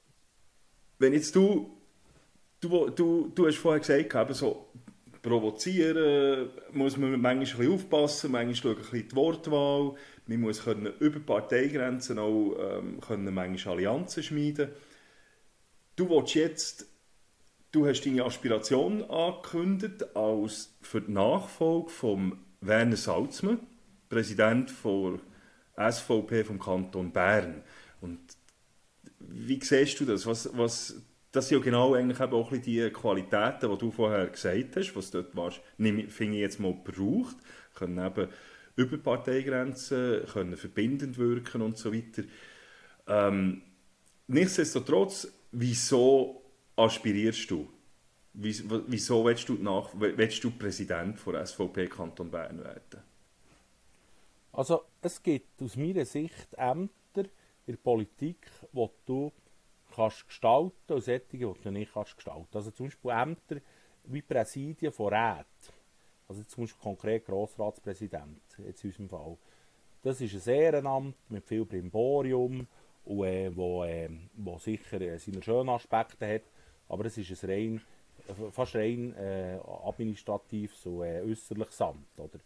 Wenn 0.99 1.13
jetzt 1.13 1.35
du, 1.37 1.77
du, 2.61 2.91
du, 2.91 3.29
du 3.35 3.47
hast 3.47 3.59
vorher 3.59 3.81
gesagt, 3.81 4.35
so, 4.35 4.67
provozieren 5.23 6.51
muss 6.73 6.97
man 6.97 7.21
manchmal 7.21 7.67
ein 7.67 7.73
aufpassen, 7.73 8.33
manchmal 8.33 8.75
ein 8.75 8.79
bisschen 8.79 9.09
die 9.09 9.17
Wortwahl, 9.17 9.95
man 10.27 10.41
muss 10.41 10.65
können 10.65 10.93
über 11.01 11.21
Parteigrenzen 11.21 12.19
auch 12.19 12.55
ähm, 12.59 13.01
können 13.01 13.33
manchmal 13.33 13.77
Allianzen 13.77 14.23
schmieden. 14.23 14.69
Du 15.97 16.09
willst 16.11 16.35
jetzt, 16.35 16.87
du 17.73 17.87
hast 17.87 18.03
deine 18.03 18.25
Aspiration 18.25 19.03
angekündigt 19.11 20.17
als 20.17 20.77
für 20.81 21.01
die 21.01 21.13
Nachfolge 21.13 21.89
von 21.91 22.39
Werner 22.61 22.97
Salzmann, 22.97 23.61
Präsident 24.09 24.73
der 24.85 25.93
SVP 25.93 26.45
vom 26.45 26.59
Kanton 26.59 27.13
Bern. 27.13 27.63
Und 28.01 28.21
wie 29.19 29.61
siehst 29.63 29.99
du 30.01 30.05
das? 30.05 30.27
Was, 30.27 30.51
was 30.57 31.03
das 31.33 31.49
sind 31.49 31.59
ja 31.59 31.65
genau 31.65 31.95
eigentlich 31.95 32.21
eben 32.21 32.33
auch 32.33 32.53
die 32.53 32.91
Qualitäten, 32.91 33.71
die 33.71 33.79
du 33.79 33.91
vorher 33.91 34.27
gesagt 34.29 34.77
hast, 34.77 34.97
was 34.97 35.11
dort 35.11 35.37
warst, 35.37 35.61
finde 35.77 36.37
ich 36.37 36.41
jetzt 36.41 36.59
mal 36.59 36.73
braucht, 36.73 37.37
können 37.75 38.05
eben 38.05 38.29
über 38.77 38.97
Parteigrenzen, 38.97 40.25
können 40.33 40.57
verbindend 40.57 41.19
wirken 41.19 41.63
und 41.63 41.77
so 41.77 41.93
weiter. 41.93 42.23
Ähm, 43.07 43.63
nichtsdestotrotz, 44.29 45.29
wieso 45.53 46.43
aspirierst 46.77 47.51
du? 47.51 47.69
Wieso 48.35 49.25
willst 49.25 49.49
du, 49.49 49.55
nach, 49.55 49.91
willst 49.95 50.45
du 50.45 50.53
Präsident 50.53 51.19
der 51.27 51.45
SVP 51.45 51.89
Kanton 51.89 52.31
Bern 52.31 52.63
werden? 52.63 53.03
Also 54.53 54.85
es 55.03 55.23
gibt 55.23 55.61
aus 55.61 55.77
meiner 55.77 56.05
Sicht 56.05 56.49
Ämter 56.57 57.25
in 57.67 57.75
der 57.75 57.77
Politik, 57.77 58.47
wo 58.73 58.93
du 59.07 59.33
kannst 59.99 60.27
gestalten 60.29 60.93
und 60.93 61.01
solche, 61.03 61.25
die 61.33 61.39
du 61.39 61.71
nicht 61.71 61.93
kannst 61.93 62.15
gestalten. 62.15 62.49
Also 62.53 62.71
zum 62.71 62.87
Beispiel 62.87 63.11
Ämter 63.11 63.57
wie 64.05 64.23
Präsidien 64.23 64.93
von 64.93 65.13
Räten. 65.13 65.45
Also 66.29 66.43
zum 66.45 66.65
Beispiel 66.65 66.83
konkret 66.83 67.27
Grossratspräsident, 67.27 68.41
jetzt 68.59 68.85
in 68.85 68.91
unserem 68.91 69.09
Fall. 69.09 69.37
Das 70.03 70.21
ist 70.21 70.47
ein 70.47 70.55
Ehrenamt 70.55 71.17
mit 71.29 71.45
viel 71.45 71.65
Brimborium 71.65 72.67
und 73.05 73.25
äh, 73.25 73.55
wo, 73.55 73.85
äh, 73.85 74.09
wo 74.35 74.59
sicher 74.59 75.01
äh, 75.01 75.19
seine 75.19 75.43
schönen 75.43 75.71
Aspekte 75.71 76.35
hat, 76.35 76.43
aber 76.89 77.07
es 77.07 77.19
ist 77.19 77.43
ein 77.43 77.51
rein, 77.51 77.81
fast 78.53 78.77
rein 78.77 79.15
äh, 79.17 79.59
administratives 79.85 80.87
und 80.87 81.03
äh, 81.03 81.23
äußerliches 81.23 81.81
Amt. 81.81 82.19
Oder? 82.19 82.39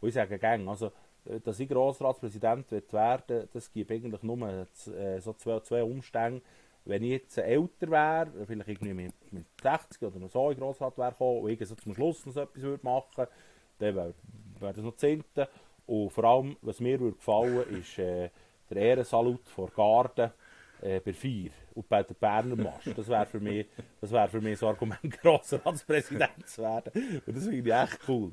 Und 0.00 0.08
ich 0.08 0.14
sage 0.14 0.38
gerne, 0.38 0.70
also, 0.70 0.92
äh, 1.24 1.40
dass 1.40 1.58
ich 1.58 1.68
Grossratspräsident 1.68 2.70
werden 2.92 3.48
das 3.52 3.72
gibt 3.72 3.90
eigentlich 3.90 4.22
nur 4.22 4.66
äh, 4.86 5.20
so 5.20 5.32
zwei, 5.32 5.60
zwei 5.60 5.82
Umstände 5.82 6.42
wenn 6.84 7.02
ich 7.02 7.10
jetzt 7.10 7.38
älter 7.38 7.90
wäre, 7.90 8.46
vielleicht 8.46 8.68
irgendwie 8.68 8.94
mit, 8.94 9.32
mit 9.32 9.46
60 9.62 10.02
oder 10.02 10.18
noch 10.18 10.30
so 10.30 10.50
in 10.50 10.58
Grossrat 10.58 10.96
wäre 10.98 11.12
gekommen 11.12 11.40
und 11.42 11.50
ich 11.50 11.68
so 11.68 11.74
zum 11.74 11.94
Schluss 11.94 12.24
noch 12.26 12.32
so 12.32 12.40
etwas 12.40 12.62
würde 12.62 12.84
machen 12.84 13.26
dann 13.80 13.96
wäre 13.96 14.14
wär 14.58 14.72
das 14.72 14.84
noch 14.84 14.96
Zehnte. 14.96 15.48
Und 15.86 16.10
vor 16.10 16.24
allem, 16.24 16.56
was 16.62 16.80
mir 16.80 17.00
würde 17.00 17.16
gefallen 17.16 17.64
ist 17.70 17.98
äh, 17.98 18.30
der 18.68 18.76
Ehrensalut 18.76 19.48
vor 19.48 19.70
Garden 19.70 20.30
äh, 20.82 21.00
bei 21.00 21.12
vier 21.12 21.50
und 21.74 21.88
bei 21.88 22.02
der 22.02 22.14
Berner 22.14 22.56
Marsch. 22.56 22.90
Das 22.94 23.08
wäre 23.08 23.26
für 23.26 23.40
mich, 23.40 23.66
das 24.00 24.12
wäre 24.12 24.28
für 24.28 24.40
mich 24.40 24.58
so 24.58 24.66
ein 24.66 24.74
Argument, 24.74 25.10
Grossratspräsident 25.22 26.46
zu 26.46 26.62
werden. 26.62 27.22
Und 27.26 27.36
das 27.36 27.44
finde 27.44 27.58
ich 27.58 27.74
echt 27.74 27.98
cool. 28.08 28.32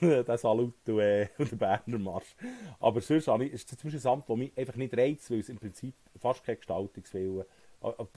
der 0.00 0.38
Salut 0.38 0.74
und, 0.86 0.98
äh, 1.00 1.28
und 1.38 1.50
der 1.50 1.56
Berner 1.56 1.98
Marsch. 1.98 2.36
Aber 2.78 3.00
sonst 3.00 3.28
ist 3.28 3.72
das 3.72 3.78
zum 3.78 3.90
Beispiel 3.90 4.10
ein 4.10 4.12
Amt, 4.12 4.28
das 4.28 4.36
mich 4.36 4.56
einfach 4.56 4.76
nicht 4.76 4.96
reizt, 4.96 5.30
weil 5.30 5.40
es 5.40 5.48
im 5.48 5.58
Prinzip 5.58 5.94
fast 6.20 6.44
keine 6.44 6.58
Gestaltungswille 6.58 7.40
äh, 7.40 7.44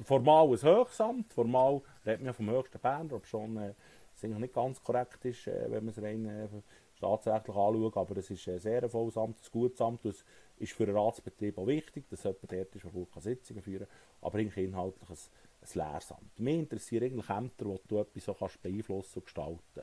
formal 0.04 0.48
ein 0.48 0.62
Höchstamt, 0.62 1.34
formal 1.34 1.82
redet 2.06 2.24
man 2.24 2.34
vom 2.34 2.50
höchsten 2.50 2.80
Berner, 2.80 3.14
ob 3.14 3.26
schon 3.26 3.58
äh, 3.58 3.74
nicht 4.22 4.54
ganz 4.54 4.82
korrekt 4.82 5.24
ist, 5.26 5.48
äh, 5.48 5.66
wenn 5.70 5.86
man 5.86 5.90
es 5.90 6.02
rein 6.02 6.26
äh, 6.26 6.48
staatsrechtlich 6.96 7.56
anschaut, 7.56 7.98
aber 7.98 8.18
es 8.18 8.30
ist 8.30 8.48
ein 8.48 8.60
sehr 8.60 8.90
volles 8.90 9.18
Amt, 9.18 9.38
ein 9.38 9.52
gutes 9.52 9.82
Amt, 9.82 10.06
das 10.06 10.24
ist 10.58 10.74
für 10.74 10.86
den 10.86 10.96
Ratsbetrieb 10.96 11.58
auch 11.58 11.68
wichtig, 11.68 12.10
dass 12.10 12.24
jemand 12.24 12.52
dort 12.52 12.76
ist, 12.76 12.84
der 12.84 12.92
gut 12.92 13.10
Sitzungen 13.18 13.62
führen 13.62 13.88
kann, 13.88 13.98
aber 14.22 14.40
eigentlich 14.40 14.66
inhaltlich 14.66 15.10
ein, 15.10 15.18
ein 15.62 15.92
Lehrsamt. 15.92 16.40
Mich 16.40 16.58
interessieren 16.58 17.04
eigentlich 17.04 17.30
Ämter, 17.30 17.66
wo 17.66 17.80
du 17.88 18.00
etwas 18.00 18.26
so 18.26 18.34
kannst 18.34 18.62
beeinflussen 18.62 19.20
und 19.20 19.26
gestalten. 19.26 19.82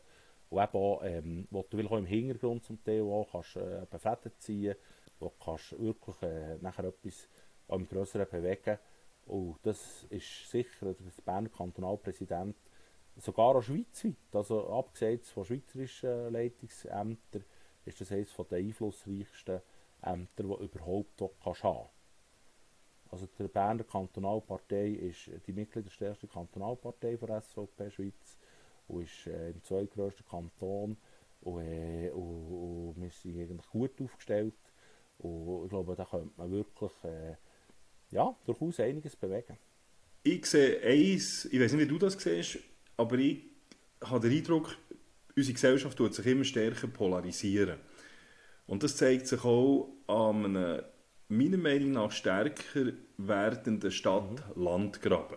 Und 0.51 0.63
eben 0.63 0.75
auch, 0.75 1.03
ähm, 1.05 1.49
wo 1.51 1.65
du 1.69 1.87
auch 1.87 1.99
im 1.99 2.07
Hintergrund 2.07 2.65
zum 2.65 2.83
Teil 2.83 3.03
auch 3.03 3.29
kannst, 3.31 3.57
äh, 3.57 3.87
Fäden 3.99 4.33
ziehen, 4.39 4.75
wo 5.21 5.29
du 5.29 5.45
kannst 5.45 5.79
wirklich 5.79 6.23
äh, 6.23 6.57
nachher 6.61 6.85
etwas 6.85 7.29
auch 7.69 7.77
im 7.77 7.89
Größeren 7.89 8.27
bewegen 8.29 8.79
und 9.27 9.59
das 9.63 10.05
ist 10.11 10.51
sicher 10.51 10.95
der 10.95 11.23
Berner 11.25 11.49
Kantonalpräsident, 11.49 12.57
sogar 13.17 13.57
auch 13.57 13.63
schweizweit, 13.63 14.17
also 14.33 14.69
abgesehen 14.71 15.21
von 15.21 15.45
schweizerischen 15.45 16.33
Leitungsämtern, 16.33 17.45
ist 17.85 18.01
das 18.01 18.13
eines 18.13 18.35
der 18.35 18.59
einflussreichsten 18.59 19.61
Ämter, 20.03 20.43
die 20.43 20.65
überhaupt 20.65 21.21
haben 21.21 21.31
kannst 21.43 21.65
Also 23.11 23.27
die 23.39 23.49
Berner 23.49 23.85
Kantonalpartei 23.85 24.89
ist 24.89 25.31
die 25.47 25.53
mitgliederstärkste 25.53 26.27
Kantonalpartei 26.27 27.17
der 27.17 27.41
SVP 27.43 27.91
Schweiz 27.91 28.39
und 28.89 29.03
ist 29.05 29.27
äh, 29.27 29.51
im 29.51 29.63
zweitgrößten 29.63 30.27
Kanton. 30.27 30.97
Und, 31.41 31.63
äh, 31.63 32.11
und, 32.11 32.95
und, 32.95 33.03
wir 33.03 33.11
sind 33.11 33.39
eigentlich 33.39 33.69
gut 33.71 34.01
aufgestellt. 34.01 34.55
Und 35.19 35.65
ich 35.65 35.71
glaube, 35.71 35.95
da 35.95 36.05
könnte 36.05 36.33
man 36.37 36.51
wirklich 36.51 36.93
äh, 37.05 37.37
ja, 38.15 38.35
durchaus 38.47 38.81
einiges 38.81 39.17
bewegen. 39.17 39.59
Ich 40.23 40.47
sehe 40.47 40.81
eins, 40.81 41.45
ich 41.47 41.61
weiß 41.61 41.73
nicht, 41.73 41.83
wie 41.83 41.89
du 41.89 41.99
das 41.99 42.15
siehst, 42.15 42.59
aber 42.97 43.19
ich 43.19 43.43
habe 44.03 44.29
den 44.29 44.39
Eindruck, 44.39 44.77
unsere 45.37 45.53
Gesellschaft 45.53 45.99
tut 45.99 46.15
sich 46.15 46.25
immer 46.25 46.45
stärker 46.45 46.87
polarisieren. 46.87 47.79
Und 48.67 48.83
das 48.83 48.97
zeigt 48.97 49.27
sich 49.27 49.45
auch 49.45 49.93
an 50.07 50.45
einem, 50.57 50.83
meiner 51.29 51.59
Meinung 51.59 51.93
nach, 51.93 52.13
stärker 52.13 52.93
werdenden 53.19 53.91
Stadt-Land-Graben. 53.91 55.37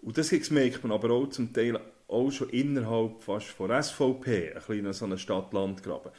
Und 0.00 0.18
das 0.18 0.32
merkt 0.50 0.82
man 0.82 0.92
aber 0.92 1.10
auch 1.10 1.28
zum 1.28 1.52
Teil 1.52 1.80
auch 2.08 2.30
schon 2.30 2.50
innerhalb 2.50 3.22
fast 3.22 3.48
von 3.48 3.70
SVP, 3.82 4.54
ein 4.54 4.62
kleiner 4.62 4.92
so 4.92 5.04
eine 5.04 5.18
Stadt-Land-Graben. 5.18 6.12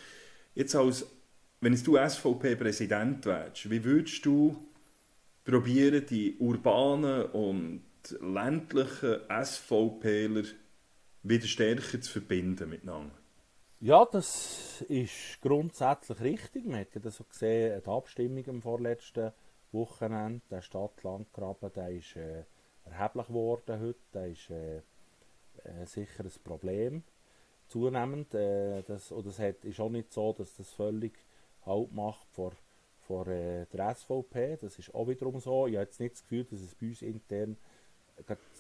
Jetzt 0.56 0.76
als, 0.76 1.06
wenn 1.62 1.76
du 1.76 1.98
SVP-Präsident 1.98 3.26
wärst, 3.26 3.70
wie 3.70 3.84
würdest 3.84 4.26
du 4.26 4.56
probieren, 5.48 6.06
die 6.06 6.38
urbanen 6.38 7.26
und 7.28 7.84
ländlichen 8.20 9.22
SVPler 9.44 10.44
wieder 11.24 11.48
stärker 11.48 12.02
zu 12.02 12.12
verbinden 12.12 12.70
miteinander. 12.70 13.16
Ja, 13.80 14.06
das 14.06 14.82
ist 14.90 15.40
grundsätzlich 15.42 16.20
richtig. 16.20 16.66
Man 16.66 16.82
hat 16.82 16.94
ja 16.96 17.00
das 17.00 17.16
so 17.16 17.24
gesehen, 17.24 17.82
die 17.84 17.90
Abstimmung 17.90 18.48
am 18.50 18.62
vorletzten 18.62 19.32
Wochenende, 19.72 20.42
der 20.52 20.62
Stadt-Landgraben, 20.62 21.72
der 21.74 21.90
ist 21.92 22.16
äh, 22.18 22.44
erheblich 22.86 23.28
geworden 23.28 23.80
heute, 23.80 24.00
der 24.14 24.28
ist 24.28 24.50
äh, 24.50 24.78
äh, 24.78 25.86
sicher 25.86 26.26
ein 26.26 26.32
Problem 26.44 27.04
zunehmend. 27.68 28.34
Äh, 28.34 28.84
das, 28.84 29.12
und 29.12 29.40
hat, 29.40 29.64
ist 29.64 29.80
auch 29.80 29.90
nicht 29.90 30.12
so, 30.12 30.34
dass 30.34 30.56
das 30.58 30.74
völlig 30.74 31.14
Halt 31.66 31.92
macht 31.92 32.28
vor, 32.32 32.54
vor 33.08 33.28
äh, 33.28 33.66
der 33.68 33.96
SVP. 33.96 34.58
Das 34.58 34.78
ist 34.78 34.94
auch 34.94 35.08
wiederum 35.08 35.40
so. 35.40 35.68
Ich 35.68 35.76
habe 35.76 35.86
jetzt 35.86 36.00
nicht 36.00 36.16
das 36.16 36.24
Gefühl, 36.24 36.44
dass 36.44 36.62
es 36.62 36.76
bei 36.76 36.88
uns 36.88 37.02
intern 37.02 37.58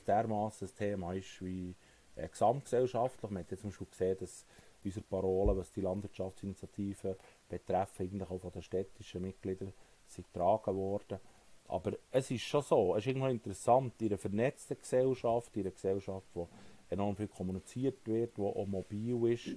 dermaßen 0.07 0.67
ein 0.67 0.75
Thema 0.75 1.13
ist 1.13 1.43
wie 1.43 1.75
äh, 2.15 2.27
gesamtgesellschaftlich. 2.27 3.31
Man 3.31 3.43
hat 3.43 3.51
jetzt 3.51 3.73
schon 3.73 3.87
gesehen, 3.89 4.17
dass 4.19 4.45
unsere 4.83 5.05
Parolen, 5.05 5.57
was 5.57 5.71
die 5.71 5.81
Landwirtschaftsinitiative 5.81 7.17
betrifft, 7.49 7.99
eigentlich 7.99 8.29
auch 8.29 8.39
von 8.39 8.51
den 8.51 8.61
städtischen 8.61 9.21
Mitgliedern 9.21 9.73
sind 10.07 10.27
getragen 10.31 10.75
worden. 10.75 11.19
Aber 11.67 11.93
es 12.11 12.31
ist 12.31 12.43
schon 12.43 12.61
so, 12.61 12.95
es 12.95 12.99
ist 12.99 13.07
irgendwo 13.07 13.27
interessant, 13.27 14.01
in 14.01 14.07
einer 14.07 14.17
vernetzten 14.17 14.77
Gesellschaft, 14.77 15.55
in 15.57 15.63
einer 15.63 15.71
Gesellschaft, 15.71 16.27
wo 16.33 16.47
enorm 16.89 17.15
viel 17.17 17.27
kommuniziert 17.27 17.97
wird, 18.05 18.37
wo 18.37 18.49
auch 18.49 18.65
mobil 18.65 19.33
ist, 19.33 19.47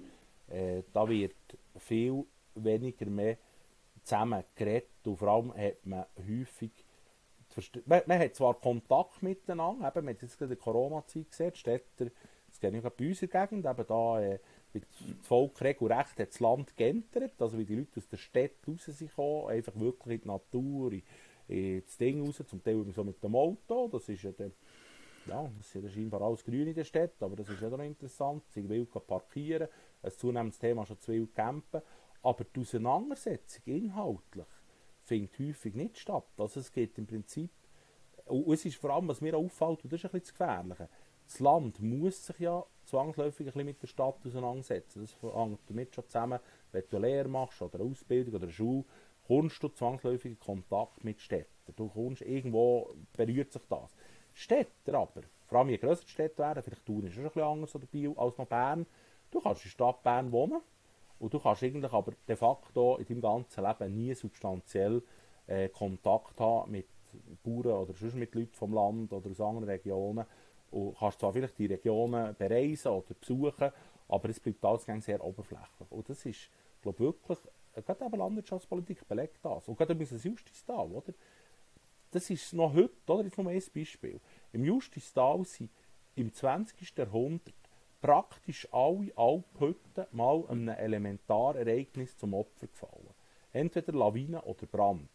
äh, 0.49 0.83
da 0.93 1.09
wird 1.09 1.37
viel 1.77 2.25
weniger 2.57 3.07
mehr 3.07 3.37
zusammen 4.11 4.45
geredet 4.57 5.07
und 5.07 5.17
vor 5.17 5.29
allem 5.29 5.55
hat 5.55 5.87
man 5.87 6.05
häufig 6.19 6.73
man, 7.87 8.03
man, 8.07 8.19
hat 8.19 8.35
zwar 8.35 8.55
Kontakt 8.55 9.23
miteinander, 9.23 9.89
eben, 9.89 10.05
man 10.05 10.15
hat 10.15 10.23
jetzt 10.23 10.39
gerade 10.39 10.55
der 10.55 10.57
Corona-Zeit 10.57 11.31
gesehen, 11.31 11.53
die 11.53 11.59
Städter, 11.59 12.07
das 12.49 12.61
geht 12.61 12.73
nicht 12.73 12.97
bei 12.97 13.09
uns 13.09 13.23
in 13.23 13.31
der 13.31 13.47
Gegend, 13.47 13.67
eben 13.67 13.87
da 13.87 14.21
äh, 14.21 14.39
das 14.73 14.83
Volk 15.23 15.61
regelrecht 15.61 16.19
hat 16.19 16.29
das 16.29 16.41
Land 16.41 16.77
geändert, 16.77 17.41
also 17.41 17.59
wie 17.59 17.65
die 17.65 17.75
Leute 17.75 17.99
aus 17.99 18.09
der 18.09 18.19
Stadt 18.19 18.53
raus 18.67 18.85
sind 18.85 19.19
einfach 19.19 19.79
wirklich 19.79 20.17
in 20.17 20.23
die 20.23 20.29
Natur, 20.29 20.93
in, 20.93 21.03
in 21.49 21.83
das 21.85 21.97
Ding 21.97 22.25
raus, 22.25 22.43
zum 22.47 22.63
Teil 22.63 22.85
so 22.95 23.03
mit 23.03 23.23
dem 23.23 23.35
Auto, 23.35 23.89
das 23.89 24.09
ist 24.09 24.23
ja 24.23 24.31
der, 24.31 24.53
ja, 25.27 25.51
das 25.59 25.75
ist 25.75 25.83
ja 25.83 25.89
scheinbar 25.89 26.23
alles 26.23 26.45
grün 26.45 26.69
in 26.69 26.75
der 26.75 26.85
Stadt, 26.85 27.21
aber 27.21 27.37
das 27.37 27.49
ist 27.49 27.61
ja 27.61 27.69
noch 27.69 27.81
interessant, 27.81 28.45
sie 28.51 28.69
will 28.69 28.87
parkieren, 28.87 29.69
ein 30.03 30.13
zunehmendes 30.13 30.59
Thema 30.59 30.87
schon 30.87 31.01
zu 31.01 31.13
wild 31.13 31.35
campen, 31.35 31.83
aber 32.23 32.45
die 32.45 32.61
Auseinandersetzung 32.61 33.63
inhaltlich 33.67 34.47
findet 35.05 35.39
häufig 35.39 35.75
nicht 35.75 35.99
statt, 35.99 36.27
also 36.37 36.61
es 36.61 36.73
geht 36.73 36.99
im 36.99 37.07
Prinzip, 37.07 37.51
und 38.27 38.53
es 38.53 38.65
ist 38.65 38.77
vor 38.77 38.91
allem, 38.91 39.09
was 39.09 39.21
mir 39.21 39.37
auffällt, 39.37 39.83
und 39.83 39.93
das 39.93 40.05
ist 40.05 40.15
ein 40.15 40.21
bisschen 40.21 40.69
das 40.69 40.89
das 41.31 41.39
Land 41.39 41.81
muss 41.81 42.27
sich 42.27 42.41
ja 42.41 42.65
zwangsläufig 42.87 43.47
ein 43.47 43.53
bisschen 43.53 43.65
mit 43.65 43.81
der 43.81 43.87
Stadt 43.87 44.17
auseinandersetzen. 44.27 45.03
Das 45.03 45.33
hängt 45.33 45.61
damit 45.69 45.95
schon 45.95 46.05
zusammen, 46.09 46.41
wenn 46.73 46.83
du 46.91 46.97
eine 46.97 47.07
Lehre 47.07 47.29
machst 47.29 47.63
oder 47.63 47.79
eine 47.79 47.89
Ausbildung 47.89 48.35
oder 48.35 48.45
eine 48.45 48.53
Schule, 48.53 48.85
kommst 49.29 49.63
du 49.63 49.69
zwangsläufig 49.69 50.33
in 50.33 50.41
Kontakt 50.41 51.05
mit 51.05 51.21
Städten. 51.21 51.73
Du 51.77 51.89
kommst, 51.89 52.23
irgendwo 52.23 52.93
berührt 53.13 53.53
sich 53.53 53.63
das. 53.69 53.95
Städte 54.35 54.93
aber, 54.93 55.23
vor 55.47 55.59
allem 55.59 55.69
je 55.69 55.77
grösser 55.77 56.03
die 56.05 56.11
Städte 56.11 56.39
werden, 56.39 56.65
vielleicht 56.65 56.85
Thun 56.85 57.07
ist 57.07 57.13
es 57.13 57.19
ein 57.19 57.25
bisschen 57.25 57.43
anders 57.43 57.75
oder 57.77 57.87
Biel 57.87 58.13
als 58.17 58.37
noch 58.37 58.47
Bern, 58.47 58.85
du 59.31 59.41
kannst 59.41 59.63
in 59.63 59.69
der 59.69 59.71
Stadt 59.71 60.03
Bern 60.03 60.33
wohnen 60.33 60.61
und 61.21 61.33
du 61.33 61.39
kannst 61.39 61.63
eigentlich 61.63 61.93
aber 61.93 62.13
de 62.27 62.35
facto 62.35 62.97
in 62.97 63.07
deinem 63.07 63.21
ganzen 63.21 63.65
Leben 63.65 63.95
nie 63.95 64.15
substanziell 64.15 65.03
äh, 65.47 65.69
Kontakt 65.69 66.41
haben 66.41 66.73
mit 66.73 66.87
Bauern 67.43 67.83
oder 67.83 67.93
sonst 67.95 68.17
mit 68.17 68.35
Leuten 68.35 68.55
vom 68.55 68.73
Land 68.73 69.13
oder 69.13 69.31
aus 69.31 69.41
anderen 69.41 69.69
Regionen 69.69 70.25
und 70.71 70.97
kannst 70.99 71.21
zwar 71.21 71.33
vielleicht 71.33 71.59
die 71.59 71.67
Regionen 71.67 72.35
bereisen 72.37 72.89
oder 72.89 73.15
besuchen, 73.15 73.71
aber 74.09 74.29
es 74.29 74.41
bleibt 74.41 74.65
alles 74.65 75.05
sehr 75.05 75.23
oberflächlich. 75.23 75.91
Und 75.91 76.09
das 76.09 76.25
ist, 76.25 76.49
glaube 76.81 76.99
wirklich, 77.01 77.39
gerade 77.75 78.05
eben 78.05 78.19
Landwirtschaftspolitik 78.19 79.07
belegt 79.07 79.39
das. 79.43 79.69
Und 79.69 79.77
gerade 79.77 79.93
übrigens 79.93 80.11
das 80.11 80.25
Justistal, 80.25 80.87
oder? 80.87 81.13
Das 82.13 82.29
ist 82.31 82.53
noch 82.53 82.73
heute, 82.73 83.13
oder? 83.13 83.25
Jetzt 83.25 83.39
nur 83.39 83.51
ein 83.51 83.63
Beispiel. 83.75 84.21
Im 84.53 84.65
Justistal 84.65 85.45
sind 85.45 85.71
im 86.17 86.33
20. 86.33 86.97
Jahrhundert 86.97 87.55
praktisch 88.01 88.67
alle 88.73 89.13
Alphütten 89.17 90.07
mal 90.13 90.45
einem 90.49 90.69
Elementarereignis 90.69 92.17
zum 92.17 92.35
Opfer 92.35 92.67
gefallen. 92.67 93.15
Entweder 93.53 93.93
Lawine 93.93 94.43
oder 94.43 94.67
Brand. 94.67 95.11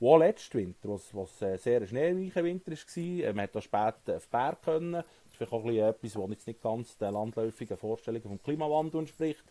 Und 0.00 0.08
auch 0.08 0.18
letzten 0.18 0.58
Winter, 0.58 0.88
was, 0.88 1.14
was 1.14 1.42
ein 1.42 1.56
sehr 1.58 1.86
schneereicher 1.86 2.42
Winter 2.42 2.72
war, 2.72 2.96
äh, 2.96 3.32
man 3.32 3.44
hat 3.44 3.54
da 3.54 3.60
später 3.60 4.16
auf 4.16 4.28
Berg 4.28 4.62
können. 4.62 4.92
Das 4.92 5.04
ist 5.04 5.36
vielleicht 5.36 5.52
auch 5.52 5.66
etwas, 5.66 6.16
was 6.16 6.30
jetzt 6.30 6.46
nicht 6.46 6.62
ganz 6.62 6.98
den 6.98 7.12
landläufigen 7.12 7.76
Vorstellungen 7.76 8.24
vom 8.24 8.42
Klimawandel 8.42 9.00
entspricht. 9.00 9.44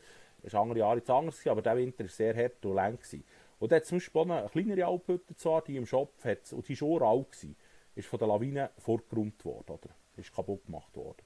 Es 0.44 0.54
war 0.54 0.62
andere 0.62 0.80
Jahre 0.80 0.98
jetzt 0.98 1.10
anders, 1.10 1.48
aber 1.48 1.62
dieser 1.62 1.78
Winter 1.78 2.04
war 2.04 2.10
sehr 2.10 2.36
hart 2.36 2.66
und 2.66 2.76
lang. 2.76 3.00
Und 3.60 3.72
da 3.72 3.78
hat 3.78 3.86
zum 3.86 3.98
Beispiel 3.98 4.22
eine 4.22 4.50
kleinere 4.50 4.86
Alphütte 4.86 5.36
zwar, 5.38 5.62
die 5.62 5.78
im 5.78 5.86
Schopf 5.86 6.26
hat, 6.26 6.52
und 6.52 6.68
die 6.68 6.74
war 6.74 6.76
schon 6.76 7.04
alt, 7.04 7.48
ist 7.96 8.08
von 8.08 8.20
der 8.20 8.28
Lawine 8.28 8.70
vorgeräumt 8.78 9.46
worden, 9.46 9.72
oder? 9.72 9.90
Ist 10.18 10.34
kaputt 10.34 10.66
gemacht 10.66 10.96
worden. 10.98 11.22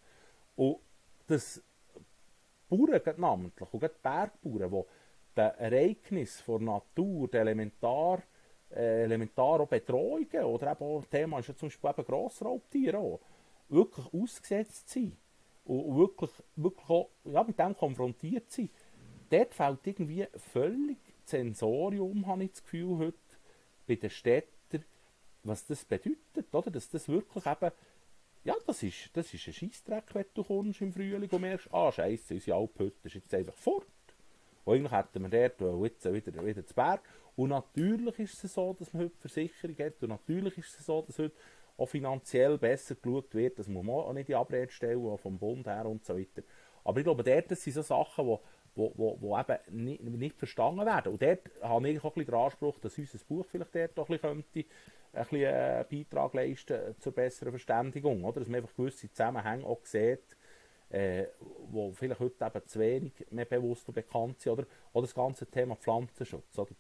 Und 0.55 0.77
das 1.27 1.61
Bauern 2.69 3.01
namentlich, 3.17 3.73
und 3.73 4.01
Bergbauern, 4.01 4.71
die 4.71 4.83
das 5.35 5.55
Ereignis 5.57 6.43
der 6.45 6.59
Natur, 6.59 7.27
der 7.27 7.41
Elementar, 7.41 8.23
äh, 8.71 9.03
elementar 9.03 9.61
auch 9.61 9.67
Bedrohungen 9.67 10.43
oder 10.43 10.71
eben 10.71 10.83
auch 10.83 11.05
Thema 11.05 11.39
ist 11.39 11.47
ja 11.47 11.55
zum 11.55 11.69
Beispiel 11.69 11.89
eben 11.91 12.05
Grossraubtiere 12.05 12.97
auch, 12.97 13.19
wirklich 13.69 14.13
ausgesetzt 14.13 14.89
sind 14.89 15.15
und 15.65 15.97
wirklich, 15.97 16.31
wirklich 16.55 16.89
auch 16.89 17.09
ja, 17.25 17.43
mit 17.43 17.59
dem 17.59 17.75
konfrontiert 17.75 18.49
sind, 18.51 18.71
dort 19.29 19.53
fällt 19.53 19.85
irgendwie 19.85 20.27
völlig 20.35 20.97
Sensorium, 21.23 22.25
habe 22.25 22.45
ich 22.45 22.51
das 22.51 22.63
Gefühl, 22.63 22.97
heute 22.97 23.17
bei 23.85 23.95
den 23.95 24.09
Städtern, 24.09 24.85
was 25.43 25.65
das 25.65 25.85
bedeutet, 25.85 26.53
oder? 26.53 26.71
Dass 26.71 26.89
das 26.89 27.07
wirklich 27.07 27.45
eben, 27.45 27.71
ja, 28.47 28.55
das 28.65 28.81
ist, 28.81 29.09
das 29.11 29.33
ist 29.33 29.45
ein 29.45 29.53
Scheissdreck, 29.53 30.05
wenn 30.13 30.25
du 30.33 30.41
kommst 30.41 30.79
im 30.79 30.93
Frühling 30.93 31.29
und 31.29 31.41
merkst, 31.41 31.67
ah, 31.73 31.91
scheiße, 31.91 32.35
unsere 32.35 32.57
Alphütte 32.57 33.07
ist 33.07 33.15
jetzt 33.15 33.33
einfach 33.33 33.53
fort. 33.53 33.85
Und 34.63 34.73
eigentlich 34.73 34.91
hätten 34.93 35.29
wir 35.29 35.49
dort 35.49 35.83
jetzt 35.83 36.05
wieder, 36.05 36.45
wieder 36.45 36.65
zu 36.65 36.73
Berg. 36.73 37.01
Und 37.35 37.49
natürlich 37.49 38.19
ist 38.19 38.41
es 38.41 38.53
so, 38.53 38.73
dass 38.73 38.93
man 38.93 39.03
heute 39.03 39.17
Versicherung 39.17 39.75
hat. 39.79 40.01
Und 40.01 40.09
natürlich 40.09 40.57
ist 40.59 40.79
es 40.79 40.85
so, 40.85 41.01
dass 41.01 41.19
heute 41.19 41.35
auch 41.75 41.87
finanziell 41.87 42.57
besser 42.57 42.95
geschaut 42.95 43.35
wird. 43.35 43.59
Das 43.59 43.67
muss 43.67 43.83
man 43.83 43.95
auch 43.95 44.13
nicht 44.13 44.29
in 44.29 44.35
Abrede 44.35 44.71
stellen, 44.71 45.17
vom 45.17 45.37
Bund 45.37 45.67
her 45.67 45.85
und 45.85 46.05
so 46.05 46.17
weiter. 46.17 46.41
Aber 46.85 46.99
ich 46.99 47.03
glaube, 47.03 47.25
dort 47.25 47.49
sind 47.49 47.73
so 47.73 47.81
Sachen, 47.81 48.27
die 48.27 48.37
wo, 48.77 48.93
wo, 48.95 49.17
wo 49.19 49.37
eben 49.37 49.57
nicht, 49.85 50.03
nicht, 50.03 50.37
verstanden 50.37 50.85
werden. 50.85 51.11
Und 51.11 51.21
dort 51.21 51.51
habe 51.61 51.89
ich 51.89 51.99
auch 51.99 52.05
ein 52.05 52.13
bisschen 52.13 52.31
den 52.31 52.39
Anspruch, 52.39 52.79
dass 52.79 52.97
unser 52.97 53.17
Buch 53.27 53.45
vielleicht 53.49 53.75
dort 53.75 53.99
auch 53.99 54.09
ein 54.09 54.19
bisschen, 54.19 54.43
könnte, 54.53 54.69
ein 55.17 55.23
bisschen 55.23 55.53
einen 55.53 55.85
Beitrag 55.89 56.33
leisten 56.33 56.95
zur 56.99 57.11
besseren 57.13 57.51
Verständigung. 57.51 58.23
Oder? 58.23 58.39
Dass 58.39 58.49
man 58.49 58.61
einfach 58.61 58.75
gewisse 58.75 59.11
Zusammenhänge 59.11 59.65
auch 59.65 59.83
sieht, 59.83 60.37
äh, 60.89 61.25
wo 61.69 61.91
vielleicht 61.91 62.19
heute 62.19 62.45
eben 62.45 62.65
zu 62.65 62.79
wenig 62.79 63.13
mehr 63.29 63.45
bewusst 63.45 63.87
und 63.87 63.95
bekannt 63.95 64.39
sind. 64.39 64.53
Oder, 64.53 64.65
oder 64.93 65.05
das 65.05 65.15
ganze 65.15 65.45
Thema 65.45 65.75
Pflanzenschutz. 65.75 66.57
Oder? 66.57 66.75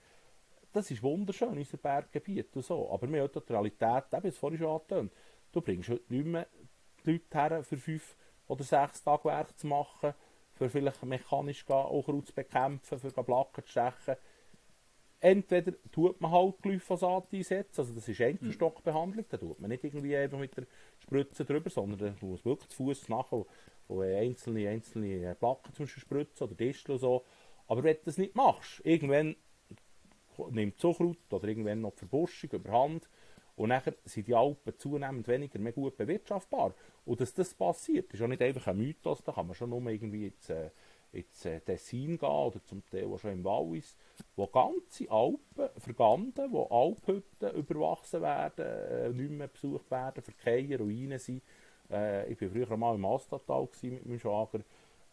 das 0.77 0.91
ist 0.91 1.03
wunderschön, 1.03 1.57
unser 1.57 1.77
Berggebiet 1.77 2.55
und 2.55 2.63
so. 2.63 2.89
Aber 2.91 3.11
wir 3.11 3.23
haben 3.23 3.31
die 3.31 3.53
Realität, 3.53 4.13
eben, 4.13 4.27
es 4.27 4.37
vorhin 4.37 4.59
schon 4.59 4.69
angetönt, 4.69 5.13
du 5.51 5.61
bringst 5.61 5.89
heute 5.89 6.13
nicht 6.13 6.25
mehr 6.25 6.47
die 7.03 7.11
Leute 7.13 7.37
her, 7.37 7.63
für 7.63 7.77
fünf 7.77 8.15
oder 8.47 8.63
sechs 8.63 9.03
Tage 9.03 9.25
Werk 9.25 9.57
zu 9.57 9.67
machen, 9.67 10.13
für 10.53 10.69
vielleicht 10.69 11.03
mechanisch 11.03 11.67
Unkraut 11.67 12.27
zu 12.27 12.33
bekämpfen, 12.33 12.99
für 12.99 13.11
Placken 13.11 13.63
zu 13.63 13.69
stechen. 13.69 14.15
Entweder 15.19 15.73
tut 15.91 16.21
man 16.21 16.31
halt 16.31 16.61
Glyphosat 16.61 17.33
einsetzen, 17.33 17.81
also 17.81 17.93
das 17.93 18.07
ist 18.07 18.19
Enkelstockbehandlung, 18.19 19.25
da 19.29 19.37
tut 19.37 19.59
man 19.59 19.69
nicht 19.71 19.83
irgendwie 19.83 20.15
einfach 20.15 20.37
mit 20.37 20.55
der 20.55 20.65
Spritze 20.99 21.43
drüber, 21.43 21.71
sondern 21.71 22.15
da 22.19 22.25
muss 22.25 22.45
wirklich 22.45 22.69
zu 22.69 22.77
Fuß 22.83 23.09
nachher 23.09 23.45
wo 23.87 24.01
einzelne, 24.01 24.69
einzelne 24.69 25.35
Placken 25.35 25.73
zum 25.73 25.85
Beispiel 25.85 26.01
spritzen 26.01 26.47
oder 26.47 26.55
Distel 26.55 26.93
und 26.93 26.99
so. 26.99 27.23
Aber 27.67 27.83
wenn 27.83 27.95
du 27.95 28.01
das 28.05 28.17
nicht 28.17 28.35
machst, 28.35 28.81
irgendwann 28.83 29.35
nimmt 30.51 30.79
Zuckerhut 30.79 31.17
oder 31.31 31.47
irgendwann 31.47 31.81
noch 31.81 31.93
die 31.93 31.99
Verbuschung 31.99 32.51
überhand. 32.51 33.09
Und 33.55 33.69
dann 33.69 33.81
sind 34.05 34.27
die 34.27 34.35
Alpen 34.35 34.77
zunehmend 34.77 35.27
weniger 35.27 35.57
mehr 35.57 35.71
gut 35.71 35.97
bewirtschaftbar. 35.97 36.75
Und 37.05 37.19
dass 37.19 37.33
das 37.33 37.55
passiert, 37.55 38.13
ist 38.13 38.21
auch 38.21 38.27
nicht 38.27 38.41
einfach 38.41 38.67
ein 38.67 38.77
Mythos, 38.77 39.23
da 39.23 39.31
kann 39.31 39.47
man 39.47 39.55
schon 39.55 39.71
nur 39.71 39.81
irgendwie 39.89 40.27
ins, 40.27 40.49
äh, 40.49 40.69
ins 41.17 41.45
äh, 41.45 41.59
Tessin 41.59 42.17
gehen 42.17 42.29
oder 42.29 42.63
zum 42.63 42.85
Teil 42.89 43.05
auch 43.05 43.17
schon 43.17 43.31
im 43.31 43.43
Wallis, 43.43 43.95
wo 44.35 44.47
ganze 44.47 45.09
Alpen 45.09 45.69
verganden, 45.77 46.51
wo 46.51 46.63
Alphütten 46.65 47.55
überwachsen 47.55 48.21
werden, 48.21 48.65
äh, 48.65 49.09
nicht 49.09 49.31
mehr 49.31 49.47
besucht 49.47 49.89
werden, 49.89 50.23
Verkehr, 50.23 50.79
Ruinen 50.79 51.19
sind. 51.19 51.41
Äh, 51.89 52.31
ich 52.31 52.41
war 52.41 52.49
früher 52.49 52.77
mal 52.77 52.95
im 52.95 53.05
Astatal 53.05 53.67
mit 53.81 54.05
meinem 54.05 54.19
Schwager, 54.19 54.59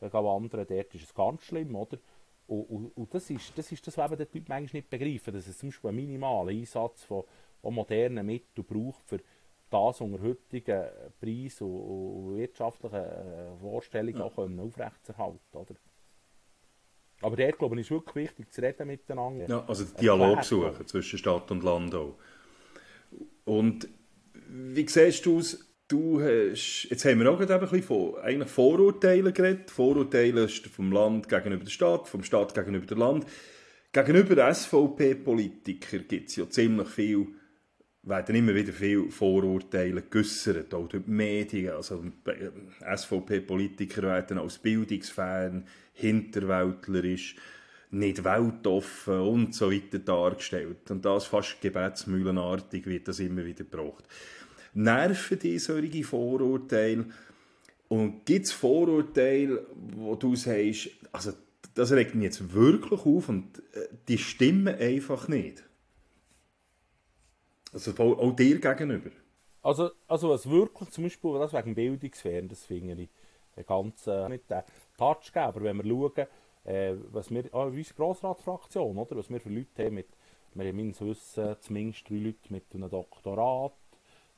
äh, 0.01 0.13
wandern, 0.13 0.67
dort 0.69 0.95
ist 0.95 1.05
es 1.05 1.15
ganz 1.15 1.43
schlimm, 1.43 1.75
oder? 1.75 1.99
Und, 2.47 2.65
und, 2.65 2.97
und, 2.97 3.15
das, 3.15 3.31
ist, 3.31 3.57
das 3.57 3.73
ist 3.73 3.87
das, 3.87 3.97
was 3.97 4.11
die 4.11 4.17
Leute 4.17 4.43
manchmal 4.49 4.81
nicht 4.81 4.91
begreifen, 4.91 5.33
dass 5.33 5.47
es 5.47 5.59
zum 5.59 5.71
Beispiel 5.71 5.89
einen 5.89 5.97
minimalen 5.97 6.59
Einsatz 6.59 7.03
von, 7.05 7.25
von 7.63 7.75
modernen 7.75 8.27
Mitteln 8.27 8.67
braucht, 8.67 9.09
für 9.09 9.21
das 9.71 10.01
unter 10.03 10.23
heutigen 10.23 10.85
Preis- 11.19 11.63
und, 11.63 11.71
und 11.71 12.37
wirtschaftlichen 12.37 12.97
äh, 12.97 13.57
Vorstellungen 13.61 14.19
ja. 14.19 14.25
auch 14.25 14.37
aufrechtzuerhalten. 14.37 15.57
Oder? 15.57 15.75
Aber 17.25 17.37
dort, 17.37 17.59
glaube 17.59 17.77
ich, 17.77 17.87
ist 17.87 17.91
wirklich 17.91 18.27
wichtig 18.27 18.53
zu 18.53 18.61
reden 18.61 18.87
miteinander. 18.87 19.49
Ja, 19.49 19.64
also 19.66 19.85
den 19.85 19.97
Dialog 19.97 20.45
suchen 20.45 20.87
zwischen 20.87 21.18
Stadt 21.18 21.51
und 21.51 21.64
Land 21.64 21.95
auch. 21.95 22.18
Und 23.47 23.89
wie 24.47 24.87
siehst 24.87 25.25
du 25.25 25.39
es? 25.39 25.66
Du 25.89 26.20
hast, 26.20 26.87
jetzt 26.91 27.05
haben 27.07 27.20
wir 27.20 27.31
auch 27.31 27.39
gerade 27.39 27.55
ein 27.55 27.61
bisschen 27.61 27.83
von 27.83 28.16
eigentlich 28.18 28.51
Vorurteilen 28.51 29.33
geredet. 29.33 29.70
Vorurteile 29.70 30.49
vom 30.49 30.93
Land 30.93 31.31
gegenüber 31.31 31.64
der 31.64 31.70
Stadt, 31.70 32.09
vom 32.09 32.22
Staat 32.22 32.55
gegenüber 32.55 32.87
dem 32.87 32.99
Land. 32.99 33.27
Gegenüber 33.93 34.55
SVP-Politikern 34.55 36.05
gibt 36.07 36.29
es 36.29 36.37
ja 36.37 36.49
ziemlich 36.51 36.89
viel, 36.89 37.29
werden 38.07 38.37
immer 38.37 38.55
wieder 38.55 38.73
viele 38.73 39.11
Vorurteile 39.11 40.03
geäussert, 40.03 40.75
auch 40.75 40.89
durch 40.89 41.05
die 41.05 41.11
Medien. 41.11 41.75
Also 41.75 42.05
SVP-Politiker 42.81 44.03
werden 44.03 44.39
als 44.39 44.59
bildungsfern, 44.59 45.67
hinterwäldlerisch, 45.93 47.37
nicht 47.91 48.25
weltoffen 48.25 49.21
und 49.21 49.55
so 49.55 49.71
weiter 49.71 49.99
dargestellt. 50.01 50.91
Und 50.91 51.05
das 51.05 51.27
fast 51.27 51.61
gebetsmühlenartig 51.61 52.87
wird 52.87 53.09
das 53.09 53.21
immer 53.21 53.45
wieder 53.45 53.65
gebraucht 53.65 54.05
nerven 54.75 55.39
dich 55.39 55.63
solche 55.63 56.05
Vorurteile? 56.05 57.07
Und 57.89 58.27
gibt 58.27 58.47
es 58.47 58.53
Vorurteile, 58.53 59.67
wo 59.97 60.17
du 60.17 60.35
sagst, 60.37 60.91
also 61.13 61.33
das 61.75 61.93
regt 61.93 62.15
mich 62.15 62.25
jetzt 62.25 62.53
wirklich 62.53 63.01
auf 63.01 63.29
und 63.29 63.59
äh, 63.73 63.89
die 64.09 64.19
stimmen 64.19 64.75
einfach 64.75 65.29
nicht? 65.29 65.63
Also 67.75 67.91
auch, 67.93 68.18
auch 68.18 68.37
dir 68.37 68.61
gegenüber? 68.61 69.11
Also, 69.62 69.91
also 70.07 70.31
was 70.31 70.49
wirklich 70.49 70.91
zum 70.91 71.05
Beispiel, 71.05 71.39
das 71.39 71.53
wegen 71.53 71.75
Bildungsferien, 71.75 72.49
das 72.49 72.64
finde 72.64 73.09
ich 73.57 73.66
ganz 73.66 74.07
äh, 74.07 74.29
nicht 74.29 74.49
den 74.49 74.62
Touch 74.97 75.33
geben. 75.33 75.64
Wenn 75.64 75.77
wir 75.79 75.85
schauen, 75.85 76.27
äh, 76.64 76.95
was 77.11 77.31
wir, 77.31 77.53
auch 77.53 77.66
unsere 77.66 77.95
Grossratsfraktion, 77.95 78.97
oder, 78.97 79.16
was 79.16 79.29
wir 79.29 79.41
für 79.41 79.51
Leute 79.51 79.85
haben, 79.85 79.95
mit, 79.95 80.07
wir 80.55 80.68
haben 80.68 80.77
meines 80.77 81.01
Wissens 81.01 81.61
zumindest 81.61 82.09
drei 82.09 82.16
Leute 82.16 82.53
mit 82.53 82.64
einem 82.72 82.89
Doktorat, 82.89 83.72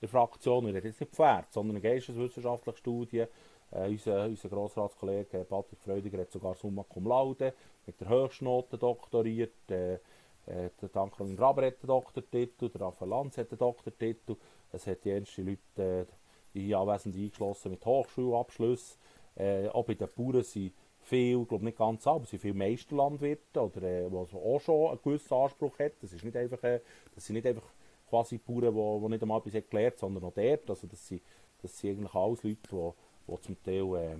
der 0.00 0.08
Fraktion. 0.08 0.66
Ich 0.68 0.74
rede 0.74 0.88
jetzt 0.88 1.00
nicht 1.00 1.14
Pferd, 1.14 1.52
sondern 1.52 1.76
eine 1.76 1.82
geisteswissenschaftliche 1.82 2.78
Studie. 2.78 3.24
Äh, 3.70 3.88
unser, 3.88 4.26
unser 4.26 4.48
Grossratskollege 4.48 5.44
Patrick 5.44 5.80
Freudiger 5.80 6.18
hat 6.18 6.30
sogar 6.30 6.54
Summa 6.54 6.84
Cum 6.84 7.06
Laude 7.06 7.52
mit 7.84 8.00
der 8.00 8.08
Höchstnote 8.08 8.78
doktoriert. 8.78 9.70
Äh, 9.70 9.98
äh, 10.46 10.70
der 10.80 10.88
Dankron 10.88 11.36
Graber 11.36 11.66
hat 11.66 11.82
den 11.82 11.88
Doktortitel, 11.88 12.68
der 12.68 12.80
Raphael 12.80 13.10
Lanz 13.10 13.36
hat 13.38 13.50
den 13.50 13.58
Doktortitel. 13.58 14.36
Es 14.72 14.86
hat 14.86 15.04
die 15.04 15.10
ersten 15.10 15.46
Leute, 15.46 16.06
äh, 16.06 16.06
die 16.54 16.66
hier 16.66 16.78
anwesend 16.78 17.16
eingeschlossen 17.16 17.72
mit 17.72 17.84
Hochschulabschluss. 17.84 18.98
Äh, 19.34 19.68
auch 19.68 19.84
bei 19.84 19.94
den 19.94 20.08
Bauern 20.16 20.42
sind 20.42 20.72
viele, 21.02 21.44
glaube 21.44 21.64
nicht 21.64 21.78
ganz 21.78 22.06
aber 22.06 22.24
sind 22.26 22.40
viele 22.40 22.54
Meisterlandwirte, 22.54 23.60
oder, 23.60 23.82
äh, 23.82 24.04
also 24.04 24.38
auch 24.38 24.60
schon 24.60 24.90
einen 24.90 25.02
gewissen 25.02 25.34
Anspruch 25.34 25.78
haben. 25.78 25.92
Das, 26.00 26.12
ist 26.12 26.24
nicht 26.24 26.36
einfach, 26.36 26.62
äh, 26.62 26.80
das 27.14 27.26
sind 27.26 27.34
nicht 27.34 27.46
einfach 27.46 27.68
quasi 28.08 28.38
Bauern, 28.38 28.74
die, 28.74 29.04
die 29.04 29.10
nicht 29.10 29.22
einmal 29.22 29.42
etwas 29.44 29.54
haben, 29.54 29.98
sondern 29.98 30.24
auch 30.24 30.34
dort. 30.34 30.70
Also 30.70 30.86
das 30.86 31.06
sind, 31.06 31.22
das 31.62 31.78
sind 31.78 31.90
eigentlich 31.90 32.14
alles 32.14 32.42
Leute, 32.42 32.58
die, 32.70 33.32
die 33.32 33.40
zum 33.40 33.62
Teil 33.62 33.94
äh, 33.94 34.16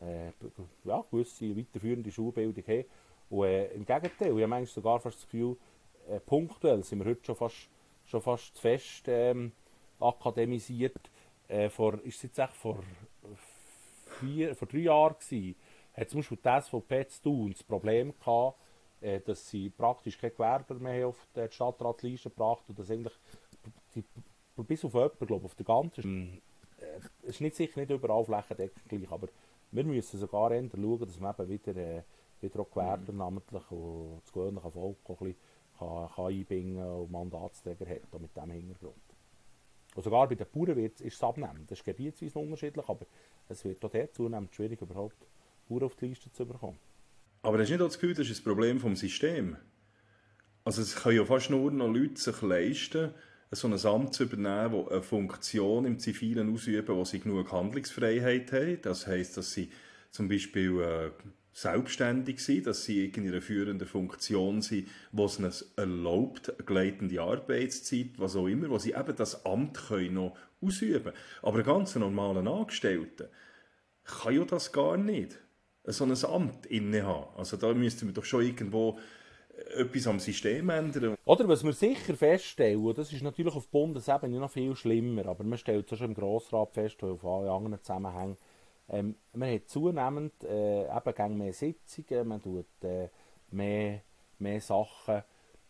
äh, 0.00 0.32
ja, 0.84 1.04
gewisse 1.10 1.56
weiterführende 1.56 2.10
Schulbildung 2.10 2.64
haben. 2.66 2.84
Und 3.30 3.44
äh, 3.44 3.66
im 3.72 3.84
Gegenteil, 3.84 4.28
ich 4.28 4.42
habe 4.42 4.46
manchmal 4.46 4.66
sogar 4.66 5.00
fast 5.00 5.18
das 5.18 5.24
Gefühl, 5.24 5.56
äh, 6.08 6.20
punktuell 6.20 6.82
sind 6.82 7.00
wir 7.00 7.10
heute 7.10 7.24
schon 7.24 7.36
fast, 7.36 7.68
schon 8.06 8.22
fast 8.22 8.54
zu 8.54 8.62
fest 8.62 9.04
ähm, 9.06 9.52
akademisiert. 10.00 11.10
Äh, 11.48 11.70
vor, 11.70 11.94
ist 12.04 12.16
es 12.16 12.22
jetzt 12.24 12.38
echt 12.38 12.54
vor, 12.54 12.82
vier, 14.20 14.54
vor 14.54 14.68
drei 14.68 14.78
Jahren 14.78 15.14
gewesen, 15.18 15.56
hat 15.94 16.10
zum 16.10 16.20
Beispiel 16.20 16.38
die 16.44 16.60
SVP 16.62 17.08
zu 17.08 17.22
tun 17.22 17.52
das 17.52 17.62
Problem 17.62 18.12
gehabt, 18.18 18.58
äh, 19.00 19.20
dass 19.20 19.48
sie 19.48 19.70
praktisch 19.70 20.18
keine 20.18 20.32
Gewerber 20.32 20.74
mehr 20.74 21.08
auf 21.08 21.16
die 21.34 21.50
Stadtratsliste 21.50 22.30
gebracht 22.30 22.64
und 22.68 22.78
dass 22.78 22.90
eigentlich 22.90 23.14
die, 23.94 24.04
bis 24.56 24.84
auf 24.84 24.94
jemanden, 24.94 25.26
glaube 25.26 25.44
auf 25.44 25.54
der 25.54 25.66
ganzen, 25.66 26.40
äh, 26.78 27.28
ist 27.28 27.40
nicht 27.40 27.56
sicher 27.56 27.80
nicht 27.80 27.90
überall 27.90 28.24
flächendeckend 28.24 28.88
gleich, 28.88 29.10
aber 29.10 29.28
wir 29.70 29.84
müssen 29.84 30.18
sogar 30.18 30.50
eher 30.50 30.68
schauen, 30.70 31.00
dass 31.00 31.20
man 31.20 31.34
eben 31.38 31.48
wieder, 31.48 31.76
äh, 31.76 32.02
wieder 32.42 32.60
auch 32.60 32.70
Gewerber 32.70 33.12
mhm. 33.12 33.18
namentlich 33.18 33.70
und 33.70 34.20
das 34.22 34.32
gewöhnliche 34.32 34.70
Volk 34.70 34.98
auch 35.04 35.20
ein 35.20 35.26
bisschen 35.26 35.36
kann, 35.78 36.08
kann 36.14 36.26
einbinden 36.26 36.84
und 36.84 37.10
Mandatsträger 37.10 37.86
hat 37.86 38.20
mit 38.20 38.34
diesem 38.34 38.50
Hintergrund. 38.50 38.96
Und 39.94 40.02
sogar 40.02 40.28
bei 40.28 40.34
den 40.34 40.46
Bauern 40.52 40.76
wird, 40.76 41.00
ist 41.00 41.14
es 41.14 41.22
abnehmend. 41.22 41.70
Das 41.70 41.78
ist 41.78 41.84
gebietsweise 41.84 42.38
unterschiedlich, 42.38 42.88
aber 42.88 43.06
es 43.48 43.64
wird 43.64 43.84
auch 43.84 43.90
dort 43.90 44.14
zunehmend 44.14 44.54
schwierig, 44.54 44.80
überhaupt 44.80 45.26
Bauern 45.68 45.84
auf 45.84 45.96
die 45.96 46.06
Liste 46.06 46.30
zu 46.32 46.46
bekommen. 46.46 46.78
Aber 47.42 47.58
hast 47.58 47.68
du 47.68 47.74
nicht 47.74 47.84
das 47.84 47.98
Gefühl, 47.98 48.14
das 48.14 48.28
ist 48.28 48.40
ein 48.40 48.44
Problem 48.44 48.78
vom 48.80 48.96
System? 48.96 49.56
Also 50.64 50.82
es 50.82 50.96
können 50.96 51.16
ja 51.16 51.24
fast 51.24 51.50
nur 51.50 51.70
noch 51.70 51.88
Leute 51.88 52.20
sich 52.20 52.42
leisten, 52.42 53.14
so 53.50 53.68
ein 53.68 53.86
Amt 53.86 54.14
zu 54.14 54.24
übernehmen, 54.24 54.84
das 54.84 54.92
eine 54.92 55.02
Funktion 55.02 55.86
im 55.86 55.98
Zivilen 55.98 56.52
ausüben, 56.52 56.94
wo 56.94 57.04
sie 57.04 57.20
genug 57.20 57.50
Handlungsfreiheit 57.50 58.52
haben. 58.52 58.82
Das 58.82 59.06
heisst, 59.06 59.36
dass 59.36 59.52
sie 59.52 59.70
zum 60.10 60.28
Beispiel 60.28 60.80
äh, 60.80 61.10
selbstständig 61.60 62.38
sind, 62.44 62.66
dass 62.66 62.84
sie 62.84 63.06
in 63.06 63.26
einer 63.26 63.42
führenden 63.42 63.88
Funktion 63.88 64.62
sind, 64.62 64.88
wo 65.10 65.24
es 65.24 65.40
ihnen 65.40 65.52
erlaubt, 65.76 66.50
eine 66.50 66.64
gleitende 66.64 67.20
Arbeitszeit, 67.20 68.10
was 68.16 68.36
auch 68.36 68.46
immer, 68.46 68.70
wo 68.70 68.78
sie 68.78 68.92
eben 68.92 69.16
das 69.16 69.44
Amt 69.44 69.88
können 69.88 70.14
noch 70.14 70.36
ausüben. 70.60 71.12
Aber 71.42 71.58
ein 71.58 71.64
ganz 71.64 71.96
normaler 71.96 72.48
Angestellter 72.48 73.28
kann 74.04 74.36
ja 74.36 74.44
das 74.44 74.72
gar 74.72 74.96
nicht 74.96 75.36
so 75.84 76.04
ein 76.04 76.24
Amt 76.24 76.66
innehaben. 76.66 77.36
Also 77.36 77.56
da 77.56 77.74
müssten 77.74 78.06
wir 78.06 78.14
doch 78.14 78.24
schon 78.24 78.44
irgendwo 78.44 78.98
etwas 79.74 80.06
am 80.06 80.20
System 80.20 80.70
ändern. 80.70 81.16
Oder 81.24 81.48
was 81.48 81.64
wir 81.64 81.72
sicher 81.72 82.14
feststellen, 82.14 82.94
das 82.94 83.12
ist 83.12 83.22
natürlich 83.22 83.54
auf 83.54 83.68
Bundesebene 83.68 84.38
noch 84.38 84.52
viel 84.52 84.76
schlimmer, 84.76 85.26
aber 85.26 85.42
man 85.42 85.58
stellt 85.58 85.90
es 85.90 85.98
schon 85.98 86.10
im 86.10 86.14
Grossrat 86.14 86.72
fest, 86.72 87.02
auf 87.02 87.24
allen 87.24 87.48
anderen 87.48 87.82
Zusammenhängen, 87.82 88.36
ähm, 88.90 89.16
man 89.32 89.54
hat 89.54 89.68
zunehmend 89.68 90.44
äh, 90.44 90.84
eben 90.84 91.38
mehr 91.38 91.52
Sitzungen, 91.52 92.28
man 92.28 92.42
tut 92.42 92.66
äh, 92.82 93.08
mehr, 93.50 94.02
mehr 94.38 94.60
Sachen 94.60 95.22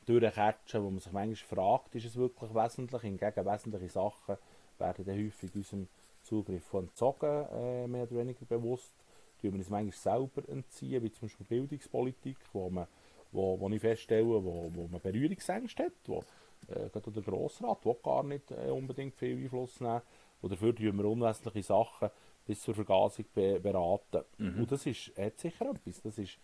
durchcatchen, 0.06 0.82
wo 0.82 0.90
man 0.90 1.00
sich 1.00 1.12
manchmal 1.12 1.36
fragt, 1.36 1.94
ist 1.94 2.06
es 2.06 2.16
wirklich 2.16 2.54
wesentlich? 2.54 3.02
Hingegen 3.02 3.46
wesentliche 3.46 3.88
Sachen 3.90 4.36
werden 4.78 5.04
dann 5.04 5.16
häufig 5.16 5.54
unserem 5.54 5.88
Zugriff 6.22 6.72
entzogen, 6.72 7.46
äh, 7.52 7.86
mehr 7.86 8.04
oder 8.04 8.16
weniger 8.16 8.44
bewusst 8.46 8.94
tun 9.40 9.52
wir 9.52 9.58
uns 9.58 9.70
manchmal 9.70 9.92
selber 9.92 10.48
entziehen, 10.48 11.02
wie 11.02 11.12
zum 11.12 11.28
Beispiel 11.28 11.46
Bildungspolitik, 11.46 12.38
wo, 12.52 12.70
man, 12.70 12.86
wo, 13.32 13.58
wo 13.58 13.68
ich 13.68 13.80
feststelle, 13.80 14.26
wo, 14.26 14.70
wo 14.74 14.88
man 14.88 15.00
Berührungsängste 15.00 15.84
hat, 15.84 15.92
wo 16.06 16.24
äh, 16.68 16.88
gerade 16.90 17.12
der 17.12 17.22
Grossrat 17.22 17.84
will 17.84 17.96
gar 18.02 18.24
nicht 18.24 18.50
äh, 18.50 18.70
unbedingt 18.70 19.16
viel 19.16 19.36
Einfluss 19.42 19.80
nehmen 19.80 20.02
und 20.40 20.52
dafür 20.52 20.74
tun 20.74 20.96
wir 20.98 21.04
unwesentliche 21.04 21.66
Sachen 21.66 22.10
bis 22.49 22.62
zur 22.62 22.74
Vergasung 22.74 23.26
be 23.34 23.61
beraten. 23.61 24.24
Mhm. 24.38 24.61
Und 24.61 24.72
das 24.72 24.86
ist, 24.86 25.12
hat 25.18 25.38
sicher 25.38 25.70
etwas. 25.70 26.01
Das 26.01 26.16
ist 26.16 26.38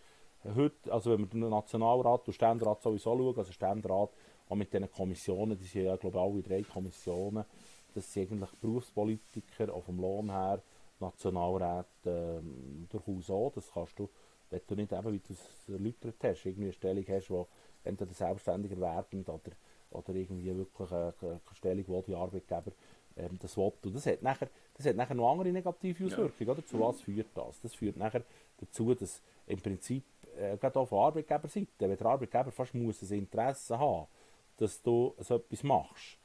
heute, 0.55 0.93
also 0.93 1.11
wenn 1.11 1.21
wir 1.21 1.25
den 1.25 1.49
Nationalrat 1.49 2.27
und 2.27 2.33
Ständerat 2.33 2.81
sowieso 2.83 3.17
schauen, 3.17 3.37
also 3.37 3.51
Ständerat 3.51 4.11
auch 4.47 4.55
mit 4.55 4.71
diesen 4.71 4.91
Kommissionen, 4.91 5.57
die 5.57 5.65
sind 5.65 5.85
ja 5.85 5.95
glaube 5.95 6.17
ich 6.17 6.23
alle 6.23 6.43
drei 6.43 6.61
Kommissionen, 6.61 7.43
das 7.95 8.13
sind 8.13 8.31
eigentlich 8.31 8.51
Berufspolitiker, 8.61 9.73
auch 9.73 9.83
vom 9.83 9.99
Lohn 9.99 10.29
her, 10.29 10.61
Nationalrat 10.99 11.87
ähm, 12.05 12.87
durchaus 12.89 13.31
auch. 13.31 13.51
Das 13.55 13.71
kannst 13.73 13.97
du, 13.97 14.07
wenn 14.51 14.61
du 14.67 14.75
nicht 14.75 14.91
eben, 14.91 15.11
wie 15.11 15.19
du 15.19 15.33
es 15.33 15.69
erläutert 15.69 16.17
hast, 16.21 16.45
irgendwie 16.45 16.65
eine 16.65 16.73
Stellung 16.73 17.05
hast, 17.09 17.31
wo 17.31 17.47
entweder 17.83 18.13
selbstständiger 18.13 18.79
werden 18.79 19.25
oder, 19.25 19.51
oder 19.89 20.13
irgendwie 20.13 20.55
wirklich 20.55 20.91
eine, 20.91 21.13
eine 21.21 21.41
Stellung, 21.53 21.83
wo 21.87 22.01
die 22.03 22.13
Arbeitgeber 22.13 22.71
ähm, 23.17 23.37
das. 23.39 23.57
Und 23.57 23.73
das 23.83 24.05
hat, 24.05 24.21
nachher, 24.21 24.49
das 24.75 24.85
hat 24.85 24.95
nachher 24.95 25.15
noch 25.15 25.31
andere 25.31 25.51
negative 25.51 26.05
Auswirkungen. 26.05 26.47
Ja. 26.47 26.53
Oder? 26.53 26.65
Zu 26.65 26.79
was 26.79 27.01
führt 27.01 27.27
das? 27.35 27.59
Das 27.61 27.75
führt 27.75 27.97
nachher 27.97 28.23
dazu, 28.57 28.93
dass 28.93 29.21
im 29.47 29.61
Prinzip, 29.61 30.03
äh, 30.37 30.57
gerade 30.57 30.79
auch 30.79 30.87
von 30.87 30.99
Arbeitgeberseite, 30.99 31.67
wenn 31.79 31.97
der 31.97 32.07
Arbeitgeber 32.07 32.51
fast 32.51 32.73
muss 32.73 33.01
ein 33.01 33.17
Interesse 33.17 33.77
haben, 33.77 34.07
dass 34.57 34.81
du 34.81 35.13
so 35.19 35.35
etwas 35.35 35.63
machst, 35.63 36.17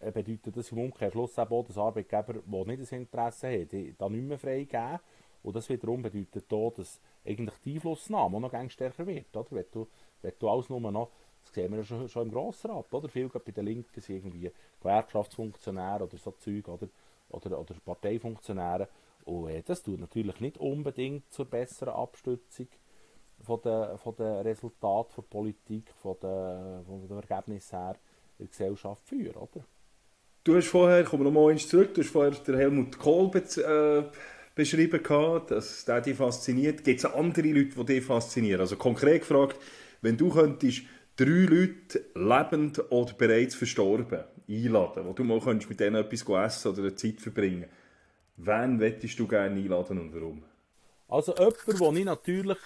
äh, 0.00 0.10
bedeutet 0.10 0.56
das 0.56 0.72
im 0.72 0.78
Umkehrschluss 0.78 1.38
auch, 1.38 1.64
dass 1.64 1.78
Arbeitgeber, 1.78 2.34
die 2.34 2.64
nicht 2.64 2.82
das 2.82 2.92
Interesse 2.92 3.48
haben, 3.48 3.96
da 3.98 4.08
nicht 4.08 4.24
mehr 4.24 4.38
freigeben. 4.38 4.98
Und 5.42 5.56
das 5.56 5.68
wiederum 5.68 6.02
bedeutet 6.02 6.52
auch, 6.52 6.72
dass 6.72 7.00
eigentlich 7.24 7.54
die 7.64 7.74
Einflussnahme 7.74 8.40
noch 8.40 8.70
stärker 8.70 9.06
wird. 9.06 9.36
Oder? 9.36 9.50
Wenn, 9.50 9.64
du, 9.72 9.88
wenn 10.22 10.32
du 10.38 10.48
alles 10.48 10.68
nur 10.68 10.80
noch, 10.80 11.10
das 11.44 11.54
sehen 11.54 11.70
wir 11.70 11.78
ja 11.78 11.84
schon, 11.84 12.08
schon 12.08 12.28
im 12.28 12.32
Grossrat, 12.32 12.92
oder? 12.92 13.08
Viel 13.08 13.28
bei 13.28 13.52
den 13.52 13.64
Linken 13.64 14.00
sind 14.00 14.16
irgendwie 14.16 14.50
Gewerkschaftsfunktionäre 14.80 16.04
oder 16.04 16.16
so 16.16 16.32
Zeug, 16.32 16.68
oder, 16.68 16.88
oder, 17.30 17.58
oder 17.58 17.74
Parteifunktionäre. 17.84 18.88
Und 19.24 19.50
äh, 19.50 19.62
das 19.64 19.82
tut 19.82 20.00
natürlich 20.00 20.40
nicht 20.40 20.58
unbedingt 20.58 21.30
zur 21.32 21.46
besseren 21.46 21.94
Abstützung 21.94 22.68
von 23.42 23.60
den, 23.60 23.98
von 23.98 24.14
den 24.16 24.36
Resultaten 24.38 25.14
der 25.16 25.22
Politik, 25.22 25.92
von 26.00 26.16
den, 26.22 26.84
von 26.84 27.08
den 27.08 27.16
Ergebnissen 27.18 27.78
her 27.78 27.96
in 28.38 28.46
der 28.46 28.48
Gesellschaft 28.48 29.06
führen, 29.06 29.36
oder? 29.36 29.64
Du 30.44 30.56
hast 30.56 30.68
vorher, 30.68 31.04
kommen 31.04 31.24
wir 31.24 31.30
noch 31.30 31.40
mal 31.40 31.56
zurück, 31.56 31.94
du 31.94 32.02
hast 32.02 32.10
vorher 32.10 32.32
den 32.32 32.56
Helmut 32.56 32.98
Kohl 32.98 33.30
be 33.30 33.38
äh, 33.38 34.10
beschrieben, 34.54 35.02
gehabt, 35.02 35.50
dass 35.50 35.84
der 35.84 36.00
dich 36.00 36.16
fasziniert. 36.16 36.82
Gibt 36.82 36.98
es 36.98 37.04
andere 37.04 37.46
Leute, 37.48 37.76
die 37.76 37.84
dich 37.84 38.04
faszinieren? 38.04 38.60
Also 38.60 38.76
konkret 38.76 39.20
gefragt, 39.20 39.56
wenn 40.00 40.16
du 40.16 40.30
könntest 40.30 40.82
drei 41.16 41.46
Leute, 41.46 42.04
lebend 42.14 42.90
oder 42.90 43.12
bereits 43.14 43.54
verstorben, 43.54 44.24
einladen, 44.48 45.06
wo 45.06 45.12
du 45.12 45.24
mal 45.24 45.40
könntest 45.40 45.70
mit 45.70 45.80
denen 45.80 45.96
etwas 45.96 46.22
essen 46.22 46.72
oder 46.72 46.82
eine 46.82 46.94
Zeit 46.94 47.20
verbringen 47.20 47.68
Wen 48.36 48.76
möchtest 48.78 49.18
du 49.18 49.28
gerne 49.28 49.60
einladen 49.60 50.00
und 50.00 50.14
warum? 50.14 50.42
Also 51.08 51.34
jemand, 51.34 51.80
wo 51.80 51.92
ich 51.92 52.04
natürlich 52.04 52.58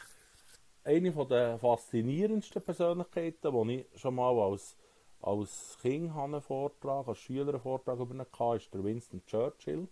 eine 0.85 1.11
der 1.27 1.59
faszinierendsten 1.59 2.63
Persönlichkeiten, 2.63 3.69
die 3.69 3.81
ich 3.93 4.01
schon 4.01 4.15
mal 4.15 4.39
als, 4.39 4.77
als 5.21 5.77
Kind 5.83 6.17
einen 6.17 6.41
Vortrag, 6.41 7.09
als 7.09 7.19
Schüler 7.19 7.49
einen 7.49 7.61
Vortrag 7.61 7.99
über 7.99 8.15
ihn 8.15 8.21
hatte, 8.21 8.57
ist 8.57 8.73
der 8.73 8.85
Winston 8.85 9.23
Churchill. 9.27 9.89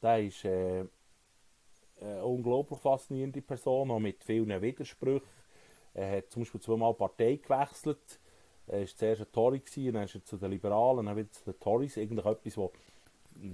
Der 0.00 0.22
ist 0.22 0.44
äh, 0.44 0.84
eine 2.00 2.24
unglaublich 2.24 2.80
faszinierende 2.80 3.42
Person, 3.42 3.90
auch 3.90 3.98
mit 3.98 4.22
vielen 4.24 4.62
Widersprüchen. 4.62 5.26
Er 6.00 6.16
hat 6.16 6.30
zum 6.30 6.42
Beispiel 6.42 6.60
zweimal 6.62 6.94
Partei 6.94 7.36
gewechselt. 7.36 8.18
Er 8.66 8.80
war 8.80 8.86
zuerst 8.86 9.20
ein 9.20 9.32
Tory, 9.32 9.58
gewesen, 9.58 9.92
dann 9.92 10.04
ist 10.04 10.14
er 10.14 10.24
zu 10.24 10.38
den 10.38 10.50
Liberalen, 10.50 11.04
dann 11.04 11.16
wieder 11.16 11.30
zu 11.30 11.44
den 11.44 11.60
Tories. 11.60 11.98
Eigentlich 11.98 12.24
etwas, 12.24 12.56
was 12.56 12.70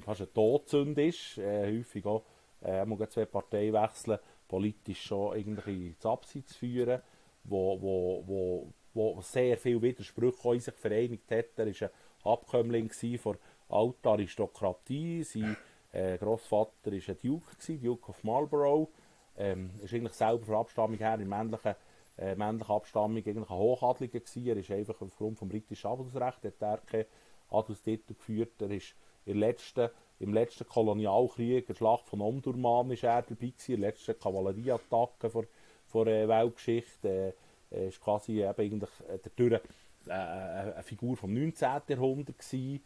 fast 0.05 0.20
eine 0.20 0.32
Todsünde 0.32 1.07
ist. 1.07 1.38
Äh, 1.38 1.78
häufig 1.78 2.07
auch, 2.07 2.22
äh, 2.62 2.84
muss 2.84 3.09
zwei 3.11 3.24
Parteien 3.24 3.74
wechseln, 3.74 4.20
politisch 4.47 5.03
schon 5.03 5.36
irgendwie 5.36 5.88
ins 5.88 6.07
Abseits 6.07 6.55
führen, 6.55 7.03
wo, 7.42 7.80
wo, 7.80 8.22
wo, 8.26 8.72
wo 8.94 9.20
sehr 9.22 9.57
viel 9.57 9.82
Widersprüche 9.82 10.55
in 10.55 10.61
sich 10.61 10.74
vereinigt 10.74 11.28
hat. 11.32 11.47
Er 11.57 11.66
war 11.66 11.88
ein 11.88 12.32
Abkömmling 12.32 12.90
von 13.18 13.38
alter 13.68 14.11
Aristokratie. 14.11 15.24
Sein 15.24 15.57
äh, 15.90 16.16
Großvater 16.16 16.92
war 16.92 16.92
ein 16.92 17.18
Duke, 17.20 17.57
gewesen, 17.57 17.82
Duke 17.82 18.11
of 18.11 18.22
Marlborough. 18.22 18.88
Ähm, 19.36 19.70
ist 19.82 19.92
eigentlich 19.92 20.14
selber 20.14 20.47
von 20.47 20.55
Abstammung 20.55 20.99
her 20.99 21.18
in 21.18 21.28
männlichen, 21.28 21.74
äh, 22.19 22.35
männlicher 22.35 22.75
Abstammung 22.75 23.17
eigentlich 23.17 23.37
ein 23.37 23.49
Hochadliger 23.49 24.21
gewesen. 24.21 24.47
Er 24.47 24.57
ist 24.57 24.71
einfach 24.71 25.01
aufgrund 25.01 25.41
des 25.41 25.49
britischen 25.49 25.87
Adelsrechts, 25.89 26.45
hat 26.45 26.62
er 26.62 26.79
keinen 26.79 27.07
Adelstitel 27.51 28.14
geführt. 28.14 28.61
Er 28.61 28.71
ist 28.71 28.95
in 29.25 29.39
letzten, 29.39 29.91
im 30.19 30.33
letzten 30.33 30.67
Kolonialkrieg, 30.67 31.67
der 31.67 31.75
Schlacht 31.75 32.09
von 32.09 32.21
Omdurman, 32.21 32.91
ist 32.91 33.05
er 33.05 33.23
dabei 33.23 33.35
gewesen, 33.35 33.75
in 33.75 33.81
der 33.81 33.91
letzten 33.91 34.19
Kavallerieattacke 34.19 35.31
vor, 35.31 35.45
vor 35.87 36.05
der 36.05 36.29
Weltgeschichte. 36.29 37.35
Äh, 37.71 37.89
ist 37.89 38.01
quasi 38.01 38.43
eben 38.43 38.55
eigentlich 38.59 38.91
äh, 39.09 39.19
dadurch 39.23 39.62
äh, 40.07 40.12
eine 40.12 40.83
Figur 40.83 41.17
vom 41.17 41.33
19. 41.35 41.69
Jahrhundert 41.89 42.39
gewesen. 42.39 42.83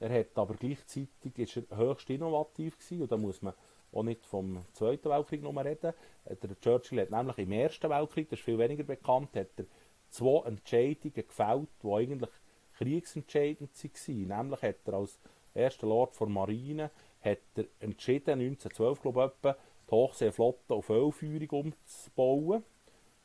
Er 0.00 0.18
hat 0.20 0.36
aber 0.36 0.54
gleichzeitig 0.54 1.38
ist 1.38 1.56
er 1.56 1.76
höchst 1.76 2.10
innovativ 2.10 2.76
gewesen, 2.78 3.02
und 3.02 3.12
da 3.12 3.16
muss 3.16 3.42
man 3.42 3.54
auch 3.94 4.02
nicht 4.02 4.26
vom 4.26 4.64
Zweiten 4.72 5.10
Weltkrieg 5.10 5.42
noch 5.42 5.56
reden. 5.56 5.92
Der 6.26 6.60
Churchill 6.60 7.00
hat 7.00 7.10
nämlich 7.10 7.38
im 7.38 7.52
Ersten 7.52 7.90
Weltkrieg, 7.90 8.28
das 8.28 8.38
ist 8.38 8.44
viel 8.44 8.58
weniger 8.58 8.84
bekannt, 8.84 9.36
hat 9.36 9.50
er 9.56 9.66
zwei 10.10 10.46
Entscheidungen 10.46 11.14
gefällt, 11.14 11.68
die 11.82 11.88
eigentlich 11.88 12.30
kriegsentscheidend 12.78 13.70
waren. 13.72 14.40
Nämlich 14.40 14.62
hat 14.62 14.76
er 14.86 14.94
als 14.94 15.18
erster 15.54 15.86
Lord 15.86 16.18
der 16.18 16.28
Marine 16.28 16.90
hat 17.20 17.38
er 17.56 17.64
entschieden, 17.80 18.40
1912 18.40 19.02
glaube 19.02 19.32
ich, 19.42 19.52
die 19.86 19.90
Hochseeflotte 19.90 20.74
auf 20.74 20.90
Ölführung 20.90 21.72
umzubauen, 21.72 22.64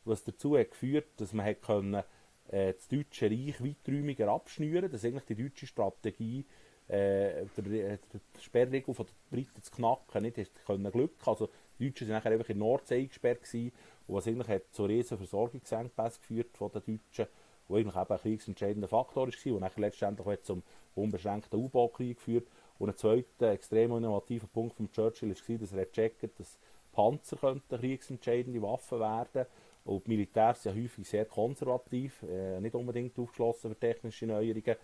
was 0.05 0.23
dazu 0.23 0.57
hat 0.57 0.71
geführt, 0.71 1.07
dass 1.17 1.33
man 1.33 1.45
hat 1.45 1.61
können, 1.61 2.03
äh, 2.49 2.73
das 2.73 2.87
deutsche 2.87 3.29
Reich 3.29 3.61
weiträumiger 3.63 4.29
abschnüren. 4.29 4.89
Das 4.89 5.03
ist 5.03 5.05
eigentlich 5.05 5.25
die 5.25 5.43
deutsche 5.43 5.67
Strategie, 5.67 6.45
äh, 6.89 7.45
der, 7.55 7.97
der 7.97 7.99
Sperrregel 8.39 8.93
von 8.93 9.05
den 9.05 9.13
Briten 9.29 9.61
zu 9.61 9.71
knacken. 9.71 10.21
Nicht 10.21 10.37
hast 10.37 10.65
können 10.65 10.91
Glück. 10.91 11.15
Also 11.25 11.49
die 11.77 11.87
Deutschen 11.89 12.07
sind 12.07 12.15
nachher 12.15 12.31
einfach 12.31 12.49
in 12.49 12.59
der 12.59 12.67
Nordsee 12.67 12.99
eingesperrt 13.01 13.43
gewesen, 13.43 13.71
und 14.07 14.15
was 14.15 14.27
eigentlich 14.27 14.47
hat 14.47 14.63
zu 14.71 14.85
riesen 14.85 15.17
Versorgungsengpässen 15.17 16.21
geführt 16.21 16.57
von 16.57 16.71
den 16.71 16.81
Deutschen, 16.81 17.27
wo 17.67 17.75
eigentlich 17.75 17.95
eben 17.95 18.11
ein 18.11 18.19
kriegsentscheidender 18.19 18.87
Faktor 18.87 19.27
war, 19.27 19.53
und 19.53 19.59
nachher 19.61 19.81
letztendlich 19.81 20.43
zum 20.43 20.63
unbeschränkten 20.95 21.59
U-Boot-Krieg 21.59 22.17
geführt. 22.17 22.47
Und 22.79 22.89
ein 22.89 22.97
zweiter 22.97 23.51
extrem 23.51 23.95
innovativer 23.95 24.47
Punkt 24.47 24.75
von 24.77 24.91
Churchill 24.91 25.35
war, 25.35 25.57
dass 25.57 25.71
er 25.71 25.85
gecheckt 25.85 26.39
dass 26.39 26.57
Panzer 26.91 27.37
könnten 27.37 27.77
kriegsentscheidende 27.77 28.61
Waffen 28.61 28.99
werden 28.99 29.45
und 29.85 30.05
die 30.05 30.11
Militärs 30.11 30.63
sind 30.63 30.75
ja 30.75 30.83
häufig 30.83 31.07
sehr 31.07 31.25
konservativ, 31.25 32.23
äh, 32.23 32.59
nicht 32.59 32.75
unbedingt 32.75 33.17
aufgeschlossen 33.17 33.71
für 33.71 33.79
technische 33.79 34.25
Neuerungen. 34.25 34.75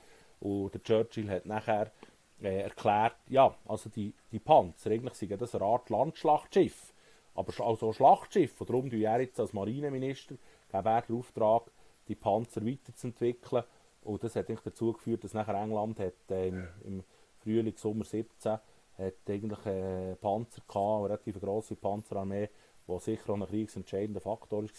Und 0.45 0.75
der 0.75 0.83
Churchill 0.83 1.27
hat 1.27 1.47
nachher 1.47 1.91
äh, 2.39 2.61
erklärt, 2.61 3.15
ja, 3.29 3.55
also 3.65 3.89
die, 3.89 4.13
die 4.31 4.37
Panzer, 4.37 4.91
eigentlich 4.91 5.15
sind 5.15 5.41
das 5.41 5.55
eine 5.55 5.65
Art 5.65 5.89
Landschlachtschiff, 5.89 6.93
aber 7.33 7.65
also 7.65 7.87
ein 7.87 7.93
Schlachtschiff. 7.93 8.61
Und 8.61 8.69
darum 8.69 8.91
er 8.91 9.21
jetzt 9.21 9.39
als 9.39 9.53
Marineminister 9.53 10.35
geben 10.71 10.85
er 10.85 11.01
den 11.01 11.17
Auftrag, 11.17 11.71
die 12.07 12.13
Panzer 12.13 12.63
weiterzuentwickeln. 12.63 13.63
Und 14.03 14.23
das 14.23 14.35
hat 14.35 14.47
dazu 14.63 14.93
geführt, 14.93 15.23
dass 15.23 15.33
nachher 15.33 15.59
England 15.59 15.99
hat, 15.99 16.13
äh, 16.29 16.49
im, 16.49 16.67
im 16.83 17.03
Frühling, 17.39 17.75
Sommer 17.75 18.05
17 18.05 18.51
hat 18.51 19.13
eigentlich 19.27 19.65
äh, 19.65 20.15
Panzer 20.15 20.61
gehabt, 20.67 20.75
eine 20.75 21.05
relativ 21.05 21.41
grosse 21.41 21.75
Panzerarmee, 21.75 22.49
was 22.85 23.05
sicher 23.05 23.31
auch 23.31 23.37
ein 23.37 23.47
kriegsentscheidender 23.47 24.21
Faktor 24.21 24.61
war. 24.61 24.69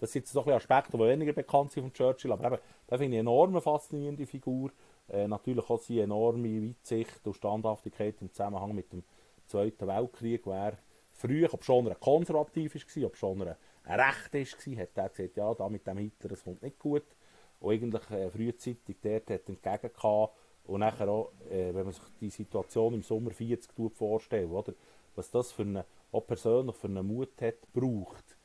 Das 0.00 0.12
sind 0.12 0.22
jetzt 0.22 0.32
so 0.32 0.44
ein 0.44 0.50
Aspekte, 0.50 0.96
die 0.96 1.04
weniger 1.04 1.32
bekannt 1.32 1.70
sind 1.70 1.84
von 1.84 1.92
Churchill, 1.92 2.32
aber 2.32 2.46
eben, 2.46 2.58
da 2.88 2.98
finde 2.98 3.16
ich 3.16 3.20
eine 3.20 3.30
enorme 3.30 3.60
faszinierende 3.60 4.26
Figur. 4.26 4.72
Äh, 5.08 5.28
natürlich 5.28 5.68
auch 5.68 5.80
seine 5.80 6.02
enorme 6.02 6.68
Weitsicht 6.68 7.26
und 7.26 7.34
Standhaftigkeit 7.34 8.16
im 8.20 8.32
Zusammenhang 8.32 8.74
mit 8.74 8.92
dem 8.92 9.02
Zweiten 9.46 9.86
Weltkrieg, 9.86 10.46
wo 10.46 10.52
er 10.52 10.78
früher, 11.16 11.52
ob 11.52 11.64
schon 11.64 11.86
er 11.86 11.96
konservativ 11.96 12.74
war, 12.74 13.06
ob 13.06 13.16
schon 13.16 13.40
er 13.42 13.56
Recht 13.84 14.34
war, 14.34 14.76
hat 14.82 14.96
er 14.96 15.08
gesagt, 15.08 15.36
ja, 15.36 15.54
da 15.54 15.68
mit 15.68 15.86
dem 15.86 15.98
Hitler, 15.98 16.30
das 16.30 16.44
kommt 16.44 16.62
nicht 16.62 16.78
gut. 16.78 17.04
Und 17.60 17.72
eigentlich 17.72 18.10
äh, 18.10 18.30
frühzeitig 18.30 18.96
dort 19.02 19.30
hat 19.30 19.48
entgegengekommen 19.48 20.28
und 20.64 20.80
nachher 20.80 21.08
auch, 21.08 21.32
äh, 21.50 21.74
wenn 21.74 21.84
man 21.84 21.92
sich 21.92 22.04
die 22.20 22.30
Situation 22.30 22.94
im 22.94 23.02
Sommer 23.02 23.30
40 23.30 23.70
vorstellt, 23.92 24.50
oder, 24.50 24.72
was 25.14 25.30
das 25.30 25.52
für 25.52 25.62
eine, 25.62 25.84
auch 26.12 26.26
persönlich 26.26 26.76
für 26.76 26.88
einen 26.88 27.06
Mut 27.06 27.40
hat, 27.40 27.72
braucht, 27.72 28.36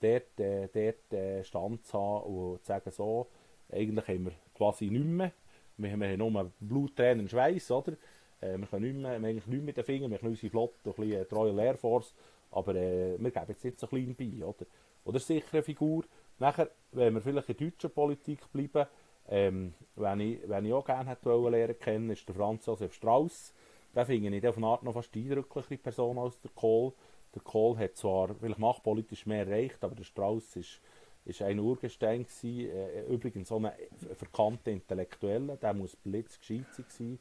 dort, 0.00 0.40
äh, 0.40 0.68
dort 0.68 1.12
äh, 1.12 1.44
Stand 1.44 1.86
zu 1.86 1.98
haben 1.98 2.24
und 2.24 2.60
zu 2.60 2.66
sagen, 2.66 2.90
so, 2.90 3.28
eigentlich 3.70 4.08
haben 4.08 4.26
wir 4.26 4.32
quasi 4.54 4.86
nichts 4.86 5.06
mehr, 5.06 5.32
wir 5.76 5.96
wir 5.96 6.08
haben 6.08 6.18
nur 6.18 6.52
Blut, 6.60 6.96
Tränen 6.96 7.20
und 7.20 7.30
Schweiß, 7.30 7.70
oder? 7.70 7.92
Äh, 8.40 8.58
wir 8.58 8.66
können 8.66 8.84
nicht 8.84 8.96
mehr, 8.96 9.20
wir 9.20 9.28
haben 9.28 9.34
nichts 9.34 9.46
mit 9.48 9.76
den 9.76 9.84
Fingern, 9.84 10.10
wir 10.10 10.18
haben 10.18 10.28
unsere 10.28 10.50
Flotte, 10.50 10.90
ein 10.90 10.92
bisschen 10.92 11.26
die 11.28 11.34
Royal 11.34 11.58
Air 11.58 11.76
Force, 11.76 12.14
aber 12.50 12.74
äh, 12.74 13.16
wir 13.18 13.30
geben 13.30 13.46
jetzt 13.48 13.64
nicht 13.64 13.80
so 13.80 13.86
klein 13.86 14.14
bei, 14.18 14.44
oder? 14.44 14.66
Oder 15.04 15.18
sicher 15.18 15.46
eine 15.52 15.62
Figur, 15.62 16.04
nachher, 16.38 16.70
wenn 16.92 17.14
wir 17.14 17.20
vielleicht 17.20 17.50
in 17.50 17.56
deutscher 17.56 17.88
Politik 17.88 18.40
bleiben, 18.52 18.86
ähm, 19.28 19.74
wenn, 19.96 20.20
ich, 20.20 20.40
wenn 20.46 20.66
ich 20.66 20.72
auch 20.72 20.84
gerne 20.84 21.10
hätte 21.10 21.48
lernen 21.48 21.78
kennen, 21.78 22.10
ist 22.10 22.28
der 22.28 22.34
Franz 22.34 22.66
Josef 22.66 22.92
Strauss. 22.92 23.54
Den 23.94 24.06
finde 24.06 24.36
ich 24.36 24.46
auf 24.46 24.56
eine 24.56 24.66
Art 24.66 24.82
noch 24.82 24.92
fast 24.92 25.14
eindrücklichere 25.14 25.78
Person 25.78 26.18
als 26.18 26.40
der 26.40 26.50
Kohl. 26.54 26.92
Der 27.34 27.42
Kohl 27.42 27.78
hat 27.78 27.96
zwar 27.96 28.34
vielleicht 28.34 28.58
machtpolitisch 28.58 29.26
mehr 29.26 29.46
erreicht, 29.46 29.82
aber 29.82 29.94
der 29.94 30.04
Strauss 30.04 30.56
ist, 30.56 30.80
ist 31.24 31.42
ein 31.42 31.58
Urgestein 31.58 32.24
gewesen. 32.24 32.70
Äh, 32.70 33.02
übrigens 33.04 33.48
so 33.48 33.56
ein 33.56 33.72
verkannter 34.14 34.70
Intellektueller, 34.70 35.56
der 35.56 35.74
muss 35.74 35.96
blitzgescheit 35.96 36.66
sein. 36.88 37.18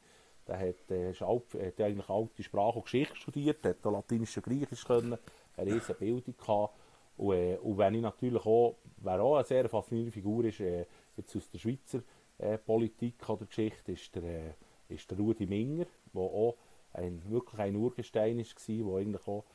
Der 0.47 0.59
hat, 0.59 0.91
äh, 0.91 1.11
ist 1.11 1.21
alt, 1.21 1.53
hat 1.53 1.79
eigentlich 1.79 2.09
alte 2.09 2.43
Sprache 2.43 2.77
und 2.77 2.83
Geschichte 2.83 3.15
studiert, 3.15 3.63
hat 3.63 3.83
Latinisch 3.85 4.35
und 4.37 4.43
Griechisch 4.43 4.85
können, 4.85 5.17
eine 5.55 5.73
riesige 5.73 5.93
Bildung 5.93 6.35
gehabt. 6.37 6.75
Und, 7.15 7.35
äh, 7.35 7.57
und 7.57 7.77
wenn 7.77 7.95
ich 7.95 8.01
natürlich 8.01 8.45
auch, 8.45 8.77
wer 8.97 9.21
auch 9.21 9.35
eine 9.35 9.45
sehr 9.45 9.69
faszinierende 9.69 10.11
Figur 10.11 10.43
ist, 10.45 10.59
äh, 10.59 10.85
jetzt 11.15 11.35
aus 11.35 11.49
der 11.49 11.59
Schweizer 11.59 12.01
äh, 12.39 12.57
Politik 12.57 13.29
oder 13.29 13.45
Geschichte, 13.45 13.93
ist 13.93 14.13
der, 14.15 14.23
äh, 14.23 14.53
ist 14.89 15.09
der 15.09 15.17
Rudi 15.17 15.45
Minger, 15.45 15.85
der 16.13 16.21
auch 16.21 16.57
ein, 16.91 17.21
wirklich 17.29 17.59
ein 17.61 17.75
Urgestein 17.75 18.37
war, 18.37 18.45
der 18.67 18.95
eigentlich 18.95 19.27
auch 19.27 19.45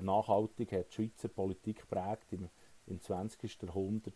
nachhaltig 0.00 0.72
hat 0.72 0.90
die 0.90 0.94
Schweizer 0.94 1.28
Politik 1.28 1.88
prägt 1.88 2.32
im 2.88 3.00
20. 3.00 3.62
Jahrhundert. 3.62 4.14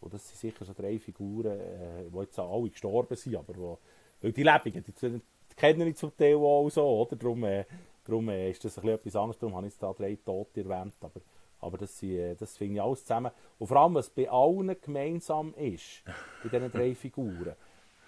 Und 0.00 0.14
das 0.14 0.28
sind 0.28 0.38
sicher 0.38 0.64
so 0.64 0.72
drei 0.72 0.98
Figuren, 0.98 1.58
äh, 1.58 2.10
die 2.10 2.18
jetzt 2.18 2.38
alle 2.38 2.70
gestorben 2.70 3.16
sind, 3.16 3.36
aber 3.36 3.56
wo, 3.56 3.78
weil 4.20 4.32
die 4.32 4.42
Lebenden, 4.42 4.84
die, 4.84 4.92
die 5.10 5.20
kennen 5.54 5.86
ich 5.86 5.96
zum 5.96 6.16
Teil 6.16 6.36
auch 6.36 6.68
so, 6.70 6.84
oder? 6.84 7.16
Darum, 7.16 7.44
äh, 7.44 7.64
darum 8.04 8.28
äh, 8.28 8.50
ist 8.50 8.64
das 8.64 8.78
ein 8.78 8.82
bisschen 8.82 8.98
etwas 8.98 9.16
anderes, 9.16 9.38
darum 9.38 9.56
habe 9.56 9.66
ich 9.66 9.72
jetzt 9.72 9.82
da 9.82 9.92
drei 9.92 10.16
Tote 10.16 10.60
erwähnt, 10.60 10.94
aber 11.00 11.20
aber 11.62 11.78
das, 11.78 12.02
äh, 12.02 12.34
das 12.34 12.56
finde 12.56 12.74
ich 12.74 12.82
alles 12.82 13.02
zusammen. 13.02 13.30
Und 13.58 13.66
vor 13.68 13.76
allem, 13.76 13.94
was 13.94 14.10
bei 14.10 14.28
allen 14.28 14.76
gemeinsam 14.80 15.54
ist, 15.54 16.02
bei 16.42 16.48
diesen 16.48 16.70
drei 16.70 16.94
Figuren. 16.96 17.54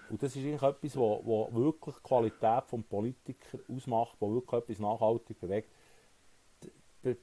Und 0.09 0.21
das 0.21 0.35
ist 0.35 0.43
eigentlich 0.43 0.61
etwas, 0.61 0.95
wo, 0.97 1.21
wo 1.23 1.49
wirklich 1.53 1.95
die 1.95 2.03
Qualität 2.03 2.63
des 2.71 2.83
Politikers 2.83 3.61
ausmacht, 3.67 4.17
wo 4.19 4.33
wirklich 4.33 4.61
etwas 4.61 4.79
nachhaltig 4.79 5.39
bewegt. 5.39 5.69
Die 7.03 7.15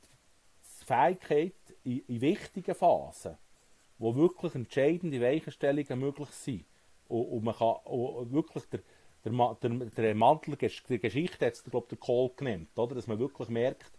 Fähigkeit 0.93 1.55
in, 1.85 2.03
in, 2.07 2.21
wichtigen 2.21 2.75
Phasen, 2.75 3.39
wo 3.99 4.15
wirklich 4.15 4.55
entscheidende 4.55 5.21
Weichenstellungen 5.21 5.99
möglich 5.99 6.31
sind. 6.31 6.65
Und, 7.09 7.25
und 7.29 7.45
man 7.45 7.55
kann 7.55 7.77
und 7.85 8.33
wirklich 8.33 8.65
der, 8.67 8.81
der, 9.25 9.57
der, 9.63 9.71
der 9.71 10.15
Mantel 10.15 10.57
der 10.57 10.99
Geschichte, 10.99 11.47
hat 11.47 11.55
es, 11.55 11.65
glaube 11.65 11.89
der 11.89 11.99
Kohl 11.99 12.31
genannt, 12.37 12.69
oder? 12.77 12.95
dass 12.95 13.07
man 13.07 13.19
wirklich 13.19 13.49
merkt, 13.49 13.93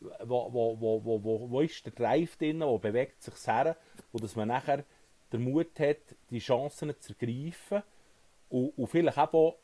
wo, 0.00 0.52
wo, 0.52 0.80
wo, 0.80 1.22
wo, 1.24 1.50
wo, 1.50 1.60
ist 1.60 1.84
der 1.84 1.92
Drive 1.92 2.36
drin, 2.36 2.60
wo 2.60 2.78
bewegt 2.78 3.22
sich 3.22 3.34
her, 3.46 3.76
wo 4.12 4.18
dass 4.18 4.36
man 4.36 4.48
nachher 4.48 4.84
den 5.32 5.42
Mut 5.42 5.78
hat, 5.78 6.16
die 6.30 6.38
Chancen 6.38 6.94
zu 7.00 7.12
ergreifen 7.12 7.82
und, 8.48 8.70
und 8.78 8.86
vielleicht 8.86 9.18
auch 9.18 9.58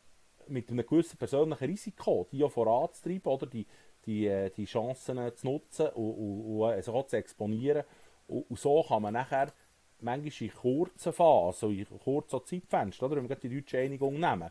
mit 0.48 0.68
einem 0.68 0.84
gewissen 0.86 1.16
persönlichen 1.16 1.64
Risiko, 1.64 2.28
die 2.30 2.44
auch 2.44 2.50
voranzutreiben, 2.52 3.32
oder 3.32 3.46
die, 3.46 3.66
die, 4.06 4.26
äh, 4.26 4.50
die 4.50 4.64
Chancen 4.64 5.18
zu 5.36 5.46
nutzen 5.46 5.88
und, 5.88 6.12
und, 6.12 6.60
und 6.60 6.82
sich 6.82 6.94
auch 6.94 7.06
zu 7.06 7.16
exponieren. 7.16 7.84
Und, 8.26 8.50
und, 8.50 8.58
so 8.58 8.82
kann 8.82 9.02
man 9.02 9.14
nachher 9.14 9.52
manchmal 10.00 10.48
in 10.48 10.54
kurzen 10.54 11.12
Phasen, 11.12 11.70
in 11.70 11.86
kurzen 11.98 12.44
Zeitfenstern, 12.44 13.10
wenn 13.10 13.28
wir 13.28 13.36
die 13.36 13.48
deutsche 13.48 13.78
Einigung 13.78 14.20
nehmen, 14.20 14.50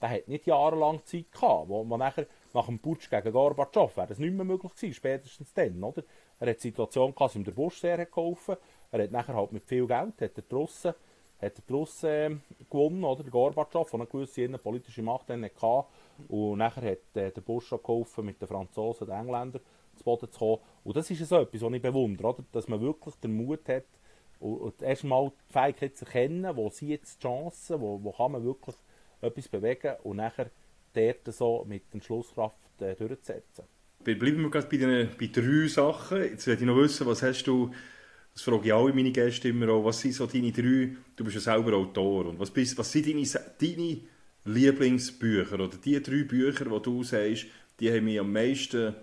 der 0.00 0.10
hat 0.10 0.28
nicht 0.28 0.46
jahrelang 0.46 1.04
Zeit 1.04 1.32
gehabt, 1.32 1.68
wo 1.68 1.82
man 1.84 1.98
nachher 1.98 2.26
nach 2.52 2.66
dem 2.66 2.78
Putsch 2.78 3.08
gegen 3.08 3.32
Gorbatschow 3.32 3.96
wäre 3.96 4.08
das 4.08 4.18
nicht 4.18 4.34
mehr 4.34 4.44
möglich 4.44 4.74
gewesen, 4.74 4.94
spätestens 4.94 5.52
dann, 5.54 5.82
oder? 5.82 6.02
Er 6.40 6.50
hat 6.50 6.58
die 6.58 6.68
Situation 6.68 7.14
gehabt, 7.14 7.30
dass 7.30 7.36
ihm 7.36 7.44
der 7.44 7.52
Busch 7.52 7.80
sehr 7.80 8.04
geholfen 8.04 8.56
Er 8.90 9.02
hat 9.02 9.12
nachher 9.12 9.34
halt 9.34 9.52
mit 9.52 9.64
viel 9.64 9.86
Geld, 9.86 10.20
hat 10.20 10.36
er 10.36 10.42
die 10.42 10.54
Russen, 10.54 10.94
hat 11.40 11.52
er 11.58 11.62
die 11.68 12.06
äh, 12.06 12.36
gewonnen, 12.70 13.04
oder? 13.04 13.22
Der 13.22 13.32
Gorbatschow, 13.32 13.90
der 13.90 14.00
eine 14.00 14.08
gewisse 14.08 14.48
politische 14.58 15.02
Macht 15.02 15.30
hatte. 15.30 15.50
Und 16.28 16.58
nachher 16.58 16.92
hat 16.92 17.16
äh, 17.16 17.30
der 17.30 17.40
Bush 17.40 17.66
schon 17.66 17.80
geholfen, 17.82 18.24
mit 18.24 18.40
den 18.40 18.48
Franzosen, 18.48 19.06
den 19.06 19.16
Engländern 19.16 19.62
zu 19.96 20.04
Boden 20.04 20.30
zu 20.30 20.38
kommen. 20.38 20.58
Und 20.84 20.96
das 20.96 21.10
ist 21.10 21.26
so 21.26 21.38
etwas, 21.38 21.62
was 21.62 21.72
ich 21.72 21.82
bewundere, 21.82 22.28
oder? 22.28 22.44
dass 22.52 22.68
man 22.68 22.80
wirklich 22.80 23.14
den 23.16 23.36
Mut 23.36 23.68
hat, 23.68 23.84
und, 24.40 24.82
erstmal 24.82 25.30
die 25.48 25.52
Fähigkeit 25.52 25.96
zu 25.96 26.04
erkennen, 26.04 26.56
wo 26.56 26.68
sind 26.68 26.88
jetzt 26.88 27.18
die 27.18 27.22
Chancen, 27.22 27.80
wo, 27.80 28.02
wo 28.02 28.12
kann 28.12 28.32
man 28.32 28.44
wirklich 28.44 28.76
etwas 29.20 29.48
bewegen 29.48 29.94
und 30.02 30.16
nachher 30.16 30.50
dort 30.92 31.34
so 31.34 31.64
mit 31.66 31.82
der 31.92 32.00
Schlusskraft 32.00 32.56
äh, 32.80 32.94
durchzusetzen. 32.94 33.64
Bleiben 34.02 34.42
wir 34.42 34.50
gerade 34.50 34.68
bei, 34.68 34.76
den, 34.76 35.08
bei 35.18 35.26
drei 35.28 35.66
Sachen. 35.66 36.22
Jetzt 36.22 36.46
möchte 36.46 36.62
ich 36.62 36.68
noch 36.68 36.76
wissen, 36.76 37.06
was 37.06 37.22
hast 37.22 37.44
du, 37.44 37.70
das 38.34 38.42
frage 38.42 38.66
ich 38.66 38.74
alle 38.74 38.92
meine 38.92 39.12
Gäste 39.12 39.48
immer 39.48 39.70
auch, 39.70 39.84
was 39.84 40.00
sind 40.00 40.12
so 40.12 40.26
deine 40.26 40.52
drei, 40.52 40.94
du 41.16 41.24
bist 41.24 41.36
ja 41.36 41.40
selber 41.40 41.74
Autor, 41.74 42.26
und 42.26 42.38
was, 42.38 42.50
bist, 42.50 42.76
was 42.76 42.92
sind 42.92 43.06
deine, 43.06 43.24
deine 43.58 44.00
Lieblingsbücher. 44.44 45.54
Oder 45.54 45.76
die 45.76 46.02
drei 46.02 46.24
Bücher, 46.24 46.64
die 46.64 46.82
du 46.82 47.02
sagst, 47.02 47.46
die 47.80 47.90
haben 47.90 48.04
mich 48.04 48.20
am 48.20 48.32
meisten 48.32 48.94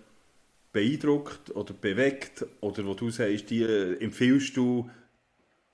beeindruckt 0.72 1.56
oder 1.56 1.74
bewegt. 1.74 2.46
Oder 2.62 2.86
wo 2.86 2.94
du 2.94 3.10
sagst, 3.10 3.50
die 3.50 3.64
empfiehlst 3.64 4.56
du 4.56 4.90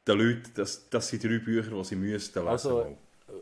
den 0.07 0.17
Leuten, 0.17 0.51
das, 0.55 0.89
das 0.89 1.09
sind 1.09 1.23
drei 1.23 1.39
Bücher, 1.39 1.71
die 1.71 1.83
sie 1.83 1.95
müssten 1.95 2.39
lesen 2.39 2.49
Also 2.49 2.97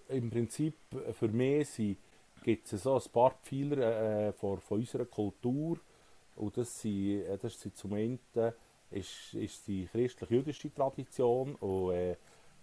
äh, 0.09 0.17
im 0.17 0.29
Prinzip 0.29 0.75
äh, 0.93 1.13
für 1.13 1.27
mich 1.27 1.97
gibt 2.43 2.71
es 2.71 2.83
so 2.83 2.95
ein 2.95 3.11
paar 3.11 3.39
Pfeiler 3.43 4.27
äh, 4.27 4.33
von, 4.33 4.59
von 4.59 4.79
unserer 4.79 5.05
Kultur. 5.05 5.79
Und 6.35 6.57
das 6.57 6.81
sind, 6.81 7.21
äh, 7.21 7.37
das 7.37 7.59
sind 7.59 7.77
zum 7.77 7.93
einen 7.93 8.19
ist, 8.91 9.33
ist 9.33 9.67
die 9.67 9.87
christlich-jüdische 9.91 10.73
Tradition. 10.73 11.55
Und 11.55 11.93
äh, 11.93 12.15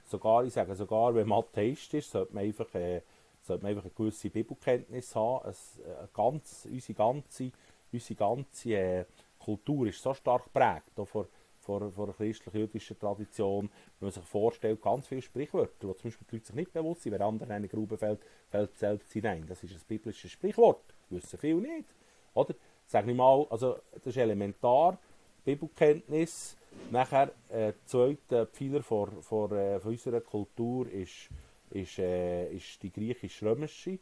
sogar, 0.07 0.45
ich 0.45 0.53
sage 0.53 0.75
sogar, 0.75 1.15
wenn 1.15 1.29
man 1.29 1.41
Atheist 1.41 1.95
ist, 1.95 2.11
sollte 2.11 2.35
man 2.35 2.45
einfach, 2.45 2.73
äh, 2.75 3.03
sollte 3.43 3.63
man 3.63 3.71
einfach 3.71 3.85
eine 3.85 3.95
gewisse 3.95 4.31
Bibelkenntnis 4.31 5.15
haben. 5.15 5.49
Es, 5.49 5.79
äh, 5.79 6.07
ganz, 6.15 6.67
unsere 6.71 6.95
ganze, 6.95 7.53
unsere 7.93 8.15
ganze 8.15 8.71
äh, 8.71 9.05
Kultur 9.39 9.89
ist 9.89 10.03
so 10.03 10.15
stark 10.15 10.45
geprägt, 10.45 10.99
auch 10.99 11.09
von, 11.09 11.27
von 11.61 12.07
der 12.07 12.15
christlich-jüdischen 12.15 12.99
Tradition, 12.99 13.71
wenn 13.99 14.07
man 14.07 14.11
sich 14.11 14.25
vorstellt, 14.25 14.81
ganz 14.83 15.07
viele 15.07 15.23
Sprichwörter, 15.23 15.73
die 15.89 15.95
zum 15.95 16.03
Beispiel 16.11 16.27
die 16.31 16.37
Leute 16.37 16.47
sich 16.47 16.57
nicht 16.57 16.73
bewusst 16.73 17.03
sind, 17.03 17.13
wer 17.13 17.21
andere 17.21 17.49
in 17.49 17.53
eine 17.53 17.69
Grube 17.69 17.97
fällt, 17.99 18.21
fällt 18.51 18.77
selbst 18.77 19.13
hinein. 19.13 19.45
Das 19.49 19.63
ist 19.63 19.73
ein 19.73 19.81
biblisches 19.87 20.33
Sprichwort, 20.33 20.83
das 21.11 21.23
wissen 21.23 21.39
viele 21.39 21.61
nicht. 21.61 21.89
Oder? 22.35 22.55
Sag 22.87 23.07
ich 23.07 23.15
mal, 23.15 23.47
also 23.49 23.77
das 23.95 24.07
ist 24.07 24.17
elementar, 24.17 24.99
Bibelkenntnis. 25.45 26.57
Nachher, 26.91 27.29
äh, 27.49 27.73
der 27.73 27.87
zweite 27.87 28.47
Pfeiler 28.47 28.83
von, 28.83 29.23
von, 29.23 29.53
äh, 29.53 29.81
von 29.81 29.93
unserer 29.93 30.21
Kultur 30.21 30.89
ist, 30.91 31.29
ist, 31.73 31.99
äh, 31.99 32.53
ist 32.53 32.83
die 32.83 32.93
griechisch-römische. 32.93 33.99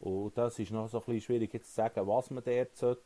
Und 0.00 0.36
das 0.36 0.58
ist 0.58 0.72
noch 0.72 0.88
so 0.88 0.98
ein 0.98 1.04
bisschen 1.04 1.20
schwierig 1.20 1.54
jetzt 1.54 1.68
zu 1.68 1.74
sagen, 1.74 2.06
was 2.06 2.30
man 2.30 2.42
dort 2.44 2.76
sollte 2.76 3.02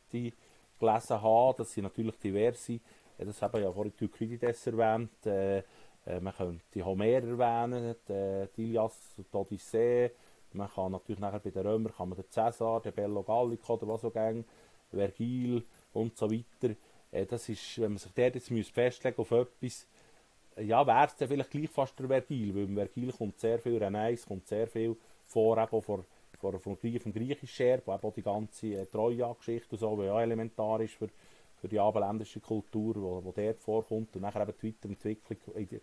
gelesen 0.79 1.21
haben. 1.21 1.57
Das 1.57 1.73
sind 1.73 1.83
natürlich 1.83 2.17
diverse 2.17 2.79
das 3.25 3.41
haben 3.41 3.61
ja 3.61 3.71
vorhin 3.71 3.95
Thukydides 3.95 4.67
erwähnt. 4.67 5.25
Äh, 5.25 5.59
äh, 6.05 6.19
man 6.21 6.35
könnte 6.35 6.85
Homer 6.85 7.05
erwähnen, 7.05 7.95
die, 8.07 8.47
die 8.55 8.63
Ilias, 8.63 9.15
die 9.17 9.35
Odyssee. 9.35 10.11
Man 10.53 10.69
kann 10.69 10.91
natürlich 10.91 11.19
nachher 11.19 11.39
bei 11.39 11.49
den 11.49 11.65
Römern 11.65 11.93
kann 11.95 12.09
man 12.09 12.17
den 12.17 12.29
Cäsar, 12.29 12.81
den 12.81 12.93
Bello 12.93 13.23
Gallico 13.23 13.73
oder 13.73 13.87
was 13.87 14.01
so 14.01 14.11
gang, 14.11 14.45
Vergil 14.91 15.63
und 15.93 16.15
so 16.17 16.31
weiter. 16.31 16.75
Äh, 17.11 17.25
das 17.25 17.49
ist, 17.49 17.81
wenn 17.81 17.91
man 17.91 17.97
sich 17.97 18.11
dort 18.13 18.35
jetzt 18.35 18.69
festlegen 18.69 19.19
auf 19.19 19.31
etwas, 19.31 19.87
ja, 20.61 20.85
wäre 20.85 21.05
es 21.05 21.15
dann 21.15 21.27
vielleicht 21.27 21.51
gleich 21.51 21.69
fast 21.69 21.97
der 21.99 22.07
Vergil, 22.07 22.55
weil 22.55 22.63
im 22.63 22.75
Vergil 22.75 23.11
kommt 23.11 23.39
sehr 23.39 23.59
viel 23.59 23.77
Renais, 23.77 24.25
kommt 24.25 24.47
sehr 24.47 24.67
viel 24.67 24.95
vor, 25.27 25.57
eben 25.57 25.81
vor, 25.81 26.05
vor, 26.39 26.59
vom, 26.59 26.77
vom 26.77 27.13
griechischen 27.13 27.65
Erbe, 27.65 27.93
eben 27.93 28.13
die 28.13 28.21
ganze 28.21 28.67
äh, 28.67 28.85
Troja-Geschichte 28.85 29.71
und 29.71 29.79
so, 29.79 29.95
die 29.97 30.07
ja 30.07 30.21
elementar 30.21 30.81
ist 30.81 30.95
für, 30.95 31.09
für 31.57 31.67
die 31.67 31.79
abendländische 31.79 32.39
Kultur, 32.39 32.95
wo, 32.95 33.23
wo 33.23 33.31
dort 33.31 33.59
vorkommt 33.59 34.15
und 34.15 34.21
nachher 34.21 34.41
eben 34.41 34.53
die 34.61 34.67
Weiterentwicklung 34.67 35.81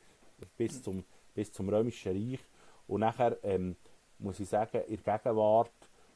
bis 0.57 0.83
zum, 0.83 1.05
bis 1.35 1.53
zum 1.53 1.69
Römischen 1.69 2.13
Reich. 2.13 2.41
Und 2.87 3.01
nachher 3.01 3.37
ähm, 3.43 3.77
muss 4.19 4.41
ich 4.41 4.49
sagen, 4.49 4.83
in 4.89 5.03
der 5.03 5.19
Gegenwart, 5.19 5.73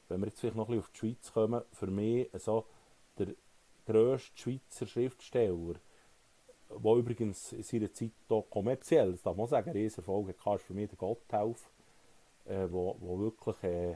wenn 0.07 0.21
wir 0.21 0.27
jetzt 0.27 0.39
vielleicht 0.39 0.55
noch 0.55 0.69
ein 0.69 0.75
bisschen 0.75 0.83
auf 0.83 0.91
die 0.91 0.97
Schweiz 0.97 1.33
kommen, 1.33 1.61
für 1.71 1.87
mich 1.87 2.29
so 2.33 2.65
der 3.17 3.27
grösste 3.85 4.37
Schweizer 4.37 4.87
Schriftsteller, 4.87 5.75
der 6.69 6.93
übrigens 6.93 7.53
in 7.53 7.63
seiner 7.63 7.91
Zeit 7.91 8.11
auch 8.29 8.49
kommerziell, 8.49 9.11
das 9.11 9.23
darf 9.23 9.35
man 9.35 9.47
sagen, 9.47 9.71
riesen 9.71 9.99
Erfolg 9.99 10.35
hatte, 10.45 10.63
für 10.63 10.73
mich 10.73 10.89
der 10.89 10.97
Gotthelf, 10.97 11.69
äh, 12.45 12.67
wo, 12.69 12.95
wo 12.99 13.19
wirklich 13.19 13.63
äh, 13.63 13.95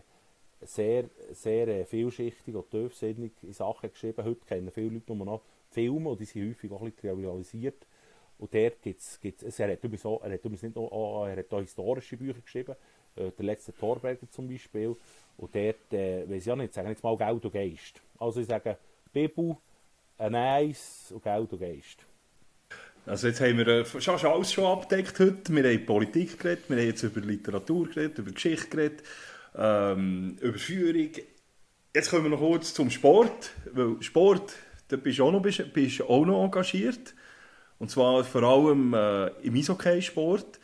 sehr, 0.61 1.09
sehr 1.31 1.67
äh, 1.67 1.85
vielschichtig 1.85 2.55
und 2.55 2.69
tiefsinnig 2.69 3.31
in 3.41 3.53
Sachen 3.53 3.89
geschrieben. 3.89 4.25
Heute 4.25 4.45
kennen 4.45 4.71
viele 4.71 4.89
Leute 4.89 5.13
nur 5.13 5.25
noch 5.25 5.41
Filme 5.71 6.09
und 6.09 6.19
die 6.19 6.25
sind 6.25 6.49
häufig 6.49 6.71
auch 6.71 6.81
ein 6.81 6.91
bisschen 6.91 7.15
trivialisiert. 7.15 7.85
Und 8.37 8.53
dort 8.53 8.81
gibt's, 8.81 9.19
gibt's, 9.19 9.59
er, 9.59 9.71
hat 9.71 9.83
übrigens 9.83 10.05
auch, 10.05 10.21
er 10.23 10.33
hat 10.33 10.43
nicht 10.43 10.75
nur, 10.75 11.27
er 11.27 11.37
hat 11.37 11.53
auch 11.53 11.59
historische 11.59 12.17
Bücher 12.17 12.41
geschrieben, 12.41 12.75
äh, 13.15 13.31
der 13.31 13.45
letzte 13.45 13.73
Torberger 13.73 14.29
zum 14.31 14.47
Beispiel. 14.47 14.95
Und 15.37 15.55
dort, 15.55 15.93
äh, 15.93 16.29
weiß 16.29 16.45
ich 16.45 16.51
auch 16.51 16.55
nicht, 16.55 16.73
sagen 16.73 16.89
jetzt 16.89 17.03
mal 17.03 17.17
Geld 17.17 17.45
und 17.45 17.53
Geist. 17.53 18.01
Also 18.17 18.41
ich 18.41 18.47
sage 18.47 18.77
Bibel, 19.11 19.57
ein 20.17 20.35
Eis 20.35 21.11
und 21.11 21.23
Geld 21.23 21.51
und 21.51 21.59
Geist. 21.59 22.12
Also 23.05 23.27
jetzt 23.27 23.41
haben 23.41 23.57
wir 23.57 23.67
äh, 23.67 24.01
schon 24.01 24.15
alles 24.15 24.53
schon 24.53 24.65
abgedeckt 24.65 25.19
heute. 25.19 25.53
Wir 25.53 25.63
haben 25.63 25.85
Politik 25.85 26.39
geredet, 26.39 26.69
wir 26.69 26.77
haben 26.77 26.85
jetzt 26.85 27.03
über 27.03 27.19
Literatur 27.19 27.89
geredet, 27.89 28.17
über 28.19 28.31
Geschichte 28.31 28.69
geredet, 28.69 29.03
ähm, 29.55 30.37
über 30.39 30.57
Führung. 30.57 31.09
Jetzt 31.93 32.09
kommen 32.09 32.23
wir 32.23 32.29
noch 32.29 32.39
kurz 32.39 32.73
zum 32.73 32.89
Sport, 32.89 33.51
weil 33.73 34.01
Sport 34.01 34.53
da 34.87 34.97
bist 34.97 35.19
du 35.19 35.25
auch 35.25 35.31
noch, 35.31 35.43
auch 36.07 36.25
noch 36.25 36.43
engagiert. 36.43 37.13
Und 37.79 37.89
zwar 37.89 38.23
vor 38.23 38.43
allem 38.43 38.93
äh, 38.93 39.27
im 39.41 39.55
Eishockeysport. 39.55 40.59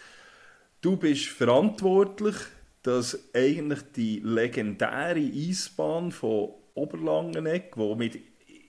Du 0.82 0.96
bist 0.96 1.26
verantwortlich, 1.26 2.36
dass 2.84 3.20
eigentlich 3.34 3.80
die 3.96 4.22
legendäre 4.24 5.20
Eisbahn 5.20 6.12
von 6.12 6.52
Oberlangeneck, 6.76 7.76
die 7.76 7.96
mit 7.96 8.20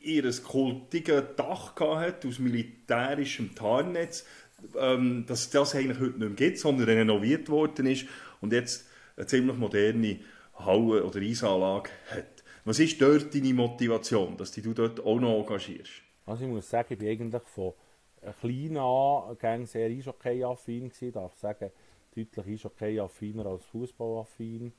ihres 0.00 0.42
kultigen 0.42 1.24
Dach 1.36 1.74
hat, 1.78 2.24
aus 2.24 2.38
militärischem 2.38 3.54
Tarnnetz, 3.54 4.24
ähm, 4.78 5.24
dass 5.26 5.50
das 5.50 5.74
eigentlich 5.74 5.98
heute 6.00 6.18
nicht 6.18 6.18
mehr 6.18 6.30
gibt, 6.30 6.58
sondern 6.58 6.88
renoviert 6.88 7.48
worden 7.48 7.86
ist 7.86 8.06
und 8.40 8.52
jetzt 8.52 8.86
eine 9.16 9.26
ziemlich 9.26 9.56
moderne 9.56 10.20
Halle 10.54 11.04
oder 11.04 11.20
Eisanlage 11.20 11.90
hat. 12.10 12.44
Was 12.64 12.78
ist 12.78 13.00
dort 13.00 13.34
deine 13.34 13.54
Motivation, 13.54 14.36
dass 14.36 14.52
du 14.52 14.74
dort 14.74 15.00
auch 15.00 15.18
noch 15.18 15.40
engagierst? 15.40 16.02
Also 16.26 16.44
ich 16.44 16.50
muss 16.50 16.68
sagen, 16.68 16.92
ich 16.92 16.98
bin 16.98 17.08
eigentlich 17.08 17.42
von 17.42 17.72
klein 18.40 18.76
an 18.76 19.66
sehr 19.66 19.88
Eishockey-affin 19.88 20.88
gewesen. 20.88 21.08
Ich 21.08 21.14
darf 21.14 21.34
sagen, 21.36 21.70
deutlich 22.14 22.46
Eishockey-affiner 22.46 23.46
als 23.46 23.64
Fußball-affin. 23.66 24.72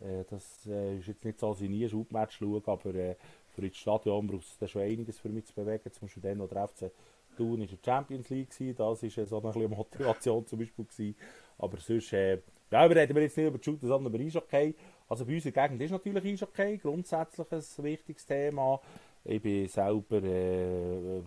Äh, 0.00 0.24
das 0.28 0.66
äh, 0.66 0.98
ist 0.98 1.08
jetzt 1.08 1.24
nicht 1.24 1.40
so, 1.40 1.52
dass 1.52 1.62
ich 1.62 1.70
nie 1.70 1.84
ein 1.84 1.90
Schubmatch 1.90 2.38
schaue, 2.38 2.62
aber 2.66 2.94
äh, 2.94 3.16
für 3.52 3.62
das 3.62 3.76
Stadion 3.76 4.26
braucht 4.26 4.46
es 4.60 4.70
schon 4.70 4.82
einiges 4.82 5.18
für 5.18 5.28
mich 5.28 5.46
zu 5.46 5.54
bewegen. 5.54 5.92
Zum 5.92 6.02
Beispiel 6.02 6.22
dann, 6.22 6.38
wo 6.38 6.46
der 6.46 6.68
FC 6.68 6.90
Thun 7.36 7.60
in 7.60 7.68
der 7.68 7.78
Champions 7.84 8.28
League 8.30 8.50
das 8.76 9.02
war 9.02 9.26
so 9.26 9.42
eine 9.42 9.68
Motivation 9.68 10.46
zum 10.46 10.58
Beispiel. 10.58 10.84
Gewesen. 10.84 11.16
Aber 11.58 11.78
sonst, 11.78 12.12
äh, 12.12 12.38
ja, 12.70 12.88
wir 12.88 12.96
reden 12.96 13.16
jetzt 13.18 13.36
nicht 13.36 13.46
über 13.46 13.58
die 13.58 13.64
Shooter, 13.64 13.86
sondern 13.86 14.12
über 14.12 14.24
Eishockey. 14.24 14.74
Also 15.08 15.24
bei 15.26 15.34
uns 15.34 15.46
in 15.46 15.52
Gegend 15.52 15.80
ist 15.82 15.90
natürlich 15.90 16.24
Eishockey 16.24 16.78
grundsätzlich 16.78 17.46
ein 17.52 17.84
wichtiges 17.84 18.26
Thema. 18.26 18.80
Ich 19.24 19.40
bin 19.40 19.68
selber 19.68 20.22
äh, 20.22 21.20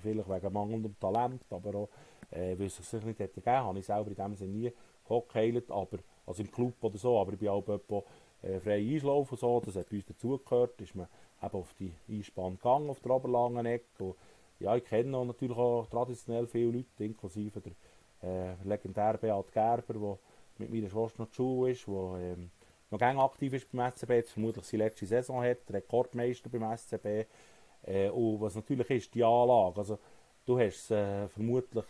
vielleicht 0.00 0.28
wegen 0.28 0.52
mangelndem 0.52 0.98
Talent, 0.98 1.42
aber 1.50 1.74
auch, 1.74 1.88
äh, 2.30 2.58
weil 2.58 2.66
es 2.66 2.76
sich 2.76 3.04
nicht 3.04 3.18
hätte 3.18 3.40
gegeben, 3.40 3.56
habe 3.56 3.78
ich 3.78 3.86
selber 3.86 4.10
in 4.10 4.16
dem 4.16 4.36
Sinne 4.36 4.52
nie 4.52 4.72
gehockt, 5.06 5.70
aber 5.70 5.98
also 6.26 6.42
im 6.42 6.50
Club 6.50 6.74
oder 6.82 6.98
so, 6.98 7.18
aber 7.18 7.32
ich 7.32 7.38
bin 7.38 7.48
auch 7.48 7.66
etwa 7.68 8.02
äh, 8.42 8.60
frei 8.60 8.78
Einschlafen 8.78 9.32
und 9.32 9.40
so, 9.40 9.60
das 9.64 9.76
hat 9.76 9.92
uns 9.92 10.06
dazugehört, 10.06 10.80
ist 10.80 10.94
man 10.94 11.08
eben 11.42 11.54
auf 11.54 11.74
die 11.74 11.92
Einspann 12.08 12.56
gegangen, 12.56 12.90
auf 12.90 13.00
der 13.00 13.12
Oberlangen 13.12 13.66
Ecke. 13.66 14.14
Ja, 14.60 14.76
ich 14.76 14.84
kenne 14.84 15.24
natürlich 15.24 15.56
auch 15.56 15.86
traditionell 15.86 16.46
viele 16.46 16.72
Leute, 16.78 17.04
inklusive 17.04 17.60
der 17.60 17.72
äh, 18.22 18.54
legendär 18.64 19.18
Beat 19.18 19.52
Gerber, 19.52 19.94
der 19.94 20.18
mit 20.58 20.72
meiner 20.72 20.90
Schwester 20.90 21.22
noch 21.22 21.30
zur 21.30 21.46
Schule 21.46 21.70
ist, 21.70 21.86
der 21.86 21.94
ähm, 21.94 22.50
noch 22.90 22.98
gerne 22.98 23.22
aktiv 23.22 23.52
ist 23.52 23.70
beim 23.70 23.90
SCB, 23.92 24.22
vermutlich 24.26 24.64
seine 24.64 24.84
letzte 24.84 25.06
Saison 25.06 25.42
hat, 25.42 25.58
Rekordmeister 25.70 26.48
beim 26.50 26.76
SCB. 26.76 27.26
Äh, 27.82 28.08
und 28.10 28.40
was 28.40 28.54
natürlich 28.54 28.90
ist, 28.90 29.14
die 29.14 29.22
Anlage. 29.22 29.78
Also, 29.78 29.98
du 30.44 30.58
hast 30.58 30.90
äh, 30.90 31.28
vermutlich 31.28 31.84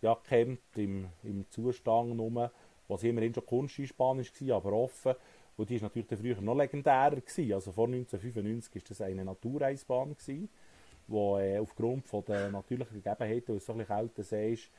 ja, 0.00 0.16
kennt 0.28 0.60
im, 0.76 1.08
im 1.22 1.44
Zustand 1.50 2.16
nur, 2.16 2.50
was 2.88 3.02
immerhin 3.02 3.34
schon 3.34 3.46
Kunsteinspann 3.46 4.18
war, 4.18 4.56
aber 4.56 4.72
offen. 4.72 5.14
Und 5.58 5.68
die 5.70 5.82
war 5.82 5.88
natürlich 5.88 6.20
früher 6.20 6.40
noch 6.40 6.54
legendärer. 6.54 7.16
Gewesen. 7.16 7.52
Also 7.52 7.72
vor 7.72 7.88
1995 7.88 8.74
war 8.76 8.82
das 8.88 9.00
eine 9.00 9.24
Natureisbahn, 9.24 10.16
wo 11.08 11.38
äh, 11.38 11.58
aufgrund 11.58 12.06
von 12.06 12.24
der 12.26 12.50
natürlichen 12.50 13.02
Gegebenheiten, 13.02 13.48
weil 13.48 13.56
es 13.56 13.66
so 13.66 13.72
ein 13.72 13.78
bisschen 13.78 13.96
kälter 13.96 14.22
See 14.22 14.52
ist, 14.52 14.70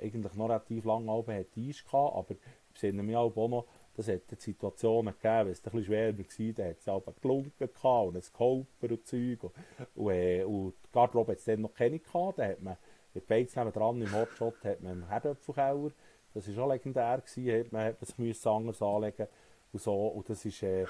eigentlich 0.00 0.34
noch 0.34 0.48
relativ 0.48 0.84
lange 0.84 1.10
oben 1.10 1.34
hat 1.34 1.46
Eis 1.56 1.84
gehabt. 1.84 2.14
Aber 2.14 2.36
ich 2.72 2.80
sehe 2.80 2.92
mich 2.92 3.16
auch 3.16 3.34
noch, 3.34 3.66
das 3.96 4.06
hat 4.06 4.22
Situationen 4.38 5.12
gegeben, 5.12 5.46
wenn 5.46 5.52
es 5.52 5.58
ein 5.58 5.62
bisschen 5.72 5.84
schwerer 5.84 6.18
war, 6.18 6.52
dann 6.54 6.68
hat 6.68 6.78
es 6.78 6.88
auch 6.88 7.20
gelunken 7.20 7.68
und 7.82 8.16
ein 8.16 8.32
Kolper 8.32 8.90
und 8.90 9.06
Zeug. 9.08 9.42
Und, 9.42 9.52
und, 9.96 10.12
äh, 10.12 10.44
und 10.44 10.74
die 10.84 10.92
Garderobe 10.92 11.32
hat 11.32 11.38
es 11.38 11.46
dann 11.46 11.62
noch 11.62 11.74
keine 11.74 11.98
gehabt. 11.98 12.38
Da 12.38 12.46
hat 12.46 12.62
man 12.62 12.76
in 13.12 13.22
Beiz 13.26 13.54
dran 13.54 14.00
im 14.00 14.12
Hotshot 14.14 14.62
hat 14.62 14.82
man 14.82 14.92
einen 14.92 15.08
Herdöpfelkeller. 15.08 15.90
Das 16.32 16.56
war 16.56 16.64
auch 16.64 16.68
legendär. 16.68 17.22
Gewesen. 17.26 17.60
Hat 17.60 17.72
man, 17.72 17.84
hat 17.86 18.18
man 18.18 18.32
sich 18.32 18.46
anders 18.46 18.82
anlegen 18.82 19.26
und 19.72 19.82
so. 19.82 19.94
Und 20.08 20.28
das 20.28 20.44
ist, 20.44 20.62
äh, 20.62 20.86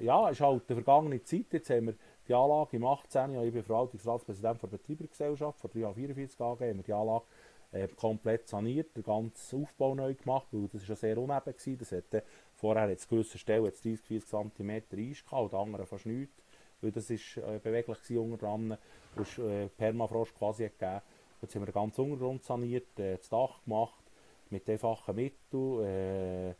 ja, 0.00 0.28
ist 0.28 0.40
halt 0.40 0.62
eine 0.68 0.82
vergangene 0.82 1.22
Zeit. 1.22 1.46
Jetzt 1.52 1.70
haben 1.70 1.86
wir 1.86 1.94
die 2.26 2.34
Anlage 2.34 2.76
im 2.76 2.84
18. 2.84 3.32
Jahr, 3.32 3.44
ich 3.44 3.52
bin 3.52 3.62
Verwaltungsratspräsident 3.62 4.62
der 4.62 4.68
Betreibergesellschaft, 4.68 5.60
vor 5.60 5.70
3 5.70 5.92
44 5.92 6.40
AG, 6.40 6.60
haben 6.60 6.76
wir 6.76 6.82
die 6.82 6.92
Anlage 6.92 7.24
äh, 7.72 7.88
komplett 7.88 8.48
saniert, 8.48 8.96
den 8.96 9.02
ganzen 9.02 9.62
Aufbau 9.62 9.94
neu 9.94 10.14
gemacht, 10.14 10.46
weil 10.52 10.68
das 10.68 10.88
war 10.88 10.96
sehr 10.96 11.18
uneben. 11.18 11.44
Gewesen. 11.44 11.78
Das 11.78 11.92
hatte, 11.92 12.22
vorher 12.54 12.84
hat 12.84 12.90
es 12.90 13.08
gewisse 13.08 13.36
Stellen 13.36 13.64
30, 13.64 14.00
40 14.00 14.28
cm 14.28 14.70
Eis 14.70 15.24
gehabt, 15.24 15.52
und 15.52 15.54
andere 15.54 15.86
fast 15.86 16.06
nichts, 16.06 16.34
weil 16.80 16.92
das 16.92 17.10
ist 17.10 17.36
äh, 17.36 17.58
beweglich 17.62 17.98
war 18.10 18.22
unter 18.22 18.36
dran, 18.38 18.78
und 19.16 19.38
äh, 19.38 19.68
Permafrost 19.68 20.34
quasi 20.34 20.64
gegeben. 20.64 21.00
Jetzt 21.42 21.54
haben 21.54 21.62
wir 21.62 21.66
den 21.66 21.74
ganzen 21.74 22.00
Untergrund 22.12 22.42
saniert, 22.42 22.98
äh, 22.98 23.16
das 23.16 23.28
Dach 23.28 23.62
gemacht, 23.64 24.04
mit 24.50 24.68
einfachen 24.70 25.16
Mitteln, 25.16 25.84
äh, 25.84 26.54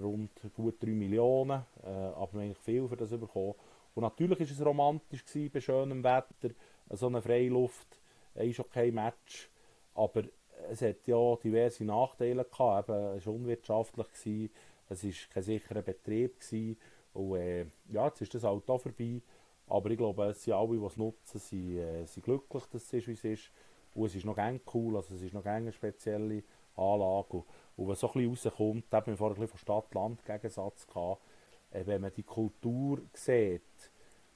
rund 0.00 0.30
gut 0.54 0.82
3 0.82 0.88
Millionen, 0.88 1.64
äh, 1.82 1.88
aber 1.88 2.34
wir 2.34 2.42
haben 2.42 2.54
viel 2.54 2.88
für 2.88 2.96
das 2.96 3.10
bekommen. 3.10 3.54
Und 3.94 4.02
natürlich 4.02 4.40
war 4.40 4.46
es 4.46 4.64
romantisch 4.64 5.24
gewesen, 5.24 5.50
bei 5.52 5.60
schönem 5.60 6.02
Wetter, 6.02 6.54
so 6.90 7.06
eine 7.06 7.22
Freiluft, 7.22 8.00
äh, 8.34 8.48
ist 8.48 8.62
kein 8.70 8.94
Match, 8.94 9.50
aber 9.94 10.24
es 10.70 10.82
hat 10.82 11.06
ja 11.06 11.36
diverse 11.36 11.84
Nachteile 11.84 12.44
gehabt, 12.44 12.88
eben, 12.88 13.16
es 13.16 13.26
war 13.26 13.34
unwirtschaftlich, 13.34 14.06
gewesen, 14.08 14.50
es 14.88 15.04
war 15.04 15.12
kein 15.32 15.42
sicherer 15.42 15.82
Betrieb 15.82 16.40
gewesen, 16.40 16.76
und 17.14 17.36
äh, 17.36 17.66
ja, 17.90 18.06
jetzt 18.06 18.20
ist 18.20 18.34
das 18.34 18.42
halt 18.42 18.64
vorbei, 18.64 19.22
aber 19.68 19.90
ich 19.90 19.98
glaube, 19.98 20.24
es 20.26 20.42
sind 20.42 20.54
alle, 20.54 20.76
die 20.78 20.84
es 20.84 20.96
nutzen, 20.96 21.38
sind, 21.38 21.78
äh, 21.78 22.04
sind 22.06 22.24
glücklich, 22.24 22.64
dass 22.66 22.82
es 22.82 22.92
ist, 22.92 23.08
wie 23.08 23.12
es 23.12 23.24
ist. 23.24 23.50
Und 23.94 24.06
es 24.06 24.16
ist 24.16 24.24
noch 24.24 24.34
gerne 24.34 24.60
cool, 24.74 24.96
also 24.96 25.14
es 25.14 25.22
ist 25.22 25.32
noch 25.32 25.46
eine 25.46 25.72
spezielle 25.72 26.42
Anlage. 26.76 27.36
Und, 27.38 27.44
und 27.76 27.88
was 27.88 28.00
so 28.00 28.08
ein 28.12 28.30
bisschen 28.30 28.50
rauskommt, 28.50 28.84
da 28.90 28.98
haben 28.98 29.06
wir 29.06 29.16
vorher 29.16 29.36
ein 29.36 29.40
bisschen 29.40 29.58
von 29.58 29.58
Stadt-Land-Gegensatz 29.58 30.86
gehabt, 30.86 31.22
äh, 31.70 31.86
wenn 31.86 32.00
man 32.00 32.12
die 32.16 32.22
Kultur 32.22 33.00
sieht, 33.12 33.62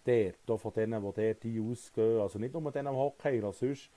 dort, 0.04 0.60
von 0.60 0.72
denen, 0.72 1.02
die 1.02 1.34
dort 1.34 1.70
ausgehen, 1.70 2.20
also 2.20 2.38
nicht 2.38 2.54
nur 2.54 2.72
denen 2.72 2.88
am 2.88 2.96
Hockey, 2.96 3.40
sondern 3.40 3.52
sonst, 3.52 3.90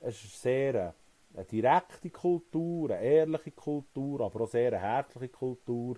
es 0.00 0.24
ist 0.24 0.40
sehr 0.40 0.94
eine 1.34 1.44
direkte 1.44 2.10
Kultur, 2.10 2.90
eine 2.90 3.02
ehrliche 3.02 3.50
Kultur, 3.50 4.20
aber 4.20 4.42
auch 4.42 4.48
sehr 4.48 4.68
eine 4.68 4.78
herzliche 4.78 5.28
Kultur. 5.28 5.96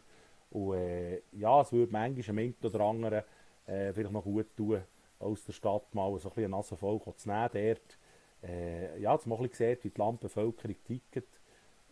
Und 0.50 0.74
äh, 0.74 1.22
ja, 1.32 1.60
es 1.60 1.72
würde 1.72 1.92
manchmal 1.92 2.38
einem 2.38 2.54
oder 2.62 2.80
anderen 2.80 3.22
äh, 3.66 3.92
vielleicht 3.92 4.12
noch 4.12 4.24
gut 4.24 4.56
tun, 4.56 4.82
aus 5.20 5.44
der 5.44 5.52
Stadt 5.52 5.94
mal 5.94 6.18
so 6.18 6.28
ein 6.28 6.34
bisschen 6.34 6.50
Nase 6.50 6.76
voll 6.76 7.00
zu 7.16 7.28
nehmen 7.28 7.50
dort 7.52 7.98
äh, 8.42 9.00
ja, 9.00 9.16
dass 9.16 9.26
man 9.26 9.38
ein 9.38 9.48
bisschen 9.48 9.70
sieht, 9.70 9.84
wie 9.84 9.90
die 9.90 10.00
Landbevölkerung 10.00 10.76
tickt. 10.84 11.37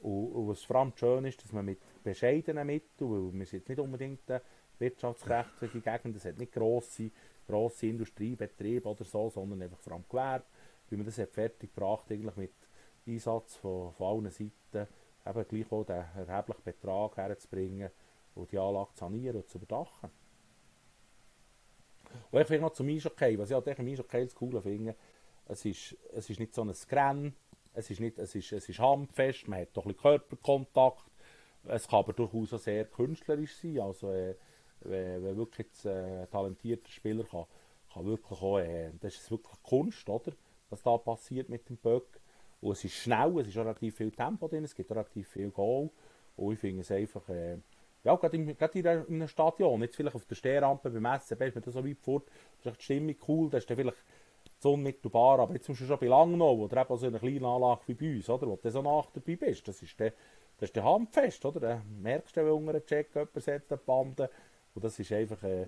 Und, 0.02 0.32
und 0.32 0.48
was 0.48 0.62
vor 0.62 0.76
allem 0.76 0.92
schön 0.96 1.24
ist, 1.24 1.42
dass 1.42 1.52
man 1.52 1.64
mit 1.64 1.80
bescheidenen 2.02 2.66
Mitteln, 2.66 3.10
weil 3.10 3.38
wir 3.38 3.46
sind 3.46 3.68
nicht 3.68 3.78
unbedingt 3.78 4.30
eine 4.30 4.42
wirtschaftskräftige 4.78 5.80
Gegend, 5.80 6.16
es 6.16 6.24
hat 6.24 6.38
nicht 6.38 6.52
grosse, 6.52 7.10
grosse 7.46 7.86
Industriebetriebe 7.86 8.88
oder 8.88 9.04
so, 9.04 9.30
sondern 9.30 9.62
einfach 9.62 9.78
vor 9.78 9.94
allem 9.94 10.04
Gewerbe, 10.08 10.44
wie 10.90 10.96
man 10.96 11.06
das 11.06 11.18
hat 11.18 11.30
fertig 11.30 11.74
gebracht 11.74 12.10
eigentlich 12.10 12.36
mit 12.36 12.52
Einsatz 13.06 13.56
von, 13.56 13.92
von 13.92 14.06
allen 14.06 14.30
Seiten, 14.30 14.88
eben 15.26 15.48
gleich 15.48 15.72
auch 15.72 15.84
den 15.84 16.04
erheblichen 16.16 16.62
Betrag 16.62 17.16
herzubringen 17.16 17.90
und 18.34 18.52
die 18.52 18.58
Anlage 18.58 18.90
zu 18.94 19.00
sanieren 19.00 19.36
und 19.36 19.48
zu 19.48 19.58
überdachen. 19.58 20.10
Und 22.30 22.40
ich 22.40 22.46
finde 22.46 22.62
noch 22.62 22.72
zum 22.72 22.88
Eishockey, 22.88 23.38
was 23.38 23.50
ich 23.50 23.54
halt 23.54 23.66
im 23.66 23.88
Eishockey 23.88 24.24
das 24.24 24.34
Coole 24.34 24.62
finde, 24.62 24.94
es 25.48 25.64
ist, 25.64 25.96
es 26.12 26.28
ist 26.28 26.40
nicht 26.40 26.54
so 26.54 26.62
ein 26.62 26.74
Scran, 26.74 27.34
es 27.76 27.90
ist, 27.90 28.00
nicht, 28.00 28.18
es 28.18 28.34
ist, 28.34 28.52
es 28.52 28.68
ist 28.68 28.78
handfest, 28.78 29.48
man 29.48 29.60
hat 29.60 29.68
doch 29.74 29.84
ein 29.84 29.96
Körperkontakt. 29.96 31.04
Es 31.68 31.86
kann 31.86 32.00
aber 32.00 32.14
durchaus 32.14 32.54
auch 32.54 32.58
sehr 32.58 32.86
künstlerisch 32.86 33.56
sein. 33.56 33.80
Also, 33.80 34.10
äh, 34.10 34.34
wenn, 34.80 35.22
wenn 35.22 35.36
wirklich 35.36 35.66
jetzt, 35.66 35.84
äh, 35.84 36.22
ein 36.22 36.30
talentierter 36.30 36.88
Spieler 36.88 37.24
kann, 37.24 37.44
kann 37.92 38.06
wirklich 38.06 38.40
auch, 38.40 38.58
äh, 38.58 38.90
das 39.00 39.16
ist 39.16 39.30
wirklich 39.30 39.62
Kunst, 39.62 40.08
oder? 40.08 40.32
Was 40.70 40.82
da 40.82 40.96
passiert 40.96 41.48
mit 41.50 41.68
dem 41.68 41.76
Böck. 41.76 42.20
Und 42.62 42.72
es 42.72 42.84
ist 42.84 42.94
schnell, 42.94 43.38
es 43.40 43.48
ist 43.48 43.56
relativ 43.56 43.96
viel 43.96 44.10
Tempo 44.10 44.48
drin, 44.48 44.64
es 44.64 44.74
gibt 44.74 44.90
relativ 44.90 45.28
viel 45.28 45.50
Goal. 45.50 45.90
Und 46.36 46.54
ich 46.54 46.58
finde 46.58 46.80
es 46.80 46.90
einfach, 46.90 47.28
äh, 47.28 47.58
ja, 48.04 48.14
gerade, 48.16 48.36
in, 48.36 48.86
einem 48.86 49.28
Stadion, 49.28 49.82
jetzt 49.82 49.96
vielleicht 49.96 50.16
auf 50.16 50.24
der 50.24 50.34
Stehrampe 50.34 50.88
beim 50.88 51.20
SCB, 51.20 51.42
ist 51.42 51.66
da 51.66 51.70
so 51.70 51.84
weit 51.84 51.98
fort, 51.98 52.30
ist 52.64 52.78
die 52.78 52.82
Stimmung 52.82 53.16
cool, 53.28 53.50
da 53.50 53.58
ist 53.58 53.68
dann 53.68 53.76
vielleicht 53.76 53.98
so 54.58 54.72
unmittelbar, 54.74 55.38
aber 55.40 55.54
jetzt 55.54 55.68
musst 55.68 55.82
du 55.82 55.86
schon 55.86 55.98
bei 55.98 56.06
Langnau, 56.06 56.66
du 56.66 56.76
eben 56.76 56.96
so 56.96 57.06
eine 57.06 57.18
kleine 57.18 57.46
Anlage 57.46 57.80
wie 57.86 57.94
bei 57.94 58.16
uns, 58.16 58.28
oder, 58.28 58.46
wo 58.46 58.56
du 58.56 58.70
so 58.70 58.82
nach 58.82 59.10
dabei 59.10 59.36
bist, 59.36 59.68
das 59.68 59.82
ist 59.82 59.98
der, 59.98 60.12
das 60.58 60.70
ist 60.70 60.82
Handfest, 60.82 61.44
oder? 61.44 61.60
Da 61.60 61.82
merkst 62.00 62.36
du, 62.36 62.44
wenn 62.44 62.52
unter 62.52 62.70
einem 62.70 62.86
Check 62.86 63.14
jemand 63.14 63.42
setzt 63.42 63.70
eine 63.70 63.80
Bande 63.84 64.30
und 64.74 64.84
das 64.84 64.98
ist 64.98 65.12
einfach 65.12 65.42
äh, 65.42 65.66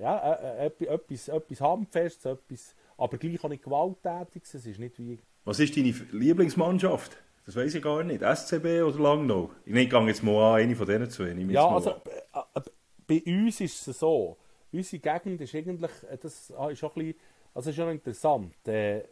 ja, 0.00 0.32
äh, 0.32 0.66
äh, 0.66 0.94
etwas, 0.94 1.28
etwas 1.28 1.60
Handfestes, 1.60 2.24
etwas, 2.24 2.74
aber 2.96 3.18
gleich 3.18 3.42
auch 3.44 3.48
nicht 3.48 3.64
gewalttätiges, 3.64 4.54
es 4.54 4.66
ist 4.66 4.78
nicht 4.78 4.98
wie... 4.98 5.18
Was 5.44 5.60
ist 5.60 5.76
deine 5.76 5.94
Lieblingsmannschaft? 6.12 7.18
Das 7.44 7.56
weiß 7.56 7.74
ich 7.74 7.82
gar 7.82 8.02
nicht. 8.02 8.22
SCB 8.22 8.82
oder 8.82 8.98
Langnau? 8.98 9.50
Ich 9.66 9.74
gehe 9.74 10.06
jetzt 10.06 10.22
mal 10.22 10.54
an, 10.54 10.62
eine 10.62 10.74
von 10.74 10.86
denen 10.86 11.10
zwei. 11.10 11.32
Ja, 11.32 11.68
also 11.68 11.90
äh, 11.90 12.38
äh, 12.54 12.62
bei 13.06 13.22
uns 13.26 13.60
ist 13.60 13.86
es 13.86 13.98
so, 13.98 14.38
unsere 14.72 15.00
Gegend 15.00 15.40
ist 15.42 15.54
eigentlich, 15.54 15.90
äh, 16.10 16.16
das 16.16 16.50
ist 16.50 16.52
auch 16.54 16.68
ein 16.68 16.74
bisschen 16.74 17.14
also 17.54 17.70
es 17.70 17.76
ist 17.76 17.82
schon 17.82 17.92
interessant. 17.92 18.54
Äh, 18.66 18.98
äh, 18.98 19.04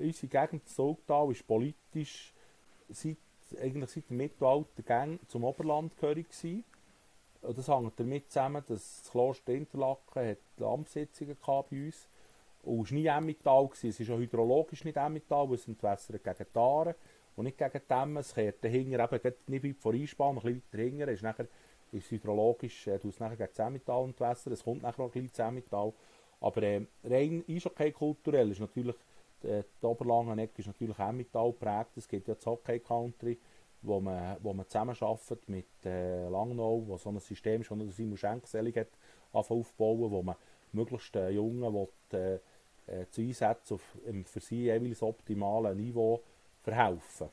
unsere 0.00 0.26
Gegend 0.26 0.68
Sogtal 0.68 1.30
ist 1.30 1.46
politisch 1.46 2.32
seit, 2.88 3.18
eigentlich 3.60 3.90
seit 3.90 4.08
dem 4.08 4.16
Mittelalter 4.16 4.82
Gang 4.82 5.20
zum 5.28 5.44
Oberland 5.44 5.96
gehörig 5.96 6.28
gewesen. 6.28 6.64
Und 7.42 7.58
das 7.58 7.68
hängt 7.68 8.00
damit 8.00 8.30
zusammen, 8.30 8.64
dass 8.66 9.02
das 9.02 9.10
Kloster 9.10 9.52
Interlaken 9.52 10.28
hat 10.28 10.62
Amtssitzungen 10.62 11.36
bei 11.44 11.52
uns 11.70 12.08
und 12.62 12.86
es 12.86 12.90
war 12.90 12.98
nie 12.98 13.06
Emmental. 13.06 13.68
Es 13.74 13.84
ist 13.84 14.10
auch 14.10 14.18
hydrologisch 14.18 14.84
nicht 14.84 14.96
Emmental, 14.96 15.48
weil 15.48 15.56
es 15.56 15.68
entwässert 15.68 16.24
gegen 16.24 16.46
die 16.54 16.58
Aare 16.58 16.94
und 17.36 17.44
nicht 17.44 17.58
gegen 17.58 17.80
die 17.88 17.92
Emmen. 17.92 18.16
Es 18.16 18.34
kehrt 18.34 18.64
dahinter, 18.64 19.12
eben 19.12 19.34
nicht 19.46 19.64
weit 19.64 19.76
vor 19.78 19.92
Einspann, 19.92 20.38
ein 20.38 20.42
bisschen 20.42 20.62
weiter 20.72 20.82
hinten, 20.82 21.08
ist 21.08 21.22
nachher 21.22 21.46
ist 21.92 22.10
hydrologisch, 22.10 22.86
äh, 22.88 22.98
es 23.06 23.20
nachher 23.20 23.36
gegen 23.36 23.50
das 23.54 23.66
Emmental 23.66 24.04
entwässern. 24.04 24.52
Es 24.52 24.64
kommt 24.64 24.82
nachher 24.82 25.08
gleich 25.08 25.30
das 25.30 25.38
Emmental. 25.46 25.92
Aber 26.44 26.62
äh, 26.62 26.82
rein 27.02 27.42
Eishockey 27.48 27.90
kulturell 27.90 28.50
ist 28.50 28.60
natürlich, 28.60 28.94
äh, 29.44 29.62
die 29.80 29.86
Oberlangenegg 29.86 30.50
ist 30.58 30.66
natürlich 30.66 30.98
auch 30.98 31.10
Metall 31.10 31.52
geprägt. 31.52 31.96
Es 31.96 32.06
gibt 32.06 32.28
ja 32.28 32.34
das 32.34 32.44
Hockey 32.44 32.80
Country, 32.80 33.38
wo 33.80 33.98
man, 33.98 34.36
wo 34.42 34.52
man 34.52 34.68
zusammenarbeitet 34.68 35.48
mit 35.48 35.66
äh, 35.86 36.28
Langnau, 36.28 36.82
wo 36.86 36.98
so 36.98 37.08
ein 37.08 37.18
System 37.20 37.64
schon 37.64 37.78
der 37.78 37.88
Simon 37.92 38.18
Schenkselig 38.18 38.76
hat 38.76 38.88
aufbauen, 39.32 40.10
wo 40.10 40.22
man 40.22 40.36
möglichst 40.72 41.16
äh, 41.16 41.30
Jungen 41.30 41.72
will, 41.72 41.88
äh, 42.12 42.34
äh, 42.92 43.08
zu 43.10 43.22
Einsätzen 43.22 43.74
auf 43.74 43.98
ähm, 44.06 44.26
für 44.26 44.40
sie 44.40 44.64
jeweils 44.64 45.02
optimalen 45.02 45.78
Niveau 45.78 46.20
verhelfen. 46.62 47.30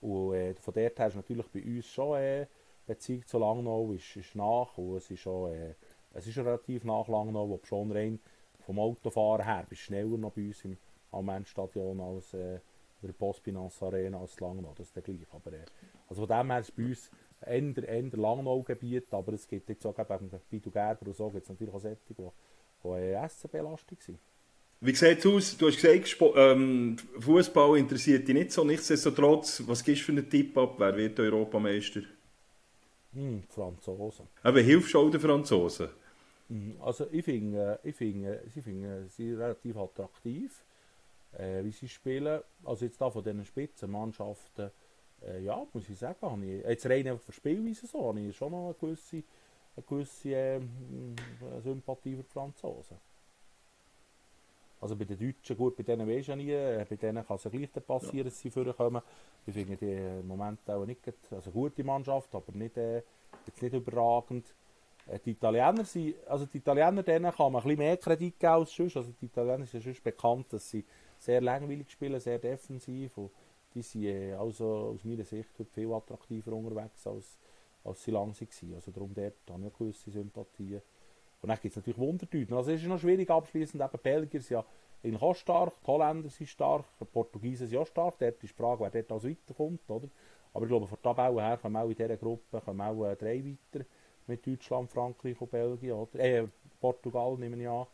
Und 0.00 0.32
äh, 0.32 0.54
von 0.54 0.72
dort 0.72 0.98
her 0.98 1.08
ist 1.08 1.16
natürlich 1.16 1.48
bei 1.48 1.62
uns 1.62 1.86
schon 1.86 2.16
äh, 2.16 2.46
Beziehung 2.86 3.26
zu 3.26 3.36
Langnau 3.36 3.92
ist, 3.92 4.16
ist 4.16 4.34
nach 4.34 4.78
und 4.78 4.96
es 4.96 5.10
ist 5.10 5.20
schon 5.20 5.52
äh, 5.52 5.74
es 6.14 6.26
ist 6.26 6.38
relativ 6.38 6.84
nachlang 6.84 7.32
noch, 7.32 7.48
wo 7.48 7.60
schon 7.64 7.92
rein 7.92 8.18
vom 8.64 8.78
Autofahren 8.78 9.44
her 9.44 9.64
bist 9.68 9.82
schneller 9.82 10.16
noch 10.16 10.32
bei 10.32 10.46
uns 10.46 10.64
im 10.64 10.76
Almenstadion 11.12 12.00
als 12.00 12.32
äh, 12.34 12.60
der 13.02 13.12
Postfinance 13.12 13.84
Arena 13.84 14.18
als 14.18 14.40
Langnau, 14.40 14.72
das 14.76 14.86
ist 14.86 14.96
der 14.96 15.02
gleich. 15.02 15.26
Aber, 15.32 15.52
äh, 15.52 15.64
also 16.08 16.26
von 16.26 16.38
dem 16.38 16.50
her 16.50 16.60
ist 16.60 16.74
bei 16.74 16.84
uns 16.84 17.10
eher, 17.44 17.88
eher 17.88 18.02
Langnau-Gebiet, 18.16 19.12
aber 19.12 19.34
es 19.34 19.46
gibt 19.46 19.68
jetzt 19.68 19.84
auch 19.84 19.94
bei 19.94 20.18
Bidu 20.50 20.70
Gerber 20.70 21.06
und 21.06 21.16
so 21.16 21.28
gibt 21.30 21.44
es 21.44 21.50
natürlich 21.50 21.74
auch 21.74 21.80
solche, 21.80 21.98
die, 22.08 22.14
die 22.14 22.88
äh, 22.88 23.28
SCB-lastig 23.28 24.02
sind. 24.02 24.18
Wie 24.80 24.94
sieht 24.94 25.18
es 25.18 25.26
aus? 25.26 25.56
Du 25.56 25.68
hast 25.68 25.80
gesagt, 25.80 26.36
ähm, 26.36 26.96
Fußball 27.18 27.78
interessiert 27.78 28.28
dich 28.28 28.34
nicht 28.34 28.52
so. 28.52 28.64
Nichtsdestotrotz, 28.64 29.62
was 29.66 29.82
gibst 29.82 30.02
du 30.02 30.06
für 30.06 30.12
einen 30.12 30.28
Tipp 30.28 30.56
ab? 30.58 30.74
Wer 30.78 30.94
wird 30.96 31.18
Europameister? 31.18 32.02
Hm, 33.14 33.44
Franzosen. 33.48 34.26
Aber 34.42 34.60
hilfst 34.60 34.92
du 34.92 34.98
auch 34.98 35.10
den 35.10 35.20
Franzosen? 35.20 35.88
Hm, 36.48 36.76
also 36.80 37.06
ich 37.10 37.24
finde, 37.24 37.80
ich 37.82 37.94
finde, 37.94 38.42
sie 38.48 38.62
finden 38.62 39.08
sie 39.08 39.32
relativ 39.32 39.76
attraktiv, 39.76 40.64
äh, 41.32 41.64
wie 41.64 41.70
sie 41.70 41.88
spielen. 41.88 42.42
Also 42.64 42.84
jetzt 42.84 43.00
da 43.00 43.10
von 43.10 43.24
diesen 43.24 43.44
Spitzenmannschaften, 43.44 44.70
äh, 45.22 45.42
ja, 45.42 45.66
muss 45.72 45.88
ich 45.88 45.98
sagen, 45.98 46.18
habe 46.22 46.44
ich, 46.44 46.64
jetzt 46.64 46.86
rein 46.86 47.08
einfach 47.08 47.24
für 47.24 47.32
Spielweise 47.32 47.86
so, 47.86 48.08
habe 48.08 48.20
ich 48.20 48.36
schon 48.36 48.52
noch 48.52 48.66
eine 48.66 48.74
gewisse, 48.74 49.22
eine 49.76 49.86
gewisse 49.86 50.28
äh, 50.30 50.60
Sympathie 51.62 52.16
für 52.16 52.22
die 52.22 52.30
Franzosen. 52.30 52.98
Also 54.80 54.96
bei 54.96 55.06
den 55.06 55.18
Deutschen, 55.18 55.56
gut, 55.56 55.76
bei 55.76 55.82
denen 55.82 56.06
weisst 56.06 56.28
du 56.28 56.36
nie, 56.36 56.50
äh, 56.50 56.84
bei 56.86 56.96
denen 56.96 57.26
kann 57.26 57.36
es 57.36 57.44
ja 57.44 57.50
gleich 57.50 57.72
passieren, 57.72 58.18
ja. 58.18 58.24
dass 58.24 58.38
sie 58.38 58.50
vorkommen. 58.50 59.00
Ich 59.46 59.54
finde 59.54 59.76
die 59.78 59.92
im 60.20 60.26
Moment 60.26 60.68
auch 60.68 60.84
nicht, 60.84 61.00
also 61.30 61.50
gute 61.50 61.82
Mannschaft, 61.82 62.34
aber 62.34 62.52
nicht, 62.52 62.76
äh, 62.76 63.02
jetzt 63.46 63.62
nicht 63.62 63.74
überragend. 63.74 64.54
Äh, 65.06 65.18
die 65.24 65.32
Italiener 65.32 65.84
sind, 65.84 66.14
also 66.26 66.46
die 66.46 66.58
Italiener, 66.58 67.02
denen 67.02 67.32
kann 67.32 67.52
man 67.52 67.62
ein 67.62 67.68
bisschen 67.68 67.78
mehr 67.78 67.96
Kredit 67.96 68.38
geben 68.38 68.52
als 68.52 68.74
sonst. 68.74 68.96
Also 68.96 69.12
die 69.20 69.26
Italiener 69.26 69.66
sind 69.66 69.82
sonst 69.82 70.02
bekannt, 70.02 70.52
dass 70.52 70.70
sie 70.70 70.84
sehr 71.18 71.40
langweilig 71.40 71.90
spielen, 71.90 72.20
sehr 72.20 72.38
defensiv. 72.38 73.16
Und 73.18 73.30
die 73.74 73.82
sind 73.82 74.04
äh, 74.04 74.34
also 74.34 74.94
aus 74.94 75.04
meiner 75.04 75.24
Sicht 75.24 75.50
viel 75.72 75.92
attraktiver 75.92 76.52
unterwegs, 76.52 77.06
als, 77.06 77.38
als 77.84 78.02
sie 78.02 78.10
lang 78.10 78.34
waren. 78.38 78.74
Also 78.74 78.90
darum 78.90 79.14
dort 79.14 79.34
habe 79.50 79.66
ich 79.66 79.78
gewisse 79.78 80.10
Sympathien. 80.10 80.82
Und 81.42 81.48
dann 81.48 81.58
gibt 81.60 81.72
es 81.72 81.76
natürlich 81.76 81.98
Wundertüten. 81.98 82.56
Also 82.56 82.70
es 82.70 82.80
ist 82.80 82.88
noch 82.88 82.98
schwierig 82.98 83.28
abschließend. 83.28 83.82
Eben 83.82 84.02
Belgier 84.02 84.40
sind 84.40 84.54
ja 84.54 84.64
eigentlich 85.02 85.22
auch 85.22 85.34
stark, 85.34 85.74
die 85.82 85.86
Holländer 85.86 86.30
sind 86.30 86.46
stark, 86.48 86.86
die 86.98 87.04
Portugiesen 87.04 87.66
sind 87.66 87.78
auch 87.78 87.86
stark. 87.86 88.18
Dort 88.18 88.42
ist 88.42 88.52
die 88.52 88.56
Frage, 88.56 88.80
wer 88.80 88.90
dort 88.90 89.12
also 89.12 89.28
weiterkommt. 89.28 89.82
Oder? 89.90 90.08
Aber 90.54 90.64
ich 90.64 90.68
glaube, 90.70 90.86
von 90.86 90.98
der 91.04 91.14
Tabelle 91.14 91.42
her 91.42 91.58
kommen 91.58 91.76
auch 91.76 91.88
in 91.88 91.94
dieser 91.94 92.16
Gruppe 92.16 92.62
auch 92.66 93.04
äh, 93.04 93.16
drei 93.16 93.44
weiter. 93.44 93.84
Mit 94.26 94.46
Deutschland, 94.46 94.90
Frankreich 94.90 95.40
und 95.40 95.50
Belgien. 95.50 95.92
Oder? 95.92 96.18
Äh, 96.18 96.46
Portugal 96.80 97.36
nehme 97.38 97.60
ich 97.60 97.68
an. 97.68 97.86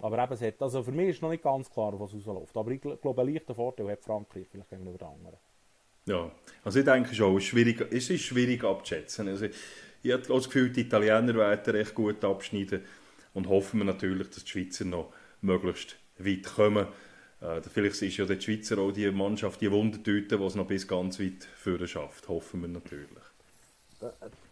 Aber 0.00 0.22
eben, 0.22 0.40
hat, 0.40 0.62
also 0.62 0.82
für 0.82 0.92
mich 0.92 1.10
ist 1.10 1.22
noch 1.22 1.30
nicht 1.30 1.42
ganz 1.42 1.70
klar, 1.70 1.98
was 1.98 2.12
rausläuft. 2.12 2.56
Aber 2.56 2.70
ich 2.70 2.80
glaube, 2.80 3.22
einen 3.22 3.32
leichten 3.32 3.54
Vorteil 3.54 3.90
hat 3.90 4.02
Frankreich 4.02 4.46
vielleicht 4.50 4.68
gegenüber 4.68 4.98
den 4.98 5.08
anderen. 5.08 5.38
Ja, 6.06 6.30
also 6.62 6.78
ich 6.78 6.84
denke 6.84 7.14
schon, 7.14 7.36
es 7.36 7.42
ist 7.42 7.48
schwierig, 7.48 7.80
es 7.90 8.10
ist 8.10 8.22
schwierig 8.22 8.62
abzuschätzen. 8.62 9.28
Also 9.28 9.46
ich 10.02 10.12
habe 10.12 10.22
das 10.22 10.44
Gefühl, 10.44 10.70
die 10.70 10.82
Italiener 10.82 11.34
werden 11.34 11.74
recht 11.74 11.94
gut 11.94 12.24
abschneiden 12.24 12.82
und 13.34 13.48
hoffen 13.48 13.80
wir 13.80 13.84
natürlich, 13.84 14.30
dass 14.30 14.44
die 14.44 14.50
Schweizer 14.50 14.84
noch 14.84 15.12
möglichst 15.40 15.96
weit 16.18 16.44
kommen. 16.44 16.86
Äh, 17.40 17.60
vielleicht 17.62 18.00
ist 18.02 18.16
ja 18.16 18.24
die 18.24 18.40
Schweizer 18.40 18.78
auch 18.78 18.92
die 18.92 19.10
Mannschaft, 19.10 19.60
die 19.60 19.70
Wundertüte, 19.70 20.38
die 20.38 20.44
es 20.44 20.54
noch 20.54 20.66
bis 20.66 20.86
ganz 20.86 21.18
weit 21.18 21.44
führen 21.56 21.88
schafft. 21.88 22.28
Hoffen 22.28 22.62
wir 22.62 22.68
natürlich. 22.68 23.10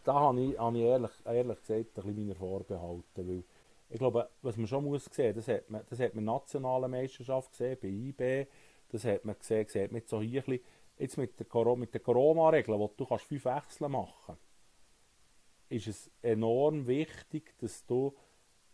Da, 0.04 0.14
habe 0.14 0.40
ich, 0.40 0.58
habe 0.58 0.78
ich 0.78 0.84
ehrlich, 0.84 1.10
ehrlich 1.24 1.60
gesagt 1.60 1.78
ein 1.78 1.84
bisschen 1.94 2.14
meine 2.14 2.34
Vorbehalte, 2.34 3.26
weil 3.26 3.44
ich 3.90 3.98
glaube, 3.98 4.28
was 4.42 4.56
man 4.56 4.66
schon 4.66 4.84
muss 4.84 5.04
sehen, 5.06 5.34
das 5.34 5.48
hat 5.48 5.70
man, 5.70 5.82
das 5.88 5.98
hat 5.98 6.14
man 6.14 6.90
Meisterschaft 6.90 7.50
gesehen, 7.50 7.78
bei 7.80 7.88
IB, 7.88 8.46
das 8.90 9.04
hat 9.04 9.24
man 9.24 9.38
gesehen, 9.38 9.66
gesehen 9.66 9.92
mit 9.92 10.08
so 10.08 10.20
hier 10.20 10.42
jetzt 10.98 11.16
mit 11.16 11.38
der, 11.38 11.76
mit 11.76 11.92
der 11.92 12.00
Corona-Regel, 12.00 12.78
wo 12.78 12.92
du 12.96 13.06
kannst 13.06 13.24
fünf 13.24 13.44
Wechsel 13.44 13.88
machen 13.88 14.36
ist 15.68 15.88
es 15.88 16.10
enorm 16.22 16.86
wichtig, 16.86 17.56
dass 17.58 17.84
du 17.86 18.14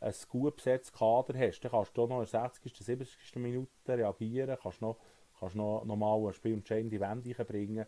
ein 0.00 0.14
gut 0.28 0.56
besetztes 0.56 0.92
Kader 0.92 1.38
hast. 1.38 1.60
Dann 1.60 1.70
kannst 1.70 1.96
du 1.96 2.06
noch 2.06 2.20
in 2.20 2.26
der 2.30 2.42
60. 2.42 2.76
70. 2.76 3.36
Minute 3.36 3.70
reagieren, 3.88 4.56
kannst 4.60 4.80
noch, 4.80 4.98
kannst 5.38 5.56
noch, 5.56 5.84
noch 5.84 5.96
mal 5.96 6.26
ein 6.26 6.32
Spiel 6.32 6.54
entscheidende 6.54 7.00
Wende 7.00 7.44
bringen. 7.44 7.86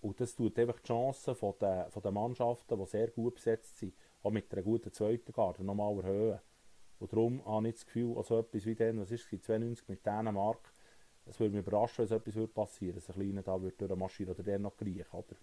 Und 0.00 0.20
das 0.20 0.34
tut 0.34 0.58
einfach 0.58 0.78
die 0.80 0.86
Chancen 0.86 1.34
von 1.34 1.54
den, 1.60 1.90
von 1.90 2.02
den 2.02 2.14
Mannschaften, 2.14 2.78
die 2.78 2.86
sehr 2.86 3.08
gut 3.08 3.36
besetzt 3.36 3.78
sind, 3.78 3.94
auch 4.22 4.30
mit 4.30 4.52
einer 4.52 4.62
guten 4.62 4.92
zweiten 4.92 5.32
Garde 5.32 5.64
noch 5.64 5.74
mal 5.74 5.96
erhöhen. 5.98 6.40
Und 7.00 7.12
darum 7.12 7.44
habe 7.44 7.68
ich 7.68 7.74
das 7.74 7.86
Gefühl, 7.86 8.16
also 8.16 8.38
etwas 8.38 8.64
wie 8.66 8.74
dann, 8.74 9.00
was 9.00 9.10
ist 9.10 9.32
es, 9.32 9.42
92 9.42 9.88
mit 9.88 10.04
Dänemark, 10.04 10.72
es 11.26 11.38
würde 11.38 11.56
mich 11.56 11.66
überraschen, 11.66 11.98
wenn 11.98 12.08
so 12.08 12.16
etwas 12.16 12.48
passieren 12.54 12.94
würde, 12.94 13.06
dass 13.06 13.16
ein 13.16 13.22
Kleiner 13.22 13.42
da 13.42 13.60
würde 13.60 13.76
durchmarschieren 13.76 14.34
oder 14.34 14.42
der 14.42 14.58
noch 14.58 14.76
gleich, 14.76 15.12
oder? 15.12 15.36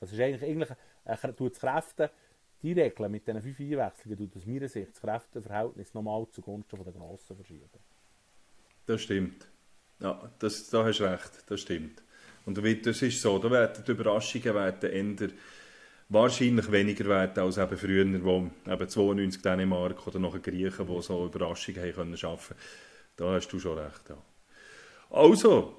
Das 0.00 0.12
ist 0.12 0.20
eigentlich, 0.20 0.42
eigentlich 0.42 0.70
äh, 1.04 1.32
tut 1.32 1.52
das 1.52 1.60
Kräfte, 1.60 2.10
die 2.62 2.72
Regeln 2.72 3.10
mit 3.10 3.26
diesen 3.26 3.42
fünf 3.42 3.58
Einwechslungen, 3.58 4.18
tut 4.18 4.36
aus 4.36 4.46
meiner 4.46 4.68
Sicht 4.68 4.90
das 4.90 5.00
Kräfteverhältnis 5.00 5.94
nochmal 5.94 6.26
zugunsten 6.30 6.76
von 6.76 6.84
der 6.84 6.92
Grossen 6.92 7.36
verschieben. 7.36 7.70
Das 8.86 9.00
stimmt. 9.00 9.48
Ja, 10.00 10.30
das, 10.38 10.68
da 10.68 10.84
hast 10.84 10.98
du 10.98 11.04
recht, 11.04 11.50
das 11.50 11.60
stimmt. 11.60 12.02
Und 12.46 12.58
das 12.86 13.02
ist 13.02 13.20
so, 13.20 13.38
da 13.38 13.50
werden 13.50 13.82
die 13.86 13.90
Überraschungen 13.90 14.54
werden 14.54 14.90
ändern 14.90 15.32
wahrscheinlich 16.08 16.70
weniger 16.70 17.06
werden 17.06 17.42
als 17.42 17.58
eben 17.58 17.76
früher, 17.76 18.24
wo 18.24 18.50
eben 18.66 18.88
92 18.88 19.42
Dänemark 19.42 20.06
oder 20.06 20.18
noch 20.18 20.40
Griechen, 20.40 20.86
die 20.86 21.02
so 21.02 21.26
Überraschungen 21.26 21.80
haben 21.80 21.92
können 21.92 22.16
schaffen. 22.16 22.56
Da 23.16 23.32
hast 23.32 23.48
du 23.48 23.58
schon 23.58 23.78
recht. 23.78 24.08
Ja. 24.08 24.16
Also, 25.10 25.76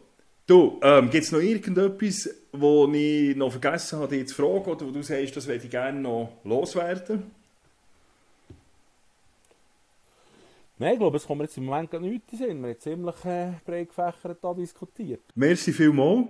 Du, 0.48 0.80
ähm, 0.84 1.10
gibt 1.10 1.24
es 1.24 1.32
noch 1.32 1.40
irgendetwas, 1.40 2.30
wo 2.52 2.88
ich 2.94 3.36
noch 3.36 3.50
vergessen 3.50 3.98
habe, 3.98 4.16
dich 4.16 4.28
zu 4.28 4.36
fragen, 4.36 4.70
oder 4.70 4.86
wo 4.86 4.92
du 4.92 5.02
sagst, 5.02 5.36
das 5.36 5.48
würde 5.48 5.66
ich 5.66 5.72
gerne 5.72 6.00
noch 6.00 6.38
loswerden? 6.44 7.32
Nein, 10.78 10.94
ich 10.94 11.00
glaube, 11.00 11.18
es 11.18 11.26
kommt 11.26 11.42
jetzt 11.42 11.58
im 11.58 11.66
Moment 11.66 11.90
gar 11.90 12.00
nichts 12.00 12.32
in 12.34 12.38
Sinn. 12.38 12.62
Wir 12.62 12.70
haben 12.70 12.80
ziemlich 12.80 13.26
äh, 13.26 13.54
breit 13.66 13.88
gefächert 13.88 14.38
da 14.40 14.54
diskutiert. 14.54 15.22
Merci 15.34 15.74
vielmals 15.74 16.28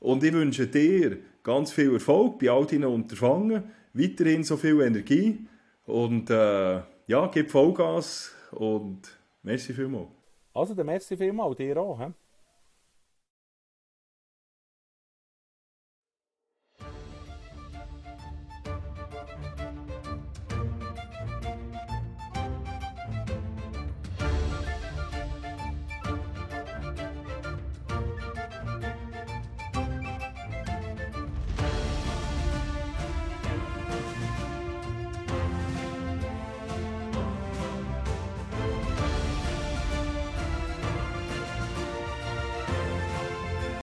und 0.00 0.22
ich 0.22 0.32
wünsche 0.32 0.66
dir 0.66 1.18
ganz 1.42 1.72
viel 1.72 1.92
Erfolg 1.92 2.38
bei 2.38 2.50
all 2.50 2.66
deinen 2.66 2.84
Unterfangen, 2.84 3.64
weiterhin 3.92 4.44
so 4.44 4.56
viel 4.56 4.80
Energie 4.80 5.46
und 5.84 6.30
äh, 6.30 6.82
ja, 7.06 7.26
gib 7.32 7.50
Vollgas 7.50 8.34
und 8.52 9.02
merci 9.42 9.72
vielmals. 9.72 10.08
Also, 10.52 10.74
dann 10.74 10.86
merci 10.86 11.16
vielmals, 11.16 11.56
dir 11.56 11.76
auch. 11.76 12.00
He? 12.00 12.12